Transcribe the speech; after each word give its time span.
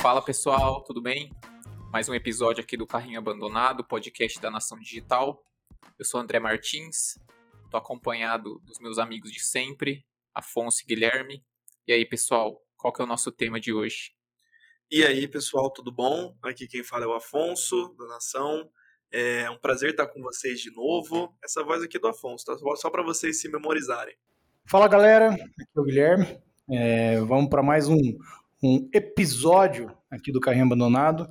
Fala 0.00 0.22
pessoal, 0.22 0.82
tudo 0.84 1.00
bem? 1.00 1.30
Mais 1.90 2.08
um 2.08 2.14
episódio 2.14 2.62
aqui 2.62 2.76
do 2.76 2.86
Carrinho 2.86 3.18
Abandonado, 3.18 3.82
podcast 3.82 4.40
da 4.40 4.50
Nação 4.50 4.78
Digital. 4.78 5.42
Eu 5.98 6.04
sou 6.04 6.20
André 6.20 6.38
Martins, 6.38 7.18
estou 7.64 7.78
acompanhado 7.78 8.58
dos 8.64 8.78
meus 8.78 8.98
amigos 8.98 9.32
de 9.32 9.40
sempre, 9.40 10.04
Afonso 10.34 10.82
e 10.82 10.86
Guilherme. 10.86 11.44
E 11.86 11.92
aí 11.92 12.04
pessoal, 12.04 12.62
qual 12.76 12.92
que 12.92 13.00
é 13.00 13.04
o 13.04 13.08
nosso 13.08 13.32
tema 13.32 13.58
de 13.58 13.72
hoje? 13.72 14.12
E 14.90 15.04
aí 15.04 15.26
pessoal, 15.26 15.70
tudo 15.70 15.90
bom? 15.90 16.36
Aqui 16.42 16.66
quem 16.66 16.82
fala 16.82 17.04
é 17.04 17.08
o 17.08 17.14
Afonso, 17.14 17.94
da 17.98 18.06
Nação. 18.06 18.70
É 19.10 19.50
um 19.50 19.58
prazer 19.58 19.90
estar 19.90 20.06
com 20.08 20.20
vocês 20.20 20.60
de 20.60 20.70
novo. 20.70 21.34
Essa 21.42 21.64
voz 21.64 21.82
aqui 21.82 21.96
é 21.96 22.00
do 22.00 22.08
Afonso, 22.08 22.44
tá? 22.44 22.56
Só 22.76 22.90
para 22.90 23.02
vocês 23.02 23.40
se 23.40 23.48
memorizarem. 23.48 24.16
Fala 24.70 24.86
galera, 24.86 25.32
aqui 25.32 25.66
é 25.76 25.80
o 25.80 25.82
Guilherme. 25.82 26.38
É, 26.70 27.18
vamos 27.22 27.50
para 27.50 27.60
mais 27.60 27.88
um, 27.88 27.98
um 28.62 28.88
episódio 28.94 29.92
aqui 30.08 30.30
do 30.30 30.38
Carrinho 30.38 30.64
Abandonado. 30.64 31.28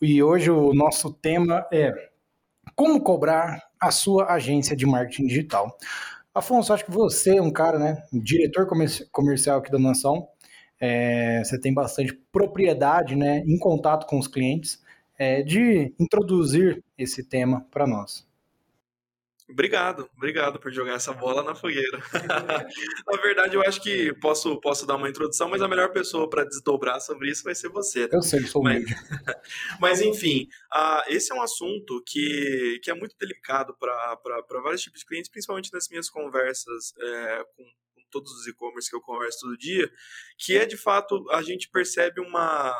E 0.00 0.22
hoje 0.22 0.52
o 0.52 0.72
nosso 0.72 1.12
tema 1.12 1.66
é 1.72 1.92
como 2.76 3.02
cobrar 3.02 3.60
a 3.80 3.90
sua 3.90 4.32
agência 4.32 4.76
de 4.76 4.86
marketing 4.86 5.26
digital. 5.26 5.76
Afonso, 6.32 6.72
acho 6.72 6.84
que 6.84 6.92
você 6.92 7.38
é 7.38 7.42
um 7.42 7.50
cara, 7.50 7.76
né, 7.76 8.04
diretor 8.12 8.68
comercial 9.10 9.58
aqui 9.58 9.72
da 9.72 9.80
Nação, 9.80 10.28
é, 10.80 11.42
você 11.42 11.58
tem 11.60 11.74
bastante 11.74 12.12
propriedade, 12.30 13.16
né, 13.16 13.42
em 13.48 13.58
contato 13.58 14.06
com 14.06 14.16
os 14.16 14.28
clientes, 14.28 14.80
é, 15.18 15.42
de 15.42 15.92
introduzir 15.98 16.84
esse 16.96 17.24
tema 17.24 17.66
para 17.68 17.84
nós. 17.84 18.24
Obrigado, 19.48 20.10
obrigado 20.16 20.58
por 20.58 20.72
jogar 20.72 20.94
essa 20.94 21.12
bola 21.12 21.40
na 21.40 21.54
fogueira. 21.54 21.98
na 23.06 23.22
verdade, 23.22 23.54
eu 23.54 23.62
acho 23.62 23.80
que 23.80 24.12
posso, 24.14 24.60
posso 24.60 24.84
dar 24.84 24.96
uma 24.96 25.08
introdução, 25.08 25.48
mas 25.48 25.62
a 25.62 25.68
melhor 25.68 25.92
pessoa 25.92 26.28
para 26.28 26.42
desdobrar 26.42 27.00
sobre 27.00 27.30
isso 27.30 27.44
vai 27.44 27.54
ser 27.54 27.68
você. 27.68 28.02
Né? 28.02 28.08
Eu 28.12 28.22
sei, 28.22 28.44
sou 28.44 28.60
mas, 28.60 28.84
mas 29.80 30.00
enfim, 30.00 30.48
uh, 30.74 31.02
esse 31.06 31.32
é 31.32 31.34
um 31.34 31.42
assunto 31.42 32.02
que, 32.04 32.80
que 32.82 32.90
é 32.90 32.94
muito 32.94 33.16
delicado 33.16 33.76
para 33.78 34.60
vários 34.62 34.82
tipos 34.82 35.00
de 35.00 35.06
clientes, 35.06 35.30
principalmente 35.30 35.72
nas 35.72 35.88
minhas 35.88 36.10
conversas 36.10 36.92
é, 36.98 37.44
com, 37.56 37.62
com 37.62 38.02
todos 38.10 38.32
os 38.32 38.48
e-commerce 38.48 38.90
que 38.90 38.96
eu 38.96 39.00
converso 39.00 39.42
todo 39.42 39.56
dia, 39.56 39.88
que 40.36 40.56
é 40.56 40.66
de 40.66 40.76
fato 40.76 41.24
a 41.30 41.40
gente 41.40 41.70
percebe 41.70 42.20
uma, 42.20 42.74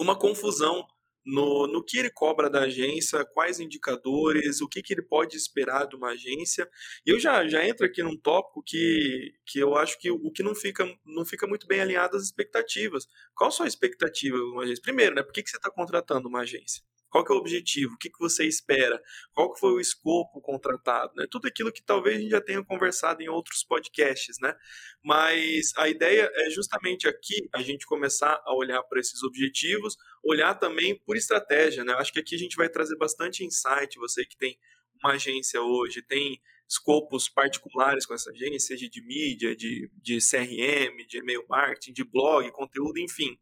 uma 0.00 0.18
confusão 0.18 0.84
no, 1.24 1.66
no 1.66 1.84
que 1.84 1.98
ele 1.98 2.10
cobra 2.10 2.48
da 2.48 2.62
agência, 2.62 3.24
quais 3.24 3.60
indicadores, 3.60 4.60
o 4.60 4.68
que, 4.68 4.82
que 4.82 4.94
ele 4.94 5.02
pode 5.02 5.36
esperar 5.36 5.86
de 5.86 5.96
uma 5.96 6.10
agência. 6.10 6.68
E 7.06 7.10
eu 7.10 7.18
já, 7.18 7.46
já 7.46 7.66
entro 7.66 7.86
aqui 7.86 8.02
num 8.02 8.16
tópico 8.16 8.62
que, 8.64 9.32
que 9.46 9.58
eu 9.58 9.76
acho 9.76 9.98
que 9.98 10.10
o 10.10 10.30
que 10.30 10.42
não 10.42 10.54
fica, 10.54 10.86
não 11.04 11.24
fica 11.24 11.46
muito 11.46 11.66
bem 11.66 11.80
alinhado 11.80 12.16
às 12.16 12.24
expectativas. 12.24 13.06
Qual 13.34 13.48
a 13.48 13.52
sua 13.52 13.66
expectativa 13.66 14.36
de 14.36 14.42
uma 14.42 14.62
agência? 14.62 14.82
Primeiro, 14.82 15.14
né, 15.14 15.22
por 15.22 15.32
que, 15.32 15.42
que 15.42 15.50
você 15.50 15.56
está 15.56 15.70
contratando 15.70 16.28
uma 16.28 16.40
agência? 16.40 16.82
Qual 17.10 17.24
que 17.24 17.32
é 17.32 17.34
o 17.34 17.38
objetivo? 17.38 17.94
O 17.94 17.98
que, 17.98 18.08
que 18.08 18.18
você 18.20 18.46
espera? 18.46 19.02
Qual 19.34 19.52
que 19.52 19.58
foi 19.58 19.72
o 19.72 19.80
escopo 19.80 20.40
contratado? 20.40 21.12
Né? 21.16 21.26
Tudo 21.28 21.48
aquilo 21.48 21.72
que 21.72 21.82
talvez 21.82 22.16
a 22.16 22.20
gente 22.20 22.30
já 22.30 22.40
tenha 22.40 22.64
conversado 22.64 23.20
em 23.20 23.28
outros 23.28 23.64
podcasts, 23.64 24.36
né? 24.40 24.54
Mas 25.02 25.72
a 25.76 25.88
ideia 25.88 26.30
é 26.32 26.50
justamente 26.50 27.08
aqui 27.08 27.48
a 27.52 27.62
gente 27.62 27.84
começar 27.84 28.40
a 28.44 28.54
olhar 28.54 28.80
para 28.84 29.00
esses 29.00 29.22
objetivos, 29.24 29.96
olhar 30.22 30.54
também 30.54 30.96
por 31.10 31.16
estratégia, 31.16 31.82
né? 31.82 31.92
Acho 31.94 32.12
que 32.12 32.20
aqui 32.20 32.36
a 32.36 32.38
gente 32.38 32.54
vai 32.54 32.68
trazer 32.68 32.96
bastante 32.96 33.44
insight, 33.44 33.98
você 33.98 34.24
que 34.24 34.36
tem 34.36 34.56
uma 35.02 35.14
agência 35.14 35.60
hoje, 35.60 36.02
tem 36.02 36.40
escopos 36.68 37.28
particulares 37.28 38.06
com 38.06 38.14
essa 38.14 38.30
agência, 38.30 38.76
seja 38.76 38.88
de 38.88 39.04
mídia, 39.04 39.56
de, 39.56 39.90
de 40.00 40.18
CRM, 40.18 41.04
de 41.08 41.18
e-mail 41.18 41.44
marketing, 41.48 41.92
de 41.92 42.04
blog, 42.04 42.48
conteúdo, 42.52 43.00
enfim. 43.00 43.36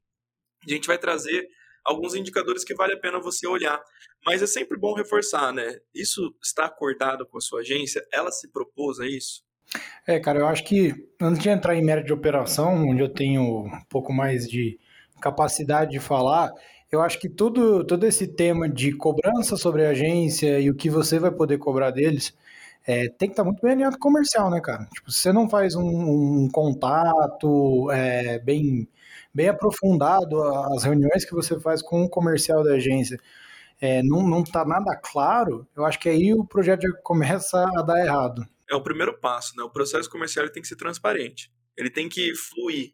A 0.66 0.70
gente 0.70 0.86
vai 0.86 0.96
trazer 0.96 1.46
alguns 1.84 2.14
indicadores 2.14 2.64
que 2.64 2.74
vale 2.74 2.94
a 2.94 2.98
pena 2.98 3.20
você 3.20 3.46
olhar. 3.46 3.78
Mas 4.24 4.40
é 4.40 4.46
sempre 4.46 4.78
bom 4.78 4.94
reforçar, 4.94 5.52
né? 5.52 5.78
Isso 5.94 6.34
está 6.42 6.64
acordado 6.64 7.26
com 7.26 7.36
a 7.36 7.42
sua 7.42 7.60
agência? 7.60 8.02
Ela 8.10 8.32
se 8.32 8.50
propôs 8.50 8.98
a 8.98 9.06
isso? 9.06 9.42
É, 10.06 10.18
cara, 10.18 10.38
eu 10.38 10.46
acho 10.46 10.64
que 10.64 10.94
antes 11.20 11.42
de 11.42 11.50
entrar 11.50 11.76
em 11.76 11.84
mérito 11.84 12.06
de 12.06 12.14
operação, 12.14 12.88
onde 12.88 13.02
eu 13.02 13.12
tenho 13.12 13.66
um 13.66 13.84
pouco 13.90 14.10
mais 14.10 14.48
de 14.48 14.78
capacidade 15.20 15.90
de 15.90 16.00
falar, 16.00 16.50
eu 16.90 17.00
acho 17.02 17.18
que 17.20 17.28
tudo, 17.28 17.84
todo 17.84 18.04
esse 18.06 18.26
tema 18.26 18.68
de 18.68 18.92
cobrança 18.92 19.56
sobre 19.56 19.84
a 19.84 19.90
agência 19.90 20.58
e 20.60 20.70
o 20.70 20.74
que 20.74 20.88
você 20.88 21.18
vai 21.18 21.30
poder 21.30 21.58
cobrar 21.58 21.90
deles 21.90 22.34
é, 22.86 23.08
tem 23.08 23.28
que 23.28 23.34
estar 23.34 23.44
muito 23.44 23.60
bem 23.60 23.72
alinhado 23.72 23.98
com 23.98 24.08
comercial, 24.08 24.50
né, 24.50 24.60
cara? 24.60 24.86
Tipo, 24.86 25.10
se 25.12 25.20
você 25.20 25.32
não 25.32 25.48
faz 25.48 25.74
um, 25.74 25.84
um 26.44 26.48
contato 26.50 27.90
é, 27.90 28.38
bem 28.38 28.88
bem 29.34 29.48
aprofundado 29.48 30.42
as 30.74 30.84
reuniões 30.84 31.24
que 31.24 31.34
você 31.34 31.60
faz 31.60 31.82
com 31.82 32.02
o 32.04 32.08
comercial 32.08 32.64
da 32.64 32.74
agência, 32.74 33.20
é, 33.80 34.02
não, 34.02 34.26
não 34.26 34.42
tá 34.42 34.64
nada 34.64 34.96
claro, 34.96 35.66
eu 35.76 35.84
acho 35.84 36.00
que 36.00 36.08
aí 36.08 36.34
o 36.34 36.44
projeto 36.44 36.82
já 36.82 36.92
começa 37.02 37.62
a 37.76 37.82
dar 37.82 38.04
errado. 38.04 38.44
É 38.68 38.74
o 38.74 38.82
primeiro 38.82 39.18
passo, 39.18 39.54
né? 39.56 39.62
O 39.62 39.70
processo 39.70 40.10
comercial 40.10 40.48
tem 40.50 40.62
que 40.62 40.68
ser 40.68 40.76
transparente. 40.76 41.50
Ele 41.76 41.90
tem 41.90 42.08
que 42.08 42.34
fluir. 42.34 42.92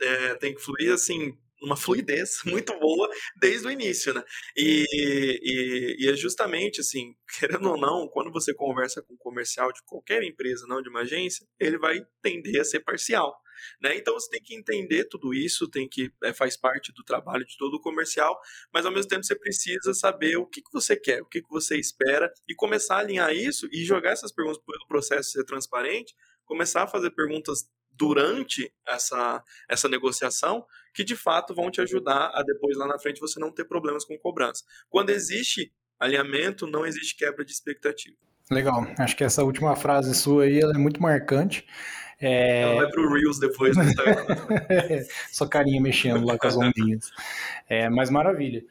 É, 0.00 0.34
tem 0.36 0.54
que 0.54 0.60
fluir, 0.60 0.92
assim, 0.92 1.36
uma 1.62 1.76
fluidez 1.76 2.40
muito 2.46 2.78
boa 2.78 3.08
desde 3.36 3.66
o 3.66 3.70
início, 3.70 4.12
né? 4.12 4.22
E, 4.56 4.84
e, 4.92 5.96
e, 6.04 6.08
é 6.08 6.16
justamente 6.16 6.80
assim, 6.80 7.14
querendo 7.38 7.70
ou 7.70 7.80
não, 7.80 8.08
quando 8.08 8.30
você 8.30 8.54
conversa 8.54 9.02
com 9.02 9.14
um 9.14 9.18
comercial 9.18 9.72
de 9.72 9.82
qualquer 9.84 10.22
empresa, 10.22 10.66
não 10.66 10.82
de 10.82 10.88
uma 10.88 11.00
agência, 11.00 11.46
ele 11.58 11.78
vai 11.78 12.00
tender 12.22 12.60
a 12.60 12.64
ser 12.64 12.80
parcial. 12.80 13.34
Né? 13.80 13.96
Então 13.96 14.14
você 14.14 14.28
tem 14.30 14.42
que 14.42 14.54
entender 14.54 15.04
tudo 15.04 15.32
isso, 15.32 15.68
tem 15.68 15.88
que 15.88 16.10
é, 16.24 16.32
faz 16.32 16.56
parte 16.56 16.92
do 16.92 17.04
trabalho 17.04 17.44
de 17.44 17.56
todo 17.56 17.74
o 17.74 17.80
comercial, 17.80 18.38
mas 18.72 18.84
ao 18.84 18.92
mesmo 18.92 19.08
tempo 19.08 19.24
você 19.24 19.36
precisa 19.36 19.94
saber 19.94 20.36
o 20.36 20.46
que, 20.46 20.62
que 20.62 20.72
você 20.72 20.96
quer, 20.96 21.22
o 21.22 21.26
que, 21.26 21.42
que 21.42 21.48
você 21.48 21.78
espera 21.78 22.32
e 22.48 22.54
começar 22.54 22.96
a 22.96 23.00
alinhar 23.00 23.32
isso 23.32 23.68
e 23.70 23.84
jogar 23.84 24.10
essas 24.10 24.32
perguntas 24.32 24.60
pelo 24.64 24.86
processo 24.86 25.30
ser 25.30 25.44
transparente, 25.44 26.14
começar 26.44 26.82
a 26.82 26.88
fazer 26.88 27.10
perguntas 27.10 27.68
durante 27.94 28.72
essa, 28.86 29.42
essa 29.68 29.88
negociação 29.88 30.64
que 30.92 31.04
de 31.04 31.16
fato 31.16 31.54
vão 31.54 31.70
te 31.70 31.80
ajudar 31.80 32.30
a 32.34 32.42
depois 32.42 32.76
lá 32.76 32.86
na 32.86 32.98
frente 32.98 33.20
você 33.20 33.38
não 33.40 33.50
ter 33.50 33.64
problemas 33.64 34.04
com 34.04 34.18
cobrança. 34.18 34.64
Quando 34.88 35.10
existe 35.10 35.72
alinhamento, 35.98 36.66
não 36.66 36.84
existe 36.84 37.16
quebra 37.16 37.44
de 37.44 37.52
expectativa. 37.52 38.16
Legal, 38.50 38.86
acho 38.98 39.16
que 39.16 39.24
essa 39.24 39.44
última 39.44 39.74
frase 39.76 40.14
sua 40.14 40.44
aí 40.44 40.60
é 40.60 40.78
muito 40.78 41.00
marcante. 41.00 41.66
É... 42.20 42.62
Ela 42.62 42.82
vai 42.82 42.90
pro 42.90 43.12
Reels 43.12 43.38
depois 43.38 43.76
do 43.76 43.82
Instagram. 43.82 44.36
Só 45.30 45.46
carinha 45.46 45.80
mexendo 45.80 46.24
lá 46.24 46.38
com 46.38 46.46
as 46.46 46.56
ondinhas. 46.56 47.10
É, 47.68 47.88
mas 47.88 48.10
maravilha. 48.10 48.64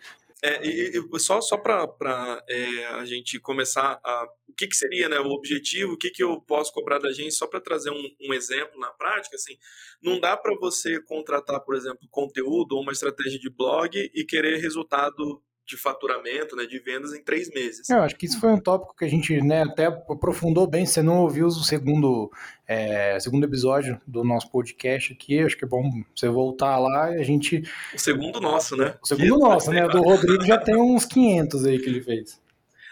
É, 0.44 0.66
e, 0.66 0.98
e, 0.98 1.20
só 1.20 1.40
só 1.40 1.56
para 1.56 2.44
é, 2.50 2.86
a 2.96 3.06
gente 3.06 3.40
começar 3.40 4.00
a. 4.04 4.28
O 4.52 4.56
que, 4.56 4.68
que 4.68 4.76
seria 4.76 5.08
né, 5.08 5.20
o 5.20 5.32
objetivo, 5.32 5.94
o 5.94 5.98
que, 5.98 6.10
que 6.10 6.24
eu 6.24 6.42
posso 6.42 6.74
cobrar 6.74 7.00
da 7.00 7.12
gente, 7.12 7.34
só 7.34 7.48
para 7.48 7.62
trazer 7.62 7.90
um, 7.90 8.16
um, 8.22 8.34
exemplo 8.34 8.80
na 8.80 8.92
prática, 8.92 9.36
assim, 9.36 9.58
não 10.02 10.20
dá 10.20 10.36
para 10.36 10.56
você 10.56 11.02
contratar, 11.02 11.62
por 11.62 11.76
exemplo, 11.76 12.08
conteúdo 12.12 12.74
ou 12.74 12.82
uma 12.82 12.92
estratégia 12.92 13.40
de 13.40 13.50
blog 13.50 14.12
e 14.14 14.26
querer 14.26 14.58
resultado 14.58 15.42
de 15.66 15.78
faturamento, 15.78 16.56
né, 16.56 16.66
de 16.66 16.80
vendas 16.80 17.14
em 17.14 17.24
três 17.24 17.50
meses. 17.50 17.90
Eu 17.90 18.02
acho 18.02 18.16
que 18.18 18.26
isso 18.26 18.40
foi 18.40 18.52
um 18.52 18.60
tópico 18.60 18.96
que 18.96 19.06
a 19.06 19.08
gente 19.08 19.40
né, 19.42 19.64
até 19.64 19.86
aprofundou 19.86 20.68
bem. 20.68 20.86
Se 20.86 20.94
você 20.94 21.02
não 21.02 21.22
ouviu 21.22 21.48
o 21.48 21.52
segundo, 21.52 22.30
é, 22.68 23.18
segundo 23.20 23.46
episódio 23.46 24.00
do 24.06 24.24
nosso 24.24 24.52
podcast 24.52 25.14
aqui, 25.14 25.40
acho 25.40 25.58
que 25.58 25.64
é 25.64 25.68
bom 25.68 25.90
você 26.14 26.28
voltar 26.28 26.78
lá 26.78 27.16
e 27.16 27.22
a 27.22 27.24
gente... 27.24 27.64
O 27.94 28.00
segundo 28.00 28.42
nosso, 28.42 28.76
né? 28.76 28.96
O 29.02 29.08
segundo 29.08 29.36
que 29.36 29.40
nosso, 29.40 29.72
né? 29.72 29.86
O 29.86 29.90
do 29.90 30.02
Rodrigo 30.02 30.44
já 30.44 30.58
tem 30.58 30.76
uns 30.76 31.06
500 31.06 31.66
aí 31.66 31.80
que 31.80 31.90
ele 31.90 32.02
fez. 32.02 32.41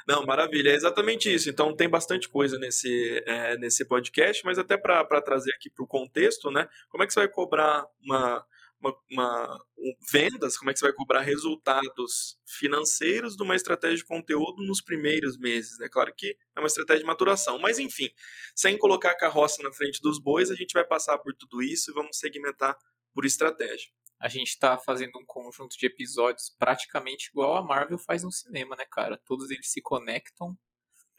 Não, 0.10 0.26
maravilha, 0.26 0.72
é 0.72 0.74
exatamente 0.74 1.32
isso. 1.32 1.52
Então 1.52 1.76
tem 1.76 1.88
bastante 1.88 2.28
coisa 2.28 2.58
nesse, 2.58 3.24
é, 3.28 3.56
nesse 3.60 3.86
podcast, 3.86 4.44
mas 4.44 4.58
até 4.58 4.76
para 4.76 5.22
trazer 5.22 5.54
aqui 5.54 5.70
para 5.70 5.84
o 5.86 5.88
contexto, 5.88 6.50
né? 6.50 6.68
Como 6.90 7.04
é 7.04 7.08
que 7.08 7.14
você 7.14 7.20
vai 7.20 7.30
cobrar 7.30 7.86
uma 8.04 8.44
uma, 8.82 8.96
uma 9.12 9.66
um, 9.78 9.94
vendas, 10.12 10.58
como 10.58 10.72
é 10.72 10.74
que 10.74 10.80
você 10.80 10.86
vai 10.86 10.96
cobrar 10.96 11.20
resultados 11.20 12.40
financeiros 12.48 13.36
de 13.36 13.44
uma 13.44 13.56
estratégia 13.56 13.98
de 13.98 14.06
conteúdo 14.06 14.64
nos 14.66 14.82
primeiros 14.82 15.38
meses, 15.38 15.78
né? 15.78 15.88
Claro 15.92 16.12
que 16.16 16.36
é 16.56 16.60
uma 16.60 16.68
estratégia 16.68 17.02
de 17.02 17.06
maturação, 17.06 17.60
mas 17.60 17.78
enfim, 17.78 18.10
sem 18.56 18.80
colocar 18.80 19.12
a 19.12 19.18
carroça 19.18 19.62
na 19.62 19.72
frente 19.72 20.02
dos 20.02 20.20
bois, 20.20 20.50
a 20.50 20.56
gente 20.56 20.74
vai 20.74 20.86
passar 20.86 21.20
por 21.20 21.36
tudo 21.36 21.62
isso 21.62 21.92
e 21.92 21.94
vamos 21.94 22.18
segmentar 22.18 22.76
por 23.14 23.26
estratégia. 23.26 23.92
A 24.20 24.28
gente 24.28 24.50
está 24.50 24.78
fazendo 24.78 25.18
um 25.18 25.26
conjunto 25.26 25.78
de 25.78 25.86
episódios 25.86 26.54
praticamente 26.58 27.30
igual 27.30 27.56
a 27.56 27.64
Marvel 27.64 27.98
faz 27.98 28.24
no 28.24 28.32
cinema, 28.32 28.76
né, 28.76 28.86
cara? 28.92 29.18
Todos 29.26 29.50
eles 29.50 29.72
se 29.72 29.82
conectam 29.82 30.58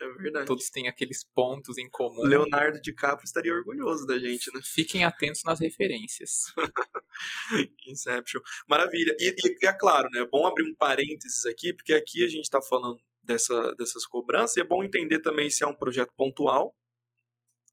é 0.01 0.09
verdade. 0.15 0.47
Todos 0.47 0.71
têm 0.71 0.89
aqueles 0.89 1.23
pontos 1.23 1.77
em 1.77 1.89
comum. 1.89 2.23
Leonardo 2.23 2.81
DiCaprio 2.81 3.25
estaria 3.25 3.53
orgulhoso 3.53 4.07
da 4.07 4.19
gente, 4.19 4.51
né? 4.55 4.61
Fiquem 4.65 5.05
atentos 5.05 5.45
nas 5.45 5.61
referências. 5.61 6.47
Inception. 7.87 8.41
Maravilha. 8.67 9.15
E, 9.19 9.35
e, 9.45 9.67
é 9.67 9.73
claro, 9.73 10.09
né? 10.11 10.21
É 10.21 10.27
bom 10.27 10.47
abrir 10.47 10.65
um 10.65 10.75
parênteses 10.75 11.45
aqui, 11.45 11.75
porque 11.75 11.93
aqui 11.93 12.25
a 12.25 12.29
gente 12.29 12.45
está 12.45 12.63
falando 12.63 12.99
dessa, 13.23 13.75
dessas 13.75 14.07
cobranças 14.07 14.57
e 14.57 14.61
é 14.61 14.65
bom 14.65 14.83
entender 14.83 15.21
também 15.21 15.51
se 15.51 15.63
é 15.63 15.67
um 15.67 15.75
projeto 15.75 16.13
pontual 16.17 16.75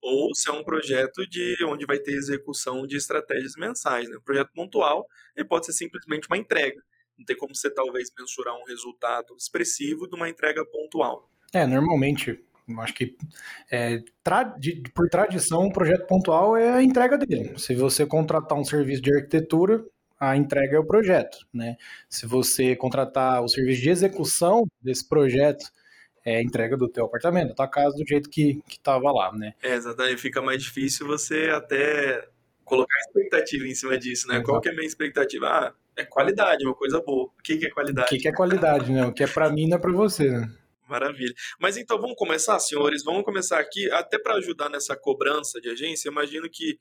ou 0.07 0.33
se 0.33 0.49
é 0.49 0.53
um 0.53 0.63
projeto 0.63 1.27
de 1.27 1.57
onde 1.65 1.85
vai 1.85 1.99
ter 1.99 2.13
execução 2.13 2.87
de 2.87 2.95
estratégias 2.95 3.53
mensais. 3.57 4.09
Né? 4.09 4.17
Um 4.17 4.21
projeto 4.21 4.51
pontual 4.53 5.05
ele 5.35 5.47
pode 5.47 5.65
ser 5.65 5.73
simplesmente 5.73 6.27
uma 6.27 6.37
entrega. 6.37 6.81
Não 7.17 7.25
tem 7.25 7.35
como 7.35 7.53
você 7.53 7.69
talvez 7.69 8.09
mensurar 8.17 8.55
um 8.55 8.63
resultado 8.65 9.35
expressivo 9.37 10.07
de 10.07 10.15
uma 10.15 10.29
entrega 10.29 10.63
pontual. 10.65 11.29
É, 11.53 11.65
normalmente, 11.65 12.39
acho 12.79 12.93
que 12.93 13.17
é, 13.71 14.03
tra 14.23 14.43
de, 14.43 14.81
por 14.93 15.09
tradição, 15.09 15.65
um 15.65 15.71
projeto 15.71 16.05
pontual 16.07 16.55
é 16.55 16.69
a 16.69 16.83
entrega 16.83 17.17
dele. 17.17 17.57
Se 17.57 17.75
você 17.75 18.05
contratar 18.05 18.57
um 18.57 18.63
serviço 18.63 19.01
de 19.01 19.13
arquitetura, 19.13 19.83
a 20.19 20.35
entrega 20.35 20.77
é 20.77 20.79
o 20.79 20.85
projeto, 20.85 21.37
né? 21.53 21.75
Se 22.09 22.25
você 22.25 22.75
contratar 22.75 23.43
o 23.43 23.47
serviço 23.47 23.81
de 23.81 23.89
execução 23.89 24.65
desse 24.81 25.07
projeto, 25.07 25.65
é 26.27 26.35
a 26.35 26.43
entrega 26.43 26.75
do 26.75 26.89
teu 26.89 27.05
apartamento, 27.05 27.49
da 27.49 27.55
tua 27.55 27.67
casa, 27.69 27.95
do 27.95 28.05
jeito 28.05 28.29
que 28.29 28.61
estava 28.67 29.09
lá, 29.13 29.31
né? 29.31 29.53
É, 29.63 29.75
exatamente. 29.75 30.17
Fica 30.17 30.41
mais 30.41 30.61
difícil 30.61 31.07
você 31.07 31.49
até 31.49 32.27
colocar 32.65 32.97
expectativa 32.99 33.65
em 33.65 33.73
cima 33.73 33.97
disso, 33.97 34.27
né? 34.27 34.35
Exato. 34.35 34.49
Qual 34.49 34.59
que 34.59 34.67
é 34.67 34.73
a 34.73 34.75
minha 34.75 34.85
expectativa? 34.85 35.47
Ah, 35.47 35.73
é 35.95 36.03
qualidade, 36.03 36.65
uma 36.65 36.75
coisa 36.75 36.99
boa. 36.99 37.27
O 37.27 37.41
que, 37.41 37.55
que 37.55 37.67
é 37.67 37.69
qualidade? 37.69 38.07
O 38.07 38.09
que, 38.09 38.17
que 38.17 38.27
é 38.27 38.33
qualidade, 38.33 38.91
né? 38.91 39.05
O 39.05 39.13
que 39.13 39.23
é 39.23 39.27
para 39.27 39.49
mim 39.49 39.69
não 39.69 39.77
é 39.77 39.79
para 39.79 39.93
você, 39.93 40.29
né? 40.29 40.51
Maravilha. 40.87 41.33
Mas 41.59 41.77
então 41.77 41.99
vamos 41.99 42.15
começar, 42.15 42.57
senhores. 42.59 43.03
Vamos 43.03 43.23
começar 43.23 43.59
aqui, 43.59 43.89
até 43.91 44.17
para 44.17 44.35
ajudar 44.35 44.69
nessa 44.69 44.95
cobrança 44.95 45.59
de 45.59 45.69
agência. 45.69 46.09
Imagino 46.09 46.49
que, 46.49 46.79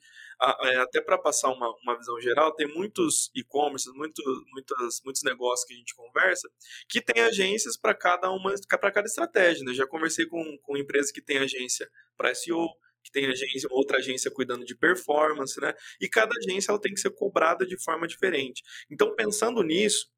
é, 0.62 0.76
até 0.76 1.00
para 1.00 1.18
passar 1.18 1.50
uma, 1.50 1.74
uma 1.82 1.96
visão 1.98 2.20
geral, 2.20 2.54
tem 2.54 2.66
muitos 2.66 3.30
e-commerce, 3.34 3.90
muito, 3.92 4.22
muitos, 4.52 5.02
muitos 5.04 5.22
negócios 5.22 5.66
que 5.66 5.74
a 5.74 5.76
gente 5.76 5.94
conversa, 5.94 6.48
que 6.88 7.00
tem 7.00 7.22
agências 7.22 7.76
para 7.76 7.94
cada 7.94 8.30
uma, 8.30 8.54
para 8.68 8.92
cada 8.92 9.06
estratégia. 9.06 9.64
Né? 9.64 9.74
Já 9.74 9.86
conversei 9.86 10.26
com, 10.26 10.58
com 10.62 10.76
empresas 10.76 11.10
que 11.10 11.20
tem 11.20 11.38
agência 11.38 11.88
para 12.16 12.34
SEO, 12.34 12.68
que 13.02 13.12
tem 13.12 13.26
agência, 13.26 13.68
outra 13.70 13.98
agência 13.98 14.30
cuidando 14.30 14.64
de 14.64 14.74
performance, 14.74 15.60
né? 15.60 15.72
E 16.00 16.08
cada 16.08 16.32
agência 16.36 16.72
ela 16.72 16.80
tem 16.80 16.92
que 16.92 17.00
ser 17.00 17.10
cobrada 17.10 17.64
de 17.64 17.80
forma 17.80 18.06
diferente. 18.06 18.62
Então, 18.90 19.14
pensando 19.14 19.62
nisso, 19.62 20.08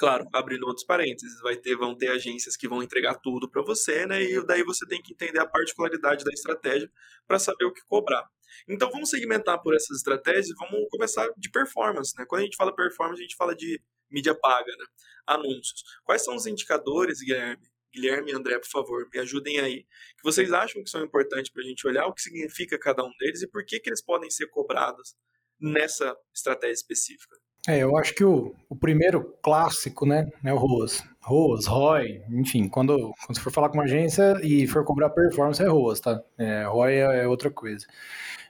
Claro, 0.00 0.26
abrindo 0.32 0.66
outros 0.66 0.86
parênteses, 0.86 1.38
vai 1.42 1.58
ter, 1.58 1.76
vão 1.76 1.94
ter 1.94 2.08
agências 2.08 2.56
que 2.56 2.66
vão 2.66 2.82
entregar 2.82 3.16
tudo 3.16 3.46
para 3.50 3.60
você, 3.60 4.06
né? 4.06 4.22
E 4.22 4.46
daí 4.46 4.62
você 4.64 4.86
tem 4.86 5.02
que 5.02 5.12
entender 5.12 5.38
a 5.38 5.46
particularidade 5.46 6.24
da 6.24 6.32
estratégia 6.32 6.90
para 7.28 7.38
saber 7.38 7.66
o 7.66 7.72
que 7.72 7.82
cobrar. 7.86 8.26
Então 8.66 8.90
vamos 8.90 9.10
segmentar 9.10 9.60
por 9.62 9.74
essas 9.76 9.98
estratégias, 9.98 10.56
vamos 10.58 10.88
começar 10.90 11.28
de 11.36 11.50
performance, 11.50 12.14
né? 12.16 12.24
Quando 12.26 12.40
a 12.40 12.44
gente 12.44 12.56
fala 12.56 12.74
performance, 12.74 13.20
a 13.20 13.24
gente 13.24 13.36
fala 13.36 13.54
de 13.54 13.78
mídia 14.10 14.34
paga, 14.34 14.74
né? 14.74 14.86
Anúncios. 15.26 15.82
Quais 16.02 16.24
são 16.24 16.34
os 16.34 16.46
indicadores, 16.46 17.20
Guilherme? 17.20 17.68
Guilherme 17.92 18.30
e 18.30 18.34
André, 18.34 18.58
por 18.58 18.70
favor, 18.70 19.06
me 19.12 19.20
ajudem 19.20 19.60
aí. 19.60 19.84
Que 20.16 20.22
vocês 20.22 20.50
acham 20.50 20.82
que 20.82 20.88
são 20.88 21.04
importantes 21.04 21.52
para 21.52 21.62
a 21.62 21.66
gente 21.66 21.86
olhar 21.86 22.06
o 22.06 22.14
que 22.14 22.22
significa 22.22 22.78
cada 22.78 23.04
um 23.04 23.12
deles 23.18 23.42
e 23.42 23.46
por 23.46 23.66
que, 23.66 23.78
que 23.78 23.90
eles 23.90 24.02
podem 24.02 24.30
ser 24.30 24.46
cobrados 24.46 25.14
nessa 25.60 26.16
estratégia 26.34 26.72
específica. 26.72 27.36
É, 27.68 27.78
eu 27.78 27.96
acho 27.96 28.14
que 28.14 28.24
o, 28.24 28.54
o 28.68 28.76
primeiro 28.76 29.34
clássico, 29.42 30.06
né, 30.06 30.28
é 30.42 30.52
o 30.52 30.56
ROAS. 30.56 31.04
ROAS, 31.20 31.66
ROI, 31.66 32.22
enfim, 32.30 32.68
quando, 32.68 32.96
quando 32.96 33.36
você 33.36 33.40
for 33.40 33.52
falar 33.52 33.68
com 33.68 33.74
uma 33.76 33.84
agência 33.84 34.34
e 34.42 34.66
for 34.66 34.84
cobrar 34.84 35.10
performance, 35.10 35.62
é 35.62 35.66
ROAS, 35.66 36.00
tá? 36.00 36.22
É, 36.38 36.64
ROI 36.64 36.94
é, 36.94 37.24
é 37.24 37.28
outra 37.28 37.50
coisa. 37.50 37.86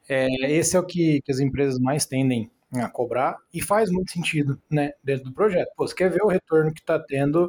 É, 0.08 0.26
esse 0.52 0.76
é 0.76 0.80
o 0.80 0.86
que, 0.86 1.20
que 1.22 1.32
as 1.32 1.40
empresas 1.40 1.78
mais 1.80 2.06
tendem 2.06 2.50
a 2.74 2.88
cobrar 2.88 3.36
e 3.52 3.60
faz 3.60 3.90
muito 3.90 4.12
sentido, 4.12 4.60
né, 4.70 4.92
dentro 5.02 5.24
do 5.24 5.32
projeto. 5.32 5.70
Pô, 5.76 5.86
você 5.86 5.94
quer 5.94 6.10
ver 6.10 6.22
o 6.22 6.28
retorno 6.28 6.72
que 6.72 6.80
está 6.80 6.98
tendo 6.98 7.46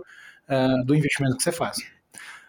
uh, 0.49 0.85
do 0.85 0.95
investimento 0.95 1.37
que 1.37 1.43
você 1.43 1.51
faz. 1.51 1.77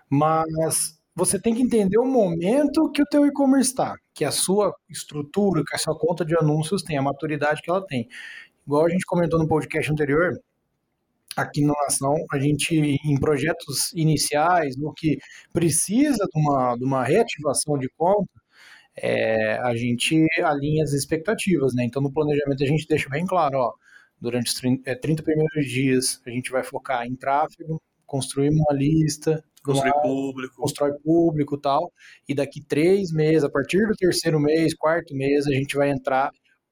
Mas 0.09 0.99
você 1.15 1.39
tem 1.39 1.55
que 1.55 1.63
entender 1.63 1.99
o 1.99 2.07
momento 2.07 2.91
que 2.91 3.03
o 3.03 3.07
teu 3.07 3.27
e-commerce 3.27 3.71
está, 3.71 3.97
que 4.15 4.25
a 4.25 4.31
sua 4.31 4.75
estrutura, 4.89 5.63
que 5.67 5.75
a 5.75 5.79
sua 5.79 5.99
conta 5.99 6.25
de 6.25 6.35
anúncios 6.37 6.83
tem, 6.83 6.97
a 6.97 7.03
maturidade 7.03 7.61
que 7.61 7.71
ela 7.71 7.87
tem. 7.87 8.09
Igual 8.73 8.87
a 8.87 8.89
gente 8.89 9.05
comentou 9.05 9.39
no 9.39 9.47
podcast 9.47 9.93
anterior, 9.93 10.33
aqui 11.37 11.61
na 11.61 11.75
Nação, 11.83 12.15
a 12.33 12.39
gente, 12.39 12.75
em 12.75 13.21
projetos 13.21 13.93
iniciais, 13.93 14.79
no 14.79 14.95
que 14.95 15.19
precisa 15.53 16.25
de 16.25 16.41
uma, 16.41 16.75
de 16.79 16.83
uma 16.83 17.05
reativação 17.05 17.77
de 17.77 17.87
conta, 17.99 18.33
é, 18.97 19.59
a 19.59 19.77
gente 19.77 20.27
alinha 20.43 20.85
as 20.85 20.95
expectativas, 20.95 21.75
né? 21.75 21.85
Então, 21.85 22.01
no 22.01 22.11
planejamento, 22.11 22.65
a 22.65 22.67
gente 22.67 22.89
deixa 22.89 23.11
bem 23.11 23.27
claro, 23.27 23.59
ó, 23.59 23.75
durante 24.19 24.47
os 24.47 24.55
30, 24.55 24.91
é, 24.91 24.95
30 24.95 25.23
primeiros 25.23 25.67
dias, 25.67 26.23
a 26.27 26.31
gente 26.31 26.51
vai 26.51 26.65
focar 26.65 27.07
em 27.07 27.15
tráfego, 27.15 27.79
construir 28.07 28.49
uma 28.49 28.73
lista, 28.73 29.45
construir 29.63 29.93
público, 30.01 30.57
constrói 30.57 30.93
público 31.05 31.59
tal, 31.59 31.93
e 32.27 32.35
daqui 32.35 32.65
três 32.67 33.13
meses, 33.13 33.45
a 33.45 33.51
partir 33.51 33.87
do 33.87 33.95
terceiro 33.95 34.41
mês, 34.41 34.75
quarto 34.75 35.15
mês, 35.15 35.47
a 35.47 35.53
gente 35.53 35.77
vai 35.77 35.91
entrar 35.91 36.31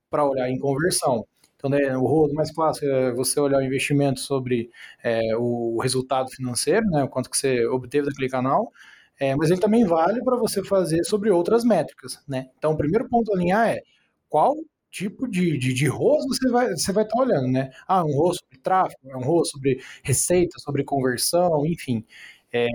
para 0.08 0.25
olhar 0.25 0.49
em 0.49 0.58
conversão. 0.58 1.26
Então, 1.61 1.71
né, 1.71 1.95
o 1.95 2.07
rolo 2.07 2.33
mais 2.33 2.51
clássico 2.51 2.87
é 2.87 3.12
você 3.12 3.39
olhar 3.39 3.59
o 3.59 3.62
investimento 3.65 4.19
sobre 4.21 4.71
é, 5.05 5.37
o 5.37 5.79
resultado 5.79 6.31
financeiro, 6.31 6.87
né, 6.87 7.05
o 7.05 7.09
quanto 7.09 7.29
que 7.29 7.37
você 7.37 7.67
obteve 7.67 8.09
daquele 8.09 8.31
canal, 8.31 8.73
é, 9.21 9.37
mas 9.37 9.51
ele 9.51 9.61
também 9.61 9.85
vale 9.85 10.25
para 10.25 10.37
você 10.39 10.65
fazer 10.65 11.05
sobre 11.05 11.31
outras 11.31 11.62
métricas. 11.65 12.19
Né? 12.27 12.49
Então, 12.57 12.73
o 12.73 12.77
primeiro 12.79 13.07
ponto 13.09 13.31
a 13.31 13.37
alinhar 13.37 13.69
é 13.69 13.83
qual 14.29 14.57
tipo 14.91 15.29
de, 15.29 15.59
de, 15.59 15.75
de 15.75 15.89
você 15.89 16.49
vai 16.51 16.71
você 16.71 16.93
vai 16.93 17.05
estar 17.05 17.17
tá 17.17 17.23
olhando, 17.23 17.47
né? 17.49 17.71
Ah, 17.87 18.03
um 18.05 18.12
rosto 18.12 18.41
sobre 18.45 18.59
tráfego, 18.59 19.17
um 19.17 19.23
rosto 19.23 19.53
sobre 19.53 19.81
receita, 20.03 20.59
sobre 20.59 20.83
conversão, 20.83 21.65
enfim. 21.67 22.05
É, 22.53 22.67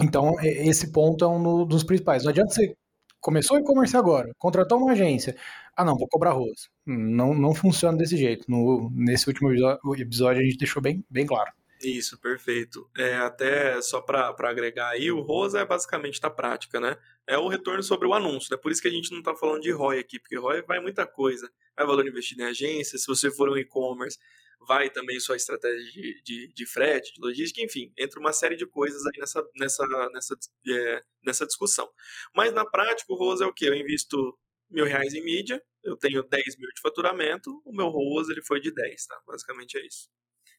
então, 0.00 0.34
esse 0.40 0.90
ponto 0.92 1.24
é 1.24 1.28
um 1.28 1.66
dos 1.66 1.84
principais. 1.84 2.24
Não 2.24 2.30
adianta 2.30 2.52
você 2.54 2.74
começou 3.20 3.56
o 3.56 3.60
e-commerce 3.60 3.96
agora, 3.96 4.32
contratou 4.38 4.78
uma 4.78 4.92
agência, 4.92 5.36
ah, 5.76 5.84
não, 5.84 5.96
vou 5.96 6.08
cobrar 6.08 6.30
arroz. 6.30 6.68
Não, 6.84 7.32
não 7.32 7.54
funciona 7.54 7.96
desse 7.96 8.16
jeito. 8.16 8.44
No, 8.50 8.90
nesse 8.92 9.28
último 9.28 9.50
episódio 9.96 10.42
a 10.42 10.44
gente 10.44 10.58
deixou 10.58 10.82
bem, 10.82 11.04
bem 11.08 11.24
claro. 11.24 11.50
Isso, 11.82 12.20
perfeito. 12.20 12.86
É, 12.96 13.16
até 13.16 13.80
só 13.80 14.02
para 14.02 14.34
agregar 14.40 14.90
aí, 14.90 15.10
o 15.10 15.20
ROSA 15.20 15.60
é 15.60 15.64
basicamente 15.64 16.20
da 16.20 16.28
prática, 16.28 16.78
né? 16.78 16.98
É 17.26 17.38
o 17.38 17.48
retorno 17.48 17.82
sobre 17.82 18.06
o 18.06 18.12
anúncio, 18.12 18.48
né? 18.50 18.58
Por 18.62 18.70
isso 18.70 18.82
que 18.82 18.88
a 18.88 18.90
gente 18.90 19.10
não 19.10 19.20
está 19.20 19.34
falando 19.34 19.62
de 19.62 19.70
ROI 19.70 19.98
aqui, 19.98 20.18
porque 20.18 20.36
ROI 20.36 20.60
vai 20.62 20.78
muita 20.78 21.06
coisa. 21.06 21.50
Vai 21.74 21.86
valor 21.86 22.06
investido 22.06 22.42
em 22.42 22.46
agência, 22.46 22.98
se 22.98 23.06
você 23.06 23.30
for 23.30 23.48
um 23.48 23.56
e-commerce, 23.56 24.18
vai 24.60 24.90
também 24.90 25.18
sua 25.18 25.36
estratégia 25.36 25.84
de, 25.90 26.22
de, 26.22 26.52
de, 26.52 26.66
frete, 26.66 27.14
de 27.14 27.20
logística, 27.20 27.62
enfim, 27.62 27.92
entra 27.96 28.20
uma 28.20 28.32
série 28.32 28.56
de 28.56 28.66
coisas 28.66 29.04
aí 29.06 29.18
nessa, 29.18 29.42
nessa, 29.56 29.86
nessa, 30.12 30.36
é, 30.68 31.02
nessa 31.24 31.46
discussão. 31.46 31.88
Mas 32.34 32.52
na 32.52 32.64
prática, 32.64 33.12
o 33.12 33.16
ROSA 33.16 33.44
é 33.44 33.46
o 33.46 33.52
quê? 33.52 33.68
Eu 33.68 33.74
invisto 33.74 34.38
mil 34.70 34.84
reais 34.84 35.14
em 35.14 35.22
mídia, 35.22 35.62
eu 35.82 35.96
tenho 35.96 36.22
10 36.22 36.58
mil 36.58 36.68
de 36.68 36.80
faturamento, 36.80 37.60
o 37.64 37.72
meu 37.72 37.88
ROAS 37.88 38.28
ele 38.28 38.42
foi 38.42 38.60
de 38.60 38.72
10, 38.72 39.06
tá? 39.06 39.20
Basicamente 39.26 39.76
é 39.78 39.86
isso. 39.86 40.08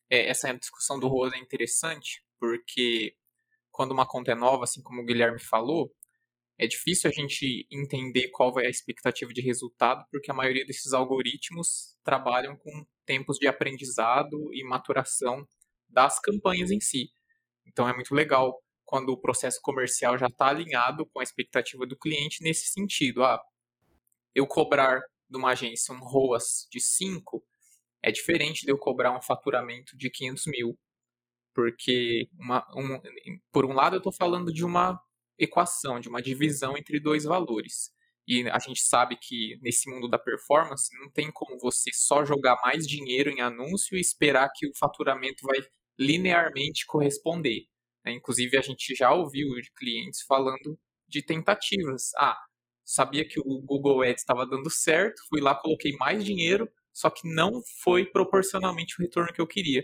É, 0.09 0.29
essa 0.29 0.51
discussão 0.53 0.99
do 0.99 1.07
ROAS 1.07 1.33
é 1.33 1.37
interessante, 1.37 2.23
porque 2.39 3.15
quando 3.71 3.91
uma 3.91 4.05
conta 4.05 4.31
é 4.31 4.35
nova, 4.35 4.65
assim 4.65 4.81
como 4.81 5.01
o 5.01 5.05
Guilherme 5.05 5.39
falou, 5.39 5.95
é 6.57 6.67
difícil 6.67 7.09
a 7.09 7.13
gente 7.13 7.65
entender 7.71 8.29
qual 8.29 8.53
vai 8.53 8.65
a 8.65 8.69
expectativa 8.69 9.33
de 9.33 9.41
resultado, 9.41 10.05
porque 10.11 10.29
a 10.29 10.33
maioria 10.33 10.65
desses 10.65 10.93
algoritmos 10.93 11.97
trabalham 12.03 12.55
com 12.55 12.85
tempos 13.05 13.37
de 13.37 13.47
aprendizado 13.47 14.53
e 14.53 14.63
maturação 14.63 15.45
das 15.89 16.19
campanhas 16.19 16.71
em 16.71 16.79
si. 16.79 17.09
Então 17.65 17.87
é 17.87 17.93
muito 17.93 18.13
legal 18.13 18.61
quando 18.85 19.09
o 19.09 19.19
processo 19.19 19.59
comercial 19.61 20.17
já 20.17 20.27
está 20.27 20.47
alinhado 20.47 21.05
com 21.05 21.19
a 21.19 21.23
expectativa 21.23 21.85
do 21.85 21.97
cliente 21.97 22.43
nesse 22.43 22.67
sentido. 22.67 23.23
Ah, 23.23 23.41
eu 24.35 24.45
cobrar 24.47 24.99
de 25.29 25.37
uma 25.37 25.51
agência 25.51 25.93
um 25.93 25.99
ROAS 25.99 26.67
de 26.69 26.79
5 26.81 27.43
é 28.03 28.11
diferente 28.11 28.65
de 28.65 28.71
eu 28.71 28.77
cobrar 28.77 29.15
um 29.15 29.21
faturamento 29.21 29.95
de 29.97 30.09
500 30.09 30.47
mil. 30.47 30.79
Porque, 31.53 32.29
uma, 32.39 32.65
um, 32.75 32.99
por 33.51 33.65
um 33.65 33.73
lado, 33.73 33.95
eu 33.95 33.99
estou 33.99 34.13
falando 34.13 34.53
de 34.53 34.63
uma 34.63 34.99
equação, 35.37 35.99
de 35.99 36.09
uma 36.09 36.21
divisão 36.21 36.77
entre 36.77 36.99
dois 36.99 37.23
valores. 37.25 37.91
E 38.31 38.49
a 38.49 38.59
gente 38.59 38.81
sabe 38.81 39.17
que 39.17 39.59
nesse 39.61 39.91
mundo 39.91 40.07
da 40.07 40.17
performance 40.17 40.87
não 40.97 41.11
tem 41.11 41.29
como 41.33 41.59
você 41.59 41.89
só 41.93 42.23
jogar 42.23 42.57
mais 42.63 42.87
dinheiro 42.87 43.29
em 43.29 43.41
anúncio 43.41 43.97
e 43.97 43.99
esperar 43.99 44.49
que 44.55 44.65
o 44.65 44.71
faturamento 44.79 45.45
vai 45.45 45.57
linearmente 45.99 46.85
corresponder. 46.85 47.65
Né? 48.05 48.13
Inclusive, 48.13 48.57
a 48.57 48.61
gente 48.61 48.95
já 48.95 49.13
ouviu 49.13 49.49
de 49.55 49.69
clientes 49.75 50.21
falando 50.21 50.79
de 51.09 51.21
tentativas. 51.21 52.11
Ah, 52.17 52.37
sabia 52.85 53.27
que 53.27 53.37
o 53.37 53.61
Google 53.65 54.01
Ads 54.01 54.21
estava 54.21 54.47
dando 54.47 54.69
certo, 54.69 55.21
fui 55.27 55.41
lá, 55.41 55.53
coloquei 55.53 55.91
mais 55.97 56.23
dinheiro, 56.23 56.71
só 56.93 57.09
que 57.09 57.27
não 57.27 57.61
foi 57.83 58.05
proporcionalmente 58.05 58.95
o 58.97 59.03
retorno 59.03 59.33
que 59.33 59.41
eu 59.41 59.47
queria. 59.47 59.83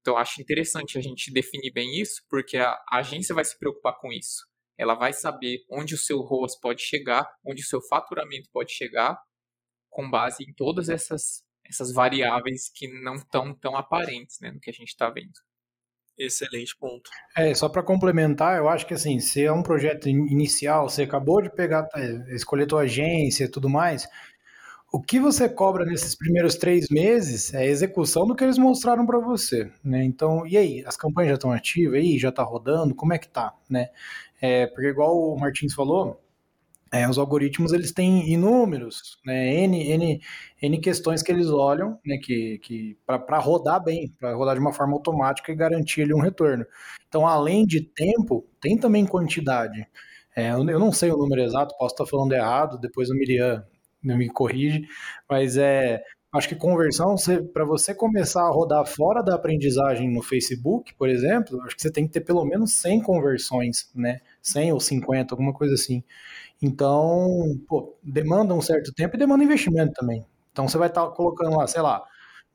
Então, 0.00 0.16
acho 0.16 0.42
interessante 0.42 0.98
a 0.98 1.00
gente 1.00 1.32
definir 1.32 1.72
bem 1.72 2.00
isso, 2.00 2.22
porque 2.28 2.56
a, 2.56 2.76
agência 2.90 3.36
vai 3.36 3.44
se 3.44 3.56
preocupar 3.56 3.96
com 4.00 4.12
isso. 4.12 4.42
Ela 4.78 4.94
vai 4.94 5.12
saber 5.12 5.58
onde 5.70 5.94
o 5.94 5.98
seu 5.98 6.20
ROAS 6.20 6.58
pode 6.58 6.82
chegar, 6.82 7.26
onde 7.44 7.62
o 7.62 7.66
seu 7.66 7.80
faturamento 7.82 8.48
pode 8.52 8.72
chegar, 8.72 9.16
com 9.88 10.10
base 10.10 10.42
em 10.42 10.52
todas 10.54 10.88
essas, 10.88 11.44
essas 11.64 11.92
variáveis 11.92 12.70
que 12.74 12.88
não 13.02 13.14
estão 13.14 13.54
tão 13.54 13.76
aparentes 13.76 14.38
né, 14.40 14.50
no 14.50 14.60
que 14.60 14.70
a 14.70 14.72
gente 14.72 14.88
está 14.88 15.08
vendo. 15.08 15.32
Excelente 16.16 16.76
ponto. 16.78 17.10
É, 17.36 17.52
só 17.54 17.68
para 17.68 17.82
complementar, 17.82 18.58
eu 18.58 18.68
acho 18.68 18.86
que 18.86 18.94
assim, 18.94 19.18
se 19.18 19.44
é 19.44 19.52
um 19.52 19.62
projeto 19.62 20.08
inicial, 20.08 20.88
você 20.88 21.02
acabou 21.02 21.42
de 21.42 21.50
pegar, 21.50 21.88
é, 21.94 22.34
escolher 22.34 22.66
tua 22.66 22.82
agência 22.82 23.44
e 23.44 23.50
tudo 23.50 23.68
mais, 23.68 24.06
o 24.94 25.02
que 25.02 25.18
você 25.18 25.48
cobra 25.48 25.84
nesses 25.84 26.14
primeiros 26.14 26.54
três 26.54 26.88
meses 26.88 27.52
é 27.52 27.58
a 27.58 27.66
execução 27.66 28.28
do 28.28 28.34
que 28.36 28.44
eles 28.44 28.56
mostraram 28.56 29.04
para 29.04 29.18
você, 29.18 29.68
né? 29.82 30.04
Então, 30.04 30.46
e 30.46 30.56
aí, 30.56 30.84
as 30.86 30.96
campanhas 30.96 31.30
já 31.30 31.34
estão 31.34 31.50
ativas, 31.50 31.98
aí 31.98 32.16
já 32.16 32.28
está 32.28 32.44
rodando, 32.44 32.94
como 32.94 33.12
é 33.12 33.18
que 33.18 33.26
tá, 33.26 33.52
né? 33.68 33.88
É, 34.40 34.68
porque 34.68 34.86
igual 34.86 35.18
o 35.18 35.36
Martins 35.36 35.74
falou, 35.74 36.22
é, 36.92 37.08
os 37.08 37.18
algoritmos 37.18 37.72
eles 37.72 37.90
têm 37.90 38.30
inúmeros, 38.30 39.18
né, 39.26 39.64
N, 39.64 39.82
N, 39.82 40.20
N 40.62 40.78
questões 40.78 41.24
que 41.24 41.32
eles 41.32 41.50
olham, 41.50 41.98
né, 42.06 42.16
que, 42.22 42.58
que 42.58 42.96
para 43.04 43.40
rodar 43.40 43.82
bem, 43.82 44.14
para 44.20 44.32
rodar 44.36 44.54
de 44.54 44.60
uma 44.60 44.72
forma 44.72 44.92
automática 44.92 45.50
e 45.50 45.56
garantir 45.56 46.02
ali 46.02 46.14
um 46.14 46.20
retorno. 46.20 46.64
Então, 47.08 47.26
além 47.26 47.66
de 47.66 47.80
tempo, 47.80 48.46
tem 48.60 48.78
também 48.78 49.04
quantidade. 49.04 49.88
É, 50.36 50.52
eu, 50.52 50.58
eu 50.68 50.78
não 50.78 50.92
sei 50.92 51.10
o 51.10 51.16
número 51.16 51.42
exato, 51.42 51.74
posso 51.76 51.94
estar 51.94 52.06
falando 52.06 52.32
errado, 52.32 52.78
depois 52.78 53.10
o 53.10 53.14
Miriam 53.14 53.64
me 54.04 54.28
corrige, 54.28 54.86
mas 55.28 55.56
é, 55.56 56.02
acho 56.32 56.48
que 56.48 56.56
conversão, 56.56 57.14
para 57.52 57.64
você 57.64 57.94
começar 57.94 58.42
a 58.42 58.50
rodar 58.50 58.84
fora 58.86 59.22
da 59.22 59.34
aprendizagem 59.34 60.12
no 60.12 60.22
Facebook, 60.22 60.92
por 60.94 61.08
exemplo, 61.08 61.60
acho 61.62 61.76
que 61.76 61.82
você 61.82 61.90
tem 61.90 62.06
que 62.06 62.12
ter 62.12 62.20
pelo 62.20 62.44
menos 62.44 62.74
100 62.74 63.02
conversões, 63.02 63.90
né? 63.94 64.20
100 64.42 64.72
ou 64.72 64.80
50, 64.80 65.34
alguma 65.34 65.52
coisa 65.52 65.74
assim. 65.74 66.02
Então, 66.60 67.58
pô, 67.68 67.94
demanda 68.02 68.54
um 68.54 68.60
certo 68.60 68.92
tempo 68.92 69.16
e 69.16 69.18
demanda 69.18 69.44
investimento 69.44 69.92
também. 69.92 70.24
Então 70.52 70.68
você 70.68 70.78
vai 70.78 70.88
estar 70.88 71.06
tá 71.06 71.10
colocando 71.10 71.56
lá, 71.56 71.66
sei 71.66 71.82
lá, 71.82 72.02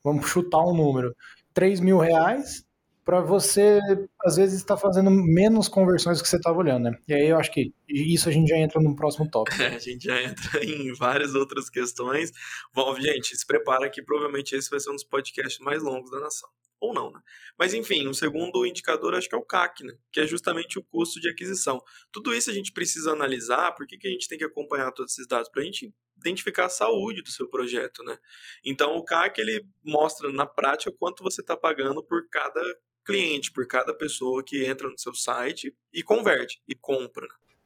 vamos 0.04 0.26
chutar 0.26 0.60
um 0.60 0.74
número, 0.74 1.14
3 1.54 1.80
mil 1.80 1.98
reais 1.98 2.64
para 3.10 3.22
você, 3.22 3.80
às 4.24 4.36
vezes, 4.36 4.60
estar 4.60 4.76
tá 4.76 4.80
fazendo 4.80 5.10
menos 5.10 5.66
conversões 5.66 6.18
do 6.18 6.22
que 6.22 6.28
você 6.28 6.36
estava 6.36 6.56
olhando, 6.56 6.84
né? 6.84 6.98
E 7.08 7.12
aí 7.12 7.26
eu 7.26 7.38
acho 7.38 7.50
que 7.50 7.74
isso 7.88 8.28
a 8.28 8.32
gente 8.32 8.48
já 8.48 8.56
entra 8.56 8.80
no 8.80 8.94
próximo 8.94 9.28
tópico. 9.28 9.60
É, 9.60 9.66
a 9.74 9.78
gente 9.80 10.04
já 10.04 10.22
entra 10.22 10.44
em 10.64 10.92
várias 10.92 11.34
outras 11.34 11.68
questões. 11.68 12.30
Bom, 12.72 12.94
gente, 13.00 13.36
se 13.36 13.44
prepara 13.44 13.90
que 13.90 14.00
provavelmente 14.00 14.54
esse 14.54 14.70
vai 14.70 14.78
ser 14.78 14.90
um 14.90 14.94
dos 14.94 15.02
podcasts 15.02 15.58
mais 15.58 15.82
longos 15.82 16.08
da 16.08 16.20
nação 16.20 16.48
ou 16.78 16.94
não, 16.94 17.10
né? 17.10 17.20
Mas 17.58 17.74
enfim, 17.74 18.06
o 18.06 18.10
um 18.10 18.14
segundo 18.14 18.64
indicador 18.64 19.14
acho 19.16 19.28
que 19.28 19.34
é 19.34 19.38
o 19.38 19.44
CAC, 19.44 19.82
né? 19.82 19.92
Que 20.12 20.20
é 20.20 20.26
justamente 20.26 20.78
o 20.78 20.84
custo 20.84 21.20
de 21.20 21.28
aquisição. 21.28 21.82
Tudo 22.12 22.32
isso 22.32 22.48
a 22.48 22.54
gente 22.54 22.70
precisa 22.70 23.10
analisar, 23.10 23.72
por 23.72 23.88
que, 23.88 23.98
que 23.98 24.06
a 24.06 24.10
gente 24.10 24.28
tem 24.28 24.38
que 24.38 24.44
acompanhar 24.44 24.92
todos 24.92 25.12
esses 25.14 25.26
dados? 25.26 25.48
Para 25.50 25.62
a 25.62 25.64
gente 25.64 25.92
identificar 26.16 26.66
a 26.66 26.70
saúde 26.70 27.22
do 27.22 27.30
seu 27.30 27.48
projeto, 27.48 28.04
né? 28.04 28.16
Então 28.64 28.94
o 28.96 29.04
CAC 29.04 29.40
ele 29.40 29.66
mostra 29.84 30.32
na 30.32 30.46
prática 30.46 30.94
quanto 30.96 31.24
você 31.24 31.40
está 31.40 31.56
pagando 31.56 32.04
por 32.04 32.28
cada 32.30 32.62
cliente, 33.04 33.52
por 33.52 33.66
cada 33.66 33.94
pessoa 33.94 34.42
que 34.44 34.64
entra 34.64 34.88
no 34.88 34.98
seu 34.98 35.14
site 35.14 35.74
e 35.92 36.02
converte 36.02 36.60
e 36.68 36.74
compra. 36.74 37.26
Né? 37.26 37.56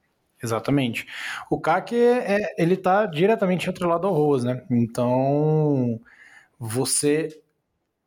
Exatamente. 0.42 1.06
O 1.50 1.60
CAC 1.60 1.96
é, 1.96 2.54
ele 2.58 2.74
está 2.74 3.06
diretamente 3.06 3.68
atrelado 3.68 4.06
ao 4.06 4.14
ROAS, 4.14 4.44
né? 4.44 4.64
Então 4.70 6.00
você 6.58 7.42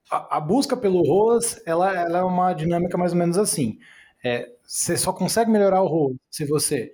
a, 0.10 0.38
a, 0.38 0.40
busca 0.40 0.76
pelo 0.78 1.02
ROAS, 1.02 1.62
ela, 1.66 1.94
ela, 1.94 2.20
é 2.20 2.24
uma 2.24 2.54
dinâmica 2.54 2.98
mais 2.98 3.12
ou 3.12 3.18
menos 3.18 3.38
assim. 3.38 3.80
É, 4.24 4.50
você 4.64 4.98
só 4.98 5.14
consegue 5.14 5.52
melhorar 5.52 5.82
o 5.82 5.88
ROAS 5.88 6.16
se 6.30 6.46
você 6.46 6.94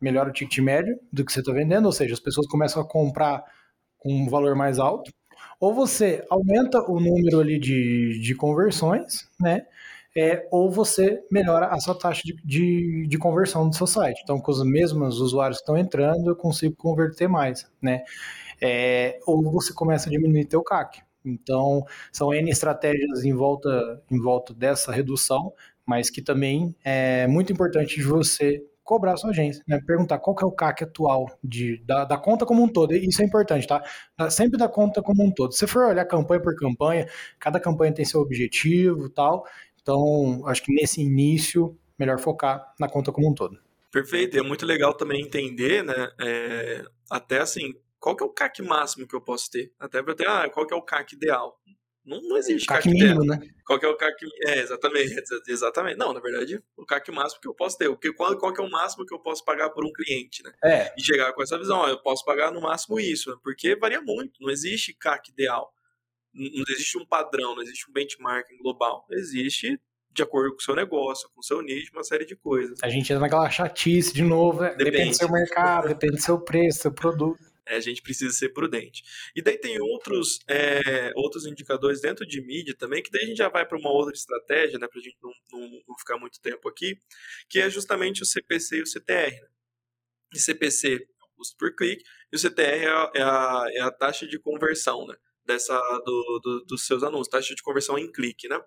melhora 0.00 0.30
o 0.30 0.32
ticket 0.32 0.58
médio 0.58 0.98
do 1.12 1.24
que 1.24 1.32
você 1.32 1.40
está 1.40 1.52
vendendo, 1.52 1.86
ou 1.86 1.92
seja, 1.92 2.14
as 2.14 2.20
pessoas 2.20 2.46
começam 2.46 2.80
a 2.82 2.88
comprar 2.88 3.44
com 3.98 4.12
um 4.12 4.28
valor 4.28 4.54
mais 4.54 4.78
alto, 4.78 5.12
ou 5.60 5.74
você 5.74 6.24
aumenta 6.30 6.80
o 6.82 7.00
número 7.00 7.40
ali 7.40 7.58
de, 7.58 8.20
de 8.20 8.34
conversões, 8.34 9.28
né? 9.40 9.66
É, 10.16 10.48
ou 10.50 10.70
você 10.70 11.22
melhora 11.30 11.66
a 11.66 11.78
sua 11.78 11.94
taxa 11.96 12.22
de, 12.24 12.34
de, 12.44 13.06
de, 13.06 13.18
conversão 13.18 13.68
do 13.68 13.76
seu 13.76 13.86
site. 13.86 14.20
Então, 14.24 14.40
com 14.40 14.50
os 14.50 14.64
mesmos 14.64 15.20
usuários 15.20 15.58
que 15.58 15.62
estão 15.62 15.76
entrando, 15.76 16.30
eu 16.30 16.36
consigo 16.36 16.74
converter 16.76 17.28
mais, 17.28 17.70
né? 17.80 18.02
É, 18.60 19.18
ou 19.26 19.42
você 19.52 19.72
começa 19.72 20.08
a 20.08 20.12
diminuir 20.12 20.46
teu 20.46 20.62
CAC. 20.62 21.02
Então, 21.24 21.84
são 22.12 22.32
N 22.32 22.50
estratégias 22.50 23.24
em 23.24 23.32
volta, 23.32 24.02
em 24.10 24.18
volta 24.18 24.54
dessa 24.54 24.90
redução, 24.90 25.52
mas 25.86 26.10
que 26.10 26.22
também 26.22 26.74
é 26.84 27.26
muito 27.26 27.52
importante 27.52 27.96
de 27.96 28.02
você 28.02 28.62
cobrar 28.88 29.12
a 29.12 29.16
sua 29.18 29.28
agência, 29.28 29.62
né? 29.68 29.78
Perguntar 29.86 30.18
qual 30.18 30.34
que 30.34 30.42
é 30.42 30.46
o 30.46 30.50
CAC 30.50 30.84
atual 30.84 31.26
de, 31.44 31.76
da, 31.84 32.06
da, 32.06 32.16
conta 32.16 32.46
como 32.46 32.62
um 32.62 32.68
todo. 32.68 32.94
Isso 32.94 33.20
é 33.20 33.26
importante, 33.26 33.66
tá? 33.66 33.82
Sempre 34.30 34.58
da 34.58 34.66
conta 34.66 35.02
como 35.02 35.22
um 35.22 35.30
todo. 35.30 35.52
Se 35.52 35.58
você 35.58 35.66
for 35.66 35.88
olhar 35.88 36.06
campanha 36.06 36.40
por 36.40 36.56
campanha, 36.56 37.06
cada 37.38 37.60
campanha 37.60 37.92
tem 37.92 38.06
seu 38.06 38.22
objetivo 38.22 39.10
tal. 39.10 39.44
Então, 39.82 40.42
acho 40.46 40.62
que 40.62 40.72
nesse 40.72 41.02
início, 41.02 41.78
melhor 41.98 42.18
focar 42.18 42.72
na 42.80 42.88
conta 42.88 43.12
como 43.12 43.28
um 43.28 43.34
todo. 43.34 43.58
Perfeito. 43.92 44.38
E 44.38 44.40
é 44.40 44.42
muito 44.42 44.64
legal 44.64 44.94
também 44.94 45.20
entender, 45.20 45.84
né? 45.84 46.10
É, 46.18 46.82
até 47.10 47.40
assim, 47.40 47.74
qual 48.00 48.16
que 48.16 48.24
é 48.24 48.26
o 48.26 48.30
CAC 48.30 48.62
máximo 48.62 49.06
que 49.06 49.14
eu 49.14 49.20
posso 49.20 49.50
ter? 49.50 49.70
Até 49.78 50.02
para 50.02 50.14
ter, 50.14 50.26
ah, 50.26 50.48
qual 50.48 50.66
que 50.66 50.72
é 50.72 50.76
o 50.76 50.82
CAC 50.82 51.14
ideal? 51.14 51.60
Não, 52.08 52.22
não 52.22 52.36
existe 52.38 52.66
CAC, 52.66 52.84
CAC 52.84 52.94
mínimo, 52.94 53.24
né? 53.24 53.38
Qual 53.66 53.78
que 53.78 53.84
é 53.84 53.88
o 53.88 53.96
CAC... 53.96 54.16
É, 54.46 54.60
exatamente, 54.60 55.14
exatamente. 55.46 55.98
Não, 55.98 56.12
na 56.12 56.20
verdade, 56.20 56.62
o 56.76 56.86
CAC 56.86 57.10
máximo 57.12 57.40
que 57.40 57.48
eu 57.48 57.54
posso 57.54 57.76
ter. 57.76 57.88
Porque 57.90 58.12
qual, 58.12 58.36
qual 58.38 58.52
que 58.52 58.60
é 58.60 58.64
o 58.64 58.70
máximo 58.70 59.04
que 59.04 59.14
eu 59.14 59.20
posso 59.20 59.44
pagar 59.44 59.70
por 59.70 59.84
um 59.84 59.92
cliente, 59.92 60.42
né? 60.42 60.52
É. 60.64 60.94
E 60.96 61.04
chegar 61.04 61.32
com 61.34 61.42
essa 61.42 61.58
visão, 61.58 61.78
ó, 61.78 61.88
eu 61.88 62.00
posso 62.00 62.24
pagar 62.24 62.50
no 62.50 62.62
máximo 62.62 62.98
isso, 62.98 63.30
né? 63.30 63.36
porque 63.42 63.76
varia 63.76 64.00
muito, 64.00 64.40
não 64.40 64.50
existe 64.50 64.94
CAC 64.94 65.30
ideal. 65.30 65.70
Não 66.32 66.64
existe 66.68 66.96
um 66.98 67.06
padrão, 67.06 67.54
não 67.54 67.62
existe 67.62 67.88
um 67.90 67.92
benchmarking 67.92 68.58
global. 68.58 69.06
Existe 69.10 69.78
de 70.10 70.22
acordo 70.22 70.50
com 70.50 70.58
o 70.58 70.62
seu 70.62 70.74
negócio, 70.74 71.28
com 71.32 71.40
o 71.40 71.44
seu 71.44 71.62
nicho, 71.62 71.92
uma 71.92 72.02
série 72.02 72.24
de 72.24 72.34
coisas. 72.34 72.78
A 72.82 72.88
gente 72.88 73.12
entra 73.12 73.20
naquela 73.20 73.48
chatice 73.50 74.12
de 74.12 74.22
novo, 74.22 74.62
né? 74.62 74.70
depende. 74.70 74.90
depende 74.90 75.10
do 75.10 75.16
seu 75.16 75.30
mercado, 75.30 75.88
depende 75.88 76.16
do 76.16 76.22
seu 76.22 76.40
preço, 76.40 76.78
do 76.78 76.82
seu 76.82 76.92
produto. 76.92 77.47
É, 77.68 77.76
a 77.76 77.80
gente 77.80 78.00
precisa 78.00 78.32
ser 78.32 78.48
prudente. 78.48 79.02
E 79.36 79.42
daí 79.42 79.58
tem 79.58 79.78
outros, 79.80 80.40
é, 80.48 81.12
outros 81.14 81.46
indicadores 81.46 82.00
dentro 82.00 82.26
de 82.26 82.40
mídia 82.40 82.74
também, 82.74 83.02
que 83.02 83.10
daí 83.10 83.24
a 83.24 83.26
gente 83.26 83.36
já 83.36 83.48
vai 83.48 83.66
para 83.66 83.78
uma 83.78 83.90
outra 83.90 84.14
estratégia, 84.14 84.78
né, 84.78 84.88
para 84.88 84.98
a 84.98 85.02
gente 85.02 85.18
não, 85.22 85.30
não, 85.52 85.82
não, 85.86 85.98
ficar 85.98 86.18
muito 86.18 86.40
tempo 86.40 86.68
aqui, 86.68 86.98
que 87.48 87.60
é 87.60 87.68
justamente 87.68 88.22
o 88.22 88.26
CPC 88.26 88.78
e 88.78 88.82
o 88.82 88.86
CTR. 88.86 89.32
Né? 89.32 89.48
E 90.34 90.38
CPC 90.38 90.94
é 90.94 91.24
o 91.24 91.36
custo 91.36 91.56
por 91.58 91.74
clique, 91.76 92.02
e 92.32 92.36
o 92.36 92.38
CTR 92.38 92.84
é 92.84 92.88
a, 92.88 93.12
é 93.14 93.22
a, 93.22 93.64
é 93.72 93.80
a 93.80 93.90
taxa 93.90 94.26
de 94.26 94.38
conversão, 94.38 95.06
né? 95.06 95.14
dessa 95.44 95.80
do, 96.04 96.40
do, 96.42 96.64
dos 96.66 96.86
seus 96.86 97.02
anúncios, 97.02 97.28
taxa 97.28 97.54
de 97.54 97.62
conversão 97.62 97.98
em 97.98 98.12
clique, 98.12 98.46
né? 98.48 98.60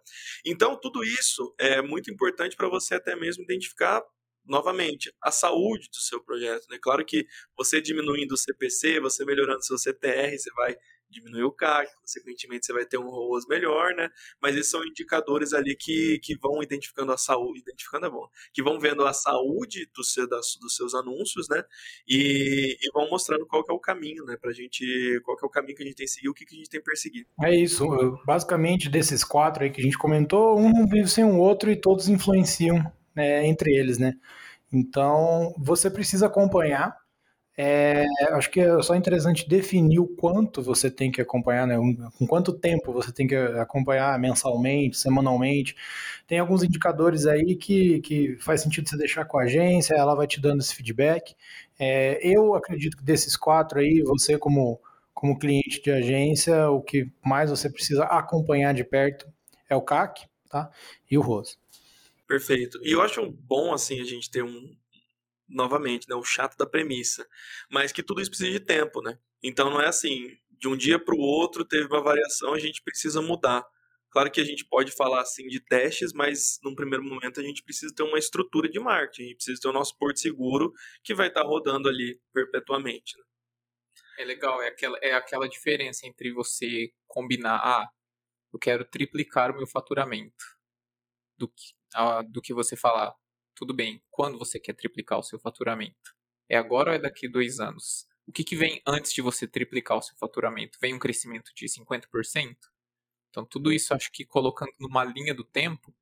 Então 0.44 0.76
tudo 0.80 1.04
isso 1.04 1.54
é 1.60 1.80
muito 1.80 2.12
importante 2.12 2.56
para 2.56 2.68
você 2.68 2.96
até 2.96 3.16
mesmo 3.16 3.44
identificar 3.44 4.04
novamente, 4.46 5.14
a 5.22 5.32
saúde 5.32 5.90
do 5.90 5.98
seu 5.98 6.22
projeto. 6.24 6.68
Né? 6.70 6.78
Claro 6.82 7.06
que 7.06 7.26
você 7.58 7.82
diminuindo 7.82 8.34
o 8.34 8.38
CPC, 8.38 9.00
você 9.00 9.26
melhorando 9.26 9.64
seu 9.64 9.78
CTR, 9.78 10.38
você 10.38 10.52
vai 10.54 10.76
diminuir 11.12 11.44
o 11.44 11.52
CAC, 11.52 11.92
consequentemente 12.00 12.66
você 12.66 12.74
vai 12.74 12.86
ter 12.86 12.98
um 12.98 13.10
ROAS 13.10 13.46
melhor, 13.48 13.94
né? 13.94 14.10
Mas 14.42 14.56
esses 14.56 14.72
são 14.72 14.84
indicadores 14.86 15.54
ali 15.54 15.76
que, 15.76 16.20
que 16.24 16.36
vão 16.38 16.64
identificando 16.64 17.12
a 17.12 17.18
saúde, 17.18 17.60
identificando 17.60 18.06
é 18.06 18.10
bom, 18.10 18.28
que 18.54 18.64
vão 18.64 18.80
vendo 18.80 19.06
a 19.06 19.14
saúde 19.14 19.90
do 19.94 20.04
seu, 20.04 20.28
das, 20.28 20.56
dos 20.60 20.76
seus 20.76 20.96
anúncios, 20.96 21.48
né? 21.50 21.64
E, 22.08 22.78
e, 22.82 22.92
vão 22.94 23.10
mostrando 23.10 23.46
qual 23.46 23.64
que 23.64 23.72
é 23.72 23.76
o 23.76 23.80
caminho, 23.80 24.24
né? 24.24 24.38
Pra 24.42 24.54
gente, 24.54 25.20
qual 25.24 25.38
que 25.38 25.46
é 25.46 25.48
o 25.48 25.52
caminho 25.52 25.76
que 25.76 25.84
a 25.84 25.86
gente 25.86 25.98
tem 25.98 26.08
seguir, 26.08 26.30
o 26.30 26.34
que, 26.34 26.46
que 26.46 26.56
a 26.56 26.58
gente 26.58 26.70
tem 26.70 26.82
perseguido. 26.82 27.30
É 27.44 27.54
isso, 27.54 27.86
basicamente 28.26 28.90
desses 28.90 29.24
quatro 29.24 29.64
aí 29.64 29.70
que 29.70 29.82
a 29.82 29.84
gente 29.84 29.98
comentou, 29.98 30.58
um 30.58 30.88
vive 30.88 31.10
sem 31.10 31.26
o 31.26 31.38
outro 31.38 31.70
e 31.70 31.76
todos 31.76 32.08
influenciam 32.08 32.82
né, 33.16 33.46
entre 33.48 33.74
eles, 33.76 33.98
né? 33.98 34.14
Então, 34.74 35.54
você 35.58 35.90
precisa 35.92 36.28
acompanhar. 36.28 36.96
É, 37.58 38.06
acho 38.34 38.50
que 38.52 38.60
é 38.62 38.82
só 38.82 38.96
interessante 38.96 39.48
definir 39.48 40.00
o 40.00 40.08
quanto 40.08 40.62
você 40.64 40.90
tem 40.90 41.12
que 41.12 41.22
acompanhar, 41.22 41.68
né? 41.68 41.76
Com 42.18 42.26
quanto 42.28 42.54
tempo 42.54 42.94
você 42.94 43.12
tem 43.12 43.28
que 43.28 43.36
acompanhar 43.36 44.18
mensalmente, 44.20 44.98
semanalmente. 44.98 45.76
Tem 46.28 46.40
alguns 46.40 46.64
indicadores 46.64 47.26
aí 47.26 47.56
que, 47.56 48.00
que 48.02 48.38
faz 48.40 48.62
sentido 48.62 48.90
você 48.90 48.98
deixar 48.98 49.26
com 49.26 49.38
a 49.40 49.44
agência, 49.44 49.96
ela 49.96 50.16
vai 50.16 50.28
te 50.28 50.40
dando 50.42 50.62
esse 50.62 50.74
feedback. 50.76 51.36
É, 51.80 52.20
eu 52.24 52.56
acredito 52.56 52.98
que 52.98 53.04
desses 53.04 53.36
quatro 53.36 53.80
aí, 53.80 54.02
você 54.04 54.38
como, 54.38 54.80
como 55.14 55.38
cliente 55.38 55.82
de 55.84 55.92
agência, 55.92 56.70
o 56.70 56.82
que 56.82 57.12
mais 57.26 57.50
você 57.50 57.70
precisa 57.70 58.06
acompanhar 58.06 58.74
de 58.74 58.84
perto 58.84 59.28
é 59.70 59.76
o 59.76 59.82
CAC, 59.82 60.26
tá? 60.50 60.70
E 61.10 61.18
o 61.18 61.22
ROS. 61.22 61.58
Perfeito. 62.32 62.80
E 62.82 62.94
eu 62.94 63.02
acho 63.02 63.30
bom, 63.30 63.74
assim, 63.74 64.00
a 64.00 64.06
gente 64.06 64.32
ter 64.32 64.42
um, 64.42 64.74
novamente, 65.50 66.08
né, 66.08 66.16
o 66.16 66.24
chato 66.24 66.56
da 66.56 66.66
premissa, 66.66 67.28
mas 67.70 67.92
que 67.92 68.02
tudo 68.02 68.22
isso 68.22 68.32
precisa 68.32 68.50
de 68.50 68.62
tempo, 68.62 69.02
né? 69.02 69.20
Então 69.44 69.70
não 69.70 69.82
é 69.82 69.88
assim, 69.90 70.30
de 70.50 70.70
um 70.70 70.78
dia 70.78 70.98
para 70.98 71.14
o 71.14 71.20
outro 71.20 71.66
teve 71.66 71.88
uma 71.88 72.02
variação, 72.02 72.54
a 72.54 72.60
gente 72.60 72.82
precisa 72.82 73.22
mudar. 73.22 73.66
Claro 74.10 74.32
que 74.32 74.40
a 74.40 74.46
gente 74.46 74.64
pode 74.64 74.94
falar 74.94 75.20
assim 75.20 75.46
de 75.50 75.60
testes, 75.60 76.14
mas 76.14 76.58
num 76.64 76.74
primeiro 76.74 77.04
momento 77.04 77.42
a 77.42 77.44
gente 77.44 77.62
precisa 77.64 77.94
ter 77.94 78.04
uma 78.04 78.18
estrutura 78.18 78.70
de 78.70 78.80
marketing, 78.80 79.24
a 79.24 79.26
gente 79.26 79.36
precisa 79.36 79.62
ter 79.62 79.68
o 79.68 79.74
nosso 79.74 79.98
porto 79.98 80.22
seguro 80.22 80.72
que 81.04 81.14
vai 81.14 81.28
estar 81.28 81.44
rodando 81.44 81.90
ali 81.90 82.18
perpetuamente. 82.34 83.18
Né? 83.18 83.24
É 84.20 84.24
legal, 84.24 84.62
é 84.62 84.70
aquela, 84.70 84.98
é 85.02 85.14
aquela 85.16 85.50
diferença 85.50 86.08
entre 86.08 86.32
você 86.32 86.94
combinar, 87.08 87.58
ah, 87.58 87.90
eu 88.54 88.60
quero 88.60 88.86
triplicar 88.86 89.52
o 89.52 89.58
meu 89.58 89.68
faturamento 89.68 90.46
do 91.38 91.50
que, 91.50 91.81
do 92.30 92.42
que 92.42 92.54
você 92.54 92.76
falar, 92.76 93.14
tudo 93.56 93.74
bem, 93.74 94.02
quando 94.10 94.38
você 94.38 94.60
quer 94.60 94.74
triplicar 94.74 95.20
o 95.20 95.24
seu 95.24 95.40
faturamento? 95.40 96.16
É 96.50 96.58
agora 96.58 96.92
ou 96.92 96.96
é 96.96 97.00
daqui 97.00 97.28
dois 97.28 97.60
anos? 97.60 98.08
O 98.28 98.32
que, 98.32 98.44
que 98.44 98.56
vem 98.56 98.82
antes 98.88 99.14
de 99.14 99.22
você 99.22 99.48
triplicar 99.48 99.98
o 99.98 100.02
seu 100.02 100.16
faturamento? 100.18 100.78
Vem 100.82 100.94
um 100.94 101.00
crescimento 101.00 101.52
de 101.56 101.68
50%? 101.68 102.56
Então, 103.30 103.46
tudo 103.46 103.72
isso 103.72 103.94
acho 103.94 104.12
que 104.12 104.26
colocando 104.26 104.72
numa 104.80 105.04
linha 105.04 105.34
do 105.34 105.44
tempo, 105.44 105.94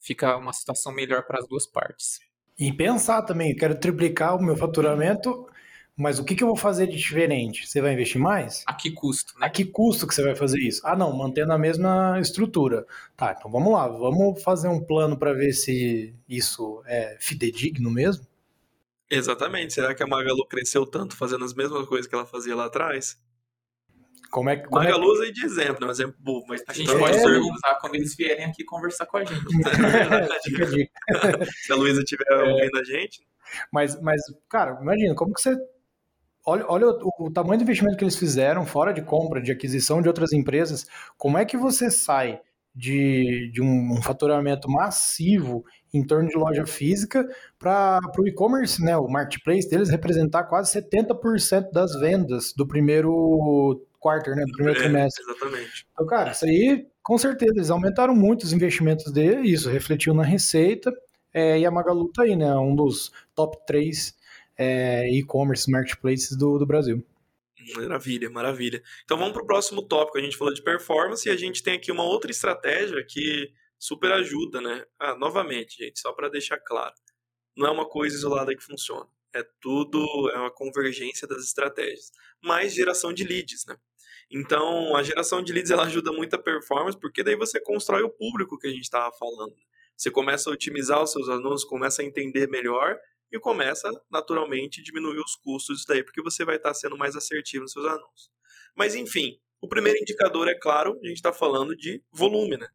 fica 0.00 0.36
uma 0.36 0.52
situação 0.52 0.92
melhor 0.92 1.24
para 1.26 1.38
as 1.38 1.46
duas 1.46 1.66
partes. 1.66 2.20
E 2.58 2.72
pensar 2.72 3.22
também, 3.22 3.52
eu 3.52 3.56
quero 3.56 3.78
triplicar 3.78 4.36
o 4.36 4.42
meu 4.42 4.56
faturamento, 4.56 5.48
mas 5.98 6.20
o 6.20 6.24
que, 6.24 6.36
que 6.36 6.44
eu 6.44 6.46
vou 6.46 6.56
fazer 6.56 6.86
de 6.86 6.96
diferente? 6.96 7.66
Você 7.66 7.80
vai 7.80 7.92
investir 7.92 8.20
mais? 8.20 8.62
A 8.66 8.72
que 8.72 8.92
custo, 8.92 9.36
né? 9.38 9.46
A 9.46 9.50
que 9.50 9.64
custo 9.64 10.06
que 10.06 10.14
você 10.14 10.22
vai 10.22 10.36
fazer 10.36 10.60
isso? 10.60 10.80
Ah, 10.84 10.94
não, 10.94 11.12
mantendo 11.12 11.52
a 11.52 11.58
mesma 11.58 12.18
estrutura. 12.20 12.86
Tá, 13.16 13.34
então 13.36 13.50
vamos 13.50 13.72
lá, 13.72 13.88
vamos 13.88 14.40
fazer 14.42 14.68
um 14.68 14.80
plano 14.80 15.18
para 15.18 15.32
ver 15.32 15.52
se 15.52 16.14
isso 16.28 16.80
é 16.86 17.16
fidedigno 17.18 17.90
mesmo? 17.90 18.24
Exatamente. 19.10 19.74
Será 19.74 19.92
que 19.92 20.02
a 20.02 20.06
Magalu 20.06 20.46
cresceu 20.46 20.86
tanto 20.86 21.16
fazendo 21.16 21.44
as 21.44 21.52
mesmas 21.52 21.84
coisas 21.86 22.06
que 22.06 22.14
ela 22.14 22.26
fazia 22.26 22.54
lá 22.54 22.66
atrás? 22.66 23.20
Como 24.30 24.50
é 24.50 24.56
que. 24.56 24.68
Como 24.68 24.76
Magalu 24.76 25.04
é 25.04 25.12
usa 25.12 25.24
aí 25.24 25.32
de 25.32 25.44
exemplo, 25.44 25.80
né? 25.80 25.88
um 25.88 25.90
exemplo 25.90 26.14
bobo, 26.20 26.46
mas 26.48 26.62
A 26.68 26.72
gente 26.72 26.88
então, 26.88 27.00
pode 27.00 27.18
É. 27.18 27.22
perguntar 27.24 27.74
quando 27.80 27.94
eles 27.96 28.14
vierem 28.14 28.44
aqui 28.44 28.62
conversar 28.64 29.06
com 29.06 29.16
a 29.16 29.24
gente. 29.24 29.40
É, 31.08 31.44
se 31.66 31.72
a 31.72 31.76
Luísa 31.76 32.02
estiver 32.02 32.30
ouvindo 32.44 32.78
a 32.78 32.84
gente. 32.84 33.26
Mas, 33.72 34.00
mas, 34.00 34.20
cara, 34.48 34.78
imagina, 34.80 35.14
como 35.14 35.32
que 35.34 35.40
você. 35.42 35.56
Olha, 36.48 36.64
olha 36.66 36.86
o, 36.88 37.26
o 37.26 37.30
tamanho 37.30 37.58
do 37.58 37.62
investimento 37.62 37.98
que 37.98 38.04
eles 38.04 38.16
fizeram, 38.16 38.64
fora 38.64 38.90
de 38.90 39.02
compra, 39.02 39.38
de 39.38 39.52
aquisição 39.52 40.00
de 40.00 40.08
outras 40.08 40.32
empresas. 40.32 40.86
Como 41.18 41.36
é 41.36 41.44
que 41.44 41.58
você 41.58 41.90
sai 41.90 42.40
de, 42.74 43.50
de 43.52 43.60
um, 43.60 43.98
um 43.98 44.00
faturamento 44.00 44.66
massivo 44.70 45.62
em 45.92 46.02
torno 46.06 46.28
de 46.28 46.38
loja 46.38 46.64
física 46.64 47.28
para 47.58 48.00
o 48.18 48.26
e-commerce, 48.26 48.82
né? 48.82 48.96
O 48.96 49.08
marketplace 49.08 49.68
deles 49.68 49.90
representar 49.90 50.44
quase 50.44 50.72
70% 50.72 51.70
das 51.70 51.92
vendas 52.00 52.54
do 52.56 52.66
primeiro 52.66 53.84
quarter, 54.00 54.34
né? 54.34 54.44
Do 54.46 54.52
primeiro 54.52 54.78
É, 54.78 54.82
trimestre. 54.84 55.22
exatamente. 55.24 55.86
Então, 55.92 56.06
cara, 56.06 56.30
isso 56.30 56.46
aí, 56.46 56.86
com 57.02 57.18
certeza, 57.18 57.52
eles 57.56 57.68
aumentaram 57.70 58.14
muito 58.14 58.44
os 58.44 58.54
investimentos 58.54 59.12
dele, 59.12 59.50
isso 59.50 59.68
refletiu 59.68 60.14
na 60.14 60.22
receita, 60.22 60.90
é, 61.34 61.58
e 61.58 61.66
a 61.66 61.70
Magalu 61.70 62.10
tá 62.12 62.22
aí, 62.22 62.34
né? 62.36 62.54
Um 62.56 62.74
dos 62.74 63.12
top 63.34 63.58
3 63.66 64.16
é, 64.58 65.08
e-commerce 65.10 65.70
marketplaces 65.70 66.36
do, 66.36 66.58
do 66.58 66.66
Brasil. 66.66 67.02
Maravilha, 67.76 68.30
maravilha. 68.30 68.82
Então 69.04 69.16
vamos 69.16 69.32
para 69.32 69.42
o 69.42 69.46
próximo 69.46 69.82
tópico. 69.82 70.18
A 70.18 70.22
gente 70.22 70.36
falou 70.36 70.52
de 70.52 70.62
performance 70.62 71.28
e 71.28 71.32
a 71.32 71.36
gente 71.36 71.62
tem 71.62 71.74
aqui 71.74 71.92
uma 71.92 72.02
outra 72.02 72.30
estratégia 72.30 73.04
que 73.06 73.52
super 73.78 74.10
ajuda, 74.12 74.60
né? 74.60 74.84
Ah, 74.98 75.14
novamente, 75.14 75.76
gente, 75.76 76.00
só 76.00 76.12
para 76.12 76.28
deixar 76.28 76.58
claro, 76.58 76.94
não 77.56 77.66
é 77.66 77.70
uma 77.70 77.88
coisa 77.88 78.16
isolada 78.16 78.54
que 78.54 78.62
funciona. 78.62 79.06
É 79.34 79.44
tudo, 79.60 80.30
é 80.30 80.38
uma 80.38 80.50
convergência 80.50 81.28
das 81.28 81.44
estratégias. 81.44 82.10
Mais 82.42 82.74
geração 82.74 83.12
de 83.12 83.24
leads, 83.24 83.66
né? 83.66 83.76
Então, 84.30 84.96
a 84.96 85.02
geração 85.02 85.42
de 85.42 85.52
leads 85.52 85.70
ela 85.70 85.84
ajuda 85.84 86.12
muito 86.12 86.34
a 86.34 86.38
performance, 86.38 86.98
porque 86.98 87.22
daí 87.22 87.36
você 87.36 87.60
constrói 87.60 88.02
o 88.02 88.10
público 88.10 88.58
que 88.58 88.66
a 88.66 88.70
gente 88.70 88.82
estava 88.82 89.10
falando. 89.16 89.54
Você 89.96 90.10
começa 90.10 90.48
a 90.48 90.52
otimizar 90.52 91.02
os 91.02 91.12
seus 91.12 91.28
anúncios, 91.28 91.64
começa 91.64 92.02
a 92.02 92.04
entender 92.04 92.48
melhor 92.48 92.98
e 93.30 93.38
começa, 93.38 93.90
naturalmente, 94.10 94.82
diminuir 94.82 95.18
os 95.18 95.36
custos 95.36 95.76
disso 95.76 95.88
daí, 95.88 96.02
porque 96.02 96.22
você 96.22 96.44
vai 96.44 96.56
estar 96.56 96.72
sendo 96.74 96.96
mais 96.96 97.14
assertivo 97.14 97.62
nos 97.62 97.72
seus 97.72 97.86
anúncios. 97.86 98.30
Mas, 98.74 98.94
enfim, 98.94 99.38
o 99.60 99.68
primeiro 99.68 99.98
indicador, 99.98 100.48
é 100.48 100.54
claro, 100.54 100.98
a 101.02 101.06
gente 101.06 101.16
está 101.16 101.32
falando 101.32 101.76
de 101.76 102.02
volume, 102.12 102.56
né? 102.56 102.68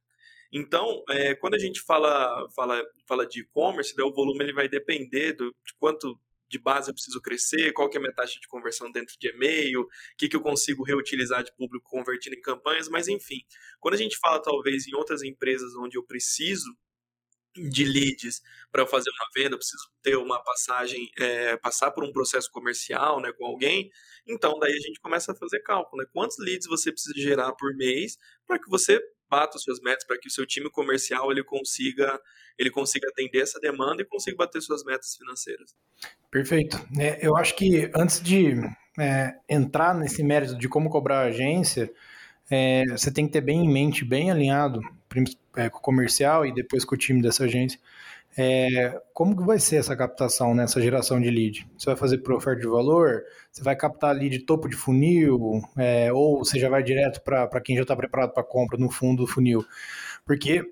Então, 0.52 1.04
é, 1.10 1.34
quando 1.34 1.56
a 1.56 1.60
gente 1.60 1.82
fala, 1.82 2.48
fala, 2.56 2.84
fala 3.08 3.26
de 3.26 3.42
e-commerce, 3.42 4.00
o 4.00 4.14
volume 4.14 4.44
ele 4.44 4.54
vai 4.54 4.70
depender 4.70 5.34
do, 5.34 5.46
de 5.46 5.74
quanto 5.80 6.20
de 6.48 6.60
base 6.60 6.92
eu 6.92 6.94
preciso 6.94 7.20
crescer, 7.20 7.74
qual 7.74 7.90
que 7.90 7.98
é 7.98 8.00
a 8.00 8.02
minha 8.02 8.14
taxa 8.14 8.40
de 8.40 8.48
conversão 8.48 8.92
dentro 8.92 9.16
de 9.20 9.28
e-mail, 9.30 9.82
o 9.82 9.88
que, 10.16 10.30
que 10.30 10.36
eu 10.36 10.42
consigo 10.42 10.84
reutilizar 10.84 11.44
de 11.44 11.52
público 11.56 11.90
convertindo 11.90 12.36
em 12.36 12.42
campanhas, 12.42 12.88
mas 12.88 13.08
enfim. 13.08 13.40
Quando 13.80 13.96
a 13.96 13.98
gente 13.98 14.16
fala, 14.20 14.40
talvez, 14.40 14.88
em 14.88 14.96
outras 14.96 15.24
empresas 15.24 15.74
onde 15.76 15.98
eu 15.98 16.04
preciso 16.04 16.72
de 17.56 17.86
leads 17.86 18.42
para 18.72 18.86
fazer 18.88 19.10
uma 19.10 19.28
venda, 19.36 19.58
preciso 19.58 19.84
ter 20.02 20.16
uma 20.18 20.44
passagem, 20.44 21.10
é, 21.20 21.58
passar 21.58 21.92
por 21.92 22.04
um 22.04 22.12
processo 22.12 22.50
comercial 22.52 23.22
né, 23.22 23.32
com 23.32 23.46
alguém, 23.46 23.92
então 24.28 24.58
daí 24.60 24.74
a 24.74 24.80
gente 24.80 25.00
começa 25.00 25.32
a 25.32 25.36
fazer 25.36 25.60
cálculo, 25.60 26.02
né? 26.02 26.10
Quantos 26.12 26.38
leads 26.40 26.68
você 26.68 26.92
precisa 26.92 27.14
gerar 27.16 27.52
por 27.54 27.76
mês 27.76 28.18
para 28.48 28.60
que 28.60 28.70
você 28.70 29.02
bata 29.30 29.58
os 29.58 29.64
seus 29.64 29.82
metas, 29.82 30.06
para 30.06 30.18
que 30.20 30.28
o 30.28 30.32
seu 30.32 30.46
time 30.46 30.70
comercial 30.70 31.32
ele 31.32 31.44
consiga, 31.44 32.20
ele 32.58 32.70
consiga 32.70 33.08
atender 33.10 33.42
essa 33.42 33.60
demanda 33.60 34.04
e 34.04 34.06
consiga 34.06 34.38
bater 34.38 34.62
suas 34.62 34.84
metas 34.84 35.16
financeiras. 35.16 35.76
Perfeito. 36.30 36.78
É, 37.00 37.26
eu 37.26 37.36
acho 37.36 37.56
que 37.56 37.92
antes 37.96 38.22
de 38.22 38.54
é, 39.00 39.34
entrar 39.50 39.96
nesse 39.96 40.24
mérito 40.24 40.58
de 40.58 40.70
como 40.70 40.90
cobrar 40.90 41.22
a 41.22 41.28
agência, 41.28 41.92
é, 42.50 42.84
você 42.90 43.12
tem 43.12 43.26
que 43.26 43.34
ter 43.34 43.42
bem 43.42 43.66
em 43.66 43.72
mente, 43.72 44.06
bem 44.06 44.32
alinhado 44.32 44.82
é, 45.56 45.70
com 45.70 45.78
o 45.78 45.82
comercial 45.82 46.46
e 46.46 46.54
depois 46.54 46.86
com 46.86 46.96
o 46.96 46.98
time 46.98 47.22
dessa 47.22 47.46
agência, 47.46 47.80
é, 48.36 49.00
como 49.14 49.38
que 49.38 49.44
vai 49.44 49.60
ser 49.60 49.76
essa 49.76 49.96
captação, 49.96 50.56
né, 50.56 50.64
essa 50.64 50.82
geração 50.82 51.22
de 51.22 51.30
lead? 51.30 51.68
Você 51.78 51.86
vai 51.86 51.96
fazer 51.96 52.18
por 52.20 52.34
oferta 52.34 52.62
de 52.62 52.68
valor? 52.68 53.24
Você 53.52 53.64
vai 53.64 53.76
captar 53.76 54.16
lead 54.16 54.40
topo 54.40 54.68
de 54.68 54.76
funil? 54.76 55.62
É, 55.78 56.12
ou 56.12 56.40
você 56.40 56.60
já 56.60 56.68
vai 56.70 56.82
direto 56.82 57.22
para 57.22 57.62
quem 57.62 57.76
já 57.76 57.84
está 57.84 57.96
preparado 57.96 58.34
para 58.34 58.44
compra 58.44 58.78
no 58.78 58.90
fundo 58.90 59.24
do 59.24 59.28
funil? 59.28 59.64
Porque 60.26 60.64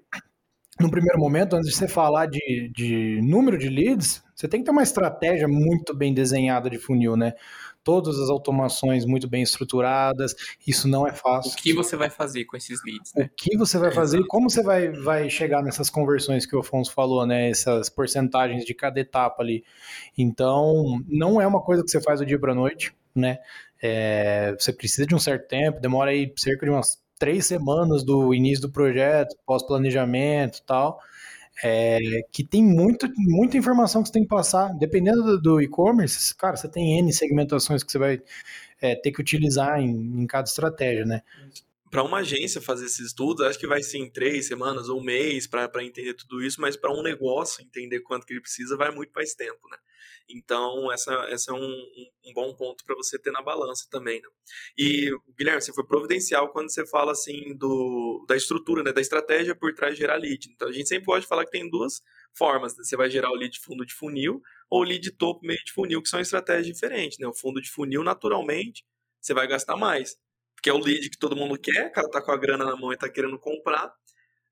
no 0.80 0.90
primeiro 0.90 1.20
momento, 1.20 1.56
antes 1.56 1.70
de 1.70 1.76
você 1.76 1.88
falar 1.88 2.26
de, 2.26 2.72
de 2.76 3.22
número 3.22 3.58
de 3.58 3.70
leads, 3.70 4.24
você 4.36 4.48
tem 4.48 4.62
que 4.62 4.66
ter 4.66 4.72
uma 4.72 4.82
estratégia 4.82 5.48
muito 5.48 5.96
bem 5.96 6.14
desenhada 6.14 6.70
de 6.70 6.80
funil, 6.80 7.16
né? 7.16 7.34
Todas 7.84 8.18
as 8.20 8.30
automações 8.30 9.06
muito 9.06 9.28
bem 9.28 9.42
estruturadas, 9.42 10.36
isso 10.68 10.88
não 10.88 11.08
é 11.08 11.14
fácil. 11.14 11.52
O 11.52 11.56
que 11.56 11.74
você 11.74 11.96
vai 11.96 12.10
fazer 12.10 12.46
com 12.46 12.56
esses 12.56 12.84
leads, 12.84 13.12
O 13.16 13.20
né? 13.20 13.30
que 13.36 13.58
você 13.58 13.78
vai 13.78 13.92
fazer 13.92 14.20
e 14.20 14.28
como 14.28 14.50
você 14.50 14.62
vai, 14.62 14.90
vai 14.90 15.30
chegar 15.30 15.64
nessas 15.64 15.90
conversões 15.90 16.46
que 16.46 16.56
o 16.56 16.60
Afonso 16.60 16.94
falou, 16.94 17.26
né? 17.26 17.50
Essas 17.50 17.90
porcentagens 17.90 18.64
de 18.66 18.74
cada 18.74 19.00
etapa 19.00 19.42
ali. 19.42 19.64
Então, 20.18 21.02
não 21.08 21.42
é 21.42 21.48
uma 21.48 21.62
coisa 21.62 21.84
que 21.84 21.90
você 21.90 22.02
faz 22.02 22.20
do 22.20 22.26
dia 22.26 22.40
para 22.40 22.54
noite, 22.54 22.94
né? 23.16 23.40
É, 23.82 24.56
você 24.60 24.72
precisa 24.72 25.08
de 25.08 25.16
um 25.16 25.20
certo 25.20 25.48
tempo, 25.48 25.80
demora 25.80 26.12
aí 26.12 26.32
cerca 26.38 26.66
de 26.66 26.72
umas 26.72 27.02
três 27.18 27.46
semanas 27.46 28.04
do 28.04 28.34
início 28.34 28.64
do 28.64 28.72
projeto, 28.72 29.36
pós-planejamento 29.46 30.58
e 30.60 30.64
tal. 30.64 31.00
É, 31.64 32.00
que 32.32 32.44
tem 32.44 32.64
muito, 32.64 33.08
muita 33.18 33.58
informação 33.58 34.02
que 34.02 34.10
você 34.10 34.14
tem 34.14 34.24
que 34.24 34.30
passar. 34.30 34.74
Dependendo 34.78 35.24
do, 35.24 35.42
do 35.42 35.62
e-commerce, 35.62 36.36
cara, 36.36 36.56
você 36.56 36.68
tem 36.68 36.98
N 37.00 37.14
segmentações 37.14 37.84
que 37.84 37.92
você 37.92 38.00
vai 38.00 38.22
é, 38.82 38.96
ter 38.96 39.12
que 39.12 39.22
utilizar 39.22 39.80
em, 39.80 40.22
em 40.22 40.26
cada 40.26 40.48
estratégia, 40.48 41.06
né? 41.06 41.22
Para 41.92 42.04
uma 42.04 42.20
agência 42.20 42.62
fazer 42.62 42.86
esses 42.86 43.08
estudos, 43.08 43.46
acho 43.46 43.60
que 43.60 43.68
vai 43.68 43.84
ser 43.84 43.98
em 43.98 44.10
três 44.10 44.48
semanas 44.48 44.88
ou 44.88 45.00
um 45.00 45.04
mês 45.04 45.46
para 45.46 45.84
entender 45.84 46.14
tudo 46.14 46.42
isso, 46.42 46.60
mas 46.62 46.78
para 46.78 46.92
um 46.92 47.04
negócio 47.04 47.62
entender 47.62 48.00
quanto 48.00 48.26
que 48.26 48.34
ele 48.34 48.42
precisa 48.42 48.78
vai 48.78 48.92
muito 48.92 49.12
mais 49.14 49.34
tempo, 49.36 49.60
né? 49.70 49.78
Então, 50.30 50.92
essa, 50.92 51.14
essa 51.30 51.52
é 51.52 51.54
um, 51.54 51.60
um, 51.60 52.12
um 52.26 52.34
bom 52.34 52.54
ponto 52.56 52.84
para 52.86 52.96
você 52.96 53.20
ter 53.20 53.32
na 53.32 53.42
balança 53.42 53.88
também, 53.90 54.22
né? 54.22 54.28
E, 54.78 55.12
Guilherme, 55.38 55.62
você 55.62 55.74
foi 55.74 55.86
providencial 55.86 56.50
quando 56.50 56.72
você 56.72 56.86
fala, 56.86 57.12
assim, 57.12 57.56
do, 57.58 58.26
da 58.28 58.36
estrutura, 58.36 58.84
né? 58.84 58.94
Da 58.94 59.02
estratégia 59.02 59.56
por 59.56 59.74
trás 59.74 59.94
de 59.94 60.00
gerar 60.02 60.16
lead. 60.16 60.50
Então, 60.52 60.68
a 60.68 60.72
gente 60.72 60.90
sempre 60.90 61.06
pode 61.06 61.26
falar 61.28 61.46
que 61.46 61.52
tem 61.52 61.70
duas 61.70 62.02
formas, 62.34 62.76
né? 62.78 62.84
Você 62.84 62.96
vai 62.96 63.10
gerar 63.10 63.32
o 63.32 63.36
lead 63.36 63.60
fundo 63.60 63.86
de 63.86 63.94
funil 63.94 64.42
ou 64.70 64.84
lead 64.84 65.12
topo 65.18 65.46
meio 65.46 65.60
de 65.66 65.72
funil, 65.72 66.02
que 66.02 66.10
são 66.10 66.20
estratégias 66.20 66.66
diferentes, 66.68 67.18
né? 67.20 67.28
O 67.28 67.34
fundo 67.34 67.62
de 67.62 67.70
funil, 67.70 68.04
naturalmente, 68.04 68.86
você 69.20 69.34
vai 69.34 69.48
gastar 69.48 69.76
mais 69.76 70.18
que 70.62 70.70
é 70.70 70.74
o 70.74 70.78
lead 70.78 71.10
que 71.10 71.18
todo 71.18 71.36
mundo 71.36 71.58
quer, 71.58 71.88
o 71.88 71.92
cara 71.92 72.10
tá 72.10 72.22
com 72.22 72.32
a 72.32 72.38
grana 72.38 72.64
na 72.64 72.76
mão 72.76 72.94
e 72.94 72.98
tá 72.98 73.10
querendo 73.10 73.38
comprar, 73.40 73.92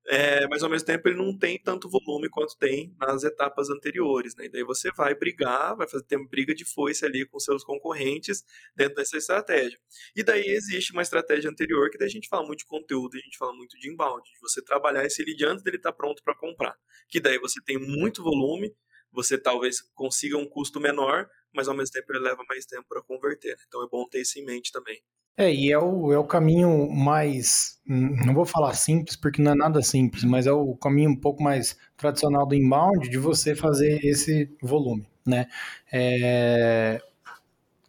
é, 0.06 0.46
mas 0.48 0.62
ao 0.62 0.70
mesmo 0.70 0.86
tempo 0.86 1.08
ele 1.08 1.18
não 1.18 1.36
tem 1.36 1.58
tanto 1.58 1.88
volume 1.88 2.28
quanto 2.28 2.56
tem 2.56 2.94
nas 2.98 3.22
etapas 3.22 3.68
anteriores, 3.70 4.34
né? 4.34 4.46
E 4.46 4.48
daí 4.48 4.64
você 4.64 4.90
vai 4.92 5.14
brigar, 5.14 5.76
vai 5.76 5.86
fazer 5.86 6.04
ter 6.04 6.16
uma 6.16 6.28
briga 6.28 6.54
de 6.54 6.64
foice 6.64 7.04
ali 7.04 7.26
com 7.26 7.38
seus 7.38 7.62
concorrentes 7.62 8.42
dentro 8.74 8.96
dessa 8.96 9.16
estratégia. 9.16 9.78
E 10.16 10.22
daí 10.22 10.46
existe 10.48 10.92
uma 10.92 11.02
estratégia 11.02 11.50
anterior 11.50 11.90
que 11.90 11.98
daí 11.98 12.08
a 12.08 12.10
gente 12.10 12.28
fala 12.28 12.46
muito 12.46 12.60
de 12.60 12.66
conteúdo, 12.66 13.16
a 13.16 13.20
gente 13.20 13.36
fala 13.38 13.52
muito 13.52 13.78
de 13.78 13.88
inbound, 13.90 14.22
de 14.24 14.40
você 14.40 14.62
trabalhar 14.62 15.04
esse 15.04 15.22
lead 15.22 15.44
antes 15.44 15.62
dele 15.62 15.76
estar 15.76 15.92
tá 15.92 15.96
pronto 15.96 16.22
para 16.22 16.34
comprar. 16.34 16.76
Que 17.08 17.20
daí 17.20 17.38
você 17.38 17.60
tem 17.62 17.78
muito 17.78 18.22
volume, 18.22 18.74
você 19.12 19.36
talvez 19.38 19.80
consiga 19.94 20.36
um 20.36 20.46
custo 20.46 20.80
menor, 20.80 21.28
mas 21.52 21.68
ao 21.68 21.76
mesmo 21.76 21.92
tempo 21.92 22.12
ele 22.12 22.20
leva 22.20 22.42
mais 22.48 22.64
tempo 22.64 22.86
para 22.88 23.02
converter. 23.02 23.56
Né? 23.56 23.64
Então 23.68 23.82
é 23.84 23.88
bom 23.88 24.08
ter 24.08 24.20
isso 24.20 24.38
em 24.38 24.44
mente 24.44 24.72
também. 24.72 25.02
É, 25.36 25.52
e 25.52 25.72
é 25.72 25.78
o, 25.78 26.12
é 26.12 26.18
o 26.18 26.24
caminho 26.24 26.90
mais, 26.90 27.80
não 27.86 28.34
vou 28.34 28.44
falar 28.44 28.74
simples, 28.74 29.16
porque 29.16 29.40
não 29.40 29.52
é 29.52 29.54
nada 29.54 29.80
simples, 29.82 30.22
mas 30.24 30.46
é 30.46 30.52
o 30.52 30.76
caminho 30.76 31.10
um 31.10 31.16
pouco 31.16 31.42
mais 31.42 31.78
tradicional 31.96 32.46
do 32.46 32.54
inbound 32.54 33.08
de 33.08 33.16
você 33.16 33.54
fazer 33.56 34.04
esse 34.04 34.50
volume, 34.62 35.08
né? 35.26 35.46
É, 35.90 37.00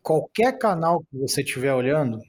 qualquer 0.02 0.58
canal 0.58 1.02
que 1.02 1.18
você 1.18 1.42
estiver 1.42 1.74
olhando, 1.74 2.20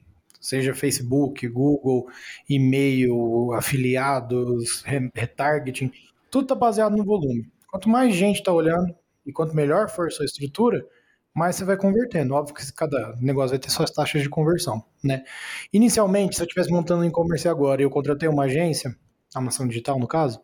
seja 0.41 0.73
Facebook, 0.73 1.47
Google, 1.47 2.07
e-mail, 2.49 3.53
afiliados, 3.53 4.83
retargeting, 5.15 5.91
tudo 6.29 6.43
está 6.45 6.55
baseado 6.55 6.97
no 6.97 7.05
volume. 7.05 7.49
Quanto 7.69 7.87
mais 7.89 8.13
gente 8.13 8.39
está 8.39 8.51
olhando 8.51 8.93
e 9.25 9.31
quanto 9.31 9.55
melhor 9.55 9.89
for 9.89 10.07
a 10.07 10.11
sua 10.11 10.25
estrutura, 10.25 10.85
mais 11.33 11.55
você 11.55 11.65
vai 11.65 11.77
convertendo. 11.77 12.33
Óbvio 12.35 12.55
que 12.55 12.73
cada 12.73 13.15
negócio 13.19 13.51
vai 13.51 13.59
ter 13.59 13.69
suas 13.69 13.91
taxas 13.91 14.21
de 14.21 14.29
conversão, 14.29 14.83
né? 15.03 15.23
Inicialmente, 15.71 16.35
se 16.35 16.41
eu 16.41 16.45
estivesse 16.45 16.71
montando 16.71 17.01
um 17.01 17.05
e-commerce 17.05 17.47
agora 17.47 17.81
e 17.81 17.85
eu 17.85 17.89
contratei 17.89 18.29
uma 18.29 18.43
agência, 18.43 18.95
a 19.33 19.41
Mação 19.41 19.67
Digital 19.67 19.99
no 19.99 20.07
caso, 20.07 20.39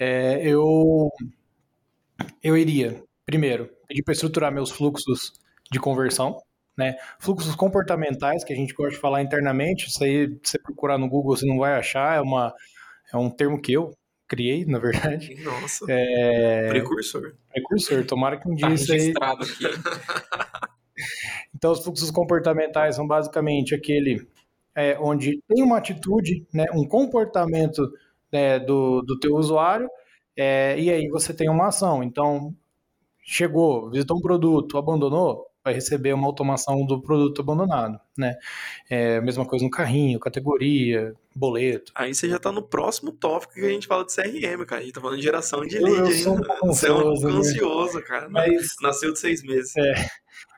é, 0.00 0.40
eu, 0.46 1.10
eu 2.42 2.56
iria, 2.56 3.02
primeiro, 3.26 3.70
pedir 3.86 4.02
para 4.02 4.12
estruturar 4.12 4.52
meus 4.52 4.70
fluxos 4.70 5.32
de 5.70 5.78
conversão, 5.78 6.40
né? 6.76 6.96
Fluxos 7.18 7.54
comportamentais, 7.54 8.44
que 8.44 8.52
a 8.52 8.56
gente 8.56 8.72
gosta 8.74 8.94
de 8.94 9.00
falar 9.00 9.22
internamente, 9.22 9.88
isso 9.88 10.02
aí, 10.02 10.38
você 10.42 10.58
procurar 10.58 10.98
no 10.98 11.08
Google, 11.08 11.36
você 11.36 11.46
não 11.46 11.58
vai 11.58 11.74
achar, 11.74 12.16
é, 12.16 12.20
uma, 12.20 12.54
é 13.12 13.16
um 13.16 13.30
termo 13.30 13.60
que 13.60 13.72
eu 13.72 13.94
criei, 14.32 14.64
na 14.64 14.78
verdade. 14.78 15.36
Nossa. 15.44 15.84
É... 15.90 16.68
Precursor. 16.70 17.34
Precursor, 17.52 18.06
tomara 18.06 18.38
que 18.38 18.48
um 18.48 18.54
dia 18.54 18.68
tá 18.68 18.74
isso 18.74 18.92
aí... 18.92 19.12
aqui. 19.20 19.64
então, 21.54 21.72
os 21.72 21.84
fluxos 21.84 22.10
comportamentais 22.10 22.96
são 22.96 23.06
basicamente 23.06 23.74
aquele 23.74 24.26
é, 24.74 24.98
onde 24.98 25.38
tem 25.46 25.62
uma 25.62 25.76
atitude, 25.76 26.46
né, 26.52 26.64
um 26.72 26.88
comportamento 26.88 27.92
né, 28.32 28.58
do, 28.58 29.02
do 29.02 29.18
teu 29.18 29.34
usuário, 29.34 29.86
é, 30.34 30.78
e 30.80 30.90
aí 30.90 31.08
você 31.08 31.34
tem 31.34 31.50
uma 31.50 31.68
ação. 31.68 32.02
Então, 32.02 32.54
chegou, 33.22 33.90
visitou 33.90 34.16
um 34.16 34.22
produto, 34.22 34.78
abandonou, 34.78 35.46
vai 35.62 35.74
receber 35.74 36.14
uma 36.14 36.26
automação 36.26 36.86
do 36.86 37.02
produto 37.02 37.42
abandonado, 37.42 38.00
né? 38.16 38.34
É, 38.88 39.20
mesma 39.20 39.44
coisa 39.46 39.62
no 39.62 39.70
carrinho, 39.70 40.18
categoria, 40.18 41.14
boleto. 41.34 41.92
Aí 41.94 42.14
você 42.14 42.28
já 42.28 42.38
tá 42.38 42.52
no 42.52 42.62
próximo 42.62 43.12
tópico 43.12 43.54
que 43.54 43.60
a 43.60 43.68
gente 43.68 43.86
fala 43.86 44.04
de 44.04 44.14
CRM, 44.14 44.64
cara. 44.66 44.80
A 44.80 44.84
gente 44.84 44.94
tá 44.94 45.00
falando 45.00 45.18
de 45.18 45.22
geração 45.22 45.66
de 45.66 45.78
lead 45.78 46.12
ainda. 46.12 46.58
Um 46.62 46.68
você 46.68 46.88
é 46.88 46.92
um 46.92 47.12
né? 47.12 47.32
ansioso, 47.32 48.02
cara. 48.02 48.28
Mas... 48.28 48.68
Nasceu 48.80 49.12
de 49.12 49.18
seis 49.18 49.42
meses. 49.42 49.76
É. 49.76 49.94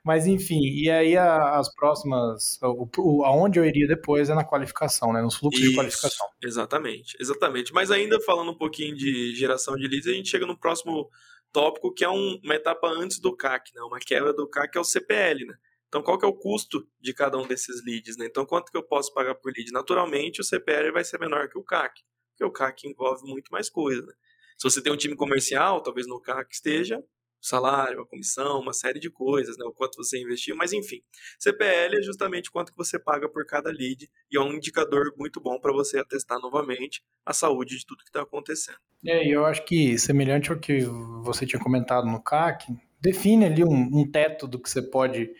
Mas 0.05 0.27
enfim, 0.27 0.61
e 0.61 0.91
aí 0.91 1.17
as 1.17 1.75
próximas, 1.75 2.59
o, 2.63 2.87
o, 2.99 3.25
aonde 3.25 3.59
eu 3.59 3.65
iria 3.65 3.87
depois 3.87 4.29
é 4.29 4.35
na 4.35 4.45
qualificação, 4.45 5.15
né? 5.15 5.23
Nos 5.23 5.37
fluxos 5.37 5.61
Isso, 5.61 5.71
de 5.71 5.77
qualificação. 5.77 6.27
Exatamente, 6.43 7.17
exatamente. 7.19 7.73
Mas 7.73 7.91
ainda 7.91 8.21
falando 8.21 8.51
um 8.51 8.57
pouquinho 8.57 8.95
de 8.95 9.35
geração 9.35 9.75
de 9.77 9.89
leads, 9.89 10.07
a 10.07 10.13
gente 10.13 10.29
chega 10.29 10.47
no 10.47 10.59
próximo 10.59 11.09
tópico 11.51 11.93
que 11.93 12.05
é 12.05 12.11
um, 12.11 12.39
uma 12.45 12.55
etapa 12.55 12.87
antes 12.87 13.19
do 13.19 13.35
CAC, 13.35 13.75
né? 13.75 13.81
Uma 13.81 13.99
quebra 13.99 14.35
do 14.35 14.47
CAC 14.47 14.77
é 14.77 14.81
o 14.81 14.85
CPL, 14.85 15.47
né? 15.47 15.55
Então, 15.95 16.03
qual 16.03 16.19
que 16.19 16.25
é 16.25 16.29
o 16.29 16.35
custo 16.35 16.85
de 17.01 17.15
cada 17.15 17.39
um 17.39 17.47
desses 17.47 17.85
leads, 17.85 18.17
né? 18.17 18.27
Então, 18.27 18.45
quanto 18.45 18.73
que 18.73 18.77
eu 18.77 18.83
posso 18.83 19.15
pagar 19.15 19.37
por 19.37 19.53
lead? 19.57 19.71
Naturalmente, 19.71 20.41
o 20.41 20.45
CPL 20.45 20.91
vai 20.91 21.05
ser 21.05 21.21
menor 21.21 21.49
que 21.49 21.57
o 21.57 21.63
CAC, 21.63 22.03
porque 22.33 22.45
o 22.45 22.51
CAC 22.51 22.89
envolve 22.89 23.25
muito 23.25 23.49
mais 23.53 23.71
coisa, 23.71 24.05
né? 24.05 24.13
Se 24.59 24.69
você 24.69 24.83
tem 24.83 24.93
um 24.93 24.97
time 24.97 25.15
comercial, 25.15 25.81
talvez 25.81 26.09
no 26.09 26.21
CAC 26.21 26.53
esteja 26.53 27.01
salário, 27.41 28.01
a 28.01 28.07
comissão, 28.07 28.59
uma 28.59 28.73
série 28.73 28.99
de 28.99 29.09
coisas, 29.09 29.57
né? 29.57 29.65
o 29.67 29.73
quanto 29.73 29.97
você 29.97 30.21
investiu, 30.21 30.57
mas 30.57 30.73
enfim. 30.73 31.01
CPL 31.39 31.99
é 31.99 32.03
justamente 32.03 32.51
quanto 32.51 32.73
que 32.73 32.79
você 32.79 32.99
paga 32.99 33.29
por 33.29 33.45
cada 33.47 33.71
lead 33.71 34.11
e 34.33 34.37
é 34.37 34.41
um 34.41 34.55
indicador 34.55 35.15
muito 35.17 35.41
bom 35.41 35.61
para 35.61 35.71
você 35.71 35.99
atestar 35.99 36.41
novamente 36.41 37.05
a 37.25 37.35
saúde 37.35 37.77
de 37.77 37.85
tudo 37.85 38.03
que 38.03 38.09
está 38.09 38.23
acontecendo. 38.23 38.79
É, 39.07 39.29
eu 39.29 39.45
acho 39.45 39.63
que 39.67 39.99
semelhante 39.99 40.51
ao 40.51 40.59
que 40.59 40.87
você 41.23 41.45
tinha 41.45 41.61
comentado 41.61 42.07
no 42.07 42.23
CAC, 42.23 42.75
define 42.99 43.45
ali 43.45 43.63
um, 43.63 43.91
um 43.93 44.11
teto 44.11 44.49
do 44.49 44.59
que 44.59 44.71
você 44.71 44.81
pode 44.81 45.31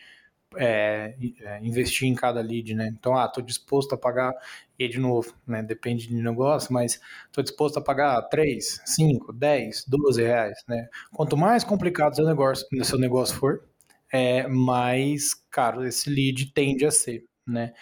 é, 0.57 1.15
é, 1.41 1.59
investir 1.61 2.07
em 2.07 2.15
cada 2.15 2.41
lead, 2.41 2.73
né? 2.75 2.87
Então, 2.87 3.17
ah, 3.17 3.25
estou 3.25 3.43
disposto 3.43 3.93
a 3.93 3.97
pagar, 3.97 4.33
e 4.77 4.87
de 4.87 4.99
novo, 4.99 5.33
né? 5.47 5.63
Depende 5.63 6.07
de 6.07 6.15
negócio, 6.15 6.73
mas 6.73 6.99
estou 7.25 7.43
disposto 7.43 7.77
a 7.77 7.81
pagar 7.81 8.21
3, 8.23 8.81
5, 8.85 9.33
10, 9.33 9.85
12 9.87 10.23
reais, 10.23 10.63
né? 10.67 10.87
Quanto 11.13 11.37
mais 11.37 11.63
complicado 11.63 12.13
o 12.13 12.15
seu 12.15 12.25
negócio, 12.25 12.67
seu 12.83 12.99
negócio 12.99 13.35
for, 13.37 13.63
é, 14.11 14.47
mais 14.47 15.33
caro 15.51 15.85
esse 15.85 16.09
lead 16.09 16.51
tende 16.53 16.85
a 16.85 16.91
ser, 16.91 17.23
né? 17.47 17.73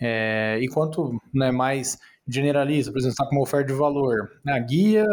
É, 0.00 0.58
e 0.60 0.68
quanto 0.68 1.20
né, 1.34 1.50
mais 1.50 1.98
generaliza, 2.26 2.90
por 2.92 2.98
exemplo, 2.98 3.12
está 3.12 3.26
com 3.26 3.36
uma 3.36 3.42
oferta 3.42 3.66
de 3.72 3.78
valor, 3.78 4.30
a 4.46 4.58
guia 4.58 5.04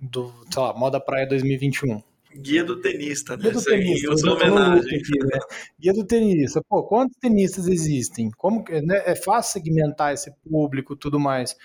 do, 0.00 0.32
sei 0.50 0.62
lá, 0.62 0.72
Moda 0.74 1.00
Praia 1.00 1.26
2021, 1.26 2.02
Guia 2.38 2.64
do 2.64 2.80
tenista, 2.80 3.36
né? 3.36 3.42
Guia 3.42 3.52
do 3.52 3.62
tenista, 3.62 4.30
homenagem. 4.30 4.98
Aqui, 4.98 5.18
né? 5.18 5.38
Guia 5.78 5.92
do 5.92 6.06
tenista. 6.06 6.60
Pô, 6.68 6.84
quantos 6.84 7.16
tenistas 7.18 7.66
existem? 7.66 8.30
Como 8.36 8.64
né? 8.84 9.02
É 9.06 9.14
fácil 9.14 9.54
segmentar 9.54 10.12
esse 10.12 10.30
público 10.48 10.96
tudo 10.96 11.18
mais. 11.18 11.56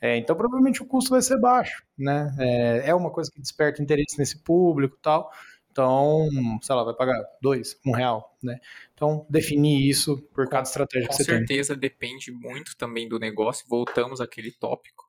É, 0.00 0.16
então, 0.16 0.36
provavelmente 0.36 0.82
o 0.82 0.86
custo 0.86 1.10
vai 1.10 1.22
ser 1.22 1.38
baixo, 1.38 1.82
né? 1.96 2.34
É, 2.38 2.90
é 2.90 2.94
uma 2.94 3.10
coisa 3.10 3.30
que 3.30 3.40
desperta 3.40 3.82
interesse 3.82 4.18
nesse 4.18 4.42
público 4.42 4.98
tal. 5.00 5.30
Então, 5.70 6.28
sei 6.62 6.74
lá, 6.74 6.84
vai 6.84 6.94
pagar 6.94 7.22
dois, 7.42 7.78
um 7.86 7.92
real, 7.92 8.34
né? 8.42 8.58
Então, 8.94 9.26
definir 9.28 9.86
isso 9.86 10.22
por 10.34 10.48
cada 10.48 10.62
estratégia 10.62 11.06
Com 11.08 11.14
que 11.14 11.22
você 11.22 11.24
tem. 11.24 11.34
tem. 11.34 11.42
Com 11.42 11.48
certeza 11.48 11.76
depende 11.76 12.32
muito 12.32 12.74
também 12.76 13.06
do 13.06 13.18
negócio. 13.18 13.66
Voltamos 13.68 14.20
àquele 14.20 14.50
tópico 14.50 15.05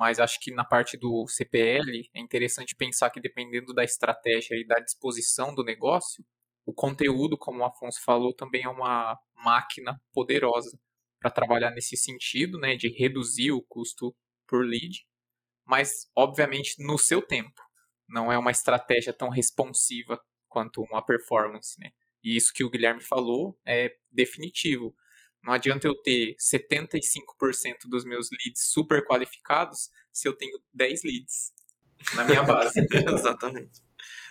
mas 0.00 0.18
acho 0.18 0.40
que 0.40 0.50
na 0.50 0.64
parte 0.64 0.96
do 0.96 1.26
CPL 1.28 2.08
é 2.14 2.20
interessante 2.20 2.74
pensar 2.74 3.10
que 3.10 3.20
dependendo 3.20 3.74
da 3.74 3.84
estratégia 3.84 4.54
e 4.54 4.66
da 4.66 4.76
disposição 4.76 5.54
do 5.54 5.62
negócio, 5.62 6.24
o 6.64 6.72
conteúdo, 6.72 7.36
como 7.36 7.60
o 7.60 7.66
Afonso 7.66 8.02
falou, 8.02 8.34
também 8.34 8.62
é 8.62 8.68
uma 8.70 9.20
máquina 9.44 10.00
poderosa 10.10 10.80
para 11.20 11.30
trabalhar 11.30 11.70
nesse 11.72 11.98
sentido, 11.98 12.58
né, 12.58 12.76
de 12.76 12.88
reduzir 12.88 13.52
o 13.52 13.60
custo 13.60 14.16
por 14.48 14.64
lead, 14.64 15.04
mas 15.66 16.10
obviamente 16.16 16.82
no 16.82 16.96
seu 16.96 17.20
tempo. 17.20 17.60
Não 18.08 18.32
é 18.32 18.38
uma 18.38 18.50
estratégia 18.50 19.12
tão 19.12 19.28
responsiva 19.28 20.18
quanto 20.48 20.80
uma 20.80 21.04
performance, 21.04 21.78
né? 21.78 21.90
E 22.24 22.36
isso 22.36 22.54
que 22.54 22.64
o 22.64 22.70
Guilherme 22.70 23.02
falou 23.02 23.54
é 23.66 23.94
definitivo. 24.10 24.94
Não 25.42 25.52
adianta 25.52 25.86
eu 25.86 25.94
ter 25.94 26.36
75% 26.36 27.88
dos 27.88 28.04
meus 28.04 28.28
leads 28.30 28.70
super 28.70 29.04
qualificados 29.04 29.90
se 30.12 30.28
eu 30.28 30.32
tenho 30.34 30.60
10 30.74 31.02
leads 31.04 31.52
na 32.14 32.24
minha 32.24 32.42
base. 32.42 32.80
Exatamente. 33.14 33.80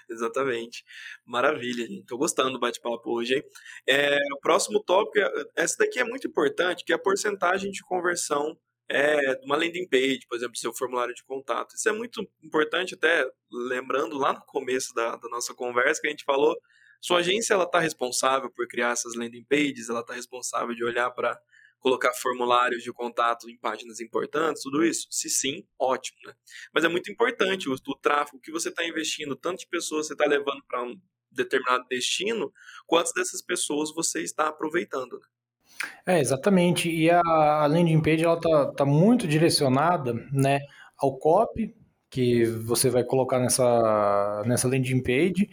Exatamente. 0.10 0.84
Maravilha, 1.26 1.86
gente. 1.86 2.06
Tô 2.06 2.18
gostando 2.18 2.52
do 2.52 2.60
bate-papo 2.60 3.12
hoje, 3.12 3.36
hein? 3.36 3.44
É, 3.88 4.18
o 4.34 4.40
próximo 4.40 4.84
tópico, 4.84 5.20
é, 5.20 5.46
essa 5.56 5.78
daqui 5.78 6.00
é 6.00 6.04
muito 6.04 6.28
importante, 6.28 6.84
que 6.84 6.92
é 6.92 6.96
a 6.96 7.00
porcentagem 7.00 7.72
de 7.72 7.84
conversão 7.84 8.58
é, 8.88 9.36
de 9.36 9.46
uma 9.46 9.56
landing 9.56 9.88
page, 9.88 10.22
por 10.28 10.36
exemplo, 10.36 10.58
seu 10.58 10.74
formulário 10.74 11.14
de 11.14 11.24
contato. 11.24 11.76
Isso 11.76 11.88
é 11.88 11.92
muito 11.92 12.28
importante, 12.44 12.96
até 12.96 13.24
lembrando 13.52 14.18
lá 14.18 14.34
no 14.34 14.42
começo 14.42 14.94
da, 14.96 15.16
da 15.16 15.30
nossa 15.30 15.54
conversa 15.54 16.02
que 16.02 16.08
a 16.08 16.10
gente 16.10 16.24
falou 16.24 16.60
sua 17.02 17.20
agência 17.20 17.54
ela 17.54 17.64
está 17.64 17.80
responsável 17.80 18.50
por 18.52 18.68
criar 18.68 18.92
essas 18.92 19.16
landing 19.16 19.44
pages, 19.44 19.90
ela 19.90 20.02
está 20.02 20.14
responsável 20.14 20.76
de 20.76 20.84
olhar 20.84 21.10
para 21.12 21.40
colocar 21.80 22.14
formulários 22.14 22.84
de 22.84 22.92
contato 22.92 23.50
em 23.50 23.58
páginas 23.58 24.00
importantes, 24.02 24.64
tudo 24.64 24.84
isso? 24.84 25.08
Se 25.10 25.30
sim, 25.30 25.64
ótimo, 25.80 26.18
né? 26.26 26.34
Mas 26.74 26.84
é 26.84 26.90
muito 26.90 27.10
importante 27.10 27.70
o, 27.70 27.74
o 27.74 27.96
tráfego 27.96 28.40
que 28.42 28.52
você 28.52 28.70
está 28.70 28.86
investindo, 28.86 29.36
tanto 29.36 29.60
de 29.60 29.68
pessoas 29.68 30.08
você 30.08 30.14
está 30.14 30.26
levando 30.26 30.62
para 30.68 30.84
um 30.84 31.00
determinado 31.32 31.86
destino, 31.90 32.52
quantas 32.86 33.14
dessas 33.14 33.42
pessoas 33.42 33.94
você 33.94 34.22
está 34.22 34.50
aproveitando. 34.50 35.14
Né? 35.14 36.16
É, 36.16 36.20
exatamente. 36.20 36.90
E 36.90 37.10
a, 37.10 37.22
a 37.22 37.68
landing 37.68 38.02
page 38.02 38.26
ela 38.26 38.40
tá, 38.40 38.74
tá 38.74 38.86
muito 38.86 39.28
direcionada, 39.28 40.14
né, 40.32 40.60
ao 40.98 41.18
copy 41.18 41.74
que 42.10 42.46
você 42.46 42.90
vai 42.90 43.04
colocar 43.04 43.40
nessa, 43.40 44.44
nessa 44.46 44.68
landing 44.68 45.02
page 45.02 45.50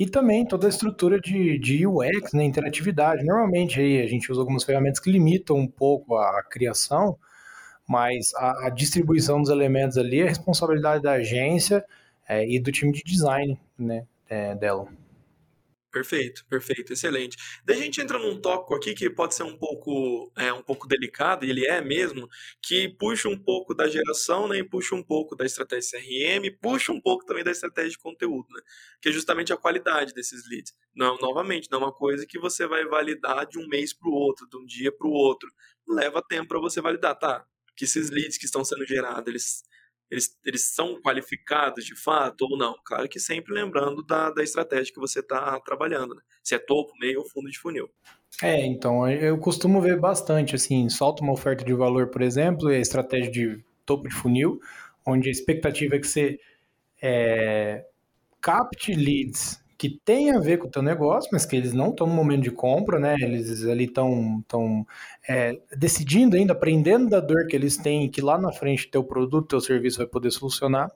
e 0.00 0.06
também 0.06 0.46
toda 0.46 0.66
a 0.66 0.70
estrutura 0.70 1.20
de, 1.20 1.58
de 1.58 1.86
UX, 1.86 2.32
né, 2.32 2.42
interatividade. 2.42 3.22
Normalmente 3.22 3.78
aí 3.78 4.00
a 4.00 4.06
gente 4.06 4.32
usa 4.32 4.40
algumas 4.40 4.64
ferramentas 4.64 4.98
que 4.98 5.12
limitam 5.12 5.56
um 5.56 5.68
pouco 5.68 6.16
a, 6.16 6.42
criação, 6.42 7.18
mas 7.86 8.32
a, 8.34 8.68
a, 8.68 8.70
distribuição 8.70 9.42
dos 9.42 9.50
elementos 9.50 9.98
ali 9.98 10.20
é 10.20 10.24
responsabilidade 10.26 11.02
da 11.02 11.12
agência 11.12 11.84
é, 12.26 12.48
e 12.48 12.58
do 12.58 12.72
time 12.72 12.92
de 12.92 13.02
design 13.04 13.60
né, 13.78 14.06
é, 14.26 14.54
dela. 14.54 14.88
Perfeito, 15.92 16.44
perfeito, 16.48 16.92
excelente. 16.92 17.36
Daí 17.64 17.76
a 17.80 17.82
gente 17.82 18.00
entra 18.00 18.16
num 18.16 18.40
tópico 18.40 18.76
aqui 18.76 18.94
que 18.94 19.10
pode 19.10 19.34
ser 19.34 19.42
um 19.42 19.58
pouco, 19.58 20.30
é, 20.36 20.52
um 20.52 20.62
pouco 20.62 20.86
delicado, 20.86 21.44
e 21.44 21.50
ele 21.50 21.66
é 21.66 21.80
mesmo, 21.80 22.28
que 22.62 22.88
puxa 22.96 23.28
um 23.28 23.36
pouco 23.36 23.74
da 23.74 23.88
geração, 23.88 24.46
né, 24.46 24.58
e 24.58 24.64
puxa 24.64 24.94
um 24.94 25.02
pouco 25.02 25.34
da 25.34 25.44
estratégia 25.44 25.90
CRM, 25.98 26.48
puxa 26.62 26.92
um 26.92 27.00
pouco 27.00 27.24
também 27.26 27.42
da 27.42 27.50
estratégia 27.50 27.90
de 27.90 27.98
conteúdo, 27.98 28.46
né, 28.54 28.60
que 29.02 29.08
é 29.08 29.12
justamente 29.12 29.52
a 29.52 29.56
qualidade 29.56 30.14
desses 30.14 30.48
leads. 30.48 30.72
Não, 30.94 31.16
novamente, 31.18 31.68
não 31.72 31.80
é 31.80 31.82
uma 31.86 31.92
coisa 31.92 32.24
que 32.24 32.38
você 32.38 32.68
vai 32.68 32.84
validar 32.84 33.44
de 33.46 33.58
um 33.58 33.66
mês 33.66 33.92
para 33.92 34.08
o 34.08 34.12
outro, 34.12 34.48
de 34.48 34.56
um 34.56 34.64
dia 34.64 34.92
para 34.92 35.08
o 35.08 35.10
outro. 35.10 35.50
Leva 35.88 36.22
tempo 36.22 36.48
para 36.48 36.60
você 36.60 36.80
validar, 36.80 37.18
tá? 37.18 37.44
Que 37.76 37.84
esses 37.84 38.10
leads 38.10 38.38
que 38.38 38.44
estão 38.44 38.64
sendo 38.64 38.86
gerados, 38.86 39.26
eles 39.26 39.62
eles, 40.10 40.36
eles 40.44 40.64
são 40.64 41.00
qualificados 41.00 41.84
de 41.84 41.94
fato 41.94 42.42
ou 42.42 42.58
não? 42.58 42.74
Claro 42.84 43.08
que 43.08 43.20
sempre 43.20 43.54
lembrando 43.54 44.02
da, 44.02 44.30
da 44.30 44.42
estratégia 44.42 44.92
que 44.92 45.00
você 45.00 45.20
está 45.20 45.58
trabalhando, 45.60 46.14
né? 46.14 46.22
se 46.42 46.54
é 46.54 46.58
topo, 46.58 46.92
meio 47.00 47.20
ou 47.20 47.28
fundo 47.28 47.48
de 47.48 47.58
funil. 47.58 47.88
É, 48.42 48.64
então, 48.64 49.08
eu 49.08 49.38
costumo 49.38 49.80
ver 49.80 49.98
bastante, 49.98 50.54
assim, 50.54 50.88
solta 50.88 51.22
uma 51.22 51.32
oferta 51.32 51.64
de 51.64 51.74
valor, 51.74 52.08
por 52.08 52.22
exemplo, 52.22 52.72
e 52.72 52.76
a 52.76 52.80
estratégia 52.80 53.30
de 53.30 53.64
topo 53.84 54.08
de 54.08 54.14
funil, 54.14 54.60
onde 55.06 55.28
a 55.28 55.32
expectativa 55.32 55.96
é 55.96 55.98
que 55.98 56.06
você 56.06 56.38
é, 57.02 57.84
capte 58.40 58.94
leads 58.94 59.59
que 59.80 59.98
tem 60.04 60.30
a 60.30 60.38
ver 60.38 60.58
com 60.58 60.68
o 60.68 60.70
teu 60.70 60.82
negócio, 60.82 61.30
mas 61.32 61.46
que 61.46 61.56
eles 61.56 61.72
não 61.72 61.88
estão 61.88 62.06
no 62.06 62.12
momento 62.12 62.42
de 62.42 62.50
compra, 62.50 62.98
né? 62.98 63.14
Eles 63.18 63.64
ali 63.64 63.84
estão 63.84 64.44
tão, 64.46 64.86
é, 65.26 65.58
decidindo 65.74 66.36
ainda, 66.36 66.52
aprendendo 66.52 67.08
da 67.08 67.18
dor 67.18 67.46
que 67.46 67.56
eles 67.56 67.78
têm, 67.78 68.06
que 68.10 68.20
lá 68.20 68.36
na 68.36 68.52
frente 68.52 68.90
teu 68.90 69.02
produto, 69.02 69.48
teu 69.48 69.60
serviço 69.62 69.96
vai 69.96 70.06
poder 70.06 70.30
solucionar. 70.32 70.92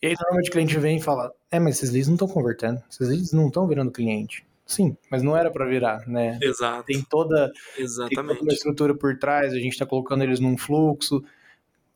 E 0.00 0.06
aí 0.06 0.14
normalmente 0.18 0.48
o 0.48 0.52
cliente 0.52 0.78
vem 0.78 0.96
e 0.96 1.02
fala, 1.02 1.34
é, 1.50 1.60
mas 1.60 1.76
esses 1.76 1.90
leads 1.90 2.08
não 2.08 2.14
estão 2.14 2.28
convertendo, 2.28 2.82
esses 2.90 3.06
leads 3.06 3.32
não 3.34 3.48
estão 3.48 3.68
virando 3.68 3.92
cliente. 3.92 4.42
Sim, 4.64 4.96
mas 5.10 5.22
não 5.22 5.36
era 5.36 5.50
para 5.50 5.66
virar, 5.66 6.08
né? 6.08 6.38
Exato. 6.40 6.84
Tem 6.84 7.02
toda, 7.02 7.52
Exatamente. 7.76 8.16
Tem 8.16 8.24
toda 8.24 8.40
uma 8.40 8.52
estrutura 8.54 8.94
por 8.94 9.18
trás, 9.18 9.52
a 9.52 9.58
gente 9.58 9.72
está 9.72 9.84
colocando 9.84 10.24
eles 10.24 10.40
num 10.40 10.56
fluxo, 10.56 11.22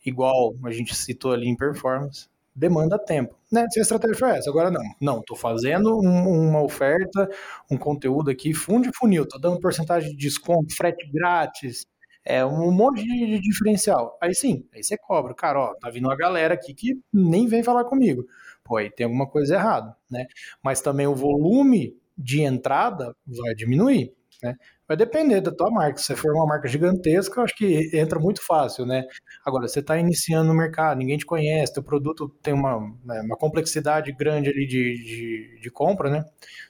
igual 0.05 0.55
a 0.63 0.71
gente 0.71 0.95
citou 0.95 1.33
ali 1.33 1.49
em 1.49 1.57
performance 1.57 2.31
demanda 2.55 2.99
tempo. 2.99 3.37
Né? 3.51 3.67
Se 3.71 3.79
a 3.79 3.83
estratégia 3.83 4.17
for 4.17 4.29
essa, 4.29 4.51
agora 4.51 4.71
não. 4.71 4.83
Não, 5.01 5.21
estou 5.21 5.37
fazendo 5.37 5.99
um, 5.99 6.49
uma 6.49 6.63
oferta, 6.63 7.29
um 7.71 7.77
conteúdo 7.77 8.31
aqui, 8.31 8.53
fundo 8.55 8.91
de 8.91 8.97
funil, 8.97 9.25
estou 9.25 9.41
dando 9.41 9.61
porcentagem 9.61 10.11
de 10.11 10.17
desconto, 10.17 10.75
frete 10.75 11.11
grátis, 11.13 11.87
é 12.25 12.45
um 12.45 12.71
monte 12.71 13.03
de, 13.03 13.27
de, 13.27 13.41
diferencial. 13.41 14.17
Aí 14.21 14.35
sim, 14.35 14.67
aí 14.73 14.83
você 14.83 14.97
cobra. 14.97 15.35
Cara, 15.35 15.59
ó, 15.59 15.75
tá 15.75 15.91
vindo 15.91 16.07
uma 16.07 16.17
galera 16.17 16.55
aqui 16.55 16.73
que 16.75 17.01
nem 17.13 17.47
vem 17.47 17.63
falar 17.63 17.85
comigo. 17.85 18.25
Pô, 18.65 18.77
aí 18.77 18.91
tem 18.91 19.05
alguma 19.05 19.27
coisa 19.27 19.55
errada, 19.55 19.97
né? 20.11 20.27
Mas 20.63 20.81
também 20.81 21.07
o 21.07 21.15
volume 21.15 21.97
de 22.17 22.43
entrada 22.43 23.17
vai 23.27 23.55
diminuir, 23.55 24.15
né? 24.43 24.57
Vai 24.87 24.97
depender 24.97 25.41
da 25.41 25.53
tua 25.53 25.71
marca. 25.71 25.99
Se 25.99 26.07
você 26.07 26.17
for 26.17 26.35
uma 26.35 26.47
marca 26.47 26.69
gigantesca, 26.69 27.41
eu 27.41 27.45
acho 27.45 27.55
que 27.55 27.91
entra 27.97 28.19
muito 28.19 28.45
fácil, 28.45 28.85
né? 28.85 29.07
Agora, 29.45 29.69
você 29.69 29.81
está 29.81 29.97
iniciando 29.97 30.49
no 30.49 30.55
mercado, 30.55 30.99
ninguém 30.99 31.17
te 31.17 31.25
conhece, 31.25 31.73
teu 31.73 31.83
produto 31.83 32.29
tem 32.43 32.53
uma, 32.53 32.81
né, 33.05 33.21
uma 33.23 33.37
complexidade 33.37 34.13
grande 34.13 34.51
ali 34.51 34.67
de, 34.67 34.95
de, 35.05 35.61
de 35.61 35.71
compra, 35.71 36.11
né? 36.11 36.25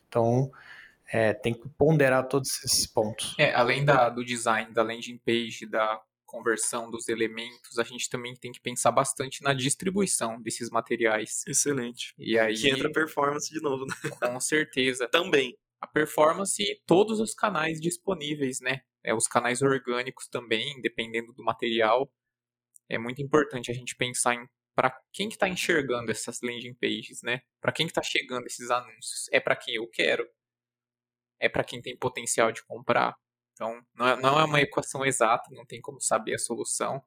Então, 0.07 0.51
é, 1.13 1.33
tem 1.33 1.55
que 1.55 1.69
ponderar 1.71 2.29
todos 2.29 2.63
esses 2.65 2.87
pontos. 2.87 3.35
É, 3.39 3.55
além 3.55 3.85
da, 3.85 4.09
do 4.09 4.25
design, 4.25 4.73
da 4.73 4.83
landing 4.83 5.19
page, 5.25 5.67
da 5.67 6.01
conversão 6.25 6.91
dos 6.91 7.09
elementos, 7.09 7.79
a 7.79 7.85
gente 7.85 8.09
também 8.09 8.35
tem 8.35 8.51
que 8.51 8.61
pensar 8.61 8.91
bastante 8.91 9.43
na 9.43 9.53
distribuição 9.53 10.41
desses 10.41 10.71
materiais. 10.71 11.43
Excelente. 11.47 12.15
E 12.19 12.39
aí 12.39 12.55
que 12.55 12.71
entra 12.71 12.91
performance 12.91 13.53
de 13.53 13.61
novo, 13.61 13.85
né? 13.85 13.95
Com 14.19 14.41
certeza. 14.41 15.07
também 15.09 15.55
a 15.83 15.87
performance 15.89 16.63
e 16.63 16.81
todos 16.87 17.19
os 17.19 17.35
canais 17.35 17.81
disponíveis, 17.81 18.61
né? 18.61 18.83
É, 19.03 19.13
os 19.13 19.27
canais 19.27 19.63
orgânicos 19.63 20.29
também, 20.29 20.81
dependendo 20.81 21.33
do 21.33 21.43
material. 21.43 22.09
É 22.89 22.97
muito 22.97 23.21
importante 23.21 23.69
a 23.71 23.75
gente 23.75 23.97
pensar 23.97 24.35
em 24.35 24.47
para 24.75 24.91
quem 25.13 25.29
que 25.29 25.35
está 25.35 25.49
enxergando 25.49 26.11
essas 26.11 26.41
landing 26.41 26.75
pages, 26.75 27.21
né? 27.23 27.43
Para 27.61 27.73
quem 27.73 27.87
que 27.87 27.91
está 27.91 28.03
chegando 28.03 28.47
esses 28.47 28.71
anúncios? 28.71 29.29
É 29.31 29.41
para 29.41 29.57
quem 29.57 29.75
eu 29.75 29.87
quero? 29.89 30.27
É 31.39 31.49
para 31.49 31.65
quem 31.65 31.83
tem 31.83 31.99
potencial 31.99 32.53
de 32.53 32.65
comprar? 32.65 33.15
Então, 33.53 33.85
não 33.95 34.09
é, 34.09 34.21
não 34.21 34.41
é 34.41 34.45
uma 34.45 34.61
equação 34.61 35.05
exata, 35.05 35.51
não 35.51 35.67
tem 35.67 35.81
como 35.81 36.01
saber 36.01 36.35
a 36.35 36.39
solução, 36.39 37.03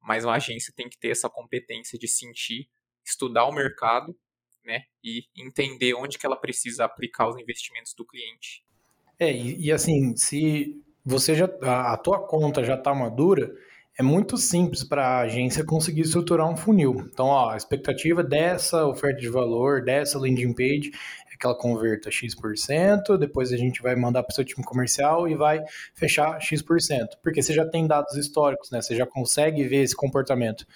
mas 0.00 0.24
uma 0.24 0.34
agência 0.34 0.72
tem 0.76 0.88
que 0.88 0.98
ter 0.98 1.10
essa 1.10 1.30
competência 1.30 1.98
de 1.98 2.08
sentir, 2.08 2.68
estudar 3.04 3.46
o 3.46 3.52
mercado 3.52 4.14
né? 4.64 4.84
E 5.02 5.24
entender 5.36 5.94
onde 5.94 6.18
que 6.18 6.26
ela 6.26 6.36
precisa 6.36 6.84
aplicar 6.84 7.28
os 7.28 7.36
investimentos 7.38 7.94
do 7.94 8.04
cliente. 8.04 8.64
É, 9.18 9.32
e, 9.32 9.66
e 9.66 9.72
assim, 9.72 10.16
se 10.16 10.82
você 11.04 11.34
já 11.34 11.48
a, 11.62 11.94
a 11.94 11.96
tua 11.96 12.26
conta 12.26 12.64
já 12.64 12.74
está 12.74 12.94
madura, 12.94 13.52
é 13.98 14.02
muito 14.02 14.38
simples 14.38 14.82
para 14.82 15.06
a 15.06 15.20
agência 15.20 15.64
conseguir 15.64 16.02
estruturar 16.02 16.48
um 16.48 16.56
funil. 16.56 17.08
Então, 17.12 17.26
ó, 17.26 17.50
a 17.50 17.56
expectativa 17.56 18.24
dessa 18.24 18.86
oferta 18.86 19.20
de 19.20 19.28
valor, 19.28 19.84
dessa 19.84 20.18
landing 20.18 20.54
page, 20.54 20.90
é 21.32 21.36
que 21.36 21.44
ela 21.44 21.56
converta 21.56 22.10
X%, 22.10 23.18
depois 23.18 23.52
a 23.52 23.56
gente 23.56 23.82
vai 23.82 23.94
mandar 23.94 24.22
para 24.22 24.32
o 24.32 24.34
seu 24.34 24.44
time 24.44 24.64
comercial 24.64 25.28
e 25.28 25.34
vai 25.34 25.62
fechar 25.94 26.40
X%. 26.40 27.18
Porque 27.22 27.42
você 27.42 27.52
já 27.52 27.66
tem 27.66 27.86
dados 27.86 28.16
históricos, 28.16 28.70
né? 28.70 28.80
Você 28.80 28.96
já 28.96 29.06
consegue 29.06 29.62
ver 29.64 29.82
esse 29.82 29.94
comportamento. 29.94 30.66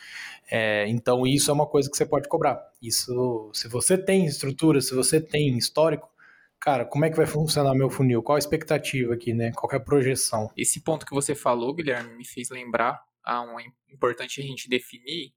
É, 0.51 0.87
então, 0.89 1.27
isso 1.27 1.51
é 1.51 1.55
uma 1.55 1.67
coisa 1.67 1.91
que 1.91 1.97
você 1.97 2.05
pode 2.05 2.29
cobrar. 2.29 2.61
Isso, 2.83 3.51
se 3.55 3.67
você 3.67 3.97
tem 3.97 4.27
estrutura, 4.27 4.81
se 4.81 4.95
você 4.95 5.21
tem 5.21 5.57
histórico, 5.57 6.09
cara, 6.67 6.85
como 6.85 7.05
é 7.05 7.11
que 7.11 7.17
vai 7.17 7.29
funcionar 7.29 7.77
meu 7.77 7.89
funil? 7.89 8.21
Qual 8.21 8.35
a 8.35 8.41
expectativa 8.41 9.15
aqui, 9.15 9.33
né? 9.33 9.53
Qual 9.53 9.73
é 9.73 9.77
a 9.77 9.81
projeção? 9.81 10.51
Esse 10.57 10.81
ponto 10.81 11.07
que 11.07 11.15
você 11.15 11.33
falou, 11.33 11.73
Guilherme, 11.73 12.17
me 12.17 12.27
fez 12.27 12.51
lembrar 12.51 13.01
a 13.23 13.41
um 13.41 13.57
importante 13.89 14.41
a 14.41 14.45
gente 14.45 14.69
definir 14.69 15.33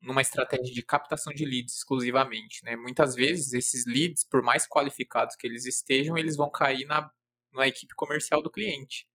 numa 0.00 0.20
estratégia 0.20 0.74
de 0.74 0.82
captação 0.82 1.32
de 1.32 1.44
leads 1.44 1.76
exclusivamente, 1.76 2.64
né? 2.64 2.74
Muitas 2.74 3.14
vezes 3.14 3.52
esses 3.52 3.86
leads, 3.86 4.24
por 4.24 4.42
mais 4.42 4.66
qualificados 4.66 5.36
que 5.36 5.46
eles 5.46 5.64
estejam, 5.64 6.18
eles 6.18 6.34
vão 6.34 6.50
cair 6.50 6.86
na, 6.86 7.08
na 7.52 7.68
equipe 7.68 7.94
comercial 7.94 8.42
do 8.42 8.50
cliente. 8.50 9.06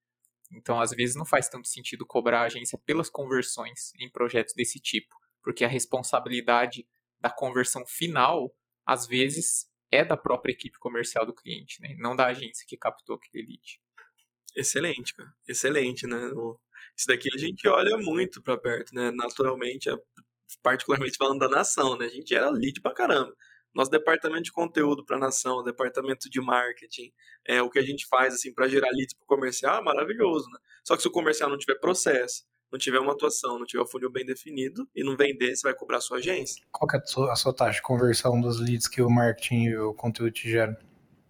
Então, 0.50 0.80
às 0.80 0.92
vezes, 0.92 1.18
não 1.18 1.26
faz 1.26 1.50
tanto 1.50 1.68
sentido 1.68 2.06
cobrar 2.06 2.44
a 2.44 2.46
agência 2.46 2.80
pelas 2.86 3.10
conversões 3.10 3.92
em 4.00 4.10
projetos 4.10 4.54
desse 4.56 4.80
tipo, 4.80 5.14
porque 5.44 5.66
a 5.66 5.68
responsabilidade 5.68 6.88
da 7.20 7.30
conversão 7.30 7.86
final, 7.86 8.56
às 8.86 9.06
vezes, 9.06 9.68
é 9.92 10.04
da 10.04 10.18
própria 10.18 10.52
equipe 10.52 10.78
comercial 10.80 11.26
do 11.26 11.34
cliente, 11.34 11.82
né? 11.82 11.96
não 11.98 12.16
da 12.16 12.28
agência 12.28 12.66
que 12.68 12.78
captou 12.78 13.16
aquele 13.16 13.46
lead. 13.46 13.80
Excelente, 14.56 15.14
cara. 15.14 15.32
Excelente, 15.48 16.08
né? 16.08 16.32
Isso 16.96 17.08
daqui 17.08 17.30
a 17.34 17.38
gente 17.38 17.68
olha 17.68 17.98
muito 17.98 18.42
para 18.42 18.58
perto, 18.58 18.94
né? 18.94 19.12
Naturalmente, 19.12 19.90
particularmente 20.64 21.18
falando 21.18 21.40
da 21.40 21.50
nação, 21.50 21.98
né? 21.98 22.06
A 22.06 22.10
gente 22.10 22.34
era 22.34 22.50
lead 22.50 22.82
pra 22.82 22.94
caramba 22.94 23.36
nosso 23.78 23.92
departamento 23.92 24.44
de 24.44 24.52
conteúdo 24.52 25.06
para 25.06 25.20
nação, 25.20 25.64
departamento 25.64 26.30
de 26.30 26.42
marketing, 26.42 27.14
é 27.46 27.62
o 27.62 27.70
que 27.70 27.78
a 27.78 27.84
gente 27.84 28.08
faz 28.08 28.34
assim 28.34 28.52
para 28.52 28.68
gerar 28.68 28.90
leads 28.90 29.14
para 29.14 29.24
o 29.24 29.28
comercial, 29.28 29.80
é 29.80 29.84
maravilhoso, 29.84 30.50
né? 30.50 30.58
Só 30.84 30.96
que 30.96 31.04
se 31.04 31.08
o 31.08 31.12
comercial 31.12 31.50
não 31.50 31.58
tiver 31.60 31.80
processo, 31.80 32.44
não 32.72 32.78
tiver 32.78 33.00
uma 33.00 33.14
atuação, 33.14 33.58
não 33.58 33.66
tiver 33.66 33.82
o 33.82 33.86
um 33.86 33.88
funil 33.88 34.12
bem 34.12 34.26
definido 34.26 34.88
e 34.96 35.04
não 35.04 35.16
vender, 35.16 35.56
você 35.56 35.68
vai 35.68 35.74
cobrar 35.74 35.98
a 35.98 36.02
sua 36.02 36.18
agência. 36.18 36.64
Qual 36.72 36.90
é 36.94 36.98
a 36.98 37.06
sua, 37.06 37.32
a 37.32 37.36
sua 37.36 37.54
taxa 37.54 37.74
de 37.74 37.82
conversão 37.82 38.40
dos 38.42 38.60
leads 38.60 38.88
que 38.88 39.02
o 39.02 39.10
marketing 39.10 39.64
e 39.64 39.78
o 39.78 39.94
conteúdo 39.94 40.32
te 40.32 40.50
geram? 40.50 40.76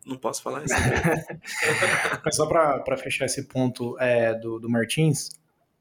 Não 0.05 0.17
posso 0.17 0.41
falar 0.41 0.63
isso. 0.63 0.73
Mas 2.23 2.35
só 2.35 2.45
para 2.47 2.97
fechar 2.97 3.25
esse 3.25 3.47
ponto 3.47 3.99
é, 3.99 4.33
do, 4.33 4.57
do 4.57 4.69
Martins, 4.69 5.29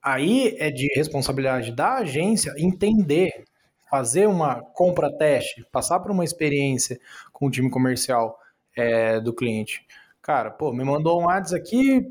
aí 0.03 0.57
é 0.59 0.71
de 0.71 0.89
responsabilidade 0.95 1.73
da 1.73 1.99
agência 1.99 2.53
entender 2.59 3.45
fazer 3.89 4.27
uma 4.27 4.61
compra 4.61 5.17
teste, 5.17 5.65
passar 5.71 6.01
por 6.01 6.11
uma 6.11 6.25
experiência 6.25 6.99
com 7.33 7.47
o 7.47 7.51
time 7.51 7.71
comercial 7.71 8.39
é, 8.77 9.21
do 9.21 9.33
cliente. 9.33 9.87
Cara, 10.21 10.51
pô, 10.51 10.73
me 10.73 10.85
mandou 10.85 11.23
um 11.23 11.29
ads 11.29 11.53
aqui, 11.53 12.05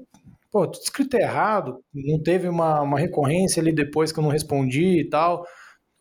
pô, 0.51 0.67
tudo 0.67 0.84
escrito 0.84 1.15
errado, 1.15 1.84
não 1.93 2.21
teve 2.21 2.47
uma, 2.47 2.81
uma 2.81 2.99
recorrência 2.99 3.62
ali 3.62 3.73
depois 3.73 4.12
que 4.12 4.19
eu 4.19 4.23
não 4.23 4.29
respondi 4.29 5.01
e 5.01 5.10
tal. 5.10 5.45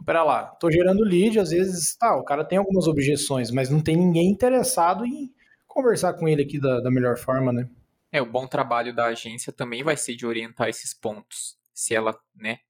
Pera 0.04 0.22
lá, 0.24 0.46
tô 0.46 0.70
gerando 0.70 1.02
lead, 1.02 1.38
às 1.38 1.50
vezes, 1.50 1.96
tá, 1.96 2.16
o 2.16 2.24
cara 2.24 2.44
tem 2.44 2.58
algumas 2.58 2.86
objeções, 2.86 3.50
mas 3.50 3.70
não 3.70 3.80
tem 3.80 3.96
ninguém 3.96 4.28
interessado 4.28 5.06
em 5.06 5.30
conversar 5.66 6.14
com 6.14 6.28
ele 6.28 6.42
aqui 6.42 6.60
da, 6.60 6.80
da 6.80 6.90
melhor 6.90 7.16
forma, 7.16 7.52
né? 7.52 7.68
É, 8.12 8.22
o 8.22 8.26
bom 8.26 8.46
trabalho 8.46 8.94
da 8.94 9.06
agência 9.06 9.52
também 9.52 9.82
vai 9.82 9.96
ser 9.96 10.14
de 10.14 10.26
orientar 10.26 10.68
esses 10.68 10.94
pontos. 10.94 11.56
Se 11.72 11.94
ela, 11.94 12.16
né, 12.34 12.60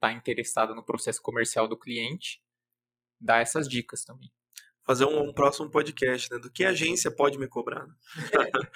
tá 0.00 0.12
interessada 0.12 0.74
no 0.74 0.82
processo 0.84 1.20
comercial 1.20 1.68
do 1.68 1.78
cliente 1.78 2.42
dar 3.20 3.40
essas 3.40 3.68
dicas 3.68 4.04
também. 4.04 4.30
Fazer 4.86 5.04
um, 5.06 5.28
um 5.28 5.32
próximo 5.32 5.70
podcast, 5.70 6.30
né? 6.30 6.38
Do 6.38 6.50
que 6.50 6.64
a 6.64 6.70
agência 6.70 7.10
pode 7.10 7.38
me 7.38 7.48
cobrar. 7.48 7.86
Né? 7.86 7.94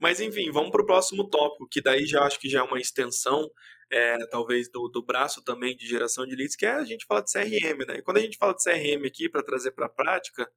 Mas 0.00 0.20
enfim, 0.20 0.50
vamos 0.50 0.70
para 0.70 0.82
o 0.82 0.86
próximo 0.86 1.28
tópico, 1.28 1.68
que 1.68 1.80
daí 1.80 2.04
já 2.06 2.22
acho 2.24 2.38
que 2.38 2.48
já 2.48 2.60
é 2.60 2.62
uma 2.62 2.78
extensão, 2.78 3.50
é, 3.90 4.26
talvez, 4.26 4.70
do, 4.70 4.88
do 4.88 5.02
braço 5.02 5.42
também 5.42 5.76
de 5.76 5.86
geração 5.86 6.26
de 6.26 6.36
leads, 6.36 6.56
que 6.56 6.66
é 6.66 6.72
a 6.72 6.84
gente 6.84 7.06
fala 7.06 7.22
de 7.22 7.32
CRM, 7.32 7.86
né? 7.86 7.98
E 7.98 8.02
quando 8.02 8.18
a 8.18 8.20
gente 8.20 8.36
fala 8.36 8.54
de 8.54 8.62
CRM 8.62 9.06
aqui, 9.06 9.28
para 9.28 9.42
trazer 9.42 9.70
para 9.72 9.86
a 9.86 9.90
prática, 9.90 10.50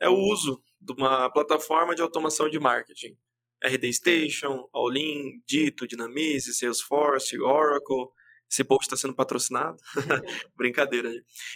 é 0.00 0.08
o 0.08 0.16
uso 0.16 0.60
de 0.80 0.92
uma 0.92 1.30
plataforma 1.30 1.94
de 1.94 2.02
automação 2.02 2.50
de 2.50 2.58
marketing. 2.58 3.16
RD 3.64 3.92
Station, 3.92 4.68
Allin, 4.74 5.40
Dito, 5.46 5.86
Dynamize, 5.86 6.52
Salesforce, 6.52 7.40
Oracle, 7.40 8.08
esse 8.52 8.62
post 8.62 8.84
está 8.84 8.96
sendo 8.96 9.14
patrocinado. 9.14 9.78
Brincadeira. 10.54 11.10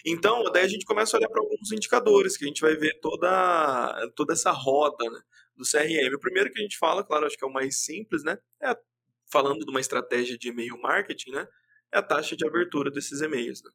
Então, 0.04 0.42
daí 0.50 0.64
a 0.64 0.68
gente 0.68 0.86
começa 0.86 1.16
a 1.16 1.18
olhar 1.18 1.28
para 1.28 1.42
alguns 1.42 1.70
indicadores, 1.70 2.36
que 2.36 2.44
a 2.44 2.48
gente 2.48 2.62
vai 2.62 2.74
ver 2.74 2.98
toda, 3.00 4.10
toda 4.16 4.32
essa 4.32 4.50
roda 4.50 5.04
né, 5.10 5.20
do 5.54 5.64
CRM. 5.64 6.14
O 6.14 6.20
primeiro 6.20 6.50
que 6.50 6.58
a 6.58 6.62
gente 6.62 6.78
fala, 6.78 7.04
claro, 7.04 7.26
acho 7.26 7.36
que 7.36 7.44
é 7.44 7.48
o 7.48 7.52
mais 7.52 7.84
simples, 7.84 8.24
né? 8.24 8.38
É 8.62 8.74
falando 9.28 9.64
de 9.64 9.70
uma 9.70 9.80
estratégia 9.80 10.38
de 10.38 10.48
e-mail 10.48 10.80
marketing, 10.80 11.32
né? 11.32 11.46
É 11.92 11.98
a 11.98 12.02
taxa 12.02 12.36
de 12.36 12.46
abertura 12.46 12.90
desses 12.90 13.20
e-mails. 13.20 13.62
Né? 13.62 13.70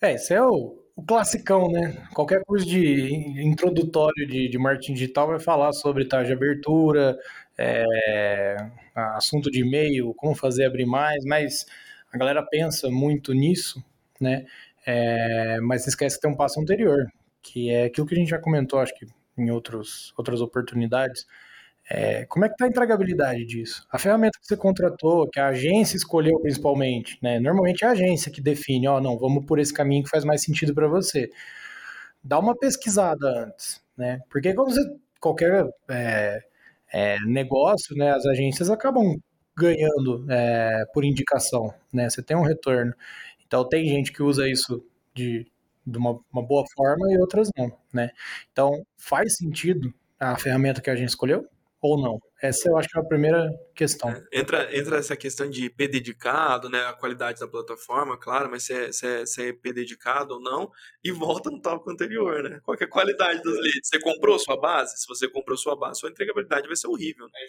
É, 0.00 0.14
esse 0.14 0.34
é 0.34 0.42
o, 0.42 0.84
o 0.94 1.02
classicão, 1.02 1.70
né? 1.70 2.06
Qualquer 2.12 2.42
curso 2.44 2.66
de 2.66 3.14
introdutório 3.42 4.26
de, 4.26 4.48
de 4.48 4.58
marketing 4.58 4.94
digital 4.94 5.28
vai 5.28 5.40
falar 5.40 5.72
sobre 5.72 6.04
taxa 6.04 6.26
de 6.26 6.32
abertura, 6.34 7.18
é, 7.56 8.56
assunto 8.94 9.50
de 9.50 9.60
e-mail, 9.60 10.12
como 10.14 10.34
fazer 10.34 10.66
abrir 10.66 10.86
mais, 10.86 11.24
mas 11.24 11.66
a 12.12 12.18
galera 12.18 12.42
pensa 12.42 12.90
muito 12.90 13.32
nisso, 13.32 13.82
né? 14.20 14.44
É, 14.86 15.60
mas 15.60 15.86
esquece 15.86 16.16
que 16.16 16.22
tem 16.22 16.30
um 16.30 16.36
passo 16.36 16.60
anterior, 16.60 17.06
que 17.40 17.70
é 17.70 17.84
aquilo 17.84 18.06
que 18.06 18.14
a 18.14 18.18
gente 18.18 18.30
já 18.30 18.38
comentou, 18.38 18.80
acho 18.80 18.94
que 18.94 19.06
em 19.36 19.50
outros, 19.50 20.12
outras 20.16 20.40
oportunidades. 20.40 21.26
É, 21.88 22.24
como 22.26 22.44
é 22.44 22.48
que 22.48 22.54
está 22.54 22.66
a 22.66 22.68
entregabilidade 22.68 23.44
disso? 23.44 23.86
A 23.90 23.98
ferramenta 23.98 24.38
que 24.40 24.46
você 24.46 24.56
contratou, 24.56 25.28
que 25.28 25.40
a 25.40 25.48
agência 25.48 25.96
escolheu 25.96 26.38
principalmente, 26.40 27.18
né? 27.22 27.40
Normalmente 27.40 27.84
é 27.84 27.88
a 27.88 27.92
agência 27.92 28.30
que 28.30 28.40
define, 28.40 28.86
ó, 28.88 28.98
oh, 28.98 29.00
não, 29.00 29.18
vamos 29.18 29.44
por 29.46 29.58
esse 29.58 29.72
caminho 29.72 30.04
que 30.04 30.10
faz 30.10 30.24
mais 30.24 30.42
sentido 30.42 30.74
para 30.74 30.86
você. 30.88 31.30
Dá 32.22 32.38
uma 32.38 32.56
pesquisada 32.56 33.26
antes, 33.46 33.82
né? 33.96 34.20
Porque 34.30 34.54
quando 34.54 34.72
você, 34.72 34.96
qualquer 35.20 35.66
é, 35.90 36.40
é, 36.92 37.18
negócio, 37.26 37.96
né, 37.96 38.12
as 38.12 38.24
agências 38.26 38.70
acabam 38.70 39.16
ganhando 39.56 40.24
é, 40.30 40.84
por 40.92 41.04
indicação, 41.04 41.72
né? 41.92 42.08
Você 42.08 42.22
tem 42.22 42.36
um 42.36 42.42
retorno. 42.42 42.94
Então 43.46 43.68
tem 43.68 43.86
gente 43.86 44.12
que 44.12 44.22
usa 44.22 44.48
isso 44.48 44.84
de, 45.14 45.46
de 45.86 45.98
uma, 45.98 46.18
uma 46.32 46.42
boa 46.42 46.64
forma 46.74 47.12
e 47.12 47.18
outras 47.18 47.50
não, 47.56 47.70
né? 47.92 48.10
Então 48.50 48.84
faz 48.96 49.36
sentido 49.36 49.92
a 50.18 50.36
ferramenta 50.38 50.80
que 50.80 50.90
a 50.90 50.96
gente 50.96 51.10
escolheu 51.10 51.46
ou 51.82 52.00
não? 52.00 52.20
Essa 52.40 52.68
eu 52.68 52.76
acho 52.76 52.88
que 52.88 52.96
é 52.96 53.00
a 53.00 53.04
primeira 53.04 53.50
questão. 53.74 54.08
É, 54.10 54.40
entra, 54.40 54.76
entra 54.76 54.96
essa 54.98 55.16
questão 55.16 55.50
de 55.50 55.64
IP 55.64 55.88
dedicado, 55.88 56.70
né? 56.70 56.86
A 56.86 56.92
qualidade 56.92 57.40
da 57.40 57.48
plataforma, 57.48 58.16
claro, 58.16 58.48
mas 58.48 58.62
se 58.62 58.72
é, 58.72 58.92
se 58.92 59.06
é, 59.06 59.26
se 59.26 59.42
é 59.42 59.48
IP 59.48 59.72
dedicado 59.72 60.34
ou 60.34 60.40
não, 60.40 60.70
e 61.02 61.10
volta 61.10 61.50
no 61.50 61.60
tópico 61.60 61.90
anterior, 61.90 62.42
né? 62.44 62.60
Qual 62.62 62.76
é 62.80 62.84
a 62.84 62.88
qualidade 62.88 63.42
dos 63.42 63.54
leads? 63.58 63.88
Você 63.88 64.00
comprou 64.00 64.38
sua 64.38 64.56
base? 64.56 64.96
Se 64.96 65.08
você 65.08 65.28
comprou 65.28 65.58
sua 65.58 65.76
base, 65.76 66.00
sua 66.00 66.10
entregabilidade 66.10 66.68
vai 66.68 66.76
ser 66.76 66.86
horrível. 66.86 67.26
Né? 67.26 67.40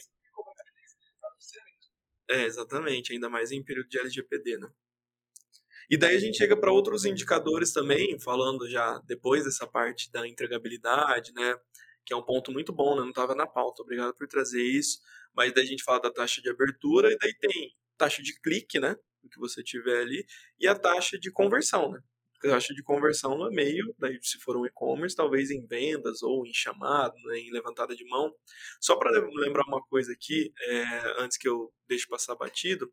É, 2.34 2.46
exatamente, 2.46 3.14
ainda 3.14 3.30
mais 3.30 3.52
em 3.52 3.64
período 3.64 3.90
de 3.90 4.00
LGPD, 4.00 4.58
né? 4.58 4.68
E 5.90 5.98
daí 5.98 6.16
a 6.16 6.20
gente 6.20 6.38
chega 6.38 6.58
para 6.58 6.72
outros 6.72 7.06
indicadores 7.06 7.72
também, 7.72 8.20
falando 8.20 8.68
já 8.70 8.98
depois 9.06 9.44
dessa 9.44 9.68
parte 9.68 10.12
da 10.12 10.28
entregabilidade, 10.28 11.32
né? 11.34 11.56
Que 12.06 12.14
é 12.14 12.18
um 12.18 12.24
ponto 12.24 12.52
muito 12.52 12.74
bom, 12.74 12.96
né? 12.96 13.02
Não 13.02 13.10
estava 13.10 13.36
na 13.36 13.46
pauta, 13.46 13.82
obrigado 13.84 14.16
por 14.16 14.28
trazer 14.28 14.64
isso. 14.64 15.00
Mas 15.36 15.54
daí 15.54 15.64
a 15.64 15.68
gente 15.68 15.84
fala 15.84 16.00
da 16.02 16.12
taxa 16.12 16.42
de 16.42 16.50
abertura 16.50 17.12
e 17.12 17.18
daí 17.18 17.34
tem 17.38 17.72
taxa 17.98 18.24
de 18.24 18.34
clique, 18.42 18.80
né? 18.80 18.96
O 19.24 19.30
que 19.30 19.40
você 19.40 19.64
tiver 19.64 20.02
ali, 20.02 20.26
e 20.60 20.68
a 20.68 20.76
taxa 20.76 21.18
de 21.20 21.32
conversão, 21.32 21.92
né? 21.92 22.02
Taxa 22.44 22.74
de 22.74 22.84
conversão 22.84 23.38
no 23.38 23.52
e-mail, 23.52 23.96
daí 23.98 24.20
se 24.22 24.38
for 24.38 24.58
um 24.58 24.66
e-commerce, 24.66 25.16
talvez 25.16 25.50
em 25.50 25.66
vendas 25.66 26.22
ou 26.22 26.46
em 26.46 26.54
chamado, 26.54 27.16
né, 27.26 27.40
em 27.40 27.52
levantada 27.52 27.96
de 27.96 28.06
mão. 28.06 28.34
Só 28.82 28.98
para 28.98 29.12
lembrar 29.36 29.66
uma 29.66 29.82
coisa 29.82 30.12
aqui, 30.12 30.54
é, 30.60 31.22
antes 31.22 31.38
que 31.38 31.48
eu 31.48 31.74
deixe 31.88 32.06
passar 32.08 32.36
batido, 32.36 32.92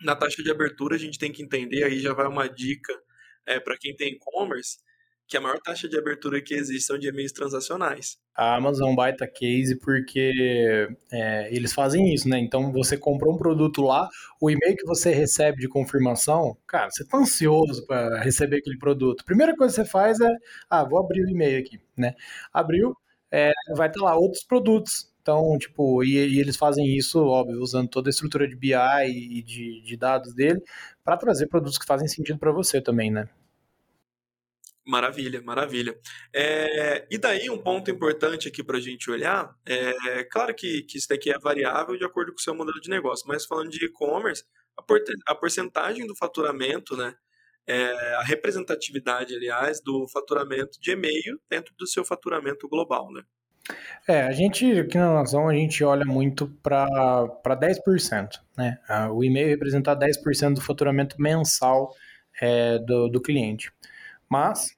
na 0.00 0.16
taxa 0.16 0.42
de 0.42 0.50
abertura, 0.50 0.96
a 0.96 0.98
gente 0.98 1.18
tem 1.18 1.30
que 1.30 1.42
entender, 1.42 1.84
aí 1.84 2.00
já 2.00 2.14
vai 2.14 2.26
uma 2.26 2.48
dica 2.48 2.98
é, 3.46 3.60
para 3.60 3.76
quem 3.76 3.94
tem 3.94 4.14
e-commerce, 4.14 4.78
que 5.30 5.36
a 5.36 5.40
maior 5.40 5.60
taxa 5.60 5.88
de 5.88 5.96
abertura 5.96 6.42
que 6.42 6.52
existe 6.52 6.88
são 6.88 6.98
de 6.98 7.08
e-mails 7.08 7.30
transacionais. 7.30 8.18
A 8.34 8.56
Amazon 8.56 8.88
é 8.88 8.90
um 8.90 8.96
baita 8.96 9.28
case 9.28 9.78
porque 9.78 10.88
é, 11.12 11.54
eles 11.54 11.72
fazem 11.72 12.12
isso, 12.12 12.28
né? 12.28 12.36
Então 12.40 12.72
você 12.72 12.96
comprou 12.98 13.32
um 13.32 13.38
produto 13.38 13.80
lá, 13.80 14.08
o 14.40 14.50
e-mail 14.50 14.76
que 14.76 14.84
você 14.84 15.12
recebe 15.12 15.60
de 15.60 15.68
confirmação, 15.68 16.56
cara, 16.66 16.90
você 16.90 17.04
tá 17.06 17.16
ansioso 17.16 17.86
para 17.86 18.20
receber 18.20 18.56
aquele 18.56 18.76
produto. 18.76 19.24
Primeira 19.24 19.56
coisa 19.56 19.72
que 19.72 19.84
você 19.84 19.88
faz 19.88 20.18
é, 20.20 20.28
ah, 20.68 20.82
vou 20.84 20.98
abrir 20.98 21.24
o 21.24 21.30
e-mail 21.30 21.60
aqui, 21.60 21.80
né? 21.96 22.14
Abriu, 22.52 22.96
é, 23.30 23.52
vai 23.76 23.86
estar 23.86 24.02
lá 24.02 24.16
outros 24.16 24.42
produtos 24.42 25.08
então, 25.22 25.56
tipo, 25.58 26.02
e, 26.02 26.16
e, 26.16 26.40
eles 26.40 26.56
fazem 26.56 26.96
isso, 26.96 27.22
óbvio, 27.22 27.60
usando 27.60 27.88
toda 27.88 28.08
a 28.08 28.10
estrutura 28.10 28.48
de 28.48 28.56
BI 28.56 28.72
e 28.74 29.42
de, 29.42 29.82
de 29.82 29.96
dados 29.96 30.34
dele 30.34 30.60
para 31.04 31.16
trazer 31.16 31.46
produtos 31.46 31.78
que 31.78 31.86
fazem 31.86 32.08
sentido 32.08 32.38
para 32.38 32.50
você 32.50 32.80
também, 32.80 33.10
né? 33.10 33.28
Maravilha, 34.90 35.40
maravilha. 35.40 35.96
É, 36.34 37.06
e 37.08 37.16
daí, 37.16 37.48
um 37.48 37.58
ponto 37.58 37.88
importante 37.92 38.48
aqui 38.48 38.60
para 38.60 38.76
a 38.76 38.80
gente 38.80 39.08
olhar, 39.08 39.54
é 39.64 40.24
claro 40.24 40.52
que, 40.52 40.82
que 40.82 40.98
isso 40.98 41.08
daqui 41.08 41.30
é 41.30 41.38
variável 41.38 41.96
de 41.96 42.04
acordo 42.04 42.32
com 42.32 42.38
o 42.38 42.42
seu 42.42 42.56
modelo 42.56 42.80
de 42.80 42.90
negócio, 42.90 43.24
mas 43.28 43.46
falando 43.46 43.70
de 43.70 43.84
e-commerce, 43.84 44.42
a, 44.76 44.82
a 45.28 45.34
porcentagem 45.36 46.08
do 46.08 46.16
faturamento, 46.16 46.96
né, 46.96 47.14
é, 47.68 47.92
a 48.16 48.22
representatividade, 48.24 49.32
aliás, 49.32 49.80
do 49.80 50.08
faturamento 50.08 50.80
de 50.80 50.90
e-mail 50.90 51.40
dentro 51.48 51.72
do 51.78 51.86
seu 51.86 52.04
faturamento 52.04 52.68
global, 52.68 53.12
né? 53.12 53.22
É, 54.08 54.22
a 54.22 54.32
gente 54.32 54.80
aqui 54.80 54.98
na 54.98 55.14
nação 55.14 55.48
a 55.48 55.54
gente 55.54 55.84
olha 55.84 56.04
muito 56.04 56.48
para 56.60 57.28
10%, 57.44 58.40
né? 58.56 58.76
O 59.12 59.22
e-mail 59.22 59.46
representa 59.46 59.94
10% 59.94 60.54
do 60.54 60.60
faturamento 60.60 61.14
mensal 61.22 61.94
é, 62.40 62.78
do, 62.80 63.08
do 63.08 63.20
cliente. 63.20 63.70
Mas, 64.30 64.76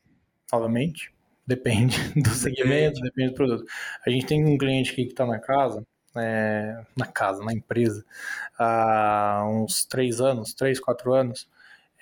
novamente, 0.52 1.12
depende 1.46 1.96
do 2.20 2.30
segmento, 2.30 3.00
depende 3.00 3.30
do 3.30 3.34
produto. 3.34 3.64
A 4.06 4.10
gente 4.10 4.26
tem 4.26 4.44
um 4.44 4.58
cliente 4.58 4.92
aqui 4.92 5.04
que 5.04 5.12
está 5.12 5.26
na 5.26 5.38
casa, 5.38 5.84
é, 6.16 6.84
na 6.96 7.06
casa, 7.06 7.42
na 7.42 7.52
empresa, 7.52 8.04
há 8.58 9.44
uns 9.48 9.84
3 9.86 10.20
anos, 10.20 10.54
3, 10.54 10.78
4 10.78 11.12
anos, 11.14 11.48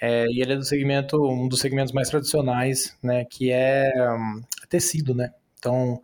é, 0.01 0.27
e 0.27 0.41
ele 0.41 0.55
é 0.55 0.57
do 0.57 0.65
segmento, 0.65 1.23
um 1.23 1.47
dos 1.47 1.61
segmentos 1.61 1.93
mais 1.93 2.09
tradicionais, 2.09 2.97
né, 3.03 3.25
que 3.25 3.51
é 3.51 3.93
um, 4.13 4.43
tecido, 4.69 5.15
né? 5.15 5.35
Então, 5.59 6.01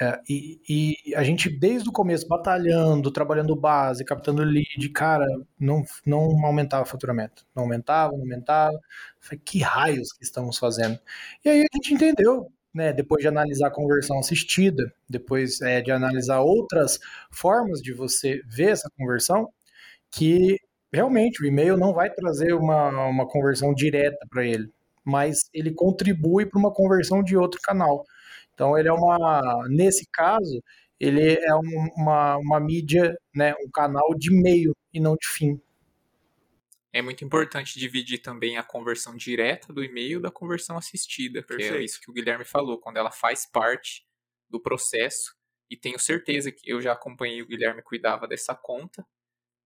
é, 0.00 0.18
e, 0.28 0.60
e, 1.06 1.14
a 1.14 1.22
gente, 1.22 1.50
desde 1.50 1.88
o 1.88 1.92
começo, 1.92 2.26
batalhando, 2.26 3.10
trabalhando 3.10 3.54
base, 3.54 4.04
captando 4.04 4.42
lead, 4.42 4.88
cara, 4.94 5.26
não, 5.58 5.84
não 6.06 6.44
aumentava 6.46 6.84
o 6.84 6.86
faturamento. 6.86 7.46
Não 7.54 7.64
aumentava, 7.64 8.12
não 8.12 8.20
aumentava. 8.20 8.78
Falei, 9.20 9.40
que 9.44 9.60
raios 9.60 10.12
que 10.12 10.24
estamos 10.24 10.56
fazendo? 10.58 10.98
E 11.44 11.50
aí 11.50 11.60
a 11.60 11.76
gente 11.76 11.92
entendeu, 11.92 12.50
né, 12.72 12.92
depois 12.94 13.20
de 13.20 13.28
analisar 13.28 13.68
a 13.68 13.70
conversão 13.70 14.18
assistida, 14.18 14.90
depois 15.08 15.60
é, 15.60 15.82
de 15.82 15.90
analisar 15.92 16.40
outras 16.40 16.98
formas 17.30 17.82
de 17.82 17.92
você 17.92 18.40
ver 18.46 18.70
essa 18.70 18.88
conversão, 18.96 19.50
que 20.10 20.56
realmente 20.92 21.42
o 21.42 21.46
e-mail 21.46 21.76
não 21.76 21.92
vai 21.92 22.10
trazer 22.10 22.54
uma, 22.54 22.88
uma 23.06 23.28
conversão 23.28 23.74
direta 23.74 24.26
para 24.30 24.46
ele, 24.46 24.72
mas 25.04 25.50
ele 25.52 25.72
contribui 25.72 26.46
para 26.46 26.58
uma 26.58 26.72
conversão 26.72 27.22
de 27.22 27.36
outro 27.36 27.60
canal. 27.62 28.04
Então 28.60 28.76
ele 28.76 28.90
é 28.90 28.92
uma, 28.92 29.66
nesse 29.70 30.06
caso, 30.12 30.62
ele 31.00 31.32
é 31.32 31.54
um, 31.54 31.88
uma, 31.96 32.36
uma 32.36 32.60
mídia, 32.60 33.18
né, 33.34 33.54
um 33.54 33.70
canal 33.70 34.14
de 34.14 34.30
meio 34.30 34.76
e 34.92 35.00
não 35.00 35.14
de 35.14 35.26
fim. 35.26 35.58
É 36.92 37.00
muito 37.00 37.24
importante 37.24 37.78
dividir 37.78 38.18
também 38.18 38.58
a 38.58 38.62
conversão 38.62 39.16
direta 39.16 39.72
do 39.72 39.82
e-mail 39.82 40.20
da 40.20 40.30
conversão 40.30 40.76
assistida, 40.76 41.42
que 41.42 41.54
é 41.54 41.82
isso 41.82 41.98
que 42.02 42.10
o 42.10 42.12
Guilherme 42.12 42.44
falou, 42.44 42.78
quando 42.78 42.98
ela 42.98 43.10
faz 43.10 43.50
parte 43.50 44.06
do 44.50 44.60
processo. 44.60 45.34
E 45.70 45.74
tenho 45.74 45.98
certeza 45.98 46.52
que 46.52 46.70
eu 46.70 46.82
já 46.82 46.92
acompanhei 46.92 47.40
o 47.40 47.46
Guilherme 47.46 47.80
cuidava 47.80 48.28
dessa 48.28 48.54
conta. 48.54 49.06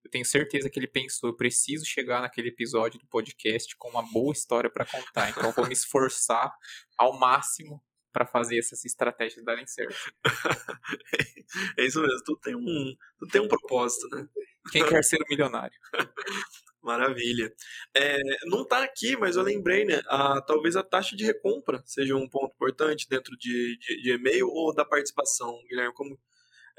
Eu 0.04 0.10
tenho 0.10 0.24
certeza 0.24 0.70
que 0.70 0.78
ele 0.78 0.86
pensou, 0.86 1.30
eu 1.30 1.36
preciso 1.36 1.84
chegar 1.84 2.20
naquele 2.20 2.50
episódio 2.50 3.00
do 3.00 3.08
podcast 3.08 3.74
com 3.76 3.88
uma 3.88 4.02
boa 4.12 4.32
história 4.32 4.70
para 4.70 4.86
contar. 4.86 5.30
Então 5.30 5.46
eu 5.46 5.52
vou 5.52 5.66
me 5.66 5.72
esforçar 5.72 6.54
ao 6.96 7.18
máximo 7.18 7.82
para 8.14 8.24
fazer 8.24 8.56
essas 8.56 8.84
estratégias 8.84 9.44
darem 9.44 9.66
certo. 9.66 9.96
é 11.76 11.84
isso 11.84 12.00
mesmo, 12.00 12.22
tu 12.24 12.36
tem 12.36 12.54
um, 12.54 12.96
tu 13.18 13.26
tem 13.26 13.40
um 13.40 13.48
propósito, 13.48 14.08
né? 14.08 14.28
Quem 14.70 14.86
quer 14.86 15.02
ser 15.02 15.16
um 15.16 15.28
milionário? 15.28 15.76
Maravilha. 16.80 17.52
É, 17.92 18.18
não 18.44 18.62
está 18.62 18.84
aqui, 18.84 19.16
mas 19.16 19.34
eu 19.34 19.42
lembrei, 19.42 19.84
né? 19.84 20.00
A, 20.06 20.40
talvez 20.42 20.76
a 20.76 20.82
taxa 20.82 21.16
de 21.16 21.24
recompra 21.24 21.82
seja 21.84 22.14
um 22.14 22.28
ponto 22.28 22.54
importante 22.54 23.08
dentro 23.08 23.36
de, 23.36 23.76
de, 23.78 24.02
de 24.02 24.12
e-mail 24.12 24.46
ou 24.46 24.72
da 24.72 24.84
participação, 24.84 25.58
Guilherme. 25.68 25.92
Como, 25.94 26.16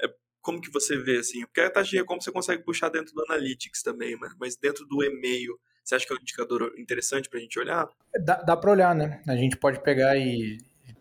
é, 0.00 0.08
como 0.40 0.60
que 0.60 0.72
você 0.72 0.96
vê, 0.96 1.18
assim? 1.18 1.44
Porque 1.44 1.60
a 1.60 1.70
taxa 1.70 1.90
de 1.90 1.96
recompra 1.98 2.24
você 2.24 2.32
consegue 2.32 2.64
puxar 2.64 2.88
dentro 2.88 3.12
do 3.12 3.22
Analytics 3.24 3.82
também, 3.82 4.16
mas 4.38 4.56
dentro 4.56 4.86
do 4.86 5.04
e-mail, 5.04 5.60
você 5.84 5.96
acha 5.96 6.06
que 6.06 6.12
é 6.14 6.16
um 6.16 6.20
indicador 6.20 6.72
interessante 6.78 7.28
para 7.28 7.38
a 7.38 7.42
gente 7.42 7.58
olhar? 7.58 7.86
Dá, 8.24 8.36
dá 8.36 8.56
para 8.56 8.70
olhar, 8.70 8.94
né? 8.94 9.22
A 9.28 9.36
gente 9.36 9.58
pode 9.58 9.82
pegar 9.82 10.16
e 10.16 10.58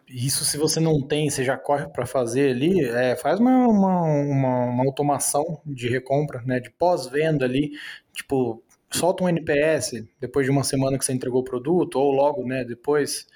isso 0.07 0.45
se 0.45 0.57
você 0.57 0.79
não 0.79 1.01
tem, 1.01 1.29
você 1.29 1.43
já 1.43 1.57
corre 1.57 1.87
para 1.87 2.05
fazer 2.05 2.51
ali, 2.51 2.83
é, 2.83 3.15
faz 3.15 3.39
uma, 3.39 3.67
uma, 3.67 4.01
uma, 4.03 4.65
uma, 4.65 4.85
automação 4.85 5.61
de 5.65 5.87
recompra, 5.87 6.41
né, 6.45 6.59
de 6.59 6.69
pós-venda 6.69 7.45
ali, 7.45 7.71
tipo, 8.13 8.63
solta 8.91 9.23
um 9.23 9.29
NPS 9.29 10.05
depois 10.19 10.45
de 10.45 10.51
uma 10.51 10.63
semana 10.63 10.97
que 10.97 11.05
você 11.05 11.13
entregou 11.13 11.41
o 11.41 11.43
produto, 11.43 11.95
ou 11.99 12.11
logo, 12.11 12.45
né, 12.45 12.63
depois, 12.63 13.27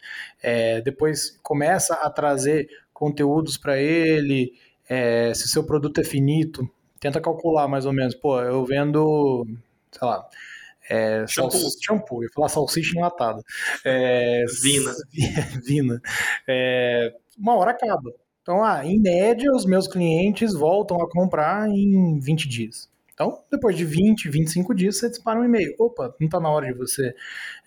é, 0.42 0.82
depois 0.82 1.40
começa 1.42 1.96
a 1.96 2.10
trazer 2.10 2.70
conteúdos 2.94 3.58
para 3.58 3.78
ele, 3.80 4.54
é, 4.88 5.34
se 5.34 5.48
seu 5.48 5.64
produto 5.64 6.02
é 6.02 6.04
finito, 6.04 6.70
tenta 7.00 7.22
calcular 7.22 7.68
mais 7.68 7.86
ou 7.86 7.94
menos, 7.94 8.14
pô, 8.14 8.40
eu 8.42 8.66
vendo, 8.66 9.46
sei 9.92 10.08
lá, 10.08 10.28
é, 10.90 11.26
shampoo. 11.28 11.70
shampoo, 11.82 12.24
ia 12.24 12.30
falar 12.34 12.50
salsicha 12.50 12.98
enlatada. 12.98 13.42
É, 13.86 14.44
vina. 14.62 14.94
Vina. 15.66 16.02
É, 16.48 17.14
uma 17.38 17.56
hora 17.56 17.72
acaba. 17.72 18.12
Então, 18.42 18.64
ah, 18.64 18.84
em 18.84 19.00
média, 19.00 19.52
os 19.52 19.66
meus 19.66 19.88
clientes 19.88 20.54
voltam 20.54 21.00
a 21.02 21.10
comprar 21.10 21.70
em 21.70 22.20
20 22.20 22.48
dias. 22.48 22.90
Então, 23.14 23.44
depois 23.52 23.76
de 23.76 23.86
20, 23.86 24.30
25 24.30 24.74
dias, 24.74 24.98
você 24.98 25.10
dispara 25.10 25.40
um 25.40 25.44
e-mail. 25.46 25.76
Opa, 25.78 26.16
não 26.20 26.26
está 26.26 26.40
na 26.40 26.50
hora 26.50 26.66
de 26.66 26.74
você 26.74 27.14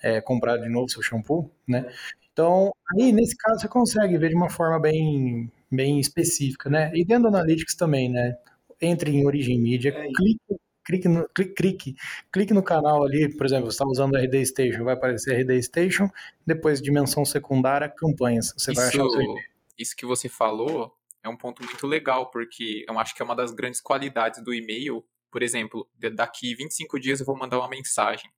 é, 0.03 0.20
comprar 0.20 0.57
de 0.57 0.68
novo 0.68 0.89
seu 0.89 1.03
shampoo, 1.03 1.51
né? 1.68 1.89
Então, 2.33 2.73
aí, 2.97 3.12
nesse 3.12 3.37
caso, 3.37 3.61
você 3.61 3.68
consegue 3.68 4.16
ver 4.18 4.31
de 4.31 4.35
uma 4.35 4.51
forma 4.51 4.81
bem, 4.81 5.53
bem 5.70 6.01
específica, 6.01 6.70
né? 6.70 6.91
E 6.95 7.05
dentro 7.05 7.31
do 7.31 7.37
Analytics 7.37 7.75
também, 7.75 8.09
né? 8.09 8.37
Entre 8.81 9.12
em 9.12 9.27
Origem 9.27 9.61
Mídia, 9.61 9.91
é 9.91 10.09
clique, 10.12 10.57
clique, 10.85 11.09
no, 11.09 11.28
clique, 11.28 11.55
clique, 11.55 11.97
clique 12.33 12.55
no 12.55 12.62
canal 12.62 13.05
ali, 13.05 13.35
por 13.37 13.47
exemplo, 13.47 13.66
você 13.66 13.76
está 13.76 13.87
usando 13.87 14.16
RD 14.16 14.47
Station, 14.47 14.85
vai 14.85 14.95
aparecer 14.95 15.35
RD 15.41 15.62
Station, 15.62 16.09
depois 16.47 16.80
dimensão 16.80 17.24
secundária, 17.24 17.89
campanhas. 17.89 18.53
Você 18.57 18.72
isso, 18.72 18.80
vai 18.80 18.89
achar 18.89 19.05
o 19.05 19.11
seu 19.11 19.35
Isso 19.78 19.97
que 19.97 20.07
você 20.07 20.28
falou 20.28 20.95
é 21.22 21.28
um 21.28 21.37
ponto 21.37 21.64
muito 21.64 21.87
legal, 21.87 22.30
porque 22.30 22.85
eu 22.89 22.99
acho 22.99 23.14
que 23.14 23.22
é 23.22 23.24
uma 23.24 23.37
das 23.37 23.53
grandes 23.53 23.80
qualidades 23.80 24.43
do 24.43 24.53
e-mail. 24.53 25.05
Por 25.30 25.43
exemplo, 25.43 25.89
daqui 26.14 26.55
25 26.55 26.99
dias 26.99 27.20
eu 27.20 27.26
vou 27.26 27.37
mandar 27.37 27.59
uma 27.59 27.68
mensagem. 27.68 28.30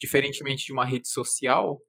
Diferentemente 0.00 0.64
de 0.64 0.72
uma 0.72 0.84
rede 0.84 1.08
social, 1.08 1.80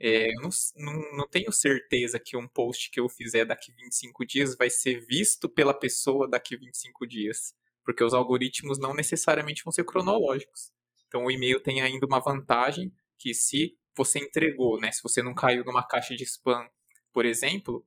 é, 0.00 0.28
eu 0.28 0.40
não, 0.40 0.50
não, 0.76 1.16
não, 1.16 1.28
tenho 1.28 1.50
certeza 1.50 2.20
que 2.20 2.36
um 2.36 2.46
post 2.46 2.88
que 2.90 3.00
eu 3.00 3.08
fizer 3.08 3.44
daqui 3.44 3.72
25 3.72 4.24
dias 4.24 4.56
vai 4.56 4.70
ser 4.70 5.04
visto 5.04 5.48
pela 5.48 5.74
pessoa 5.74 6.28
daqui 6.28 6.56
25 6.56 7.04
dias, 7.04 7.52
porque 7.88 8.04
os 8.04 8.12
algoritmos 8.12 8.78
não 8.78 8.92
necessariamente 8.92 9.64
vão 9.64 9.72
ser 9.72 9.82
cronológicos. 9.82 10.70
Então 11.06 11.24
o 11.24 11.30
e-mail 11.30 11.58
tem 11.58 11.80
ainda 11.80 12.04
uma 12.04 12.20
vantagem 12.20 12.92
que 13.18 13.32
se 13.32 13.78
você 13.96 14.18
entregou, 14.18 14.78
né, 14.78 14.92
se 14.92 15.02
você 15.02 15.22
não 15.22 15.34
caiu 15.34 15.64
numa 15.64 15.82
caixa 15.82 16.14
de 16.14 16.22
spam, 16.22 16.68
por 17.14 17.24
exemplo, 17.24 17.82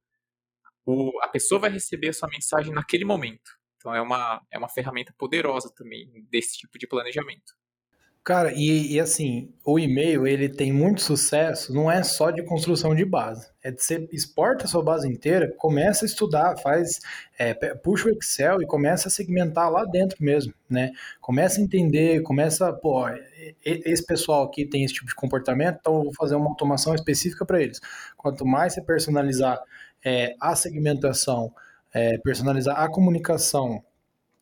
o, 0.88 1.12
a 1.22 1.28
pessoa 1.28 1.62
vai 1.62 1.70
receber 1.70 2.10
a 2.10 2.14
sua 2.14 2.28
mensagem 2.30 2.74
naquele 2.74 3.06
momento. 3.06 3.52
Então 3.76 3.94
é 3.94 4.02
uma, 4.02 4.44
é 4.50 4.58
uma 4.58 4.68
ferramenta 4.68 5.14
poderosa 5.20 5.72
também 5.76 6.10
desse 6.32 6.58
tipo 6.58 6.80
de 6.80 6.88
planejamento. 6.88 7.54
Cara, 8.24 8.54
e, 8.54 8.94
e, 8.94 9.00
assim, 9.00 9.52
o 9.66 9.80
e-mail 9.80 10.28
ele 10.28 10.48
tem 10.48 10.72
muito 10.72 11.02
sucesso, 11.02 11.74
não 11.74 11.92
é 11.92 12.04
só 12.04 12.30
de 12.30 12.44
construção 12.44 12.94
de 12.94 13.04
base. 13.04 13.50
É 13.64 13.72
de 13.72 13.84
você 13.84 14.08
exporta 14.12 14.66
a 14.66 14.68
sua 14.68 14.84
base 14.84 15.08
inteira, 15.08 15.52
começa 15.58 16.06
a 16.06 16.08
estudar, 16.08 16.56
faz, 16.58 17.00
é, 17.40 17.54
puxa 17.74 18.10
o 18.10 18.12
Excel 18.12 18.62
e 18.62 18.68
começa 18.68 19.08
a 19.08 19.12
segmentar 19.12 19.72
lá 19.72 19.86
dentro 19.86 20.24
mesmo, 20.24 20.54
né? 20.70 20.92
Começa 21.20 21.60
a 21.60 21.64
entender, 21.64 22.22
começa, 22.22 22.72
pô, 22.72 23.06
esse 23.66 24.06
pessoal 24.06 24.44
aqui 24.44 24.68
tem 24.68 24.84
esse 24.84 24.94
tipo 24.94 25.08
de 25.08 25.16
comportamento, 25.16 25.78
então 25.80 25.96
eu 25.96 26.04
vou 26.04 26.14
fazer 26.14 26.36
uma 26.36 26.48
automação 26.50 26.94
específica 26.94 27.44
para 27.44 27.60
eles. 27.60 27.80
Quanto 28.16 28.46
mais 28.46 28.74
você 28.74 28.82
personalizar 28.84 29.60
é, 30.06 30.36
a 30.40 30.56
segmentação, 30.56 31.52
é, 31.92 32.20
personalizar 32.20 32.80
a 32.80 32.88
comunicação, 32.88 33.84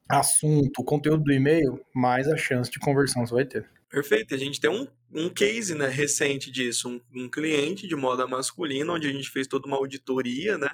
assunto, 0.10 0.84
conteúdo 0.84 1.24
do 1.24 1.32
e-mail, 1.32 1.80
mais 1.94 2.28
a 2.28 2.36
chance 2.36 2.72
de 2.72 2.80
conversão 2.80 3.26
você 3.26 3.34
vai 3.34 3.46
ter. 3.46 3.70
Perfeito. 3.90 4.34
A 4.34 4.38
gente 4.38 4.60
tem 4.60 4.70
um, 4.70 4.88
um 5.14 5.30
case 5.30 5.76
né, 5.76 5.88
recente 5.88 6.52
disso, 6.52 6.90
um, 6.90 7.24
um 7.24 7.30
cliente 7.30 7.88
de 7.88 7.96
moda 7.96 8.28
masculina, 8.28 8.94
onde 8.94 9.08
a 9.08 9.12
gente 9.12 9.30
fez 9.30 9.48
toda 9.48 9.68
uma 9.68 9.78
auditoria 9.78 10.58
né, 10.58 10.70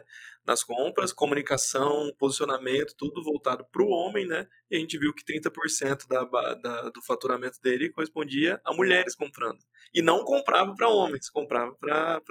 nas 0.46 0.64
compras, 0.64 1.12
comunicação, 1.12 2.12
posicionamento, 2.18 2.96
tudo 2.98 3.24
voltado 3.24 3.66
para 3.72 3.84
o 3.84 3.89
homem, 3.89 4.28
né? 4.28 4.48
E 4.70 4.78
a 4.78 4.80
gente 4.80 4.98
viu 4.98 5.14
que 5.14 5.24
30% 5.24 6.08
da, 6.08 6.24
da, 6.56 6.89
do 6.89 7.02
faturamento 7.02 7.60
dele 7.62 7.89
correspondia 7.89 8.60
a 8.64 8.74
mulheres 8.74 9.16
comprando. 9.16 9.60
E 9.93 10.02
não 10.02 10.24
comprava 10.24 10.74
para 10.76 10.89
homens, 10.89 11.30
comprava 11.30 11.74
para 11.80 12.22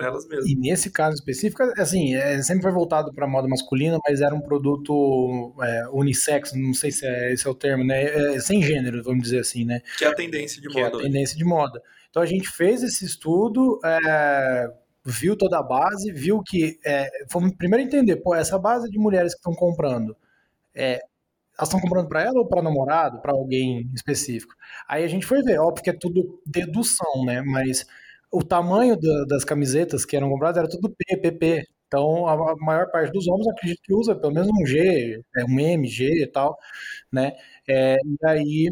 elas 0.00 0.26
mesmas. 0.26 0.46
E 0.48 0.56
nesse 0.56 0.90
caso 0.90 1.16
específico, 1.16 1.62
assim, 1.78 2.14
é, 2.14 2.40
sempre 2.42 2.62
foi 2.62 2.72
voltado 2.72 3.12
para 3.12 3.26
moda 3.26 3.48
masculina, 3.48 3.98
mas 4.06 4.20
era 4.20 4.34
um 4.34 4.40
produto 4.40 5.54
é, 5.62 5.88
unissex, 5.92 6.52
não 6.54 6.72
sei 6.72 6.90
se 6.90 7.06
é, 7.06 7.32
esse 7.32 7.46
é 7.46 7.50
o 7.50 7.54
termo, 7.54 7.84
né? 7.84 8.04
É, 8.34 8.40
sem 8.40 8.62
gênero, 8.62 9.02
vamos 9.02 9.24
dizer 9.24 9.40
assim, 9.40 9.64
né? 9.64 9.80
Que 9.98 10.04
é 10.04 10.08
a 10.08 10.14
tendência 10.14 10.60
de 10.62 10.68
que 10.68 10.80
moda. 10.80 10.96
É 10.96 11.00
a 11.00 11.02
tendência 11.02 11.36
de 11.36 11.44
moda. 11.44 11.82
Então 12.10 12.22
a 12.22 12.26
gente 12.26 12.48
fez 12.48 12.82
esse 12.82 13.04
estudo, 13.04 13.80
é, 13.84 14.68
viu 15.04 15.36
toda 15.36 15.58
a 15.58 15.62
base, 15.62 16.12
viu 16.12 16.42
que. 16.42 16.78
É, 16.84 17.08
primeiro 17.58 17.84
entender, 17.84 18.16
pô, 18.16 18.34
essa 18.34 18.58
base 18.58 18.90
de 18.90 18.98
mulheres 18.98 19.34
que 19.34 19.38
estão 19.40 19.54
comprando, 19.54 20.16
é, 20.74 21.00
elas 21.58 21.68
estão 21.68 21.80
comprando 21.80 22.08
para 22.08 22.22
ela 22.22 22.38
ou 22.40 22.48
para 22.48 22.62
namorado, 22.62 23.20
para 23.22 23.32
alguém 23.32 23.90
específico? 23.94 24.54
Aí 24.88 25.04
a 25.04 25.08
gente 25.08 25.26
foi 25.26 25.42
ver, 25.42 25.58
óbvio 25.60 25.84
que 25.84 25.90
é 25.90 25.92
tudo 25.98 26.40
dedução, 26.46 27.24
né? 27.24 27.42
Mas 27.42 27.86
o 28.32 28.42
tamanho 28.44 28.96
da, 29.00 29.24
das 29.26 29.44
camisetas 29.44 30.04
que 30.04 30.16
eram 30.16 30.30
compradas 30.30 30.58
era 30.58 30.68
tudo 30.68 30.90
P, 30.96 31.16
PP. 31.18 31.64
Então 31.86 32.26
a, 32.26 32.34
a 32.52 32.56
maior 32.56 32.90
parte 32.90 33.12
dos 33.12 33.28
homens 33.28 33.46
acredito 33.48 33.80
que 33.82 33.94
usa 33.94 34.14
pelo 34.16 34.32
menos 34.34 34.48
um 34.50 34.66
G, 34.66 35.20
é, 35.36 35.44
um 35.44 35.60
M, 35.60 35.86
G 35.88 36.24
e 36.24 36.26
tal, 36.26 36.58
né? 37.12 37.32
É, 37.68 37.96
e 37.96 38.26
aí 38.26 38.70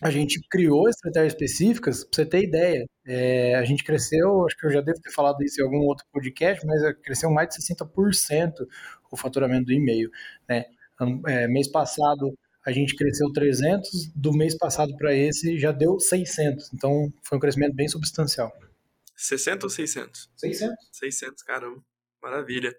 a 0.00 0.10
gente 0.10 0.40
criou 0.50 0.88
estratégias 0.88 1.32
específicas, 1.34 2.04
para 2.04 2.16
você 2.16 2.26
ter 2.26 2.42
ideia. 2.42 2.86
É, 3.06 3.54
a 3.56 3.64
gente 3.64 3.84
cresceu, 3.84 4.46
acho 4.46 4.56
que 4.56 4.66
eu 4.66 4.70
já 4.70 4.80
devo 4.80 5.00
ter 5.00 5.12
falado 5.12 5.42
isso 5.42 5.60
em 5.60 5.64
algum 5.64 5.80
outro 5.86 6.06
podcast, 6.12 6.64
mas 6.66 6.80
cresceu 7.02 7.30
mais 7.30 7.48
de 7.48 7.56
60% 7.62 8.52
o 9.10 9.16
faturamento 9.16 9.66
do 9.66 9.72
e-mail. 9.72 10.10
Né? 10.48 10.64
É, 11.28 11.48
mês 11.48 11.68
passado 11.68 12.32
a 12.64 12.72
gente 12.72 12.94
cresceu 12.94 13.32
300, 13.32 14.12
do 14.14 14.32
mês 14.32 14.56
passado 14.56 14.94
para 14.96 15.14
esse 15.14 15.58
já 15.58 15.72
deu 15.72 15.98
600, 15.98 16.72
então 16.74 17.10
foi 17.22 17.38
um 17.38 17.40
crescimento 17.40 17.74
bem 17.74 17.88
substancial. 17.88 18.52
60 19.16 19.66
ou 19.66 19.70
600? 19.70 20.30
600. 20.36 20.76
600, 20.92 21.42
caramba. 21.42 21.82
Maravilha. 22.22 22.74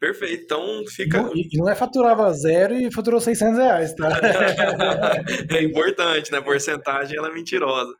Perfeito. 0.00 0.44
Então 0.44 0.82
fica. 0.88 1.22
Não, 1.22 1.32
e 1.34 1.48
não 1.54 1.68
é 1.68 1.74
faturava 1.74 2.32
zero 2.32 2.74
e 2.74 2.92
faturou 2.92 3.20
600 3.20 3.58
reais, 3.58 3.94
tá? 3.94 4.08
é 5.54 5.62
importante, 5.62 6.32
né? 6.32 6.40
Porcentagem 6.40 7.16
ela 7.16 7.28
é 7.28 7.32
mentirosa. 7.32 7.94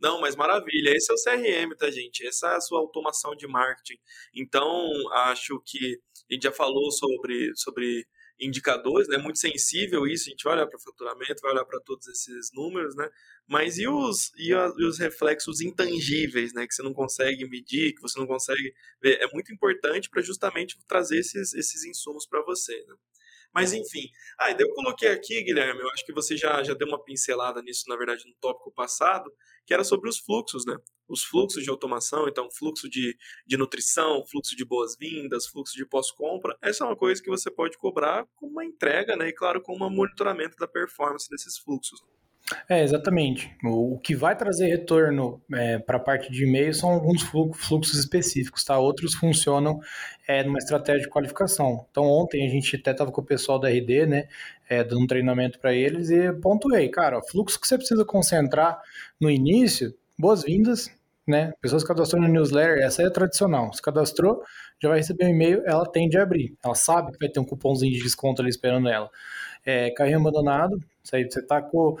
Não, 0.00 0.20
mas 0.20 0.34
maravilha. 0.34 0.90
Esse 0.90 1.12
é 1.12 1.14
o 1.14 1.16
CRM, 1.16 1.76
tá, 1.76 1.90
gente? 1.90 2.26
Essa 2.26 2.48
é 2.48 2.56
a 2.56 2.60
sua 2.60 2.80
automação 2.80 3.36
de 3.36 3.46
marketing. 3.46 3.98
Então, 4.34 4.90
acho 5.12 5.62
que 5.64 5.98
a 6.30 6.34
gente 6.34 6.42
já 6.42 6.52
falou 6.52 6.90
sobre, 6.90 7.52
sobre 7.54 8.04
indicadores, 8.42 9.08
né? 9.08 9.18
Muito 9.18 9.38
sensível 9.38 10.06
isso, 10.06 10.28
a 10.28 10.30
gente 10.30 10.44
vai 10.44 10.54
olhar 10.54 10.66
para 10.66 10.78
faturamento, 10.78 11.40
vai 11.42 11.52
olhar 11.52 11.64
para 11.64 11.80
todos 11.80 12.06
esses 12.08 12.50
números, 12.52 12.94
né? 12.96 13.08
Mas 13.46 13.78
e 13.78 13.86
os, 13.86 14.32
e, 14.36 14.52
a, 14.52 14.72
e, 14.76 14.84
os 14.84 14.98
reflexos 14.98 15.60
intangíveis, 15.60 16.52
né? 16.52 16.66
Que 16.66 16.74
você 16.74 16.82
não 16.82 16.92
consegue 16.92 17.48
medir, 17.48 17.94
que 17.94 18.02
você 18.02 18.18
não 18.18 18.26
consegue 18.26 18.74
ver. 19.00 19.20
É 19.20 19.26
muito 19.32 19.52
importante 19.52 20.10
para 20.10 20.22
justamente 20.22 20.78
trazer 20.86 21.18
esses, 21.18 21.54
esses 21.54 21.84
insumos 21.84 22.26
para 22.26 22.42
você, 22.42 22.74
né? 22.86 22.94
Mas 23.54 23.72
enfim. 23.72 24.08
Ah, 24.38 24.50
eu 24.58 24.72
coloquei 24.74 25.08
aqui, 25.08 25.42
Guilherme, 25.42 25.80
eu 25.80 25.90
acho 25.90 26.04
que 26.06 26.12
você 26.12 26.36
já, 26.36 26.62
já 26.62 26.74
deu 26.74 26.88
uma 26.88 27.02
pincelada 27.02 27.60
nisso, 27.62 27.84
na 27.88 27.96
verdade, 27.96 28.26
no 28.26 28.34
tópico 28.40 28.72
passado, 28.72 29.30
que 29.66 29.74
era 29.74 29.84
sobre 29.84 30.08
os 30.08 30.18
fluxos, 30.18 30.64
né? 30.66 30.76
Os 31.08 31.24
fluxos 31.24 31.62
de 31.62 31.70
automação, 31.70 32.28
então 32.28 32.48
fluxo 32.50 32.88
de, 32.88 33.16
de 33.46 33.56
nutrição, 33.56 34.24
fluxo 34.26 34.56
de 34.56 34.64
boas-vindas, 34.64 35.46
fluxo 35.46 35.76
de 35.76 35.84
pós-compra. 35.84 36.56
Essa 36.62 36.84
é 36.84 36.86
uma 36.86 36.96
coisa 36.96 37.22
que 37.22 37.30
você 37.30 37.50
pode 37.50 37.76
cobrar 37.76 38.26
com 38.36 38.46
uma 38.46 38.64
entrega, 38.64 39.16
né? 39.16 39.28
E 39.28 39.32
claro, 39.32 39.60
com 39.60 39.74
um 39.74 39.90
monitoramento 39.90 40.56
da 40.56 40.66
performance 40.66 41.28
desses 41.28 41.58
fluxos. 41.58 42.00
É, 42.68 42.82
exatamente. 42.82 43.54
O, 43.64 43.94
o 43.94 43.98
que 43.98 44.14
vai 44.14 44.36
trazer 44.36 44.66
retorno 44.66 45.40
é, 45.52 45.78
para 45.78 45.96
a 45.96 46.00
parte 46.00 46.30
de 46.30 46.44
e-mail 46.44 46.74
são 46.74 46.90
alguns 46.90 47.22
fluxos 47.22 47.98
específicos, 47.98 48.64
tá? 48.64 48.78
Outros 48.78 49.14
funcionam 49.14 49.80
é, 50.26 50.42
numa 50.42 50.58
estratégia 50.58 51.02
de 51.02 51.08
qualificação. 51.08 51.86
Então, 51.90 52.04
ontem 52.04 52.46
a 52.46 52.50
gente 52.50 52.76
até 52.76 52.90
estava 52.90 53.12
com 53.12 53.20
o 53.20 53.24
pessoal 53.24 53.58
da 53.58 53.68
RD, 53.68 54.06
né, 54.06 54.28
é, 54.68 54.82
dando 54.82 55.02
um 55.02 55.06
treinamento 55.06 55.58
para 55.58 55.72
eles 55.72 56.10
e 56.10 56.32
pontuei, 56.32 56.88
cara, 56.88 57.18
o 57.18 57.26
fluxo 57.26 57.60
que 57.60 57.66
você 57.66 57.76
precisa 57.76 58.04
concentrar 58.04 58.80
no 59.20 59.30
início, 59.30 59.94
boas-vindas, 60.22 60.88
né? 61.26 61.52
Pessoas 61.60 61.82
cadastrou 61.82 62.22
no 62.22 62.28
newsletter, 62.28 62.78
essa 62.80 63.02
é 63.02 63.10
tradicional. 63.10 63.72
Se 63.72 63.82
cadastrou, 63.82 64.40
já 64.80 64.88
vai 64.88 64.98
receber 64.98 65.26
um 65.26 65.30
e-mail, 65.30 65.62
ela 65.66 65.84
tende 65.84 66.16
a 66.16 66.22
abrir. 66.22 66.54
Ela 66.64 66.76
sabe 66.76 67.10
que 67.10 67.18
vai 67.18 67.28
ter 67.28 67.40
um 67.40 67.44
cupomzinho 67.44 67.92
de 67.92 68.02
desconto 68.02 68.40
ali 68.40 68.48
esperando 68.48 68.88
ela. 68.88 69.10
É, 69.66 69.90
carrinho 69.90 70.18
abandonado, 70.20 70.78
isso 71.02 71.16
aí 71.16 71.24
você 71.28 71.44
tá 71.44 71.60
com 71.60 71.96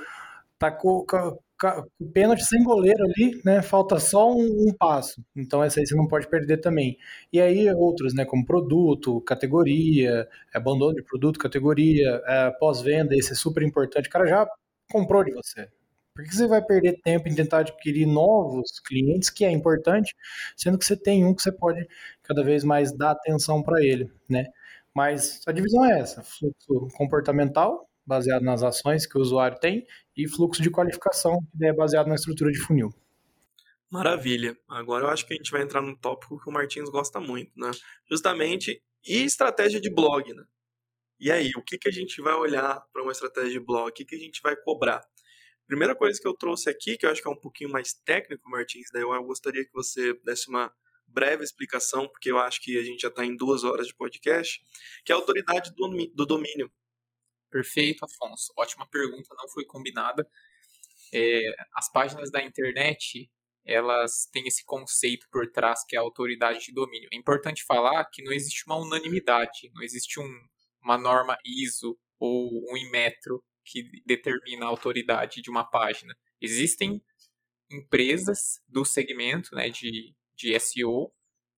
tá 0.58 0.70
com, 0.70 1.04
com, 1.04 1.38
com 1.60 2.06
pênalti 2.12 2.44
sem 2.44 2.62
goleiro 2.62 3.02
ali, 3.04 3.40
né? 3.44 3.60
Falta 3.62 3.98
só 3.98 4.32
um, 4.32 4.68
um, 4.68 4.72
passo. 4.78 5.20
Então 5.34 5.62
essa 5.62 5.80
aí 5.80 5.86
você 5.86 5.96
não 5.96 6.06
pode 6.06 6.28
perder 6.28 6.58
também. 6.58 6.96
E 7.32 7.40
aí 7.40 7.68
outros, 7.74 8.14
né? 8.14 8.24
Como 8.24 8.46
produto, 8.46 9.20
categoria, 9.22 10.28
abandono 10.54 10.94
de 10.94 11.02
produto, 11.02 11.40
categoria, 11.40 12.22
é, 12.26 12.50
pós-venda, 12.60 13.16
esse 13.16 13.32
é 13.32 13.36
super 13.36 13.62
importante. 13.64 14.08
O 14.08 14.12
cara 14.12 14.26
já 14.26 14.46
comprou 14.90 15.24
de 15.24 15.32
você. 15.32 15.68
Por 16.14 16.24
que 16.24 16.34
você 16.34 16.46
vai 16.46 16.62
perder 16.62 17.00
tempo 17.02 17.28
em 17.28 17.34
tentar 17.34 17.60
adquirir 17.60 18.06
novos 18.06 18.78
clientes, 18.80 19.30
que 19.30 19.44
é 19.44 19.50
importante, 19.50 20.14
sendo 20.56 20.78
que 20.78 20.84
você 20.84 20.96
tem 20.96 21.24
um 21.24 21.34
que 21.34 21.42
você 21.42 21.50
pode 21.50 21.86
cada 22.22 22.44
vez 22.44 22.64
mais 22.64 22.92
dar 22.92 23.12
atenção 23.12 23.62
para 23.62 23.82
ele, 23.82 24.10
né? 24.28 24.44
Mas 24.94 25.40
a 25.46 25.52
divisão 25.52 25.84
é 25.84 26.00
essa: 26.00 26.22
fluxo 26.22 26.88
comportamental, 26.96 27.88
baseado 28.04 28.42
nas 28.42 28.62
ações 28.62 29.06
que 29.06 29.16
o 29.16 29.22
usuário 29.22 29.58
tem, 29.58 29.86
e 30.16 30.28
fluxo 30.28 30.60
de 30.60 30.70
qualificação, 30.70 31.38
que 31.56 31.64
é 31.64 31.72
baseado 31.72 32.08
na 32.08 32.14
estrutura 32.14 32.52
de 32.52 32.58
funil. 32.58 32.92
Maravilha. 33.90 34.56
Agora 34.68 35.04
eu 35.04 35.10
acho 35.10 35.26
que 35.26 35.34
a 35.34 35.36
gente 35.36 35.50
vai 35.50 35.62
entrar 35.62 35.80
num 35.80 35.94
tópico 35.94 36.38
que 36.38 36.48
o 36.48 36.52
Martins 36.52 36.90
gosta 36.90 37.20
muito, 37.20 37.52
né? 37.56 37.70
Justamente, 38.10 38.82
e 39.06 39.22
estratégia 39.24 39.80
de 39.80 39.90
blog, 39.90 40.32
né? 40.34 40.44
E 41.18 41.30
aí, 41.30 41.52
o 41.56 41.62
que, 41.62 41.78
que 41.78 41.88
a 41.88 41.92
gente 41.92 42.20
vai 42.20 42.34
olhar 42.34 42.82
para 42.92 43.02
uma 43.02 43.12
estratégia 43.12 43.52
de 43.52 43.60
blog? 43.60 43.88
O 43.88 43.92
que, 43.92 44.04
que 44.04 44.16
a 44.16 44.18
gente 44.18 44.40
vai 44.42 44.56
cobrar? 44.56 45.02
Primeira 45.66 45.94
coisa 45.94 46.20
que 46.20 46.26
eu 46.26 46.34
trouxe 46.34 46.68
aqui, 46.68 46.96
que 46.96 47.06
eu 47.06 47.10
acho 47.10 47.22
que 47.22 47.28
é 47.28 47.30
um 47.30 47.40
pouquinho 47.40 47.70
mais 47.70 47.92
técnico, 47.92 48.48
Martins, 48.48 48.88
daí 48.92 49.02
eu 49.02 49.24
gostaria 49.24 49.64
que 49.64 49.72
você 49.72 50.12
desse 50.24 50.48
uma 50.48 50.72
breve 51.06 51.44
explicação, 51.44 52.08
porque 52.08 52.30
eu 52.30 52.38
acho 52.38 52.60
que 52.60 52.78
a 52.78 52.82
gente 52.82 53.02
já 53.02 53.08
está 53.08 53.24
em 53.24 53.36
duas 53.36 53.64
horas 53.64 53.86
de 53.86 53.94
podcast, 53.94 54.60
que 55.04 55.12
é 55.12 55.14
a 55.14 55.18
autoridade 55.18 55.72
do 55.74 56.26
domínio. 56.26 56.70
Perfeito, 57.50 58.04
Afonso. 58.04 58.52
Ótima 58.56 58.88
pergunta, 58.88 59.34
não 59.36 59.48
foi 59.48 59.64
combinada. 59.64 60.26
É, 61.12 61.54
as 61.74 61.92
páginas 61.92 62.30
da 62.30 62.42
internet, 62.42 63.30
elas 63.64 64.26
têm 64.32 64.46
esse 64.46 64.64
conceito 64.64 65.26
por 65.30 65.50
trás 65.50 65.84
que 65.86 65.94
é 65.94 65.98
a 65.98 66.02
autoridade 66.02 66.60
de 66.64 66.72
domínio. 66.72 67.10
É 67.12 67.16
importante 67.16 67.62
falar 67.64 68.04
que 68.06 68.22
não 68.22 68.32
existe 68.32 68.64
uma 68.66 68.76
unanimidade, 68.76 69.70
não 69.74 69.82
existe 69.82 70.18
um, 70.18 70.30
uma 70.82 70.96
norma 70.96 71.36
ISO 71.44 71.98
ou 72.18 72.50
um 72.70 72.76
Inmetro 72.76 73.44
que 73.64 74.02
determina 74.06 74.66
a 74.66 74.68
autoridade 74.68 75.40
de 75.40 75.50
uma 75.50 75.64
página. 75.64 76.16
Existem 76.40 77.02
empresas 77.70 78.62
do 78.68 78.84
segmento 78.84 79.54
né, 79.54 79.68
de, 79.70 80.14
de 80.36 80.58
SEO 80.58 81.12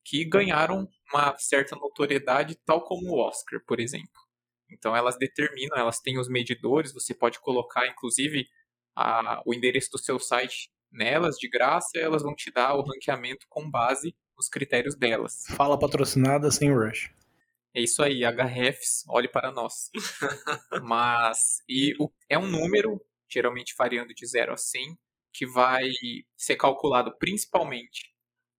que 0.05 0.25
ganharam 0.25 0.89
uma 1.13 1.37
certa 1.39 1.75
notoriedade, 1.77 2.57
tal 2.65 2.85
como 2.85 3.11
o 3.11 3.19
Oscar, 3.19 3.61
por 3.67 3.81
exemplo. 3.81 4.23
Então 4.71 4.95
elas 4.95 5.17
determinam, 5.17 5.77
elas 5.77 6.01
têm 6.01 6.19
os 6.19 6.29
medidores, 6.29 6.93
você 6.93 7.15
pode 7.15 7.41
colocar 7.41 7.87
inclusive 7.87 8.47
a, 8.95 9.43
o 9.47 9.55
endereço 9.55 9.91
do 9.91 9.99
seu 9.99 10.19
site 10.19 10.71
nelas 10.91 11.37
de 11.37 11.49
graça, 11.49 11.99
elas 11.99 12.23
vão 12.23 12.35
te 12.35 12.53
dar 12.53 12.75
o 12.75 12.83
ranqueamento 12.83 13.47
com 13.49 13.69
base 13.69 14.15
nos 14.37 14.49
critérios 14.49 14.95
delas. 14.95 15.45
Fala 15.57 15.79
patrocinada 15.79 16.51
sem 16.51 16.73
rush. 16.73 17.13
É 17.77 17.81
isso 17.83 18.05
aí, 18.05 18.23
HRFs, 18.25 19.05
olhe 19.09 19.27
para 19.27 19.51
nós. 19.51 19.91
Mas, 20.85 21.61
e 21.69 21.93
o, 21.99 22.09
é 22.29 22.39
um 22.39 22.47
número, 22.47 23.05
geralmente 23.29 23.75
variando 23.77 24.15
de 24.15 24.25
0 24.25 24.53
a 24.53 24.57
100, 24.57 24.97
que 25.33 25.45
vai 25.45 25.91
ser 26.37 26.55
calculado 26.55 27.17
principalmente 27.19 28.15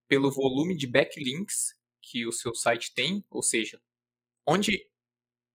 pelo 0.05 0.29
volume 0.29 0.75
de 0.75 0.85
backlinks 0.85 1.73
que 2.01 2.27
o 2.27 2.31
seu 2.31 2.53
site 2.53 2.93
tem, 2.93 3.23
ou 3.29 3.41
seja, 3.41 3.81
onde 4.45 4.85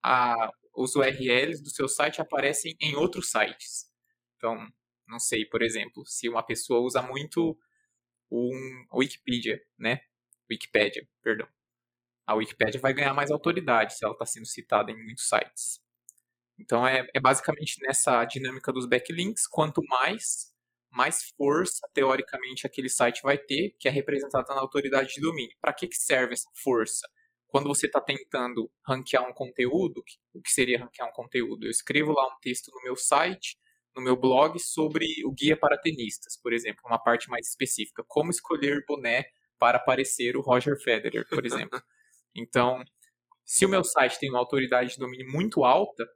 a, 0.02 0.50
os 0.74 0.96
URLs 0.96 1.62
do 1.62 1.68
seu 1.68 1.86
site 1.86 2.22
aparecem 2.22 2.74
em 2.80 2.96
outros 2.96 3.30
sites. 3.30 3.92
Então, 4.38 4.56
não 5.06 5.20
sei, 5.20 5.44
por 5.44 5.60
exemplo, 5.60 6.06
se 6.06 6.30
uma 6.30 6.42
pessoa 6.42 6.80
usa 6.80 7.02
muito 7.02 7.58
um 8.30 8.86
Wikipedia, 8.94 9.62
né? 9.78 10.00
Wikipedia, 10.50 11.06
perdão 11.22 11.46
a 12.30 12.34
Wikipédia 12.34 12.80
vai 12.80 12.94
ganhar 12.94 13.12
mais 13.12 13.28
autoridade 13.30 13.96
se 13.96 14.04
ela 14.04 14.12
está 14.12 14.24
sendo 14.24 14.46
citada 14.46 14.92
em 14.92 14.96
muitos 14.96 15.28
sites. 15.28 15.80
Então 16.56 16.86
é, 16.86 17.04
é, 17.12 17.20
basicamente 17.20 17.76
nessa 17.82 18.24
dinâmica 18.24 18.72
dos 18.72 18.86
backlinks, 18.86 19.48
quanto 19.48 19.82
mais, 19.88 20.52
mais 20.92 21.24
força, 21.36 21.88
teoricamente, 21.92 22.66
aquele 22.66 22.88
site 22.88 23.20
vai 23.22 23.36
ter, 23.36 23.74
que 23.80 23.88
é 23.88 23.90
representada 23.90 24.54
na 24.54 24.60
autoridade 24.60 25.12
de 25.12 25.20
domínio. 25.20 25.56
Para 25.60 25.72
que, 25.72 25.88
que 25.88 25.96
serve 25.96 26.34
essa 26.34 26.48
força? 26.54 27.08
Quando 27.48 27.66
você 27.66 27.86
está 27.86 28.00
tentando 28.00 28.70
ranquear 28.86 29.28
um 29.28 29.32
conteúdo, 29.32 30.00
o 30.32 30.40
que 30.40 30.52
seria 30.52 30.78
ranquear 30.78 31.08
um 31.08 31.12
conteúdo? 31.12 31.66
Eu 31.66 31.70
escrevo 31.70 32.12
lá 32.12 32.28
um 32.28 32.38
texto 32.40 32.70
no 32.72 32.80
meu 32.84 32.94
site, 32.94 33.58
no 33.96 34.00
meu 34.00 34.16
blog, 34.16 34.56
sobre 34.60 35.04
o 35.26 35.32
guia 35.32 35.56
para 35.56 35.76
tenistas, 35.76 36.36
por 36.40 36.52
exemplo, 36.52 36.82
uma 36.86 37.02
parte 37.02 37.28
mais 37.28 37.48
específica. 37.48 38.04
Como 38.06 38.30
escolher 38.30 38.84
boné 38.86 39.24
para 39.58 39.80
parecer 39.80 40.36
o 40.36 40.40
Roger 40.40 40.80
Federer, 40.80 41.26
por 41.28 41.44
exemplo. 41.44 41.82
Então, 42.34 42.82
se 43.44 43.66
o 43.66 43.68
meu 43.68 43.82
site 43.82 44.18
tem 44.18 44.30
uma 44.30 44.38
autoridade 44.38 44.90
de 44.90 44.98
domínio 44.98 45.30
muito 45.30 45.64
alta, 45.64 46.06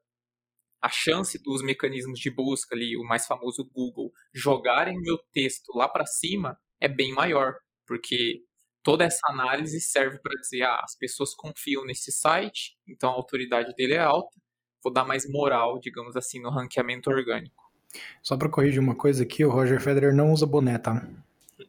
a 0.81 0.89
chance 0.89 1.43
dos 1.43 1.63
mecanismos 1.63 2.19
de 2.19 2.31
busca 2.31 2.75
ali, 2.75 2.97
o 2.97 3.05
mais 3.05 3.27
famoso 3.27 3.69
Google, 3.73 4.13
jogarem 4.33 5.01
meu 5.01 5.19
texto 5.33 5.73
lá 5.75 5.89
para 5.89 6.05
cima 6.05 6.59
é 6.81 6.87
bem 6.87 7.13
maior, 7.13 7.55
porque 7.87 8.45
toda 8.83 9.03
essa 9.05 9.27
análise 9.31 9.81
serve 9.81 10.19
para 10.19 10.39
dizer, 10.39 10.63
ah, 10.63 10.81
as 10.85 10.95
pessoas 10.95 11.35
confiam 11.35 11.85
nesse 11.87 12.13
site, 12.13 12.77
então 12.87 13.11
a 13.11 13.15
autoridade 13.15 13.75
dele 13.75 13.95
é 13.95 14.01
alta, 14.01 14.39
vou 14.83 14.93
dar 14.93 15.05
mais 15.05 15.27
moral, 15.27 15.81
digamos 15.81 16.17
assim, 16.17 16.39
no 16.41 16.51
ranqueamento 16.51 17.09
orgânico. 17.09 17.65
Só 18.23 18.37
para 18.37 18.51
corrigir 18.51 18.81
uma 18.81 18.95
coisa 18.95 19.23
aqui, 19.23 19.45
o 19.45 19.51
Roger 19.51 19.81
Federer 19.81 20.15
não 20.15 20.33
usa 20.33 20.45
boné, 20.45 20.79
tá? 20.79 21.09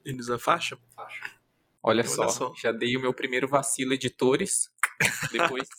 Ele 0.03 0.19
usa 0.19 0.37
faixa? 0.37 0.77
Faixa. 0.93 1.34
Olha, 1.87 2.01
Olha 2.01 2.07
só, 2.07 2.27
só, 2.29 2.53
já 2.55 2.71
dei 2.71 2.97
o 2.97 2.99
meu 2.99 3.13
primeiro 3.13 3.47
vacilo 3.47 3.93
editores. 3.93 4.71
Depois. 5.31 5.69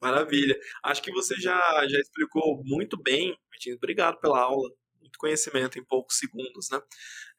Maravilha. 0.00 0.58
Acho 0.82 1.00
que 1.00 1.12
você 1.12 1.36
já, 1.36 1.56
já 1.86 1.98
explicou 2.00 2.60
muito 2.64 3.00
bem, 3.00 3.38
Martins. 3.48 3.76
Obrigado 3.76 4.18
pela 4.18 4.40
aula. 4.40 4.68
Muito 5.00 5.16
conhecimento 5.16 5.78
em 5.78 5.84
poucos 5.84 6.18
segundos, 6.18 6.68
né? 6.72 6.80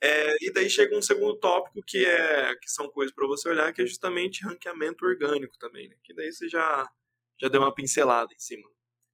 É, 0.01 0.35
e 0.45 0.53
daí 0.53 0.69
chega 0.69 0.97
um 0.97 1.01
segundo 1.01 1.37
tópico 1.39 1.83
que 1.85 2.05
é 2.05 2.55
que 2.55 2.69
são 2.69 2.89
coisas 2.89 3.13
para 3.13 3.27
você 3.27 3.49
olhar, 3.49 3.73
que 3.73 3.81
é 3.81 3.85
justamente 3.85 4.45
ranqueamento 4.45 5.05
orgânico 5.05 5.57
também, 5.59 5.89
né? 5.89 5.97
Que 6.05 6.13
daí 6.13 6.31
você 6.31 6.47
já 6.47 6.89
já 7.41 7.49
deu 7.49 7.59
uma 7.59 7.73
pincelada 7.73 8.33
em 8.33 8.39
cima. 8.39 8.69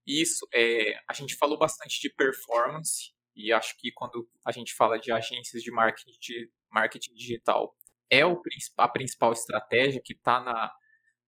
Isso, 0.05 0.47
é, 0.53 0.99
a 1.07 1.13
gente 1.13 1.35
falou 1.35 1.57
bastante 1.57 1.99
de 1.99 2.13
performance 2.13 3.13
e 3.35 3.51
acho 3.51 3.75
que 3.77 3.91
quando 3.91 4.29
a 4.45 4.51
gente 4.51 4.75
fala 4.75 4.99
de 4.99 5.11
agências 5.11 5.63
de 5.63 5.71
marketing, 5.71 6.11
de 6.19 6.51
marketing 6.69 7.13
digital, 7.13 7.75
é 8.10 8.26
o, 8.26 8.41
a 8.78 8.88
principal 8.88 9.34
estratégia 9.34 10.01
que 10.03 10.14
está 10.14 10.39
na, 10.39 10.72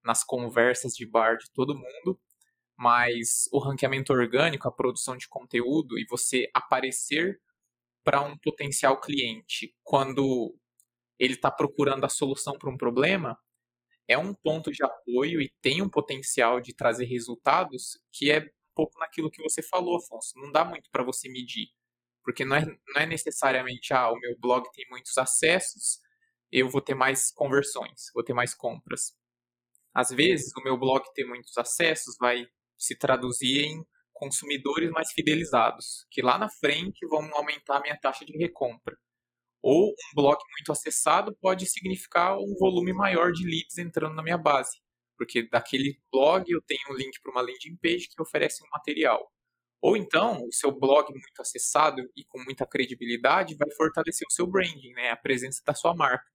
nas 0.04 0.24
conversas 0.24 0.94
de 0.94 1.06
bar 1.06 1.38
de 1.38 1.52
todo 1.52 1.76
mundo, 1.76 2.20
mas 2.78 3.48
o 3.52 3.60
ranqueamento 3.60 4.12
orgânico, 4.12 4.68
a 4.68 4.72
produção 4.72 5.16
de 5.16 5.28
conteúdo 5.28 6.00
e 6.00 6.06
você 6.10 6.50
aparecer 6.54 7.40
para 8.04 8.22
um 8.22 8.38
potencial 8.38 9.00
cliente 9.00 9.76
quando 9.84 10.56
ele 11.20 11.36
está 11.36 11.52
procurando 11.52 12.04
a 12.04 12.10
solução 12.10 12.58
para 12.58 12.70
um 12.70 12.78
problema, 12.78 13.38
é 14.08 14.18
um 14.18 14.34
ponto 14.34 14.72
de 14.72 14.84
apoio 14.84 15.40
e 15.40 15.54
tem 15.62 15.82
um 15.82 15.90
potencial 15.90 16.60
de 16.60 16.74
trazer 16.74 17.06
resultados 17.06 18.00
que 18.12 18.32
é 18.32 18.40
um 18.40 18.74
pouco 18.76 18.98
naquilo 19.00 19.30
que 19.30 19.42
você 19.42 19.62
falou, 19.62 19.98
Afonso. 19.98 20.34
Não 20.38 20.52
dá 20.52 20.66
muito 20.66 20.90
para 20.92 21.04
você 21.04 21.30
medir, 21.30 21.68
porque 22.24 22.44
não 22.44 22.56
é, 22.56 22.66
não 22.66 23.02
é 23.02 23.06
necessariamente, 23.06 23.94
ah, 23.94 24.10
o 24.12 24.20
meu 24.20 24.36
blog 24.40 24.66
tem 24.74 24.86
muitos 24.90 25.18
acessos, 25.18 26.00
eu 26.52 26.70
vou 26.70 26.82
ter 26.82 26.96
mais 26.96 27.32
conversões, 27.32 28.12
vou 28.14 28.24
ter 28.24 28.34
mais 28.34 28.54
compras. 28.54 29.14
Às 29.94 30.10
vezes, 30.10 30.52
o 30.58 30.64
meu 30.64 30.78
blog 30.78 31.04
ter 31.14 31.26
muitos 31.26 31.58
acessos 31.58 32.16
vai 32.20 32.46
se 32.78 32.98
traduzir 32.98 33.66
em 33.66 33.86
consumidores 34.14 34.92
mais 34.92 35.12
fidelizados, 35.12 36.06
que 36.12 36.22
lá 36.22 36.38
na 36.38 36.50
frente 36.50 37.06
vão 37.08 37.30
aumentar 37.34 37.78
a 37.78 37.82
minha 37.82 37.98
taxa 37.98 38.26
de 38.26 38.38
recompra. 38.38 38.96
Ou 39.62 39.90
um 39.90 40.16
blog 40.16 40.40
muito 40.58 40.72
acessado 40.72 41.36
pode 41.42 41.66
significar 41.68 42.38
um 42.38 42.56
volume 42.60 42.94
maior 42.94 43.32
de 43.32 43.44
leads 43.46 43.78
entrando 43.78 44.16
na 44.16 44.24
minha 44.24 44.38
base, 44.38 44.80
porque 45.18 45.48
daquele 45.48 46.00
blog 46.12 46.50
eu 46.50 46.62
tenho 46.62 46.82
um 46.92 46.96
link 46.96 47.20
para 47.22 47.32
uma 47.32 47.42
landing 47.42 47.78
page 47.82 48.10
que 48.10 48.22
oferece 48.22 48.64
um 48.64 48.70
material. 48.72 49.32
Ou 49.82 49.98
então, 49.98 50.44
o 50.46 50.52
seu 50.52 50.72
blog 50.72 51.12
muito 51.12 51.42
acessado 51.42 52.02
e 52.16 52.24
com 52.26 52.40
muita 52.44 52.66
credibilidade 52.68 53.56
vai 53.56 53.70
fortalecer 53.72 54.28
o 54.28 54.32
seu 54.32 54.46
branding, 54.48 54.92
né? 54.94 55.10
a 55.10 55.18
presença 55.18 55.62
da 55.66 55.74
sua 55.74 55.96
marca. 55.96 56.26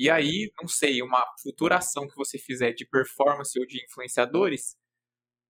E 0.00 0.08
aí, 0.08 0.50
não 0.58 0.66
sei, 0.66 1.02
uma 1.02 1.22
futura 1.42 1.76
ação 1.76 2.08
que 2.08 2.16
você 2.16 2.38
fizer 2.38 2.72
de 2.72 2.86
performance 2.86 3.60
ou 3.60 3.66
de 3.66 3.84
influenciadores 3.84 4.74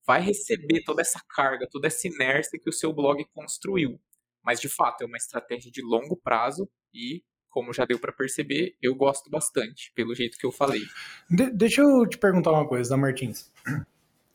vai 0.04 0.20
receber 0.20 0.82
toda 0.82 1.02
essa 1.02 1.20
carga, 1.28 1.68
toda 1.70 1.86
essa 1.86 2.08
inércia 2.08 2.58
que 2.58 2.68
o 2.68 2.72
seu 2.72 2.92
blog 2.92 3.24
construiu. 3.32 4.00
Mas 4.42 4.60
de 4.60 4.68
fato, 4.68 5.02
é 5.02 5.06
uma 5.06 5.16
estratégia 5.16 5.70
de 5.70 5.80
longo 5.80 6.16
prazo 6.16 6.68
e, 6.92 7.22
como 7.48 7.72
já 7.72 7.84
deu 7.84 8.00
para 8.00 8.12
perceber, 8.12 8.74
eu 8.82 8.92
gosto 8.96 9.30
bastante, 9.30 9.92
pelo 9.94 10.16
jeito 10.16 10.36
que 10.36 10.44
eu 10.44 10.50
falei. 10.50 10.82
De 11.30 11.48
deixa 11.52 11.82
eu 11.82 12.04
te 12.08 12.18
perguntar 12.18 12.50
uma 12.50 12.66
coisa, 12.66 12.90
da 12.90 12.96
Martins. 12.96 13.52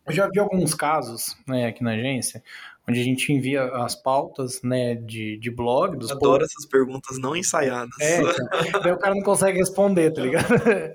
Eu 0.08 0.14
já 0.14 0.30
vi 0.30 0.40
alguns 0.40 0.76
casos 0.76 1.36
né, 1.48 1.66
aqui 1.66 1.84
na 1.84 1.94
agência 1.94 2.44
onde 2.88 3.02
a 3.02 3.04
gente 3.04 3.34
envia 3.34 3.64
as 3.64 3.96
pautas 3.96 4.62
né, 4.62 4.96
de, 4.96 5.38
de 5.38 5.50
blog. 5.50 5.98
Dos 5.98 6.12
Adoro 6.12 6.40
posts. 6.40 6.52
essas 6.52 6.70
perguntas 6.70 7.18
não 7.18 7.36
ensaiadas. 7.36 7.90
É, 8.00 8.22
então, 8.22 8.82
daí 8.82 8.92
o 8.92 8.98
cara 8.98 9.16
não 9.16 9.24
consegue 9.24 9.58
responder, 9.58 10.12
tá 10.12 10.22
ligado? 10.22 10.48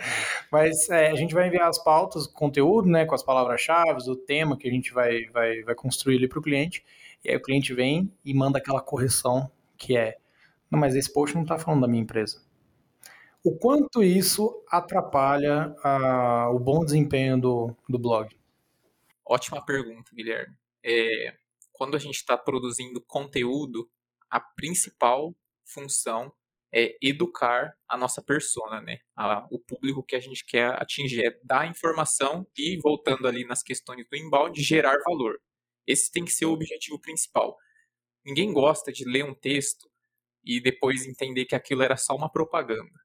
Mas 0.51 0.89
é, 0.89 1.11
a 1.11 1.17
gente 1.17 1.35
vai 1.35 1.49
enviar 1.49 1.69
as 1.69 1.83
pautas, 1.83 2.27
o 2.27 2.33
conteúdo, 2.33 2.89
né, 2.89 3.05
com 3.05 3.15
as 3.15 3.23
palavras-chave, 3.23 4.09
o 4.09 4.17
tema 4.17 4.57
que 4.57 4.69
a 4.69 4.71
gente 4.71 4.93
vai, 4.93 5.27
vai, 5.33 5.63
vai 5.63 5.75
construir 5.75 6.17
ali 6.17 6.29
para 6.29 6.39
o 6.39 6.43
cliente. 6.43 6.85
E 7.25 7.31
aí 7.31 7.37
o 7.37 7.43
cliente 7.43 7.75
vem 7.75 8.13
e 8.25 8.33
manda 8.33 8.59
aquela 8.59 8.81
correção 8.81 9.51
que 9.77 9.97
é: 9.97 10.17
não, 10.71 10.79
mas 10.79 10.95
esse 10.95 11.13
post 11.13 11.35
não 11.35 11.43
está 11.43 11.59
falando 11.59 11.83
da 11.83 11.89
minha 11.89 12.03
empresa. 12.03 12.43
O 13.43 13.57
quanto 13.57 14.03
isso 14.03 14.63
atrapalha 14.71 15.75
a, 15.83 16.51
o 16.51 16.59
bom 16.59 16.85
desempenho 16.85 17.41
do, 17.41 17.77
do 17.89 17.99
blog? 17.99 18.29
Ótima 19.25 19.65
pergunta, 19.65 20.11
Guilherme. 20.15 20.55
É, 20.85 21.35
quando 21.81 21.95
a 21.95 21.99
gente 21.99 22.17
está 22.17 22.37
produzindo 22.37 23.03
conteúdo, 23.07 23.91
a 24.31 24.39
principal 24.39 25.35
função 25.65 26.31
é 26.71 26.95
educar 27.03 27.75
a 27.89 27.97
nossa 27.97 28.23
persona, 28.23 28.83
né? 28.83 28.99
A, 29.17 29.49
o 29.51 29.59
público 29.59 30.05
que 30.05 30.15
a 30.15 30.21
gente 30.21 30.45
quer 30.45 30.75
atingir, 30.75 31.25
é 31.25 31.41
dar 31.43 31.67
informação 31.67 32.47
e, 32.55 32.79
voltando 32.83 33.27
ali 33.27 33.47
nas 33.47 33.63
questões 33.63 34.07
do 34.11 34.15
inbound, 34.15 34.63
gerar 34.63 34.95
valor. 35.07 35.41
Esse 35.87 36.13
tem 36.13 36.23
que 36.23 36.33
ser 36.33 36.45
o 36.45 36.53
objetivo 36.53 37.01
principal. 37.01 37.57
Ninguém 38.27 38.53
gosta 38.53 38.93
de 38.93 39.07
ler 39.07 39.25
um 39.25 39.35
texto 39.35 39.91
e 40.45 40.61
depois 40.61 41.07
entender 41.07 41.47
que 41.47 41.55
aquilo 41.55 41.83
era 41.83 41.97
só 41.97 42.15
uma 42.15 42.31
propaganda. 42.31 43.01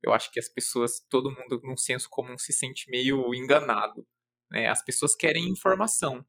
Eu 0.00 0.12
acho 0.12 0.30
que 0.30 0.38
as 0.38 0.48
pessoas, 0.48 1.04
todo 1.10 1.32
mundo 1.32 1.60
num 1.64 1.76
senso 1.76 2.08
comum 2.08 2.38
se 2.38 2.52
sente 2.52 2.88
meio 2.88 3.34
enganado. 3.34 4.06
Né? 4.48 4.68
As 4.68 4.80
pessoas 4.80 5.16
querem 5.16 5.48
informação. 5.48 6.24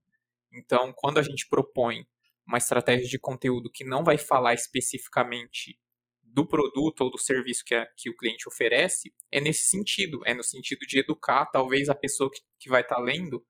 Então, 0.53 0.93
quando 0.95 1.17
a 1.17 1.23
gente 1.23 1.47
propõe 1.49 2.05
uma 2.45 2.57
estratégia 2.57 3.07
de 3.07 3.19
conteúdo 3.19 3.71
que 3.71 3.83
não 3.83 4.03
vai 4.03 4.17
falar 4.17 4.53
especificamente 4.53 5.79
do 6.21 6.47
produto 6.47 7.01
ou 7.01 7.11
do 7.11 7.17
serviço 7.17 7.63
que, 7.63 7.75
a, 7.75 7.85
que 7.95 8.09
o 8.09 8.15
cliente 8.15 8.47
oferece, 8.47 9.13
é 9.31 9.39
nesse 9.39 9.67
sentido. 9.69 10.21
É 10.25 10.33
no 10.33 10.43
sentido 10.43 10.79
de 10.87 10.99
educar, 10.99 11.45
talvez 11.45 11.89
a 11.89 11.95
pessoa 11.95 12.29
que, 12.31 12.41
que 12.59 12.69
vai 12.69 12.81
estar 12.81 12.95
tá 12.95 13.01
lendo 13.01 13.45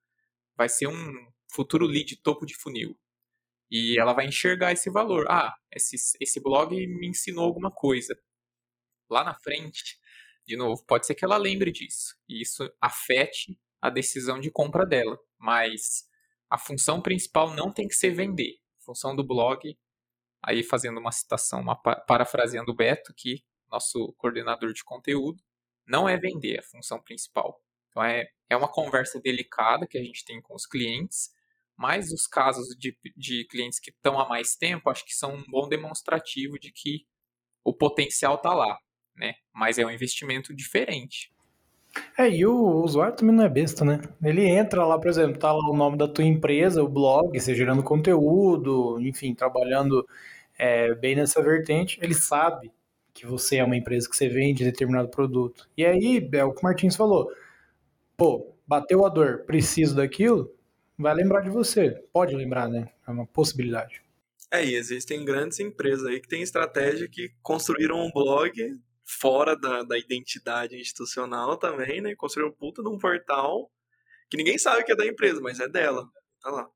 vai 0.55 0.69
ser 0.69 0.87
um 0.87 1.13
futuro 1.51 1.85
lead 1.85 2.15
topo 2.21 2.45
de 2.45 2.55
funil. 2.55 2.97
E 3.71 3.99
ela 3.99 4.13
vai 4.13 4.27
enxergar 4.27 4.71
esse 4.71 4.89
valor. 4.89 5.25
Ah, 5.29 5.53
esse, 5.71 5.95
esse 6.19 6.41
blog 6.41 6.75
me 6.75 7.07
ensinou 7.07 7.45
alguma 7.45 7.71
coisa. 7.71 8.15
Lá 9.09 9.23
na 9.23 9.33
frente, 9.33 9.97
de 10.45 10.55
novo, 10.55 10.85
pode 10.85 11.07
ser 11.07 11.15
que 11.15 11.25
ela 11.25 11.37
lembre 11.37 11.71
disso. 11.71 12.15
E 12.27 12.41
isso 12.41 12.69
afete 12.81 13.57
a 13.81 13.89
decisão 13.89 14.39
de 14.39 14.51
compra 14.51 14.85
dela. 14.85 15.17
Mas 15.39 16.03
a 16.53 16.57
função 16.59 17.01
principal 17.01 17.55
não 17.55 17.73
tem 17.73 17.87
que 17.87 17.95
ser 17.95 18.11
vender. 18.11 18.59
A 18.79 18.85
função 18.85 19.15
do 19.15 19.25
blog, 19.25 19.75
aí 20.39 20.61
fazendo 20.61 20.99
uma 20.99 21.11
citação, 21.11 21.59
uma 21.59 21.75
parafraseando 21.75 22.71
o 22.71 22.75
Beto, 22.75 23.11
que 23.11 23.43
nosso 23.71 24.13
coordenador 24.19 24.71
de 24.71 24.83
conteúdo, 24.83 25.41
não 25.83 26.07
é 26.07 26.15
vender 26.15 26.59
a 26.59 26.61
função 26.61 27.01
principal. 27.01 27.59
Então 27.89 28.03
é, 28.03 28.27
é 28.51 28.55
uma 28.55 28.71
conversa 28.71 29.19
delicada 29.19 29.87
que 29.87 29.97
a 29.97 30.03
gente 30.03 30.23
tem 30.23 30.39
com 30.43 30.53
os 30.53 30.67
clientes, 30.67 31.31
mas 31.75 32.11
os 32.11 32.27
casos 32.27 32.67
de, 32.77 32.95
de 33.17 33.47
clientes 33.47 33.79
que 33.79 33.89
estão 33.89 34.19
há 34.19 34.29
mais 34.29 34.55
tempo, 34.55 34.91
acho 34.91 35.03
que 35.03 35.15
são 35.15 35.33
um 35.33 35.43
bom 35.49 35.67
demonstrativo 35.67 36.59
de 36.59 36.71
que 36.71 37.07
o 37.63 37.73
potencial 37.73 38.35
está 38.35 38.53
lá, 38.53 38.77
né? 39.15 39.33
Mas 39.51 39.79
é 39.79 39.85
um 39.87 39.89
investimento 39.89 40.55
diferente. 40.55 41.32
É, 42.17 42.29
e 42.29 42.45
o 42.45 42.83
usuário 42.83 43.15
também 43.15 43.35
não 43.35 43.43
é 43.43 43.49
besta, 43.49 43.85
né? 43.85 44.01
Ele 44.23 44.45
entra 44.47 44.85
lá, 44.85 44.99
por 44.99 45.09
exemplo, 45.09 45.37
tá 45.37 45.51
lá 45.51 45.69
o 45.69 45.75
nome 45.75 45.97
da 45.97 46.07
tua 46.07 46.23
empresa, 46.23 46.83
o 46.83 46.87
blog, 46.87 47.39
você 47.39 47.53
gerando 47.55 47.83
conteúdo, 47.83 48.99
enfim, 48.99 49.33
trabalhando 49.33 50.07
é, 50.57 50.93
bem 50.95 51.15
nessa 51.15 51.41
vertente, 51.41 51.99
ele 52.01 52.13
sabe 52.13 52.71
que 53.13 53.25
você 53.25 53.57
é 53.57 53.63
uma 53.63 53.77
empresa 53.77 54.09
que 54.09 54.15
você 54.15 54.27
vende 54.27 54.63
determinado 54.63 55.09
produto. 55.09 55.67
E 55.77 55.85
aí, 55.85 56.29
é 56.33 56.43
o 56.43 56.51
que 56.51 56.61
o 56.61 56.63
Martins 56.63 56.95
falou, 56.95 57.31
pô, 58.17 58.53
bateu 58.65 59.05
a 59.05 59.09
dor, 59.09 59.43
preciso 59.45 59.95
daquilo, 59.95 60.51
vai 60.97 61.13
lembrar 61.13 61.41
de 61.41 61.49
você. 61.49 61.91
Pode 62.11 62.35
lembrar, 62.35 62.67
né? 62.67 62.89
É 63.07 63.11
uma 63.11 63.25
possibilidade. 63.25 64.01
É, 64.51 64.63
e 64.63 64.75
existem 64.75 65.25
grandes 65.25 65.59
empresas 65.59 66.05
aí 66.05 66.19
que 66.19 66.27
têm 66.27 66.41
estratégia 66.41 67.07
que 67.07 67.31
construíram 67.41 67.99
um 67.99 68.11
blog 68.11 68.79
fora 69.05 69.55
da, 69.55 69.83
da 69.83 69.97
identidade 69.97 70.79
institucional 70.79 71.57
também, 71.57 72.01
né? 72.01 72.15
Construíram 72.15 72.51
um 72.51 72.55
puta 72.55 72.81
num 72.81 72.97
portal 72.97 73.69
que 74.29 74.37
ninguém 74.37 74.57
sabe 74.57 74.83
que 74.83 74.91
é 74.91 74.95
da 74.95 75.05
empresa, 75.05 75.39
mas 75.41 75.59
é 75.59 75.67
dela. 75.67 76.09
Tá 76.41 76.49
lá. 76.49 76.69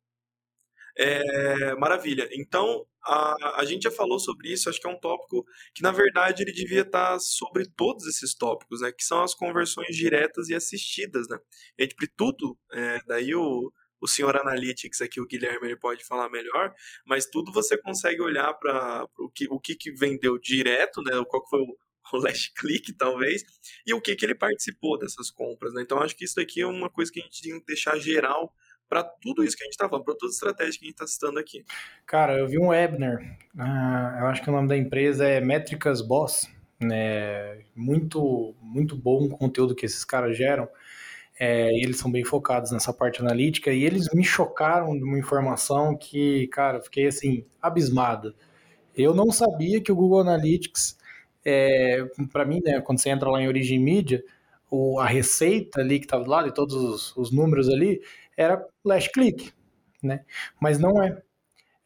É, 0.97 1.75
maravilha. 1.75 2.27
Então, 2.31 2.85
a, 3.05 3.61
a 3.61 3.65
gente 3.65 3.83
já 3.83 3.91
falou 3.91 4.19
sobre 4.19 4.51
isso, 4.51 4.69
acho 4.69 4.79
que 4.81 4.87
é 4.87 4.89
um 4.89 4.99
tópico 4.99 5.45
que, 5.73 5.83
na 5.83 5.91
verdade, 5.91 6.43
ele 6.43 6.51
devia 6.51 6.81
estar 6.81 7.19
sobre 7.19 7.67
todos 7.75 8.05
esses 8.07 8.35
tópicos, 8.35 8.81
né? 8.81 8.91
Que 8.91 9.03
são 9.03 9.23
as 9.23 9.35
conversões 9.35 9.95
diretas 9.95 10.49
e 10.49 10.55
assistidas, 10.55 11.27
né? 11.29 11.37
Entre 11.77 12.07
tudo, 12.07 12.57
é, 12.71 12.99
daí 13.07 13.35
o, 13.35 13.71
o 14.01 14.07
senhor 14.07 14.35
Analytics 14.35 15.01
aqui, 15.01 15.21
o 15.21 15.27
Guilherme, 15.27 15.67
ele 15.67 15.77
pode 15.77 16.03
falar 16.03 16.29
melhor, 16.29 16.73
mas 17.05 17.27
tudo 17.27 17.51
você 17.51 17.77
consegue 17.77 18.21
olhar 18.21 18.53
para 18.55 19.07
o 19.19 19.29
que, 19.29 19.47
o 19.49 19.59
que, 19.59 19.75
que 19.75 19.91
vendeu 19.91 20.37
direto, 20.39 21.01
né? 21.03 21.11
Qual 21.27 21.47
foi 21.47 21.59
o, 21.61 21.77
o 22.13 22.17
last 22.23 22.53
click, 22.53 22.93
talvez, 22.93 23.43
e 23.85 23.93
o 23.93 24.01
que, 24.01 24.15
que 24.15 24.25
ele 24.25 24.35
participou 24.35 24.97
dessas 24.97 25.29
compras, 25.29 25.73
né? 25.73 25.81
Então, 25.81 25.99
acho 25.99 26.15
que 26.15 26.25
isso 26.25 26.39
aqui 26.39 26.61
é 26.61 26.67
uma 26.67 26.89
coisa 26.89 27.11
que 27.11 27.19
a 27.19 27.23
gente 27.23 27.41
tem 27.41 27.59
que 27.59 27.65
deixar 27.65 27.97
geral 27.97 28.53
para 28.87 29.03
tudo 29.03 29.43
isso 29.43 29.57
que 29.57 29.63
a 29.63 29.65
gente 29.65 29.73
está 29.73 29.89
falando, 29.89 30.05
para 30.05 30.15
toda 30.15 30.31
a 30.31 30.33
estratégia 30.33 30.79
que 30.79 30.85
a 30.85 30.87
gente 30.87 30.93
está 30.93 31.07
citando 31.07 31.39
aqui. 31.39 31.65
Cara, 32.05 32.37
eu 32.37 32.47
vi 32.47 32.57
um 32.57 32.69
webinar, 32.69 33.17
uh, 33.55 34.19
eu 34.19 34.27
acho 34.27 34.41
que 34.41 34.49
o 34.49 34.53
nome 34.53 34.67
da 34.67 34.77
empresa 34.77 35.25
é 35.25 35.41
Métricas 35.41 36.01
Boss, 36.01 36.49
né? 36.79 37.63
Muito, 37.75 38.55
muito 38.61 38.95
bom 38.95 39.25
o 39.25 39.29
conteúdo 39.29 39.75
que 39.75 39.85
esses 39.85 40.05
caras 40.05 40.37
geram. 40.37 40.69
É, 41.39 41.69
eles 41.83 41.97
são 41.97 42.11
bem 42.11 42.23
focados 42.23 42.71
nessa 42.71 42.91
parte 42.91 43.21
analítica 43.21 43.71
e 43.71 43.83
eles 43.83 44.07
me 44.11 44.23
chocaram 44.23 44.97
de 44.97 45.03
uma 45.03 45.19
informação 45.19 45.95
que, 45.95 46.47
cara, 46.47 46.81
fiquei 46.81 47.07
assim, 47.07 47.45
abismado. 47.61 48.33
Eu 48.95 49.13
não 49.13 49.31
sabia 49.31 49.79
que 49.79 49.91
o 49.91 49.95
Google 49.95 50.21
Analytics, 50.21 50.97
é, 51.49 52.03
para 52.29 52.43
mim, 52.43 52.61
né, 52.61 52.81
quando 52.81 52.99
você 52.99 53.09
entra 53.09 53.29
lá 53.29 53.41
em 53.41 53.47
Origin 53.47 53.79
Media, 53.79 54.21
o, 54.69 54.99
a 54.99 55.05
receita 55.05 55.79
ali 55.79 55.97
que 55.97 56.05
estava 56.05 56.25
do 56.25 56.29
lado 56.29 56.49
e 56.49 56.53
todos 56.53 56.75
os, 56.75 57.15
os, 57.15 57.31
números 57.31 57.69
ali 57.69 58.01
era 58.35 58.61
last 58.83 59.09
click, 59.13 59.53
né? 60.03 60.25
Mas 60.59 60.77
não 60.77 61.01
é. 61.01 61.21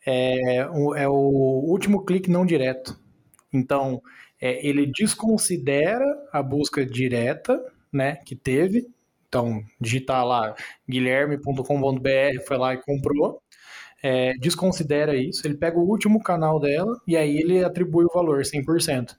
É 0.03 0.68
o, 0.68 0.95
é 0.95 1.07
o 1.07 1.14
último 1.14 2.03
clique 2.03 2.28
não 2.28 2.43
direto. 2.43 2.99
Então, 3.53 4.01
é, 4.41 4.68
ele 4.68 4.88
desconsidera 4.88 6.05
a 6.34 6.41
busca 6.41 6.84
direta, 6.84 7.64
né, 7.93 8.16
que 8.16 8.36
teve, 8.36 8.89
então, 9.28 9.64
digitar 9.80 10.26
lá 10.26 10.55
guilherme.com.br, 10.89 12.45
foi 12.47 12.57
lá 12.57 12.74
e 12.74 12.82
comprou. 12.82 13.43
É, 14.01 14.34
desconsidera 14.39 15.16
isso, 15.16 15.45
ele 15.45 15.55
pega 15.55 15.78
o 15.78 15.88
último 15.88 16.24
canal 16.24 16.59
dela 16.59 16.99
e 17.07 17.16
aí 17.16 17.38
ele 17.38 17.64
atribui 17.64 18.05
o 18.05 18.12
valor 18.12 18.41
100%. 18.41 19.16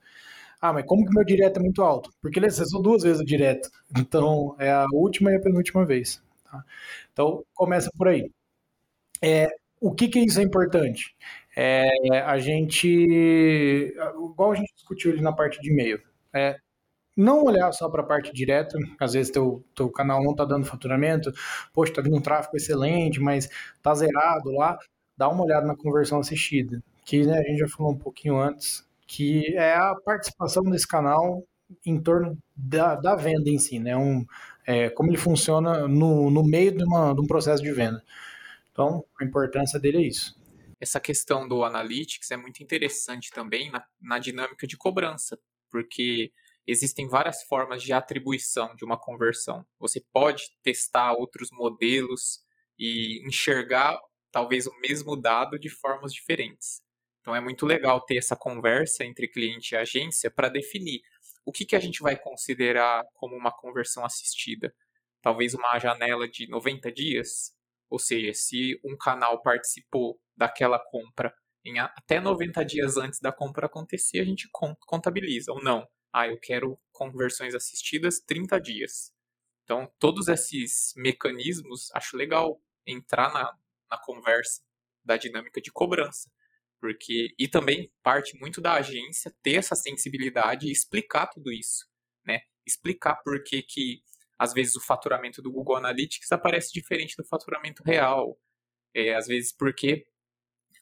Ah, 0.62 0.72
mas 0.72 0.86
como 0.86 1.04
que 1.04 1.12
meu 1.12 1.24
direto 1.24 1.58
é 1.58 1.62
muito 1.62 1.82
alto? 1.82 2.10
Porque 2.22 2.38
ele 2.38 2.46
acessou 2.46 2.80
duas 2.80 3.02
vezes 3.02 3.20
o 3.20 3.24
direto. 3.24 3.68
Então, 3.98 4.56
é 4.58 4.70
a 4.70 4.86
última 4.92 5.32
e 5.32 5.36
a 5.36 5.40
penúltima 5.40 5.84
vez. 5.84 6.22
Tá? 6.44 6.64
Então, 7.12 7.44
começa 7.54 7.90
por 7.98 8.08
aí. 8.08 8.30
É, 9.22 9.48
o 9.80 9.94
que 9.94 10.08
que 10.08 10.20
isso 10.20 10.40
é 10.40 10.42
importante? 10.44 11.14
É, 11.56 11.84
a 12.24 12.38
gente, 12.38 12.88
igual 12.88 14.52
a 14.52 14.54
gente 14.54 14.72
discutiu 14.74 15.12
ali 15.12 15.20
na 15.20 15.32
parte 15.32 15.60
de 15.60 15.70
e-mail, 15.70 16.00
é, 16.32 16.56
não 17.16 17.44
olhar 17.44 17.72
só 17.72 17.88
para 17.90 18.02
a 18.02 18.06
parte 18.06 18.32
direta, 18.32 18.78
às 19.00 19.12
vezes 19.14 19.32
teu, 19.32 19.64
teu 19.74 19.90
canal 19.90 20.22
não 20.22 20.32
está 20.32 20.44
dando 20.44 20.66
faturamento, 20.66 21.32
poxa, 21.72 21.92
está 21.92 22.02
vindo 22.02 22.16
um 22.16 22.22
tráfego 22.22 22.56
excelente, 22.56 23.20
mas 23.20 23.48
está 23.76 23.94
zerado 23.94 24.50
lá, 24.52 24.78
dá 25.16 25.28
uma 25.28 25.44
olhada 25.44 25.66
na 25.66 25.76
conversão 25.76 26.20
assistida, 26.20 26.82
que 27.04 27.26
né, 27.26 27.38
a 27.38 27.42
gente 27.42 27.58
já 27.58 27.68
falou 27.68 27.92
um 27.92 27.98
pouquinho 27.98 28.38
antes, 28.38 28.86
que 29.12 29.54
é 29.58 29.74
a 29.74 29.94
participação 29.94 30.62
desse 30.62 30.88
canal 30.88 31.46
em 31.84 32.02
torno 32.02 32.38
da, 32.56 32.94
da 32.94 33.14
venda 33.14 33.50
em 33.50 33.58
si, 33.58 33.78
né? 33.78 33.94
Um, 33.94 34.24
é, 34.66 34.88
como 34.88 35.10
ele 35.10 35.18
funciona 35.18 35.86
no, 35.86 36.30
no 36.30 36.42
meio 36.42 36.72
de, 36.74 36.82
uma, 36.82 37.12
de 37.12 37.20
um 37.20 37.26
processo 37.26 37.62
de 37.62 37.70
venda. 37.72 38.02
Então, 38.70 39.04
a 39.20 39.24
importância 39.24 39.78
dele 39.78 39.98
é 39.98 40.08
isso. 40.08 40.34
Essa 40.80 40.98
questão 40.98 41.46
do 41.46 41.62
Analytics 41.62 42.30
é 42.30 42.38
muito 42.38 42.62
interessante 42.62 43.30
também 43.30 43.70
na, 43.70 43.84
na 44.00 44.18
dinâmica 44.18 44.66
de 44.66 44.78
cobrança, 44.78 45.38
porque 45.70 46.32
existem 46.66 47.06
várias 47.06 47.42
formas 47.42 47.82
de 47.82 47.92
atribuição 47.92 48.74
de 48.76 48.84
uma 48.84 48.96
conversão. 48.96 49.62
Você 49.78 50.02
pode 50.10 50.44
testar 50.62 51.12
outros 51.12 51.50
modelos 51.52 52.40
e 52.78 53.22
enxergar 53.28 54.00
talvez 54.30 54.66
o 54.66 54.80
mesmo 54.80 55.14
dado 55.20 55.58
de 55.58 55.68
formas 55.68 56.14
diferentes. 56.14 56.80
Então 57.22 57.34
é 57.34 57.40
muito 57.40 57.64
legal 57.64 58.00
ter 58.02 58.18
essa 58.18 58.36
conversa 58.36 59.04
entre 59.04 59.26
cliente 59.26 59.74
e 59.74 59.78
agência 59.78 60.30
para 60.30 60.50
definir 60.50 61.00
o 61.44 61.50
que, 61.50 61.64
que 61.64 61.74
a 61.74 61.80
gente 61.80 62.02
vai 62.02 62.16
considerar 62.16 63.02
como 63.14 63.34
uma 63.34 63.50
conversão 63.50 64.04
assistida. 64.04 64.74
Talvez 65.22 65.54
uma 65.54 65.78
janela 65.78 66.28
de 66.28 66.46
90 66.48 66.92
dias, 66.92 67.54
ou 67.88 67.98
seja, 67.98 68.34
se 68.34 68.78
um 68.84 68.96
canal 68.96 69.40
participou 69.40 70.20
daquela 70.36 70.78
compra 70.78 71.34
em 71.64 71.78
até 71.78 72.20
90 72.20 72.62
dias 72.64 72.96
antes 72.98 73.20
da 73.20 73.32
compra 73.32 73.66
acontecer, 73.66 74.20
a 74.20 74.24
gente 74.24 74.48
contabiliza 74.86 75.52
ou 75.52 75.62
não 75.62 75.88
ah, 76.12 76.28
eu 76.28 76.38
quero 76.38 76.78
conversões 76.92 77.54
assistidas 77.54 78.20
30 78.20 78.60
dias. 78.60 79.12
Então, 79.64 79.90
todos 79.98 80.28
esses 80.28 80.92
mecanismos, 80.96 81.90
acho 81.94 82.16
legal 82.16 82.60
entrar 82.86 83.32
na, 83.32 83.56
na 83.90 83.96
conversa 83.96 84.62
da 85.02 85.16
dinâmica 85.16 85.60
de 85.60 85.72
cobrança. 85.72 86.30
Porque, 86.82 87.32
e 87.38 87.46
também 87.46 87.92
parte 88.02 88.36
muito 88.40 88.60
da 88.60 88.72
agência 88.74 89.32
ter 89.40 89.54
essa 89.54 89.76
sensibilidade 89.76 90.66
e 90.66 90.72
explicar 90.72 91.28
tudo 91.28 91.52
isso, 91.52 91.86
né? 92.26 92.40
Explicar 92.66 93.14
por 93.22 93.40
que 93.44 93.62
que, 93.62 94.02
às 94.36 94.52
vezes, 94.52 94.74
o 94.74 94.84
faturamento 94.84 95.40
do 95.40 95.52
Google 95.52 95.76
Analytics 95.76 96.32
aparece 96.32 96.72
diferente 96.72 97.14
do 97.16 97.24
faturamento 97.24 97.84
real. 97.84 98.36
É, 98.92 99.14
às 99.14 99.28
vezes, 99.28 99.56
porque 99.56 100.04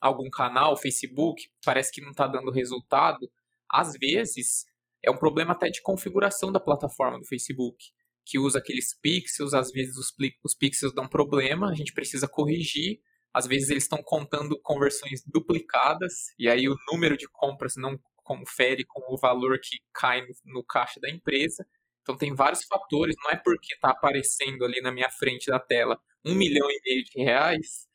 algum 0.00 0.30
canal, 0.30 0.74
Facebook, 0.74 1.50
parece 1.62 1.92
que 1.92 2.00
não 2.00 2.12
está 2.12 2.26
dando 2.26 2.50
resultado, 2.50 3.30
às 3.70 3.92
vezes, 3.92 4.64
é 5.04 5.10
um 5.10 5.18
problema 5.18 5.52
até 5.52 5.68
de 5.68 5.82
configuração 5.82 6.50
da 6.50 6.58
plataforma 6.58 7.18
do 7.18 7.26
Facebook, 7.26 7.76
que 8.24 8.38
usa 8.38 8.58
aqueles 8.58 8.98
pixels, 8.98 9.52
às 9.52 9.70
vezes 9.70 9.98
os, 9.98 10.14
os 10.42 10.54
pixels 10.54 10.94
dão 10.94 11.06
problema, 11.06 11.68
a 11.68 11.74
gente 11.74 11.92
precisa 11.92 12.26
corrigir, 12.26 13.02
às 13.32 13.46
vezes 13.46 13.70
eles 13.70 13.84
estão 13.84 14.02
contando 14.02 14.58
conversões 14.60 15.22
duplicadas, 15.26 16.34
e 16.38 16.48
aí 16.48 16.68
o 16.68 16.76
número 16.90 17.16
de 17.16 17.28
compras 17.28 17.74
não 17.76 17.98
confere 18.16 18.84
com 18.84 19.12
o 19.12 19.18
valor 19.18 19.58
que 19.60 19.78
cai 19.92 20.24
no, 20.44 20.64
caixa 20.64 21.00
da 21.00 21.10
empresa. 21.10 21.66
Então 22.02 22.16
tem 22.16 22.34
vários 22.34 22.64
fatores, 22.64 23.16
não 23.22 23.30
é 23.30 23.36
porque 23.36 23.74
está 23.74 23.90
aparecendo 23.90 24.64
ali 24.64 24.80
na 24.80 24.92
minha 24.92 25.10
frente 25.10 25.46
da 25.46 25.58
tela 25.58 26.00
um 26.24 26.34
milhão 26.34 26.70
e 26.70 26.80
meio 26.84 27.04
de 27.04 27.22
reais, 27.22 27.88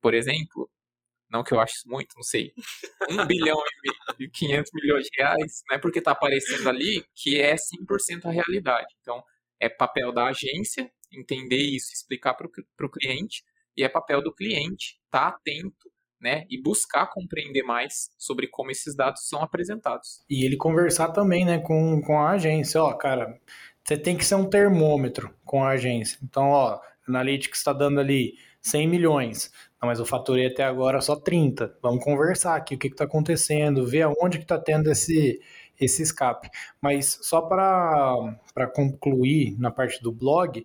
por 0.00 0.14
exemplo, 0.14 0.70
não 1.30 1.42
que 1.42 1.54
eu 1.54 1.60
acho 1.60 1.74
muito, 1.86 2.14
não 2.16 2.22
sei, 2.22 2.52
um 3.10 3.26
bilhão 3.26 3.58
e 4.18 4.28
500 4.28 4.70
milhões 4.74 5.04
de 5.04 5.10
reais, 5.16 5.62
não 5.68 5.76
é 5.76 5.78
porque 5.78 5.98
está 5.98 6.12
aparecendo 6.12 6.68
ali 6.68 7.04
que 7.14 7.40
é 7.40 7.54
100% 7.54 8.26
a 8.26 8.30
realidade. 8.30 8.88
Então, 9.00 9.22
é 9.60 9.68
papel 9.68 10.12
da 10.12 10.26
agência 10.26 10.90
entender 11.12 11.56
isso, 11.56 11.92
explicar 11.92 12.34
para 12.34 12.46
o 12.46 12.90
cliente, 12.90 13.44
e 13.76 13.82
é 13.82 13.88
papel 13.88 14.22
do 14.22 14.34
cliente 14.34 14.98
estar 15.06 15.30
tá 15.30 15.36
atento 15.36 15.90
né, 16.20 16.44
e 16.48 16.60
buscar 16.60 17.08
compreender 17.08 17.64
mais 17.64 18.10
sobre 18.16 18.46
como 18.46 18.70
esses 18.70 18.94
dados 18.94 19.28
são 19.28 19.42
apresentados. 19.42 20.22
E 20.30 20.44
ele 20.44 20.56
conversar 20.56 21.08
também, 21.08 21.44
né, 21.44 21.58
com, 21.58 22.00
com 22.00 22.20
a 22.20 22.30
agência, 22.30 22.80
ó, 22.80 22.92
cara, 22.94 23.40
você 23.84 23.96
tem 23.96 24.16
que 24.16 24.24
ser 24.24 24.36
um 24.36 24.48
termômetro 24.48 25.34
com 25.44 25.64
a 25.64 25.70
agência. 25.70 26.18
Então, 26.22 26.50
ó, 26.50 26.80
Analytics 27.08 27.58
está 27.58 27.72
dando 27.72 27.98
ali 27.98 28.34
100 28.60 28.88
milhões, 28.88 29.50
não, 29.82 29.88
mas 29.88 29.98
eu 29.98 30.06
faturei 30.06 30.46
até 30.46 30.62
agora 30.62 31.00
só 31.00 31.16
30. 31.16 31.76
Vamos 31.82 32.04
conversar 32.04 32.54
aqui, 32.54 32.76
o 32.76 32.78
que 32.78 32.86
está 32.86 33.02
acontecendo, 33.02 33.84
ver 33.84 34.02
aonde 34.02 34.38
que 34.38 34.44
está 34.44 34.56
tendo 34.56 34.88
esse, 34.88 35.40
esse 35.80 36.02
escape. 36.04 36.48
Mas 36.80 37.18
só 37.22 37.40
para 37.42 38.68
concluir 38.72 39.58
na 39.58 39.72
parte 39.72 40.00
do 40.00 40.12
blog, 40.12 40.64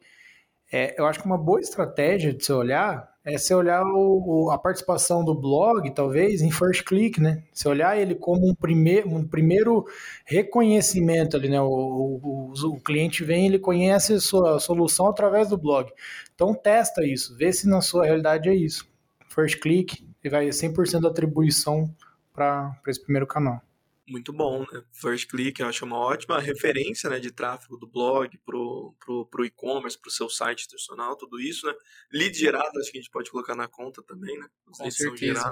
é, 0.72 1.00
eu 1.00 1.06
acho 1.06 1.20
que 1.20 1.26
uma 1.26 1.38
boa 1.38 1.60
estratégia 1.60 2.34
de 2.34 2.44
você 2.44 2.54
olhar 2.54 3.10
é 3.24 3.38
você 3.38 3.54
olhar 3.54 3.84
o, 3.84 4.46
o, 4.46 4.52
a 4.52 4.58
participação 4.58 5.24
do 5.24 5.36
blog, 5.36 5.90
talvez, 5.92 6.42
em 6.42 6.50
first 6.50 6.84
click, 6.84 7.20
né? 7.20 7.44
Você 7.54 7.68
olhar 7.68 7.98
ele 7.98 8.16
como 8.16 8.50
um, 8.50 8.56
primeir, 8.56 9.06
um 9.06 9.28
primeiro 9.28 9.86
reconhecimento 10.26 11.36
ali, 11.36 11.50
né? 11.50 11.60
O, 11.60 12.22
o, 12.64 12.80
cliente 12.80 13.26
vem, 13.26 13.48
ele 13.48 13.60
conhece 13.60 14.14
a 14.14 14.20
sua 14.22 14.60
solução 14.60 15.08
através 15.08 15.50
do 15.50 15.58
blog. 15.58 15.92
Então 16.34 16.54
testa 16.54 17.06
isso, 17.06 17.36
vê 17.36 17.52
se 17.52 17.68
na 17.68 17.82
sua 17.82 18.06
realidade 18.06 18.48
é 18.48 18.56
isso. 18.56 18.90
First 19.28 19.60
click, 19.60 20.08
e 20.24 20.30
vai 20.30 20.48
100% 20.48 21.02
da 21.02 21.10
atribuição 21.10 21.94
para 22.34 22.80
esse 22.88 23.02
primeiro 23.02 23.28
canal 23.28 23.62
muito 24.08 24.32
bom, 24.32 24.66
né? 24.72 24.84
First 24.94 25.30
Click 25.30 25.62
eu 25.62 25.68
acho 25.68 25.86
uma 25.86 25.98
ótima 25.98 26.40
referência 26.40 27.10
né, 27.10 27.20
de 27.20 27.32
tráfego 27.32 27.78
do 27.78 27.88
blog 27.88 28.38
pro, 28.46 28.96
pro, 29.00 29.26
pro 29.26 29.46
e-commerce, 29.46 30.00
pro 30.00 30.12
seu 30.12 30.30
site 30.30 30.60
institucional, 30.60 31.16
tudo 31.16 31.40
isso, 31.40 31.68
né? 31.68 31.74
Lead 32.12 32.38
gerado, 32.38 32.80
acho 32.80 32.92
que 32.92 32.98
a 32.98 33.02
gente 33.02 33.12
pode 33.12 33.30
colocar 33.30 33.56
na 33.56 33.68
conta 33.68 34.02
também, 34.04 34.38
né? 34.38 34.48
Os 34.66 34.78
Com 34.78 34.92
certeza. 34.92 35.52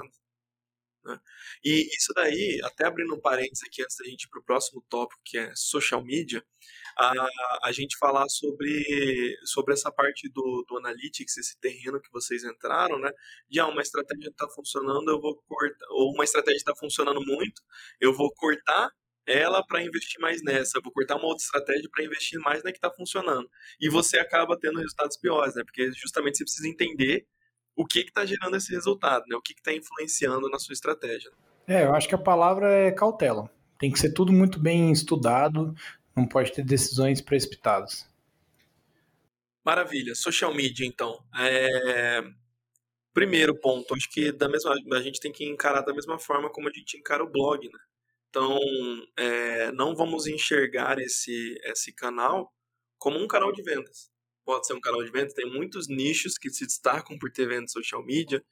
Né? 1.06 1.20
E 1.64 1.88
isso 1.96 2.12
daí, 2.14 2.60
até 2.64 2.84
abrindo 2.84 3.14
um 3.14 3.20
parênteses 3.20 3.62
aqui 3.62 3.82
antes 3.82 3.96
da 3.96 4.04
gente 4.04 4.24
ir 4.24 4.28
para 4.28 4.40
o 4.40 4.44
próximo 4.44 4.84
tópico, 4.88 5.20
que 5.24 5.38
é 5.38 5.52
social 5.54 6.04
media, 6.04 6.44
a, 6.98 7.28
a 7.62 7.72
gente 7.72 7.96
falar 7.96 8.28
sobre, 8.28 9.36
sobre 9.44 9.74
essa 9.74 9.92
parte 9.92 10.28
do, 10.28 10.64
do 10.68 10.78
analytics, 10.78 11.36
esse 11.36 11.58
terreno 11.60 12.00
que 12.00 12.10
vocês 12.10 12.42
entraram, 12.42 12.98
né? 12.98 13.10
De 13.48 13.60
ah, 13.60 13.68
uma 13.68 13.82
estratégia 13.82 14.30
está 14.30 14.48
funcionando, 14.48 15.08
eu 15.08 15.20
vou 15.20 15.36
cortar, 15.46 15.86
ou 15.90 16.12
uma 16.12 16.24
estratégia 16.24 16.58
está 16.58 16.74
funcionando 16.74 17.20
muito, 17.24 17.62
eu 18.00 18.12
vou 18.12 18.32
cortar 18.34 18.90
ela 19.26 19.64
para 19.66 19.82
investir 19.82 20.20
mais 20.20 20.42
nessa, 20.42 20.80
vou 20.80 20.92
cortar 20.92 21.16
uma 21.16 21.26
outra 21.26 21.44
estratégia 21.44 21.88
para 21.90 22.04
investir 22.04 22.40
mais 22.40 22.62
na 22.62 22.70
que 22.70 22.78
está 22.78 22.90
funcionando. 22.92 23.48
E 23.80 23.88
você 23.88 24.18
acaba 24.18 24.58
tendo 24.58 24.78
resultados 24.78 25.16
piores, 25.16 25.54
né? 25.54 25.62
Porque 25.64 25.92
justamente 25.92 26.38
você 26.38 26.44
precisa 26.44 26.68
entender 26.68 27.26
o 27.76 27.84
que 27.84 28.00
está 28.00 28.24
gerando 28.24 28.56
esse 28.56 28.72
resultado, 28.72 29.26
né? 29.28 29.36
O 29.36 29.42
que 29.42 29.52
está 29.52 29.72
influenciando 29.72 30.48
na 30.48 30.58
sua 30.58 30.72
estratégia. 30.72 31.30
É, 31.68 31.84
eu 31.84 31.94
acho 31.94 32.08
que 32.08 32.14
a 32.14 32.18
palavra 32.18 32.72
é 32.72 32.90
cautela. 32.90 33.50
Tem 33.78 33.92
que 33.92 33.98
ser 33.98 34.12
tudo 34.12 34.32
muito 34.32 34.58
bem 34.58 34.90
estudado, 34.90 35.74
não 36.16 36.26
pode 36.26 36.50
ter 36.52 36.64
decisões 36.64 37.20
precipitadas. 37.20 38.08
Maravilha. 39.62 40.14
Social 40.14 40.54
media, 40.54 40.86
então. 40.86 41.22
É... 41.38 42.22
Primeiro 43.12 43.54
ponto, 43.58 43.94
acho 43.94 44.10
que 44.10 44.30
da 44.30 44.48
mesma, 44.48 44.74
a 44.92 45.02
gente 45.02 45.20
tem 45.20 45.32
que 45.32 45.44
encarar 45.44 45.80
da 45.82 45.92
mesma 45.92 46.18
forma 46.18 46.50
como 46.50 46.68
a 46.68 46.72
gente 46.72 46.98
encara 46.98 47.24
o 47.24 47.30
blog, 47.30 47.66
né? 47.66 47.78
Então, 48.30 48.58
é... 49.18 49.70
não 49.72 49.94
vamos 49.94 50.26
enxergar 50.26 50.98
esse, 50.98 51.58
esse 51.64 51.92
canal 51.92 52.50
como 52.98 53.18
um 53.18 53.26
canal 53.26 53.52
de 53.52 53.62
vendas 53.62 54.15
pode 54.46 54.66
ser 54.66 54.74
um 54.74 54.80
canal 54.80 55.04
de 55.04 55.10
venda, 55.10 55.34
tem 55.34 55.52
muitos 55.52 55.88
nichos 55.88 56.38
que 56.38 56.48
se 56.48 56.64
destacam 56.64 57.18
por 57.18 57.30
ter 57.30 57.48
venda 57.48 57.66
social 57.66 58.02
media, 58.02 58.42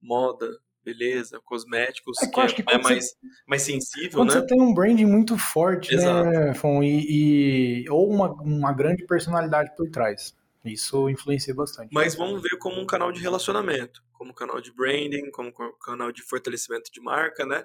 moda, 0.00 0.58
beleza, 0.82 1.38
cosméticos, 1.44 2.20
é, 2.22 2.26
que, 2.26 2.40
é, 2.40 2.46
que 2.46 2.64
é 2.66 2.78
mais, 2.78 3.10
você, 3.10 3.16
mais 3.46 3.62
sensível, 3.62 4.20
quando 4.20 4.34
né? 4.34 4.40
você 4.40 4.46
tem 4.46 4.60
um 4.60 4.72
branding 4.72 5.06
muito 5.06 5.36
forte, 5.38 5.94
né, 5.94 6.02
Exato. 6.02 6.30
né, 6.30 6.54
Fon, 6.54 6.82
e, 6.82 7.84
e, 7.84 7.90
ou 7.90 8.10
uma, 8.10 8.32
uma 8.32 8.72
grande 8.72 9.06
personalidade 9.06 9.74
por 9.76 9.88
trás. 9.90 10.34
Isso 10.64 11.10
influencia 11.10 11.54
bastante. 11.54 11.90
Mas 11.92 12.14
vamos 12.14 12.40
ver 12.40 12.56
como 12.58 12.80
um 12.80 12.86
canal 12.86 13.12
de 13.12 13.20
relacionamento, 13.20 14.02
como 14.14 14.30
um 14.30 14.34
canal 14.34 14.62
de 14.62 14.72
branding, 14.72 15.30
como 15.30 15.50
um 15.50 15.78
canal 15.78 16.10
de 16.10 16.22
fortalecimento 16.22 16.90
de 16.90 17.02
marca, 17.02 17.44
né? 17.44 17.62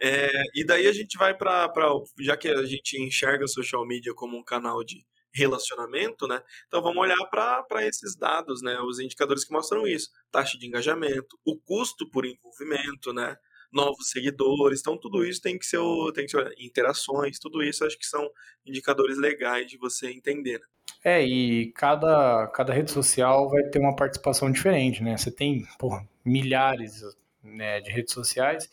É, 0.00 0.30
e 0.54 0.64
daí 0.64 0.86
a 0.86 0.92
gente 0.92 1.18
vai 1.18 1.36
para. 1.36 1.70
Já 2.18 2.38
que 2.38 2.48
a 2.48 2.64
gente 2.64 3.00
enxerga 3.00 3.46
social 3.46 3.86
media 3.86 4.14
como 4.14 4.38
um 4.38 4.42
canal 4.42 4.82
de 4.82 5.04
relacionamento, 5.38 6.26
né? 6.26 6.42
Então 6.66 6.82
vamos 6.82 6.98
olhar 6.98 7.24
para 7.30 7.86
esses 7.86 8.16
dados, 8.16 8.62
né? 8.62 8.78
Os 8.80 8.98
indicadores 8.98 9.44
que 9.44 9.52
mostram 9.52 9.86
isso. 9.86 10.10
Taxa 10.30 10.58
de 10.58 10.66
engajamento, 10.66 11.38
o 11.44 11.56
custo 11.56 12.08
por 12.10 12.26
envolvimento, 12.26 13.12
né? 13.12 13.36
Novos 13.72 14.10
seguidores, 14.10 14.80
então 14.80 14.96
tudo 14.98 15.24
isso 15.24 15.42
tem 15.42 15.58
que 15.58 15.66
ser, 15.66 15.78
tem 16.14 16.24
que 16.24 16.30
ser 16.30 16.54
interações, 16.58 17.38
tudo 17.38 17.62
isso 17.62 17.84
acho 17.84 17.98
que 17.98 18.06
são 18.06 18.26
indicadores 18.64 19.18
legais 19.18 19.66
de 19.66 19.76
você 19.76 20.10
entender. 20.10 20.58
Né? 20.58 20.66
É, 21.04 21.22
e 21.22 21.70
cada, 21.72 22.48
cada 22.48 22.72
rede 22.72 22.90
social 22.90 23.50
vai 23.50 23.62
ter 23.64 23.78
uma 23.78 23.94
participação 23.94 24.50
diferente, 24.50 25.02
né? 25.02 25.16
Você 25.16 25.30
tem, 25.30 25.66
porra, 25.78 26.08
milhares 26.24 27.02
né, 27.42 27.80
de 27.80 27.90
redes 27.90 28.12
sociais, 28.12 28.68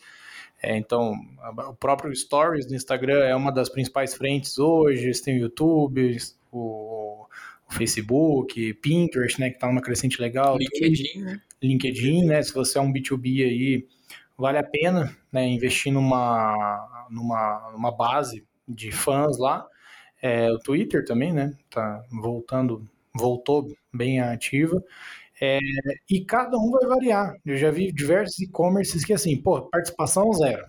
é, 0.66 0.76
então, 0.76 1.14
o 1.68 1.74
próprio 1.74 2.12
Stories 2.14 2.66
do 2.66 2.74
Instagram 2.74 3.22
é 3.22 3.36
uma 3.36 3.52
das 3.52 3.68
principais 3.68 4.14
frentes 4.14 4.58
hoje. 4.58 5.14
Você 5.14 5.22
tem 5.22 5.36
o 5.36 5.42
YouTube, 5.42 6.16
o, 6.50 7.24
o 7.68 7.72
Facebook, 7.72 8.74
Pinterest, 8.74 9.40
né, 9.40 9.50
que 9.50 9.54
está 9.54 9.68
uma 9.68 9.80
crescente 9.80 10.20
legal. 10.20 10.58
LinkedIn, 10.58 11.20
né? 11.22 11.40
LinkedIn, 11.62 12.24
né? 12.24 12.42
Se 12.42 12.52
você 12.52 12.78
é 12.78 12.80
um 12.80 12.92
B2B 12.92 13.44
aí, 13.44 13.86
vale 14.36 14.58
a 14.58 14.64
pena 14.64 15.16
né, 15.30 15.46
investir 15.46 15.92
numa, 15.92 17.06
numa, 17.10 17.70
numa 17.72 17.92
base 17.92 18.44
de 18.66 18.90
fãs 18.90 19.38
lá. 19.38 19.64
É, 20.20 20.50
o 20.50 20.58
Twitter 20.58 21.04
também, 21.04 21.32
né? 21.32 21.56
Tá 21.70 22.04
voltando, 22.10 22.84
voltou 23.14 23.68
bem 23.94 24.20
ativa. 24.20 24.82
É, 25.40 25.58
e 26.10 26.24
cada 26.24 26.56
um 26.56 26.70
vai 26.70 26.86
variar. 26.88 27.34
Eu 27.44 27.56
já 27.56 27.70
vi 27.70 27.92
diversos 27.92 28.38
e-commerces 28.38 29.04
que 29.04 29.12
assim, 29.12 29.36
pô, 29.36 29.62
participação 29.62 30.32
zero. 30.32 30.66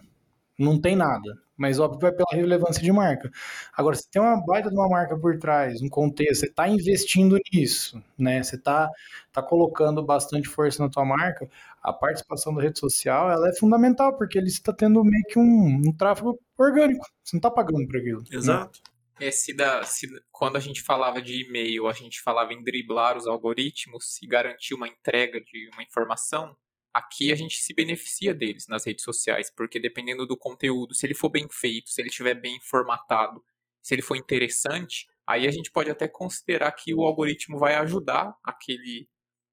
Não 0.57 0.80
tem 0.80 0.95
nada 0.95 1.38
mas 1.57 1.80
óbvio 1.80 1.99
vai 1.99 2.11
pela 2.11 2.28
relevância 2.32 2.82
de 2.82 2.91
marca. 2.91 3.32
Agora, 3.76 3.95
se 3.95 4.09
tem 4.09 4.22
uma 4.22 4.39
baita 4.45 4.70
de 4.70 4.76
uma 4.76 4.88
marca 4.88 5.18
por 5.18 5.38
trás, 5.39 5.82
um 5.82 5.89
contexto, 5.89 6.41
você 6.41 6.45
está 6.45 6.68
investindo 6.70 7.38
nisso, 7.51 8.01
né? 8.18 8.43
Você 8.43 8.55
está 8.55 8.89
tá 9.34 9.41
colocando 9.41 10.03
bastante 10.03 10.47
força 10.47 10.84
na 10.84 10.89
tua 10.89 11.03
marca, 11.03 11.49
a 11.82 11.91
participação 11.91 12.53
da 12.53 12.61
rede 12.61 12.78
social 12.80 13.32
ela 13.32 13.49
é 13.49 13.55
fundamental, 13.55 14.15
porque 14.15 14.38
ele 14.38 14.47
está 14.47 14.72
tendo 14.72 15.03
meio 15.03 15.24
que 15.28 15.39
um, 15.39 15.82
um 15.88 15.93
tráfego 15.93 16.39
orgânico. 16.57 17.05
Você 17.24 17.36
não 17.36 17.39
está 17.39 17.49
pagando 17.49 17.88
por 17.88 17.97
aquilo. 17.97 18.20
Né? 18.20 18.38
Exato. 18.38 18.80
Né? 18.86 18.96
É, 19.20 19.32
se 19.32 19.53
da, 19.53 19.84
se, 19.84 20.07
quando 20.32 20.57
a 20.57 20.59
gente 20.59 20.82
falava 20.82 21.22
de 21.22 21.43
e-mail, 21.43 21.88
a 21.88 21.93
gente 21.93 22.22
falava 22.22 22.53
em 22.53 22.63
driblar 22.63 23.18
os 23.18 23.26
algoritmos 23.26 24.22
e 24.22 24.28
garantir 24.28 24.76
uma 24.76 24.88
entrega 24.88 25.41
de 25.41 25.70
uma 25.74 25.84
informação, 25.84 26.55
Aqui 26.97 27.32
a 27.32 27.36
gente 27.36 27.57
se 27.57 27.76
beneficia 27.76 28.34
deles 28.34 28.65
nas 28.68 28.84
redes 28.84 29.03
sociais, 29.03 29.51
porque 29.55 29.80
dependendo 29.80 30.26
do 30.26 30.36
conteúdo, 30.36 30.95
se 30.95 31.05
ele 31.05 31.13
for 31.13 31.30
bem 31.30 31.47
feito, 31.47 31.91
se 31.91 32.01
ele 32.01 32.09
estiver 32.09 32.34
bem 32.34 32.59
formatado, 32.59 33.45
se 33.84 33.93
ele 33.93 34.01
for 34.01 34.15
interessante, 34.15 35.05
aí 35.28 35.47
a 35.47 35.51
gente 35.51 35.72
pode 35.72 35.91
até 35.91 36.07
considerar 36.07 36.72
que 36.72 36.95
o 36.95 37.03
algoritmo 37.03 37.59
vai 37.59 37.76
ajudar 37.76 38.36
aquele, 38.43 39.07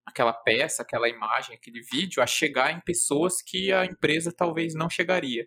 aquela 0.06 0.32
peça, 0.32 0.80
aquela 0.80 1.06
imagem, 1.06 1.54
aquele 1.54 1.82
vídeo 1.82 2.22
a 2.22 2.26
chegar 2.26 2.72
em 2.72 2.80
pessoas 2.80 3.42
que 3.42 3.70
a 3.70 3.84
empresa 3.84 4.32
talvez 4.34 4.72
não 4.72 4.88
chegaria, 4.88 5.46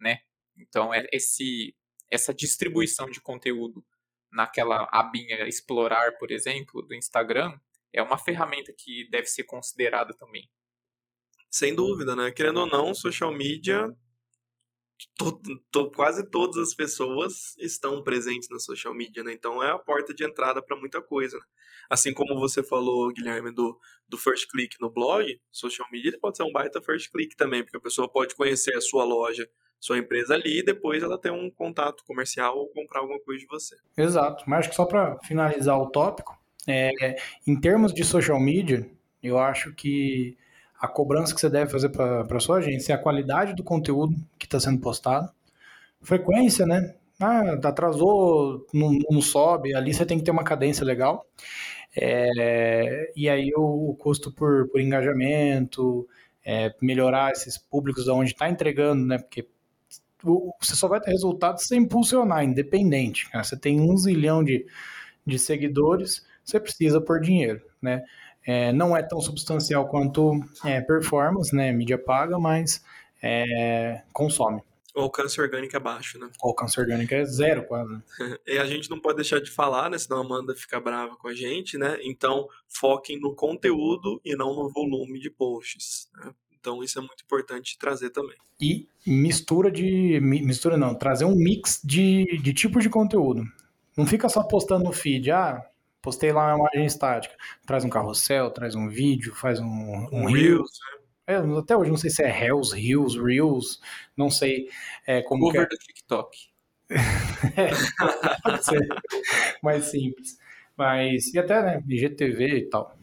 né? 0.00 0.18
Então, 0.56 0.92
é 0.92 1.06
esse, 1.12 1.76
essa 2.10 2.32
distribuição 2.34 3.10
de 3.10 3.20
conteúdo 3.20 3.84
naquela 4.30 4.88
abinha 4.92 5.46
explorar, 5.48 6.16
por 6.18 6.30
exemplo, 6.30 6.82
do 6.82 6.94
Instagram, 6.94 7.58
é 7.92 8.02
uma 8.02 8.18
ferramenta 8.18 8.72
que 8.76 9.08
deve 9.10 9.26
ser 9.26 9.44
considerada 9.44 10.14
também. 10.14 10.48
Sem 11.50 11.74
dúvida, 11.74 12.14
né? 12.14 12.30
Querendo 12.30 12.60
ou 12.60 12.66
não, 12.66 12.94
social 12.94 13.32
media 13.32 13.88
to, 15.18 15.40
to, 15.70 15.90
quase 15.90 16.28
todas 16.30 16.56
as 16.56 16.74
pessoas 16.74 17.56
estão 17.58 18.02
presentes 18.02 18.48
na 18.50 18.58
social 18.58 18.94
media, 18.94 19.22
né? 19.22 19.32
Então 19.32 19.62
é 19.62 19.70
a 19.70 19.78
porta 19.78 20.14
de 20.14 20.24
entrada 20.24 20.62
para 20.62 20.76
muita 20.76 21.00
coisa. 21.02 21.36
Né? 21.36 21.44
Assim 21.90 22.12
como 22.12 22.38
você 22.38 22.62
falou, 22.62 23.12
Guilherme, 23.12 23.52
do, 23.52 23.78
do 24.08 24.18
first 24.18 24.48
click 24.50 24.76
no 24.80 24.90
blog, 24.90 25.40
social 25.50 25.86
media 25.90 26.16
pode 26.20 26.36
ser 26.36 26.42
um 26.42 26.52
baita 26.52 26.80
first 26.80 27.10
click 27.10 27.36
também, 27.36 27.62
porque 27.62 27.76
a 27.76 27.80
pessoa 27.80 28.10
pode 28.10 28.34
conhecer 28.34 28.74
a 28.76 28.80
sua 28.80 29.04
loja, 29.04 29.48
sua 29.78 29.98
empresa 29.98 30.34
ali 30.34 30.60
e 30.60 30.64
depois 30.64 31.02
ela 31.02 31.18
ter 31.18 31.30
um 31.30 31.50
contato 31.50 32.04
comercial 32.04 32.56
ou 32.58 32.68
comprar 32.68 33.00
alguma 33.00 33.20
coisa 33.20 33.40
de 33.40 33.46
você. 33.46 33.76
Exato. 33.96 34.44
Mas 34.46 34.60
acho 34.60 34.70
que 34.70 34.74
só 34.76 34.84
para 34.84 35.18
finalizar 35.20 35.78
o 35.78 35.90
tópico, 35.90 36.36
é, 36.66 37.16
em 37.46 37.58
termos 37.58 37.92
de 37.94 38.04
social 38.04 38.40
media, 38.40 38.88
eu 39.22 39.38
acho 39.38 39.72
que 39.74 40.36
a 40.80 40.88
cobrança 40.88 41.34
que 41.34 41.40
você 41.40 41.48
deve 41.48 41.70
fazer 41.70 41.88
para 41.90 42.40
sua 42.40 42.58
agência 42.58 42.92
é 42.92 42.96
a 42.96 43.02
qualidade 43.02 43.54
do 43.54 43.62
conteúdo 43.62 44.14
que 44.38 44.46
está 44.46 44.60
sendo 44.60 44.80
postado, 44.80 45.30
frequência, 46.02 46.66
né? 46.66 46.94
Ah, 47.18 47.52
atrasou, 47.64 48.66
não, 48.74 48.92
não, 49.10 49.22
sobe, 49.22 49.74
ali 49.74 49.94
você 49.94 50.04
tem 50.04 50.18
que 50.18 50.24
ter 50.24 50.30
uma 50.30 50.44
cadência 50.44 50.84
legal. 50.84 51.26
É, 51.96 53.10
e 53.16 53.28
aí 53.28 53.50
o, 53.56 53.90
o, 53.90 53.96
custo 53.96 54.30
por, 54.30 54.68
por 54.68 54.80
engajamento, 54.80 56.06
é, 56.44 56.74
melhorar 56.82 57.32
esses 57.32 57.56
públicos 57.56 58.04
de 58.04 58.10
onde 58.10 58.32
está 58.32 58.48
entregando, 58.50 59.06
né? 59.06 59.18
Porque 59.18 59.48
você 60.60 60.74
só 60.74 60.88
vai 60.88 61.00
ter 61.00 61.10
resultado 61.10 61.58
se 61.58 61.76
impulsionar, 61.76 62.44
independente. 62.44 63.30
Cara. 63.30 63.44
Você 63.44 63.56
tem 63.56 63.80
um 63.80 63.96
zilhão 63.96 64.42
de, 64.42 64.66
de 65.24 65.38
seguidores, 65.38 66.26
você 66.44 66.60
precisa 66.60 67.00
por 67.00 67.20
dinheiro, 67.20 67.62
né? 67.80 68.02
É, 68.46 68.72
não 68.72 68.96
é 68.96 69.02
tão 69.02 69.20
substancial 69.20 69.88
quanto 69.88 70.40
é, 70.64 70.80
performance, 70.80 71.54
né? 71.54 71.72
Mídia 71.72 71.98
paga, 71.98 72.38
mas 72.38 72.84
é, 73.20 74.02
consome. 74.12 74.62
O 74.94 75.00
alcance 75.00 75.38
orgânico 75.38 75.76
é 75.76 75.80
baixo, 75.80 76.18
né? 76.18 76.30
O 76.42 76.48
alcance 76.48 76.80
orgânico 76.80 77.12
é 77.12 77.22
zero, 77.26 77.66
quase. 77.66 78.00
e 78.46 78.56
a 78.56 78.64
gente 78.64 78.88
não 78.88 78.98
pode 78.98 79.16
deixar 79.16 79.40
de 79.40 79.50
falar, 79.50 79.90
né? 79.90 79.98
Senão 79.98 80.22
a 80.22 80.24
Amanda 80.24 80.54
fica 80.54 80.80
brava 80.80 81.14
com 81.16 81.28
a 81.28 81.34
gente, 81.34 81.76
né? 81.76 81.98
Então, 82.02 82.48
foquem 82.66 83.20
no 83.20 83.34
conteúdo 83.34 84.18
e 84.24 84.34
não 84.34 84.54
no 84.54 84.70
volume 84.70 85.20
de 85.20 85.28
posts. 85.28 86.08
Né? 86.14 86.32
Então, 86.66 86.82
isso 86.82 86.98
é 86.98 87.00
muito 87.00 87.22
importante 87.22 87.78
trazer 87.78 88.10
também. 88.10 88.36
E 88.60 88.88
mistura 89.06 89.70
de. 89.70 90.18
Mistura 90.20 90.76
não, 90.76 90.96
trazer 90.96 91.24
um 91.24 91.36
mix 91.36 91.80
de, 91.84 92.40
de 92.42 92.52
tipos 92.52 92.82
de 92.82 92.90
conteúdo. 92.90 93.44
Não 93.96 94.04
fica 94.04 94.28
só 94.28 94.42
postando 94.42 94.82
no 94.82 94.92
feed, 94.92 95.30
ah, 95.30 95.64
Postei 96.02 96.32
lá 96.32 96.54
uma 96.54 96.68
imagem 96.68 96.86
estática. 96.86 97.34
Traz 97.66 97.84
um 97.84 97.88
carrossel, 97.88 98.50
traz 98.50 98.74
um 98.76 98.88
vídeo, 98.88 99.34
faz 99.34 99.58
um, 99.58 99.64
um, 99.64 100.08
um 100.12 100.24
Reels. 100.26 100.70
Né? 101.26 101.34
É, 101.34 101.58
até 101.58 101.76
hoje 101.76 101.90
não 101.90 101.96
sei 101.96 102.10
se 102.10 102.22
é 102.22 102.30
Reels, 102.30 102.72
Reels, 102.72 103.16
Reels, 103.16 103.80
não 104.16 104.30
sei 104.30 104.68
é, 105.04 105.22
como 105.22 105.42
Cover 105.42 105.62
é. 105.62 105.66
do 105.66 105.76
TikTok. 105.76 106.38
é, 106.90 107.70
pode 108.42 108.64
ser 108.64 108.88
mais 109.62 109.84
simples. 109.86 110.38
Mas, 110.76 111.32
e 111.34 111.38
até, 111.38 111.60
né, 111.60 111.82
IGTV 111.88 112.58
e 112.58 112.68
tal. 112.68 112.96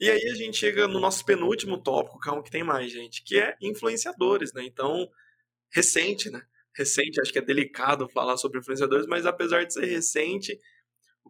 E 0.00 0.10
aí 0.10 0.28
a 0.30 0.34
gente 0.34 0.58
chega 0.58 0.86
no 0.86 1.00
nosso 1.00 1.24
penúltimo 1.24 1.78
tópico, 1.82 2.18
calma 2.18 2.42
que 2.42 2.50
tem 2.50 2.62
mais, 2.62 2.92
gente, 2.92 3.22
que 3.22 3.38
é 3.38 3.56
influenciadores, 3.62 4.52
né? 4.52 4.62
Então, 4.64 5.08
recente, 5.72 6.30
né? 6.30 6.42
Recente, 6.74 7.20
acho 7.20 7.32
que 7.32 7.38
é 7.38 7.42
delicado 7.42 8.08
falar 8.08 8.36
sobre 8.36 8.58
influenciadores, 8.58 9.06
mas 9.06 9.26
apesar 9.26 9.64
de 9.64 9.72
ser 9.72 9.86
recente, 9.86 10.58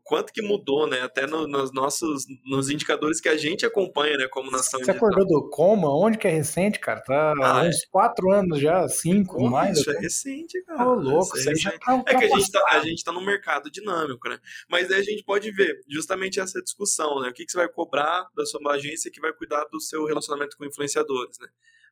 quanto 0.06 0.32
que 0.32 0.40
mudou, 0.40 0.86
né? 0.86 1.02
Até 1.02 1.26
no, 1.26 1.48
nos 1.48 1.72
nossos 1.72 2.24
nos 2.44 2.70
indicadores 2.70 3.20
que 3.20 3.28
a 3.28 3.36
gente 3.36 3.66
acompanha, 3.66 4.16
né? 4.16 4.28
Como 4.28 4.52
nação 4.52 4.78
Você 4.78 4.92
digital. 4.92 5.08
acordou 5.10 5.26
do 5.26 5.50
coma? 5.50 5.92
Onde 5.92 6.16
que 6.16 6.28
é 6.28 6.30
recente, 6.30 6.78
cara? 6.78 7.00
Tá 7.00 7.34
ah, 7.42 7.62
uns 7.64 7.82
é. 7.82 7.86
quatro 7.90 8.30
anos 8.30 8.60
já, 8.60 8.88
cinco, 8.88 9.36
Pô, 9.36 9.50
mais. 9.50 9.78
Isso 9.78 9.90
é 9.90 9.98
recente, 9.98 10.62
cara. 10.62 10.88
Ô, 10.88 10.94
louco, 10.94 11.36
isso 11.36 11.50
é, 11.50 11.54
já 11.56 11.72
tá, 11.72 12.04
é 12.06 12.14
que 12.14 12.24
a 12.24 12.28
gente, 12.28 12.52
tá, 12.52 12.64
a 12.70 12.78
gente 12.78 13.04
tá 13.04 13.10
num 13.10 13.24
mercado 13.24 13.68
dinâmico, 13.68 14.28
né? 14.28 14.38
Mas 14.70 14.92
aí 14.92 15.00
a 15.00 15.02
gente 15.02 15.24
pode 15.24 15.50
ver 15.50 15.80
justamente 15.88 16.38
essa 16.38 16.62
discussão, 16.62 17.20
né? 17.20 17.28
O 17.28 17.32
que, 17.32 17.44
que 17.44 17.50
você 17.50 17.58
vai 17.58 17.68
cobrar 17.68 18.28
da 18.36 18.46
sua 18.46 18.60
agência 18.72 19.10
que 19.10 19.20
vai 19.20 19.32
cuidar 19.32 19.64
do 19.72 19.80
seu 19.80 20.06
relacionamento 20.06 20.56
com 20.56 20.64
influenciadores, 20.64 21.36
né? 21.40 21.48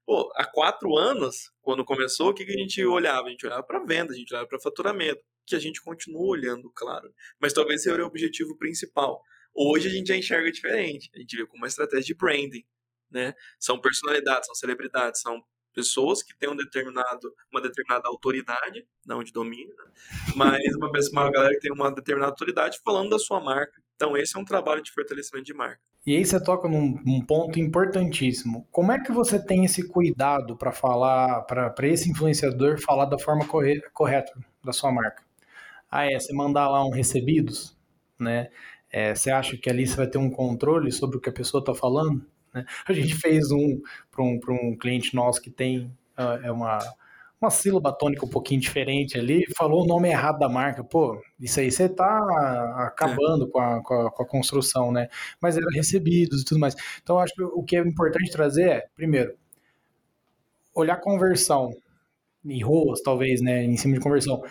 Pô, 0.06 0.30
há 0.36 0.44
quatro 0.44 0.96
anos, 0.96 1.50
quando 1.62 1.84
começou, 1.84 2.30
o 2.30 2.34
que, 2.34 2.44
que 2.44 2.52
a 2.52 2.58
gente 2.58 2.84
olhava? 2.84 3.28
A 3.28 3.30
gente 3.30 3.46
olhava 3.46 3.62
para 3.62 3.84
venda, 3.84 4.12
a 4.12 4.16
gente 4.16 4.32
olhava 4.32 4.48
para 4.48 4.60
faturamento 4.60 5.22
que 5.46 5.54
a 5.54 5.58
gente 5.58 5.82
continua 5.82 6.26
olhando, 6.26 6.70
claro. 6.74 7.12
Mas 7.40 7.52
talvez 7.52 7.82
seja 7.82 8.02
o 8.02 8.06
objetivo 8.06 8.56
principal. 8.56 9.22
Hoje 9.54 9.88
a 9.88 9.90
gente 9.90 10.08
já 10.08 10.16
enxerga 10.16 10.50
diferente. 10.50 11.10
A 11.14 11.18
gente 11.18 11.36
vê 11.36 11.46
como 11.46 11.62
uma 11.62 11.68
estratégia 11.68 12.04
de 12.04 12.14
branding. 12.14 12.64
Né? 13.10 13.34
São 13.60 13.80
personalidades, 13.80 14.46
são 14.46 14.54
celebridades, 14.54 15.20
são 15.20 15.42
pessoas 15.74 16.22
que 16.22 16.36
têm 16.38 16.48
um 16.48 16.56
determinado, 16.56 17.34
uma 17.52 17.60
determinada 17.60 18.08
autoridade, 18.08 18.86
não 19.04 19.22
de 19.22 19.32
domínio, 19.32 19.74
né? 19.76 19.84
mas 20.36 20.74
uma, 20.76 20.90
uma 21.12 21.30
galera 21.30 21.54
que 21.54 21.60
tem 21.60 21.72
uma 21.72 21.90
determinada 21.90 22.32
autoridade 22.32 22.78
falando 22.84 23.10
da 23.10 23.18
sua 23.18 23.40
marca. 23.40 23.82
Então 23.96 24.16
esse 24.16 24.36
é 24.36 24.40
um 24.40 24.44
trabalho 24.44 24.82
de 24.82 24.92
fortalecimento 24.92 25.46
de 25.46 25.54
marca. 25.54 25.80
E 26.06 26.16
aí 26.16 26.24
você 26.24 26.42
toca 26.42 26.68
num, 26.68 27.00
num 27.04 27.24
ponto 27.24 27.58
importantíssimo. 27.58 28.66
Como 28.70 28.92
é 28.92 29.02
que 29.02 29.10
você 29.10 29.42
tem 29.42 29.64
esse 29.64 29.88
cuidado 29.88 30.56
para 30.56 30.70
falar, 30.70 31.42
para 31.42 31.88
esse 31.88 32.10
influenciador 32.10 32.78
falar 32.78 33.06
da 33.06 33.18
forma 33.18 33.46
correta 33.46 34.32
da 34.62 34.72
sua 34.72 34.92
marca? 34.92 35.22
Ah, 35.90 36.04
é, 36.04 36.18
você 36.18 36.32
mandar 36.32 36.68
lá 36.68 36.84
um 36.84 36.90
recebidos, 36.90 37.76
né? 38.18 38.50
É, 38.90 39.14
você 39.14 39.30
acha 39.30 39.56
que 39.56 39.70
ali 39.70 39.86
você 39.86 39.96
vai 39.96 40.06
ter 40.06 40.18
um 40.18 40.30
controle 40.30 40.92
sobre 40.92 41.16
o 41.16 41.20
que 41.20 41.28
a 41.28 41.32
pessoa 41.32 41.60
está 41.60 41.74
falando? 41.74 42.24
Né? 42.54 42.64
A 42.86 42.92
gente 42.92 43.14
fez 43.14 43.50
um 43.50 43.80
para 44.10 44.22
um, 44.22 44.38
um 44.62 44.76
cliente 44.76 45.14
nosso 45.14 45.40
que 45.40 45.50
tem 45.50 45.86
uh, 46.18 46.44
é 46.44 46.52
uma, 46.52 46.78
uma 47.40 47.50
sílaba 47.50 47.92
tônica 47.92 48.24
um 48.24 48.28
pouquinho 48.28 48.60
diferente 48.60 49.18
ali, 49.18 49.44
falou 49.56 49.84
o 49.84 49.86
nome 49.86 50.08
errado 50.08 50.38
da 50.38 50.48
marca. 50.48 50.84
Pô, 50.84 51.20
isso 51.40 51.60
aí 51.60 51.70
você 51.70 51.84
está 51.84 52.18
acabando 52.86 53.46
é. 53.46 53.50
com, 53.50 53.60
a, 53.60 53.82
com, 53.82 53.94
a, 53.94 54.10
com, 54.10 54.22
a, 54.22 54.26
construção, 54.26 54.92
né? 54.92 55.08
Mas 55.40 55.56
era 55.56 55.66
recebidos 55.72 56.42
e 56.42 56.44
tudo 56.44 56.60
mais. 56.60 56.74
Então, 57.02 57.18
acho 57.18 57.34
que 57.34 57.42
o 57.42 57.62
que 57.62 57.76
é 57.76 57.80
importante 57.80 58.30
trazer 58.30 58.68
é, 58.68 58.86
primeiro, 58.94 59.34
olhar 60.74 60.96
conversão 60.96 61.70
em 62.44 62.62
ruas, 62.62 63.00
talvez, 63.02 63.40
né, 63.40 63.64
em 63.64 63.76
cima 63.76 63.94
de 63.94 64.00
conversão 64.00 64.42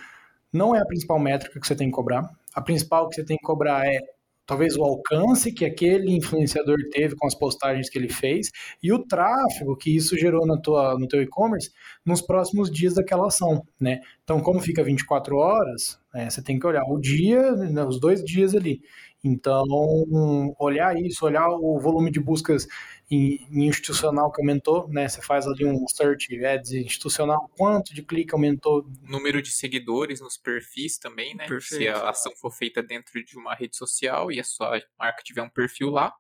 não 0.52 0.76
é 0.76 0.80
a 0.80 0.86
principal 0.86 1.18
métrica 1.18 1.60
que 1.60 1.66
você 1.66 1.76
tem 1.76 1.90
que 1.90 1.96
cobrar. 1.96 2.30
A 2.54 2.62
principal 2.62 3.10
que 3.10 3.16
você 3.16 3.26
tem 3.26 3.38
que 3.38 3.44
cobrar 3.44 3.86
é 3.88 3.98
talvez 4.46 4.76
o 4.76 4.84
alcance 4.84 5.52
que 5.52 5.66
aquele 5.66 6.16
influenciador 6.16 6.78
teve 6.92 7.16
com 7.16 7.28
as 7.28 7.36
postagens 7.36 7.90
que 7.90 7.98
ele 7.98 8.10
fez 8.10 8.50
e 8.82 8.92
o 8.92 9.00
tráfego 9.00 9.76
que 9.78 9.96
isso 9.96 10.18
gerou 10.18 10.46
na 10.46 10.58
tua, 10.58 10.98
no 10.98 11.08
teu 11.08 11.22
e-commerce 11.22 11.72
nos 12.06 12.22
próximos 12.22 12.72
dias 12.72 12.96
daquela 12.96 13.28
ação, 13.28 13.66
né? 13.80 14.02
Então, 14.24 14.40
como 14.42 14.60
fica 14.60 14.84
24 14.84 15.36
horas, 15.38 16.00
é, 16.14 16.30
você 16.30 16.42
tem 16.42 16.60
que 16.60 16.68
olhar 16.68 16.84
o 16.84 17.00
dia, 17.00 17.52
né, 17.54 17.84
os 17.84 18.00
dois 18.00 18.24
dias 18.24 18.54
ali. 18.54 18.82
Então, 19.24 19.64
olhar 20.60 20.98
isso, 20.98 21.26
olhar 21.26 21.48
o 21.48 21.80
volume 21.80 22.12
de 22.12 22.20
buscas 22.20 22.68
institucional 23.10 24.32
que 24.32 24.42
aumentou, 24.42 24.88
né? 24.90 25.08
Você 25.08 25.22
faz 25.22 25.48
ali 25.48 25.66
um 25.66 25.88
search 25.88 26.44
ads 26.46 26.72
institucional, 26.72 27.50
quanto 27.56 27.94
de 27.94 28.04
clique 28.04 28.34
aumentou? 28.34 28.86
Número 29.02 29.42
de 29.42 29.52
seguidores 29.52 30.20
nos 30.20 30.38
perfis 30.38 30.98
também, 30.98 31.36
né? 31.36 31.48
Perfeito. 31.48 31.84
Se 31.84 31.88
a 31.88 32.10
ação 32.10 32.34
for 32.36 32.52
feita 32.52 32.84
dentro 32.84 33.24
de 33.24 33.38
uma 33.38 33.54
rede 33.56 33.78
social 33.78 34.32
e 34.32 34.40
a 34.40 34.44
sua 34.44 34.82
marca 35.00 35.24
tiver 35.24 35.42
um 35.42 35.50
perfil 35.50 35.90
lá, 35.90 36.14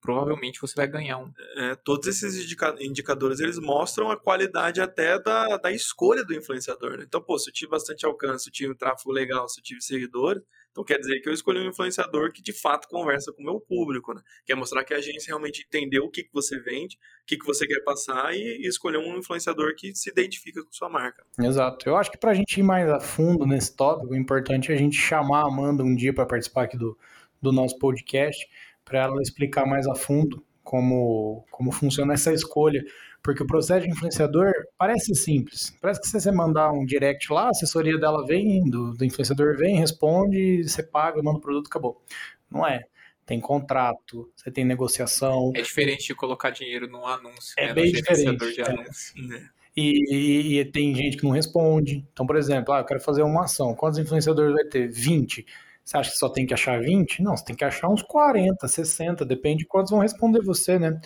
provavelmente 0.00 0.60
você 0.60 0.74
vai 0.74 0.86
ganhar 0.86 1.18
um. 1.18 1.30
É, 1.56 1.74
todos 1.74 2.06
esses 2.08 2.50
indicadores 2.80 3.40
eles 3.40 3.58
mostram 3.58 4.10
a 4.10 4.16
qualidade 4.16 4.80
até 4.80 5.20
da, 5.20 5.56
da 5.56 5.72
escolha 5.72 6.24
do 6.24 6.34
influenciador. 6.34 6.96
Né? 6.96 7.04
Então, 7.06 7.20
pô, 7.20 7.38
se 7.38 7.50
eu 7.50 7.54
tive 7.54 7.70
bastante 7.70 8.06
alcance, 8.06 8.44
se 8.44 8.50
eu 8.50 8.52
tive 8.54 8.72
um 8.72 8.76
tráfego 8.76 9.12
legal, 9.12 9.48
se 9.48 9.60
eu 9.60 9.64
tive 9.64 9.82
seguidores, 9.82 10.42
então 10.78 10.84
quer 10.84 10.98
dizer 10.98 11.18
que 11.20 11.28
eu 11.28 11.32
escolhi 11.32 11.58
um 11.58 11.68
influenciador 11.68 12.32
que 12.32 12.40
de 12.40 12.52
fato 12.52 12.86
conversa 12.86 13.32
com 13.32 13.42
o 13.42 13.44
meu 13.44 13.60
público, 13.60 14.14
né? 14.14 14.22
Quer 14.46 14.54
mostrar 14.54 14.84
que 14.84 14.94
a 14.94 14.98
agência 14.98 15.26
realmente 15.26 15.66
entendeu 15.66 16.04
o 16.04 16.10
que, 16.10 16.22
que 16.22 16.32
você 16.32 16.56
vende, 16.60 16.96
o 17.22 17.26
que, 17.26 17.36
que 17.36 17.44
você 17.44 17.66
quer 17.66 17.80
passar 17.80 18.32
e, 18.32 18.64
escolher 18.64 18.98
um 18.98 19.18
influenciador 19.18 19.74
que 19.74 19.92
se 19.96 20.08
identifica 20.08 20.62
com 20.62 20.70
sua 20.70 20.88
marca. 20.88 21.24
Exato. 21.36 21.88
Eu 21.88 21.96
acho 21.96 22.12
que 22.12 22.16
para 22.16 22.30
a 22.30 22.34
gente 22.34 22.60
ir 22.60 22.62
mais 22.62 22.88
a 22.88 23.00
fundo 23.00 23.44
nesse 23.44 23.74
tópico, 23.74 24.14
é 24.14 24.18
importante 24.18 24.70
a 24.70 24.76
gente 24.76 24.96
chamar 24.96 25.42
a 25.42 25.48
Amanda 25.48 25.82
um 25.82 25.96
dia 25.96 26.14
para 26.14 26.24
participar 26.24 26.64
aqui 26.64 26.78
do, 26.78 26.96
do 27.42 27.50
nosso 27.50 27.76
podcast 27.78 28.48
para 28.84 29.02
ela 29.02 29.20
explicar 29.20 29.66
mais 29.66 29.84
a 29.88 29.96
fundo 29.96 30.46
como, 30.62 31.44
como 31.50 31.72
funciona 31.72 32.14
essa 32.14 32.32
escolha. 32.32 32.84
Porque 33.28 33.42
o 33.42 33.46
processo 33.46 33.84
de 33.84 33.92
influenciador 33.92 34.50
parece 34.78 35.14
simples. 35.14 35.76
Parece 35.82 36.00
que 36.00 36.06
se 36.06 36.18
você 36.18 36.32
mandar 36.32 36.72
um 36.72 36.86
direct 36.86 37.30
lá, 37.30 37.48
a 37.48 37.50
assessoria 37.50 37.98
dela 37.98 38.24
vem, 38.24 38.64
do, 38.70 38.94
do 38.94 39.04
influenciador 39.04 39.54
vem, 39.54 39.76
responde, 39.76 40.66
você 40.66 40.82
paga, 40.82 41.22
manda 41.22 41.36
o 41.36 41.40
produto, 41.42 41.66
acabou. 41.66 42.02
Não 42.50 42.66
é. 42.66 42.84
Tem 43.26 43.38
contrato, 43.38 44.32
você 44.34 44.50
tem 44.50 44.64
negociação. 44.64 45.52
É 45.54 45.60
diferente 45.60 46.06
de 46.06 46.14
colocar 46.14 46.48
dinheiro 46.48 46.88
num 46.88 47.06
anúncio. 47.06 47.52
É 47.58 47.66
né? 47.66 47.74
bem 47.74 47.92
diferente. 47.92 48.54
De 48.54 48.62
é. 48.62 48.70
anúncio. 48.70 49.22
Né? 49.22 49.50
E, 49.76 50.14
e, 50.14 50.60
e, 50.60 50.64
tem 50.64 50.94
gente 50.94 51.18
que 51.18 51.24
não 51.24 51.32
responde. 51.32 52.06
Então, 52.10 52.26
por 52.26 52.36
exemplo, 52.36 52.72
ah, 52.72 52.78
eu 52.78 52.86
quero 52.86 53.00
fazer 53.00 53.22
uma 53.24 53.44
ação. 53.44 53.74
Quantos 53.74 53.98
influenciadores 53.98 54.54
vai 54.54 54.64
ter? 54.64 54.88
20. 54.88 55.44
Você 55.88 55.96
acha 55.96 56.10
que 56.10 56.18
só 56.18 56.28
tem 56.28 56.44
que 56.44 56.52
achar 56.52 56.82
20? 56.82 57.22
Não, 57.22 57.34
você 57.34 57.46
tem 57.46 57.56
que 57.56 57.64
achar 57.64 57.88
uns 57.88 58.02
40, 58.02 58.68
60, 58.68 59.24
depende 59.24 59.60
de 59.60 59.66
quantos 59.66 59.90
vão 59.90 60.00
responder 60.00 60.42
você, 60.42 60.78
né? 60.78 61.00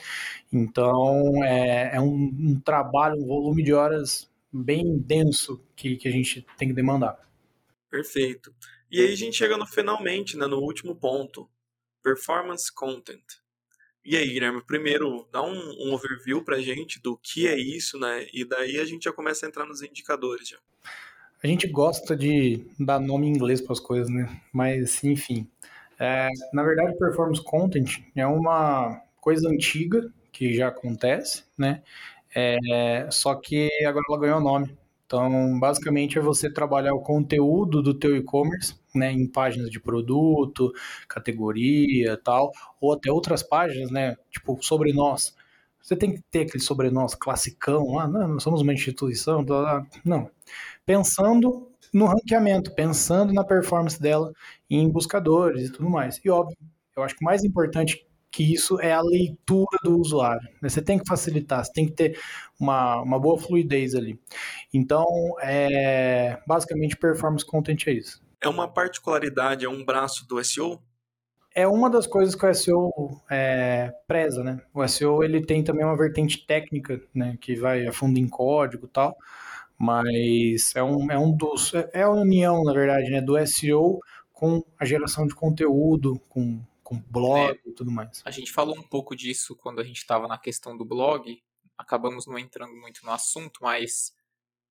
Então, 0.52 1.44
é, 1.44 1.94
é 1.94 2.00
um, 2.00 2.12
um, 2.12 2.60
trabalho, 2.60 3.14
um 3.22 3.24
volume 3.24 3.62
de 3.62 3.72
horas 3.72 4.28
bem 4.52 4.98
denso 4.98 5.64
que, 5.76 5.94
que 5.94 6.08
a 6.08 6.10
gente 6.10 6.44
tem 6.58 6.66
que 6.66 6.74
demandar. 6.74 7.16
Perfeito. 7.88 8.52
E 8.90 9.00
aí 9.00 9.12
a 9.12 9.16
gente 9.16 9.36
chega 9.36 9.56
no 9.56 9.68
finalmente, 9.68 10.36
né, 10.36 10.48
no 10.48 10.58
último 10.58 10.96
ponto, 10.96 11.48
performance 12.02 12.74
content. 12.74 13.22
E 14.04 14.16
aí, 14.16 14.32
Guilherme, 14.32 14.64
primeiro 14.66 15.28
dá 15.30 15.44
um, 15.44 15.86
um 15.86 15.94
overview 15.94 16.44
pra 16.44 16.60
gente 16.60 17.00
do 17.00 17.16
que 17.16 17.46
é 17.46 17.56
isso, 17.56 18.00
né? 18.00 18.26
E 18.32 18.44
daí 18.44 18.80
a 18.80 18.84
gente 18.84 19.04
já 19.04 19.12
começa 19.12 19.46
a 19.46 19.48
entrar 19.48 19.64
nos 19.64 19.80
indicadores 19.80 20.48
já. 20.48 20.58
A 21.42 21.46
gente 21.48 21.66
gosta 21.66 22.16
de 22.16 22.64
dar 22.78 23.00
nome 23.00 23.26
em 23.26 23.30
inglês 23.30 23.60
para 23.60 23.72
as 23.72 23.80
coisas, 23.80 24.08
né? 24.08 24.40
Mas, 24.52 25.02
enfim. 25.02 25.48
É, 25.98 26.28
na 26.52 26.62
verdade, 26.62 26.96
performance 26.96 27.42
content 27.42 27.98
é 28.14 28.26
uma 28.26 29.00
coisa 29.20 29.48
antiga 29.48 30.08
que 30.32 30.54
já 30.54 30.68
acontece, 30.68 31.44
né? 31.58 31.82
É, 32.34 33.08
só 33.10 33.34
que 33.34 33.68
agora 33.84 34.04
ela 34.08 34.20
ganhou 34.20 34.40
nome. 34.40 34.76
Então, 35.04 35.58
basicamente 35.60 36.16
é 36.16 36.22
você 36.22 36.50
trabalhar 36.50 36.94
o 36.94 37.00
conteúdo 37.02 37.82
do 37.82 37.92
teu 37.92 38.16
e-commerce, 38.16 38.76
né, 38.94 39.12
em 39.12 39.26
páginas 39.26 39.70
de 39.70 39.78
produto, 39.78 40.72
categoria, 41.06 42.16
tal, 42.16 42.50
ou 42.80 42.94
até 42.94 43.12
outras 43.12 43.42
páginas, 43.42 43.90
né, 43.90 44.16
tipo 44.30 44.58
sobre 44.62 44.92
nós. 44.92 45.36
Você 45.82 45.96
tem 45.96 46.14
que 46.14 46.22
ter 46.30 46.42
aquele 46.42 46.62
sobre 46.62 46.90
nós 46.90 47.14
classicão, 47.14 47.98
ah, 47.98 48.06
não, 48.08 48.28
nós 48.28 48.42
somos 48.42 48.62
uma 48.62 48.72
instituição, 48.72 49.44
blá, 49.44 49.60
blá. 49.60 49.86
não. 50.04 50.30
Pensando 50.84 51.70
no 51.92 52.06
ranqueamento, 52.06 52.74
pensando 52.74 53.32
na 53.32 53.44
performance 53.44 54.00
dela 54.00 54.32
em 54.68 54.88
buscadores 54.88 55.68
e 55.68 55.72
tudo 55.72 55.90
mais. 55.90 56.20
E 56.24 56.30
óbvio, 56.30 56.56
eu 56.96 57.02
acho 57.02 57.14
que 57.16 57.22
o 57.22 57.26
mais 57.26 57.44
importante 57.44 58.06
que 58.32 58.54
isso 58.54 58.80
é 58.80 58.92
a 58.92 59.02
leitura 59.02 59.78
do 59.84 59.98
usuário. 59.98 60.48
Né? 60.60 60.68
Você 60.68 60.80
tem 60.80 60.98
que 60.98 61.06
facilitar, 61.06 61.62
você 61.62 61.72
tem 61.72 61.86
que 61.86 61.92
ter 61.92 62.18
uma, 62.58 63.02
uma 63.02 63.20
boa 63.20 63.38
fluidez 63.38 63.94
ali. 63.94 64.18
Então, 64.72 65.04
é, 65.40 66.40
basicamente, 66.46 66.96
performance 66.96 67.44
content 67.44 67.86
é 67.86 67.92
isso. 67.92 68.22
É 68.40 68.48
uma 68.48 68.66
particularidade, 68.66 69.66
é 69.66 69.68
um 69.68 69.84
braço 69.84 70.26
do 70.26 70.42
SEO? 70.42 70.82
É 71.54 71.68
uma 71.68 71.90
das 71.90 72.06
coisas 72.06 72.34
que 72.34 72.46
o 72.46 72.54
SEO 72.54 72.90
é, 73.30 73.92
preza, 74.08 74.42
né? 74.42 74.58
O 74.72 74.86
SEO 74.88 75.22
ele 75.22 75.44
tem 75.44 75.62
também 75.62 75.84
uma 75.84 75.96
vertente 75.96 76.46
técnica, 76.46 77.00
né? 77.14 77.36
Que 77.38 77.54
vai 77.54 77.86
a 77.86 77.92
fundo 77.92 78.18
em 78.18 78.26
código 78.26 78.86
e 78.86 78.88
tal, 78.88 79.14
mas 79.82 80.74
é 80.76 80.82
um, 80.82 81.10
é 81.10 81.18
um 81.18 81.36
dos... 81.36 81.74
É, 81.74 81.90
é 81.92 82.02
a 82.02 82.10
união, 82.10 82.62
na 82.62 82.72
verdade, 82.72 83.10
né? 83.10 83.20
Do 83.20 83.34
SEO 83.46 83.98
com 84.32 84.64
a 84.78 84.84
geração 84.84 85.26
de 85.26 85.34
conteúdo, 85.34 86.18
com 86.28 86.62
com 86.92 87.00
blog 87.00 87.52
é, 87.52 87.68
e 87.68 87.72
tudo 87.72 87.90
mais. 87.90 88.22
A 88.24 88.30
gente 88.30 88.52
falou 88.52 88.76
um 88.76 88.82
pouco 88.82 89.16
disso 89.16 89.56
quando 89.56 89.80
a 89.80 89.84
gente 89.84 89.96
estava 89.96 90.28
na 90.28 90.36
questão 90.36 90.76
do 90.76 90.84
blog, 90.84 91.42
acabamos 91.78 92.26
não 92.26 92.38
entrando 92.38 92.74
muito 92.74 93.04
no 93.04 93.12
assunto, 93.12 93.60
mas 93.62 94.12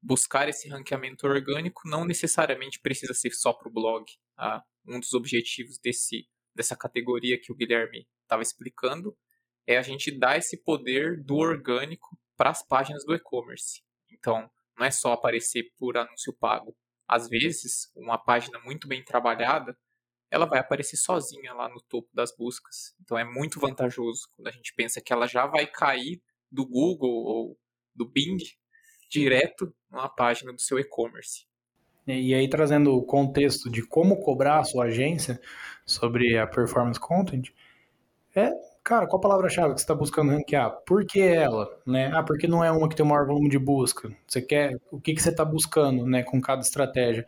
buscar 0.02 0.48
esse 0.48 0.70
ranqueamento 0.70 1.26
orgânico 1.26 1.88
não 1.88 2.06
necessariamente 2.06 2.80
precisa 2.80 3.14
ser 3.14 3.32
só 3.32 3.54
para 3.54 3.68
o 3.68 3.72
blog. 3.72 4.06
Tá? 4.36 4.64
Um 4.88 5.00
dos 5.00 5.14
objetivos 5.14 5.80
desse, 5.80 6.28
dessa 6.54 6.76
categoria 6.76 7.40
que 7.40 7.52
o 7.52 7.56
Guilherme 7.56 8.08
estava 8.22 8.44
explicando 8.44 9.18
é 9.66 9.78
a 9.78 9.82
gente 9.82 10.12
dar 10.12 10.38
esse 10.38 10.58
poder 10.58 11.24
do 11.24 11.38
orgânico 11.38 12.18
para 12.38 12.52
as 12.52 12.62
páginas 12.62 13.04
do 13.06 13.16
e-commerce. 13.16 13.82
Então, 14.12 14.50
não 14.82 14.88
é 14.88 14.92
só 14.92 15.14
aparecer 15.14 15.72
por 15.78 15.96
anúncio 15.96 16.34
pago. 16.34 16.76
Às 17.08 17.30
vezes, 17.30 17.92
uma 17.96 18.18
página 18.18 18.60
muito 18.60 18.88
bem 18.88 19.04
trabalhada 19.04 19.78
ela 20.32 20.46
vai 20.46 20.60
aparecer 20.60 20.96
sozinha 20.96 21.54
lá 21.54 21.68
no 21.68 21.82
topo 21.82 22.10
das 22.14 22.34
buscas. 22.34 22.96
Então 23.02 23.20
é 23.20 23.26
muito 23.26 23.60
vantajoso 23.60 24.30
quando 24.34 24.48
a 24.48 24.52
gente 24.52 24.74
pensa 24.74 25.02
que 25.02 25.12
ela 25.12 25.28
já 25.28 25.46
vai 25.46 25.68
cair 25.68 26.22
do 26.50 26.66
Google 26.66 27.12
ou 27.12 27.60
do 27.94 28.10
Bing 28.10 28.38
direto 29.10 29.76
numa 29.92 30.08
página 30.08 30.54
do 30.54 30.62
seu 30.62 30.80
e-commerce. 30.80 31.46
E 32.08 32.34
aí, 32.34 32.50
trazendo 32.50 32.96
o 32.96 33.06
contexto 33.06 33.70
de 33.70 33.86
como 33.86 34.22
cobrar 34.22 34.60
a 34.60 34.64
sua 34.64 34.86
agência 34.86 35.40
sobre 35.86 36.38
a 36.38 36.48
performance 36.48 37.00
content, 37.00 37.50
é, 38.34 38.50
cara, 38.84 39.08
qual 39.08 39.20
a 39.20 39.22
palavra-chave 39.22 39.74
que 39.74 39.80
você 39.80 39.84
está 39.84 39.96
buscando 39.96 40.32
ranquear? 40.32 40.72
Por 40.86 41.06
que 41.06 41.22
ela? 41.22 41.70
Né? 41.86 42.12
Ah, 42.14 42.24
porque 42.24 42.48
não 42.48 42.64
é 42.64 42.72
uma 42.72 42.90
que 42.90 42.96
tem 42.96 43.06
o 43.06 43.10
maior 43.10 43.26
volume 43.26 43.50
de 43.50 43.60
busca. 43.60 44.12
Você 44.28 44.42
quer, 44.42 44.78
o 44.92 45.00
que, 45.00 45.14
que 45.14 45.22
você 45.22 45.30
está 45.30 45.46
buscando 45.46 46.06
né, 46.06 46.24
com 46.24 46.42
cada 46.42 46.62
estratégia? 46.62 47.26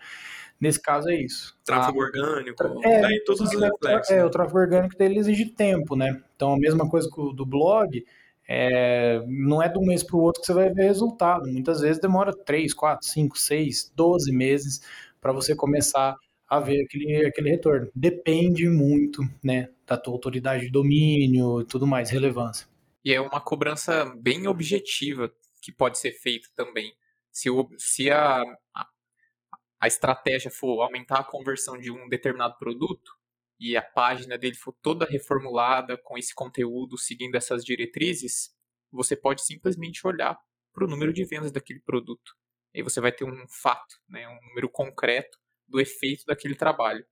Nesse 0.59 0.81
caso 0.81 1.09
é 1.09 1.15
isso. 1.15 1.57
Tráfego 1.65 2.01
ah, 2.01 2.05
orgânico, 2.05 2.63
é, 2.85 3.01
daí 3.01 3.23
todos 3.25 3.41
os 3.41 3.59
reflexos. 3.59 4.11
É, 4.11 4.17
né? 4.17 4.25
o 4.25 4.29
tráfego 4.29 4.59
orgânico 4.59 4.97
dele 4.97 5.19
exige 5.19 5.45
tempo, 5.45 5.95
né? 5.95 6.21
Então 6.35 6.53
a 6.53 6.57
mesma 6.57 6.89
coisa 6.89 7.09
que 7.09 7.19
o 7.19 7.33
do 7.33 7.45
blog, 7.45 8.05
é, 8.47 9.21
não 9.27 9.61
é 9.61 9.67
de 9.67 9.77
um 9.77 9.85
mês 9.85 10.03
para 10.03 10.15
o 10.15 10.21
outro 10.21 10.41
que 10.41 10.47
você 10.47 10.53
vai 10.53 10.69
ver 10.69 10.83
resultado. 10.83 11.49
Muitas 11.49 11.81
vezes 11.81 12.01
demora 12.01 12.33
3, 12.33 12.73
4, 12.73 13.05
5, 13.05 13.37
6, 13.37 13.91
12 13.95 14.31
meses 14.31 14.81
para 15.19 15.33
você 15.33 15.55
começar 15.55 16.11
a 16.11 16.17
ver 16.59 16.83
aquele, 16.83 17.25
aquele 17.25 17.49
retorno. 17.49 17.89
Depende 17.95 18.67
muito 18.69 19.21
né, 19.43 19.69
da 19.85 19.97
tua 19.97 20.13
autoridade 20.13 20.65
de 20.65 20.71
domínio 20.71 21.61
e 21.61 21.65
tudo 21.65 21.87
mais, 21.87 22.09
relevância. 22.09 22.67
E 23.03 23.13
é 23.13 23.19
uma 23.19 23.41
cobrança 23.41 24.05
bem 24.17 24.47
objetiva 24.47 25.31
que 25.61 25.71
pode 25.71 25.97
ser 25.97 26.11
feita 26.11 26.47
também. 26.55 26.93
Se, 27.31 27.49
o, 27.49 27.69
se 27.77 28.09
a, 28.11 28.41
a 28.73 28.87
a 29.83 29.87
estratégia 29.87 30.49
for 30.49 30.81
aumentar 30.81 31.19
a 31.19 31.23
conversão 31.25 31.77
de 31.77 31.91
um 31.91 32.07
determinado 32.07 32.57
produto 32.57 33.11
e 33.59 33.75
a 33.75 33.81
página 33.81 34.37
dele 34.37 34.55
for 34.55 34.73
toda 34.81 35.03
reformulada 35.03 35.97
com 35.97 36.17
esse 36.17 36.33
conteúdo, 36.33 36.97
seguindo 36.97 37.35
essas 37.35 37.65
diretrizes, 37.65 38.55
você 38.89 39.13
pode 39.13 39.45
simplesmente 39.45 40.07
olhar 40.07 40.39
para 40.73 40.85
o 40.85 40.87
número 40.87 41.11
de 41.11 41.25
vendas 41.25 41.51
daquele 41.51 41.81
produto. 41.81 42.33
E 42.73 42.81
você 42.81 43.01
vai 43.01 43.11
ter 43.11 43.25
um 43.25 43.45
fato, 43.49 43.99
né, 44.07 44.25
um 44.25 44.39
número 44.47 44.69
concreto 44.69 45.37
do 45.67 45.79
efeito 45.79 46.25
daquele 46.25 46.55
trabalho. 46.55 47.05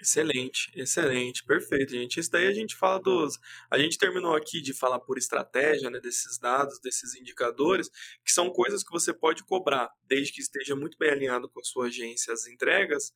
Excelente, 0.00 0.70
excelente, 0.74 1.44
perfeito, 1.44 1.92
gente. 1.92 2.18
Isso 2.20 2.30
daí 2.30 2.46
a 2.48 2.52
gente 2.52 2.74
fala 2.74 2.98
dos. 3.00 3.38
A 3.70 3.78
gente 3.78 3.96
terminou 3.96 4.34
aqui 4.34 4.60
de 4.60 4.74
falar 4.74 4.98
por 5.00 5.16
estratégia, 5.16 5.88
né, 5.88 6.00
desses 6.00 6.38
dados, 6.38 6.78
desses 6.80 7.14
indicadores, 7.14 7.88
que 8.24 8.32
são 8.32 8.50
coisas 8.50 8.82
que 8.82 8.90
você 8.90 9.14
pode 9.14 9.44
cobrar, 9.44 9.88
desde 10.04 10.32
que 10.32 10.40
esteja 10.40 10.74
muito 10.76 10.98
bem 10.98 11.10
alinhado 11.10 11.48
com 11.48 11.60
a 11.60 11.64
sua 11.64 11.86
agência, 11.86 12.32
as 12.32 12.46
entregas. 12.46 13.12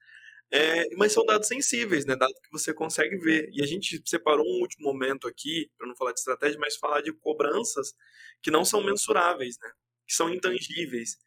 É, 0.52 0.94
mas 0.96 1.12
são 1.12 1.24
dados 1.26 1.48
sensíveis, 1.48 2.06
né? 2.06 2.16
Dados 2.16 2.38
que 2.42 2.50
você 2.52 2.74
consegue 2.74 3.16
ver. 3.18 3.50
E 3.52 3.62
a 3.62 3.66
gente 3.66 4.02
separou 4.06 4.44
um 4.46 4.60
último 4.62 4.86
momento 4.92 5.28
aqui, 5.28 5.70
para 5.78 5.86
não 5.88 5.96
falar 5.96 6.12
de 6.12 6.20
estratégia, 6.20 6.58
mas 6.60 6.76
falar 6.76 7.02
de 7.02 7.12
cobranças 7.12 7.94
que 8.42 8.50
não 8.50 8.64
são 8.64 8.82
mensuráveis, 8.84 9.58
né? 9.62 9.70
Que 10.06 10.14
são 10.14 10.32
intangíveis. 10.32 11.18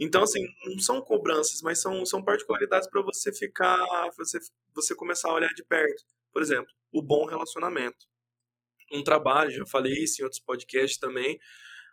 Então, 0.00 0.22
assim, 0.22 0.40
não 0.64 0.78
são 0.78 1.02
cobranças, 1.02 1.60
mas 1.60 1.78
são, 1.78 2.06
são 2.06 2.24
particularidades 2.24 2.88
para 2.88 3.02
você 3.02 3.30
ficar, 3.34 3.78
você, 4.16 4.38
você 4.74 4.94
começar 4.94 5.28
a 5.28 5.34
olhar 5.34 5.52
de 5.52 5.62
perto. 5.62 6.02
Por 6.32 6.40
exemplo, 6.40 6.72
o 6.90 7.02
bom 7.02 7.26
relacionamento. 7.26 8.06
Um 8.90 9.04
trabalho, 9.04 9.50
já 9.50 9.66
falei 9.66 9.92
isso 9.92 10.20
em 10.20 10.24
outros 10.24 10.40
podcasts 10.40 10.98
também, 10.98 11.38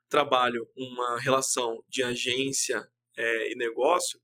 trabalho, 0.09 0.65
uma 0.75 1.19
relação 1.19 1.83
de 1.89 2.01
agência 2.01 2.87
é, 3.17 3.51
e 3.51 3.55
negócio, 3.55 4.19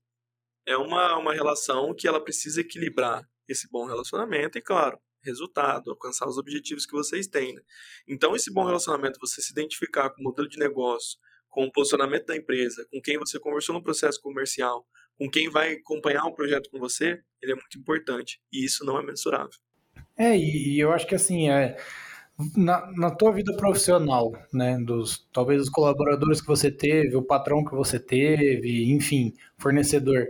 é 0.66 0.76
uma, 0.78 1.18
uma 1.18 1.34
relação 1.34 1.94
que 1.94 2.08
ela 2.08 2.24
precisa 2.24 2.62
equilibrar 2.62 3.28
esse 3.46 3.68
bom 3.70 3.84
relacionamento 3.84 4.56
e, 4.56 4.62
claro, 4.62 4.98
resultado, 5.22 5.90
alcançar 5.90 6.26
os 6.26 6.38
objetivos 6.38 6.86
que 6.86 6.92
vocês 6.92 7.26
têm. 7.26 7.54
Né? 7.54 7.62
Então, 8.08 8.34
esse 8.34 8.50
bom 8.50 8.64
relacionamento, 8.64 9.20
você 9.20 9.42
se 9.42 9.52
identificar 9.52 10.08
com 10.08 10.22
o 10.22 10.24
modelo 10.24 10.48
de 10.48 10.58
negócio, 10.58 11.18
com 11.54 11.64
o 11.64 11.72
posicionamento 11.72 12.26
da 12.26 12.36
empresa, 12.36 12.84
com 12.90 13.00
quem 13.00 13.16
você 13.16 13.38
conversou 13.38 13.76
no 13.76 13.82
processo 13.82 14.20
comercial, 14.20 14.84
com 15.16 15.30
quem 15.30 15.48
vai 15.48 15.74
acompanhar 15.74 16.24
o 16.24 16.34
projeto 16.34 16.68
com 16.68 16.80
você, 16.80 17.20
ele 17.40 17.52
é 17.52 17.54
muito 17.54 17.78
importante. 17.78 18.40
E 18.52 18.64
isso 18.64 18.84
não 18.84 18.98
é 18.98 19.06
mensurável. 19.06 19.52
É, 20.18 20.36
e 20.36 20.78
eu 20.80 20.92
acho 20.92 21.06
que 21.06 21.14
assim, 21.14 21.48
é, 21.48 21.76
na, 22.56 22.90
na 22.96 23.10
tua 23.12 23.32
vida 23.32 23.56
profissional, 23.56 24.32
né, 24.52 24.76
dos 24.80 25.24
talvez 25.32 25.62
os 25.62 25.68
colaboradores 25.70 26.40
que 26.40 26.46
você 26.48 26.72
teve, 26.72 27.14
o 27.14 27.22
patrão 27.22 27.64
que 27.64 27.74
você 27.74 28.00
teve, 28.00 28.92
enfim, 28.92 29.32
fornecedor, 29.56 30.26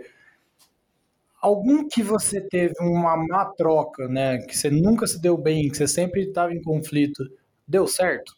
algum 1.41 1.89
que 1.89 2.03
você 2.03 2.43
teve 2.43 2.75
uma 2.81 3.17
má 3.17 3.47
troca, 3.47 4.07
né, 4.09 4.39
que 4.43 4.55
você 4.57 4.69
nunca 4.69 5.07
se 5.07 5.19
deu 5.23 5.39
bem, 5.39 5.71
que 5.71 5.77
você 5.79 5.89
sempre 5.89 6.25
estava 6.29 6.53
em 6.53 6.63
conflito, 6.63 7.25
deu 7.67 7.87
certo? 7.87 8.35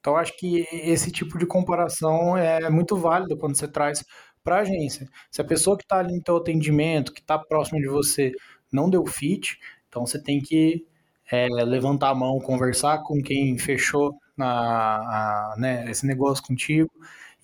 Então, 0.00 0.16
acho 0.16 0.36
que 0.38 0.66
esse 0.72 1.12
tipo 1.12 1.38
de 1.38 1.46
comparação 1.46 2.36
é 2.36 2.68
muito 2.70 2.96
válido 2.96 3.36
quando 3.36 3.54
você 3.54 3.68
traz 3.68 4.02
para 4.42 4.56
a 4.56 4.60
agência. 4.60 5.08
Se 5.30 5.40
a 5.40 5.44
pessoa 5.44 5.76
que 5.76 5.84
está 5.84 5.98
ali 5.98 6.14
no 6.16 6.22
teu 6.22 6.36
atendimento, 6.36 7.12
que 7.12 7.20
está 7.20 7.38
próximo 7.38 7.78
de 7.78 7.88
você, 7.88 8.32
não 8.72 8.88
deu 8.88 9.04
fit, 9.06 9.58
então 9.88 10.06
você 10.06 10.22
tem 10.22 10.40
que 10.40 10.86
é, 11.30 11.46
levantar 11.48 12.10
a 12.10 12.14
mão, 12.14 12.40
conversar 12.40 13.02
com 13.02 13.22
quem 13.22 13.58
fechou 13.58 14.18
a, 14.38 15.54
né, 15.58 15.90
esse 15.90 16.06
negócio 16.06 16.42
contigo 16.42 16.90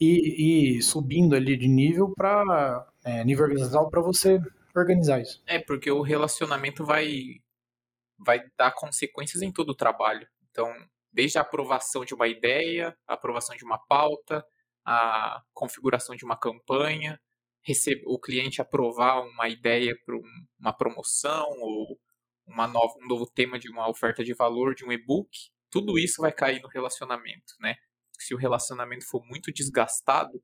e, 0.00 0.76
e 0.78 0.82
subindo 0.82 1.36
ali 1.36 1.57
de 1.57 1.68
nível 1.68 2.12
para 2.16 2.86
é, 3.04 3.24
nível 3.24 3.44
organizacional 3.44 3.90
para 3.90 4.00
você 4.00 4.40
organizar 4.74 5.20
isso. 5.20 5.42
É, 5.46 5.59
porque 5.59 5.90
o 5.90 6.02
relacionamento 6.02 6.84
vai, 6.84 7.40
vai 8.18 8.42
dar 8.57 8.72
consequências 8.72 9.42
em 9.42 9.52
todo 9.52 9.70
o 9.70 9.74
trabalho. 9.74 10.26
Então, 10.50 10.72
desde 11.17 11.39
a 11.39 11.41
aprovação 11.41 12.05
de 12.05 12.12
uma 12.12 12.29
ideia, 12.29 12.95
a 13.09 13.14
aprovação 13.14 13.57
de 13.57 13.64
uma 13.64 13.79
pauta, 13.79 14.45
a 14.85 15.41
configuração 15.55 16.14
de 16.14 16.27
uma 16.27 16.39
campanha, 16.39 17.19
o 18.05 18.21
cliente 18.21 18.61
aprovar 18.61 19.23
uma 19.23 19.49
ideia 19.49 19.97
para 20.05 20.14
uma 20.61 20.77
promoção 20.77 21.47
ou 21.59 21.99
uma 22.47 22.69
nova, 22.69 22.95
um 23.03 23.09
novo 23.09 23.27
tema 23.27 23.59
de 23.59 23.71
uma 23.71 23.89
oferta 23.89 24.23
de 24.23 24.35
valor 24.35 24.75
de 24.75 24.85
um 24.85 24.93
e-book, 24.93 25.31
tudo 25.71 25.99
isso 25.99 26.21
vai 26.21 26.31
cair 26.31 26.61
no 26.61 26.69
relacionamento, 26.69 27.55
né? 27.61 27.75
Se 28.21 28.35
o 28.35 28.39
relacionamento 28.39 29.07
for 29.09 29.25
muito 29.27 29.51
desgastado, 29.51 30.41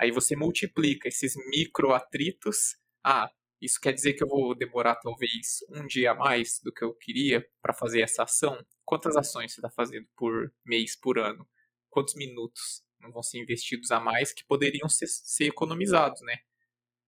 aí 0.00 0.12
você 0.12 0.36
multiplica 0.36 1.08
esses 1.08 1.34
micro 1.50 1.92
atritos. 1.92 2.76
Ah, 3.04 3.28
isso 3.60 3.80
quer 3.80 3.92
dizer 3.92 4.14
que 4.14 4.22
eu 4.22 4.28
vou 4.28 4.54
demorar 4.54 4.94
talvez 4.96 5.58
um 5.70 5.86
dia 5.86 6.12
a 6.12 6.14
mais 6.14 6.60
do 6.62 6.72
que 6.72 6.84
eu 6.84 6.94
queria 6.94 7.44
para 7.60 7.74
fazer 7.74 8.00
essa 8.00 8.22
ação? 8.22 8.56
Quantas 8.84 9.16
ações 9.16 9.52
você 9.52 9.60
está 9.60 9.70
fazendo 9.70 10.06
por 10.16 10.52
mês, 10.64 10.96
por 10.96 11.18
ano? 11.18 11.48
Quantos 11.88 12.14
minutos 12.14 12.84
não 13.00 13.10
vão 13.12 13.22
ser 13.22 13.38
investidos 13.38 13.90
a 13.90 14.00
mais 14.00 14.32
que 14.32 14.44
poderiam 14.44 14.88
ser, 14.88 15.06
ser 15.06 15.46
economizados, 15.46 16.20
né? 16.22 16.38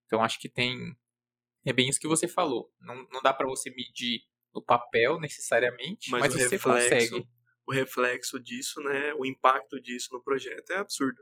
Então 0.06 0.22
acho 0.22 0.38
que 0.38 0.48
tem 0.48 0.96
é 1.64 1.72
bem 1.72 1.88
isso 1.88 2.00
que 2.00 2.06
você 2.06 2.28
falou. 2.28 2.70
Não, 2.80 2.94
não 3.12 3.20
dá 3.20 3.34
para 3.34 3.46
você 3.46 3.70
medir 3.70 4.20
no 4.54 4.62
papel 4.62 5.18
necessariamente, 5.20 6.10
mas, 6.10 6.22
mas 6.22 6.32
você 6.32 6.48
reflexo, 6.48 6.88
consegue. 6.88 7.28
O 7.66 7.72
reflexo 7.72 8.40
disso, 8.40 8.80
né, 8.80 9.12
o 9.18 9.26
impacto 9.26 9.80
disso 9.80 10.10
no 10.12 10.22
projeto 10.22 10.70
é 10.70 10.76
absurdo. 10.76 11.20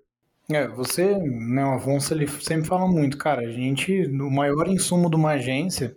É, 0.50 0.68
você, 0.68 1.16
né, 1.18 1.64
o 1.64 1.72
Afonso, 1.72 2.12
ele 2.12 2.28
sempre 2.28 2.68
fala 2.68 2.86
muito, 2.86 3.16
cara, 3.16 3.40
a 3.40 3.50
gente, 3.50 4.02
o 4.06 4.30
maior 4.30 4.68
insumo 4.68 5.08
de 5.08 5.16
uma 5.16 5.30
agência 5.30 5.96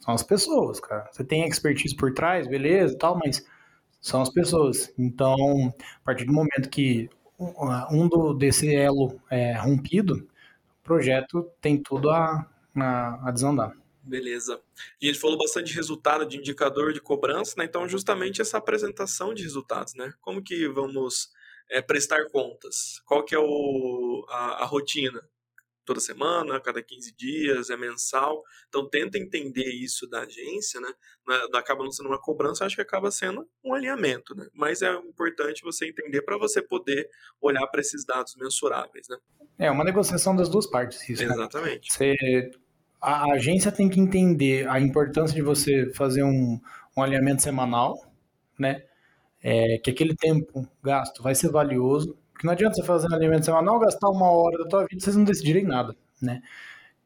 são 0.00 0.12
as 0.12 0.24
pessoas, 0.24 0.80
cara. 0.80 1.08
Você 1.12 1.22
tem 1.22 1.46
expertise 1.46 1.94
por 1.94 2.12
trás, 2.12 2.48
beleza, 2.48 2.98
tal, 2.98 3.16
mas 3.16 3.46
são 4.04 4.20
as 4.20 4.28
pessoas. 4.28 4.92
Então, 4.98 5.74
a 5.96 6.04
partir 6.04 6.26
do 6.26 6.32
momento 6.32 6.68
que 6.68 7.08
um 7.90 8.06
do, 8.06 8.34
desse 8.34 8.72
elo 8.74 9.18
é 9.30 9.54
rompido, 9.54 10.16
o 10.16 10.84
projeto 10.84 11.50
tem 11.58 11.82
tudo 11.82 12.10
a, 12.10 12.46
a, 12.76 13.28
a 13.28 13.30
desandar. 13.30 13.74
Beleza. 14.02 14.60
A 15.02 15.06
gente 15.06 15.18
falou 15.18 15.38
bastante 15.38 15.68
de 15.68 15.74
resultado, 15.74 16.26
de 16.26 16.36
indicador 16.36 16.92
de 16.92 17.00
cobrança, 17.00 17.54
né? 17.56 17.64
Então, 17.64 17.88
justamente 17.88 18.42
essa 18.42 18.58
apresentação 18.58 19.32
de 19.32 19.42
resultados, 19.42 19.94
né? 19.94 20.12
Como 20.20 20.42
que 20.42 20.68
vamos 20.68 21.30
é, 21.70 21.80
prestar 21.80 22.28
contas? 22.28 23.00
Qual 23.06 23.24
que 23.24 23.34
é 23.34 23.38
o, 23.38 24.26
a, 24.28 24.64
a 24.64 24.64
rotina? 24.66 25.26
Toda 25.84 26.00
semana, 26.00 26.60
cada 26.60 26.82
15 26.82 27.14
dias, 27.16 27.70
é 27.70 27.76
mensal. 27.76 28.42
Então 28.68 28.88
tenta 28.88 29.18
entender 29.18 29.68
isso 29.70 30.08
da 30.08 30.22
agência, 30.22 30.80
né? 30.80 30.88
Acaba 31.54 31.84
não 31.84 31.90
sendo 31.90 32.08
uma 32.08 32.20
cobrança, 32.20 32.64
acho 32.64 32.76
que 32.76 32.82
acaba 32.82 33.10
sendo 33.10 33.48
um 33.64 33.74
alinhamento, 33.74 34.34
né? 34.34 34.46
Mas 34.52 34.82
é 34.82 34.92
importante 34.94 35.62
você 35.62 35.88
entender 35.88 36.22
para 36.22 36.38
você 36.38 36.62
poder 36.62 37.08
olhar 37.40 37.66
para 37.66 37.80
esses 37.80 38.04
dados 38.04 38.34
mensuráveis, 38.36 39.06
né? 39.08 39.16
É 39.58 39.70
uma 39.70 39.84
negociação 39.84 40.34
das 40.34 40.48
duas 40.48 40.66
partes, 40.66 41.08
isso. 41.08 41.24
Né? 41.24 41.32
Exatamente. 41.32 41.90
Né? 42.00 42.14
Você, 42.16 42.50
a 43.00 43.32
agência 43.32 43.70
tem 43.70 43.88
que 43.88 44.00
entender 44.00 44.68
a 44.68 44.80
importância 44.80 45.34
de 45.34 45.42
você 45.42 45.92
fazer 45.94 46.24
um, 46.24 46.60
um 46.96 47.02
alinhamento 47.02 47.42
semanal, 47.42 47.94
né? 48.58 48.84
É, 49.42 49.78
que 49.78 49.90
aquele 49.90 50.16
tempo 50.16 50.66
gasto 50.82 51.22
vai 51.22 51.34
ser 51.34 51.50
valioso, 51.50 52.16
porque 52.44 52.46
não 52.46 52.52
adianta 52.52 52.74
você 52.76 52.82
fazer 52.82 53.08
um 53.10 53.14
alimento 53.14 53.44
semanal, 53.46 53.78
gastar 53.78 54.10
uma 54.10 54.30
hora 54.30 54.58
da 54.58 54.68
tua 54.68 54.86
vida, 54.86 55.00
vocês 55.00 55.16
não 55.16 55.24
decidirem 55.24 55.64
nada, 55.64 55.96
né? 56.20 56.42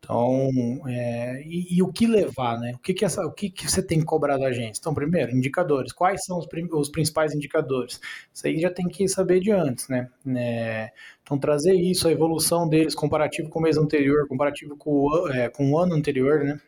Então, 0.01 0.49
é, 0.89 1.43
e, 1.45 1.77
e, 1.77 1.83
o 1.83 1.93
que 1.93 2.07
levar, 2.07 2.59
né? 2.59 2.73
O 2.75 2.79
que 2.79 2.95
que, 2.95 3.05
essa, 3.05 3.25
o 3.25 3.33
que 3.33 3.51
que 3.51 3.71
você 3.71 3.83
tem 3.83 3.99
que 3.99 4.05
cobrar 4.05 4.39
da 4.39 4.47
agência? 4.47 4.81
Então, 4.81 4.95
primeiro, 4.95 5.37
indicadores. 5.37 5.93
Quais 5.93 6.25
são 6.25 6.39
os, 6.39 6.47
os 6.73 6.89
principais 6.89 7.35
indicadores? 7.35 8.01
Isso 8.33 8.47
aí 8.47 8.59
já 8.61 8.71
tem 8.71 8.89
que 8.89 9.07
saber 9.09 9.41
de 9.41 9.51
antes, 9.51 9.89
né? 9.89 10.09
É, 10.37 10.91
então, 11.23 11.39
trazer 11.39 11.75
isso, 11.75 12.09
a 12.09 12.13
evolução 12.13 12.69
deles, 12.69 12.95
comparativo 12.95 13.49
com 13.49 13.59
o 13.59 13.63
mês 13.63 13.77
anterior, 13.77 14.27
comparativo 14.29 14.77
com, 14.77 15.29
é, 15.31 15.49
com 15.49 15.71
o 15.71 15.79
ano 15.79 15.95
anterior, 15.95 16.43
né? 16.43 16.61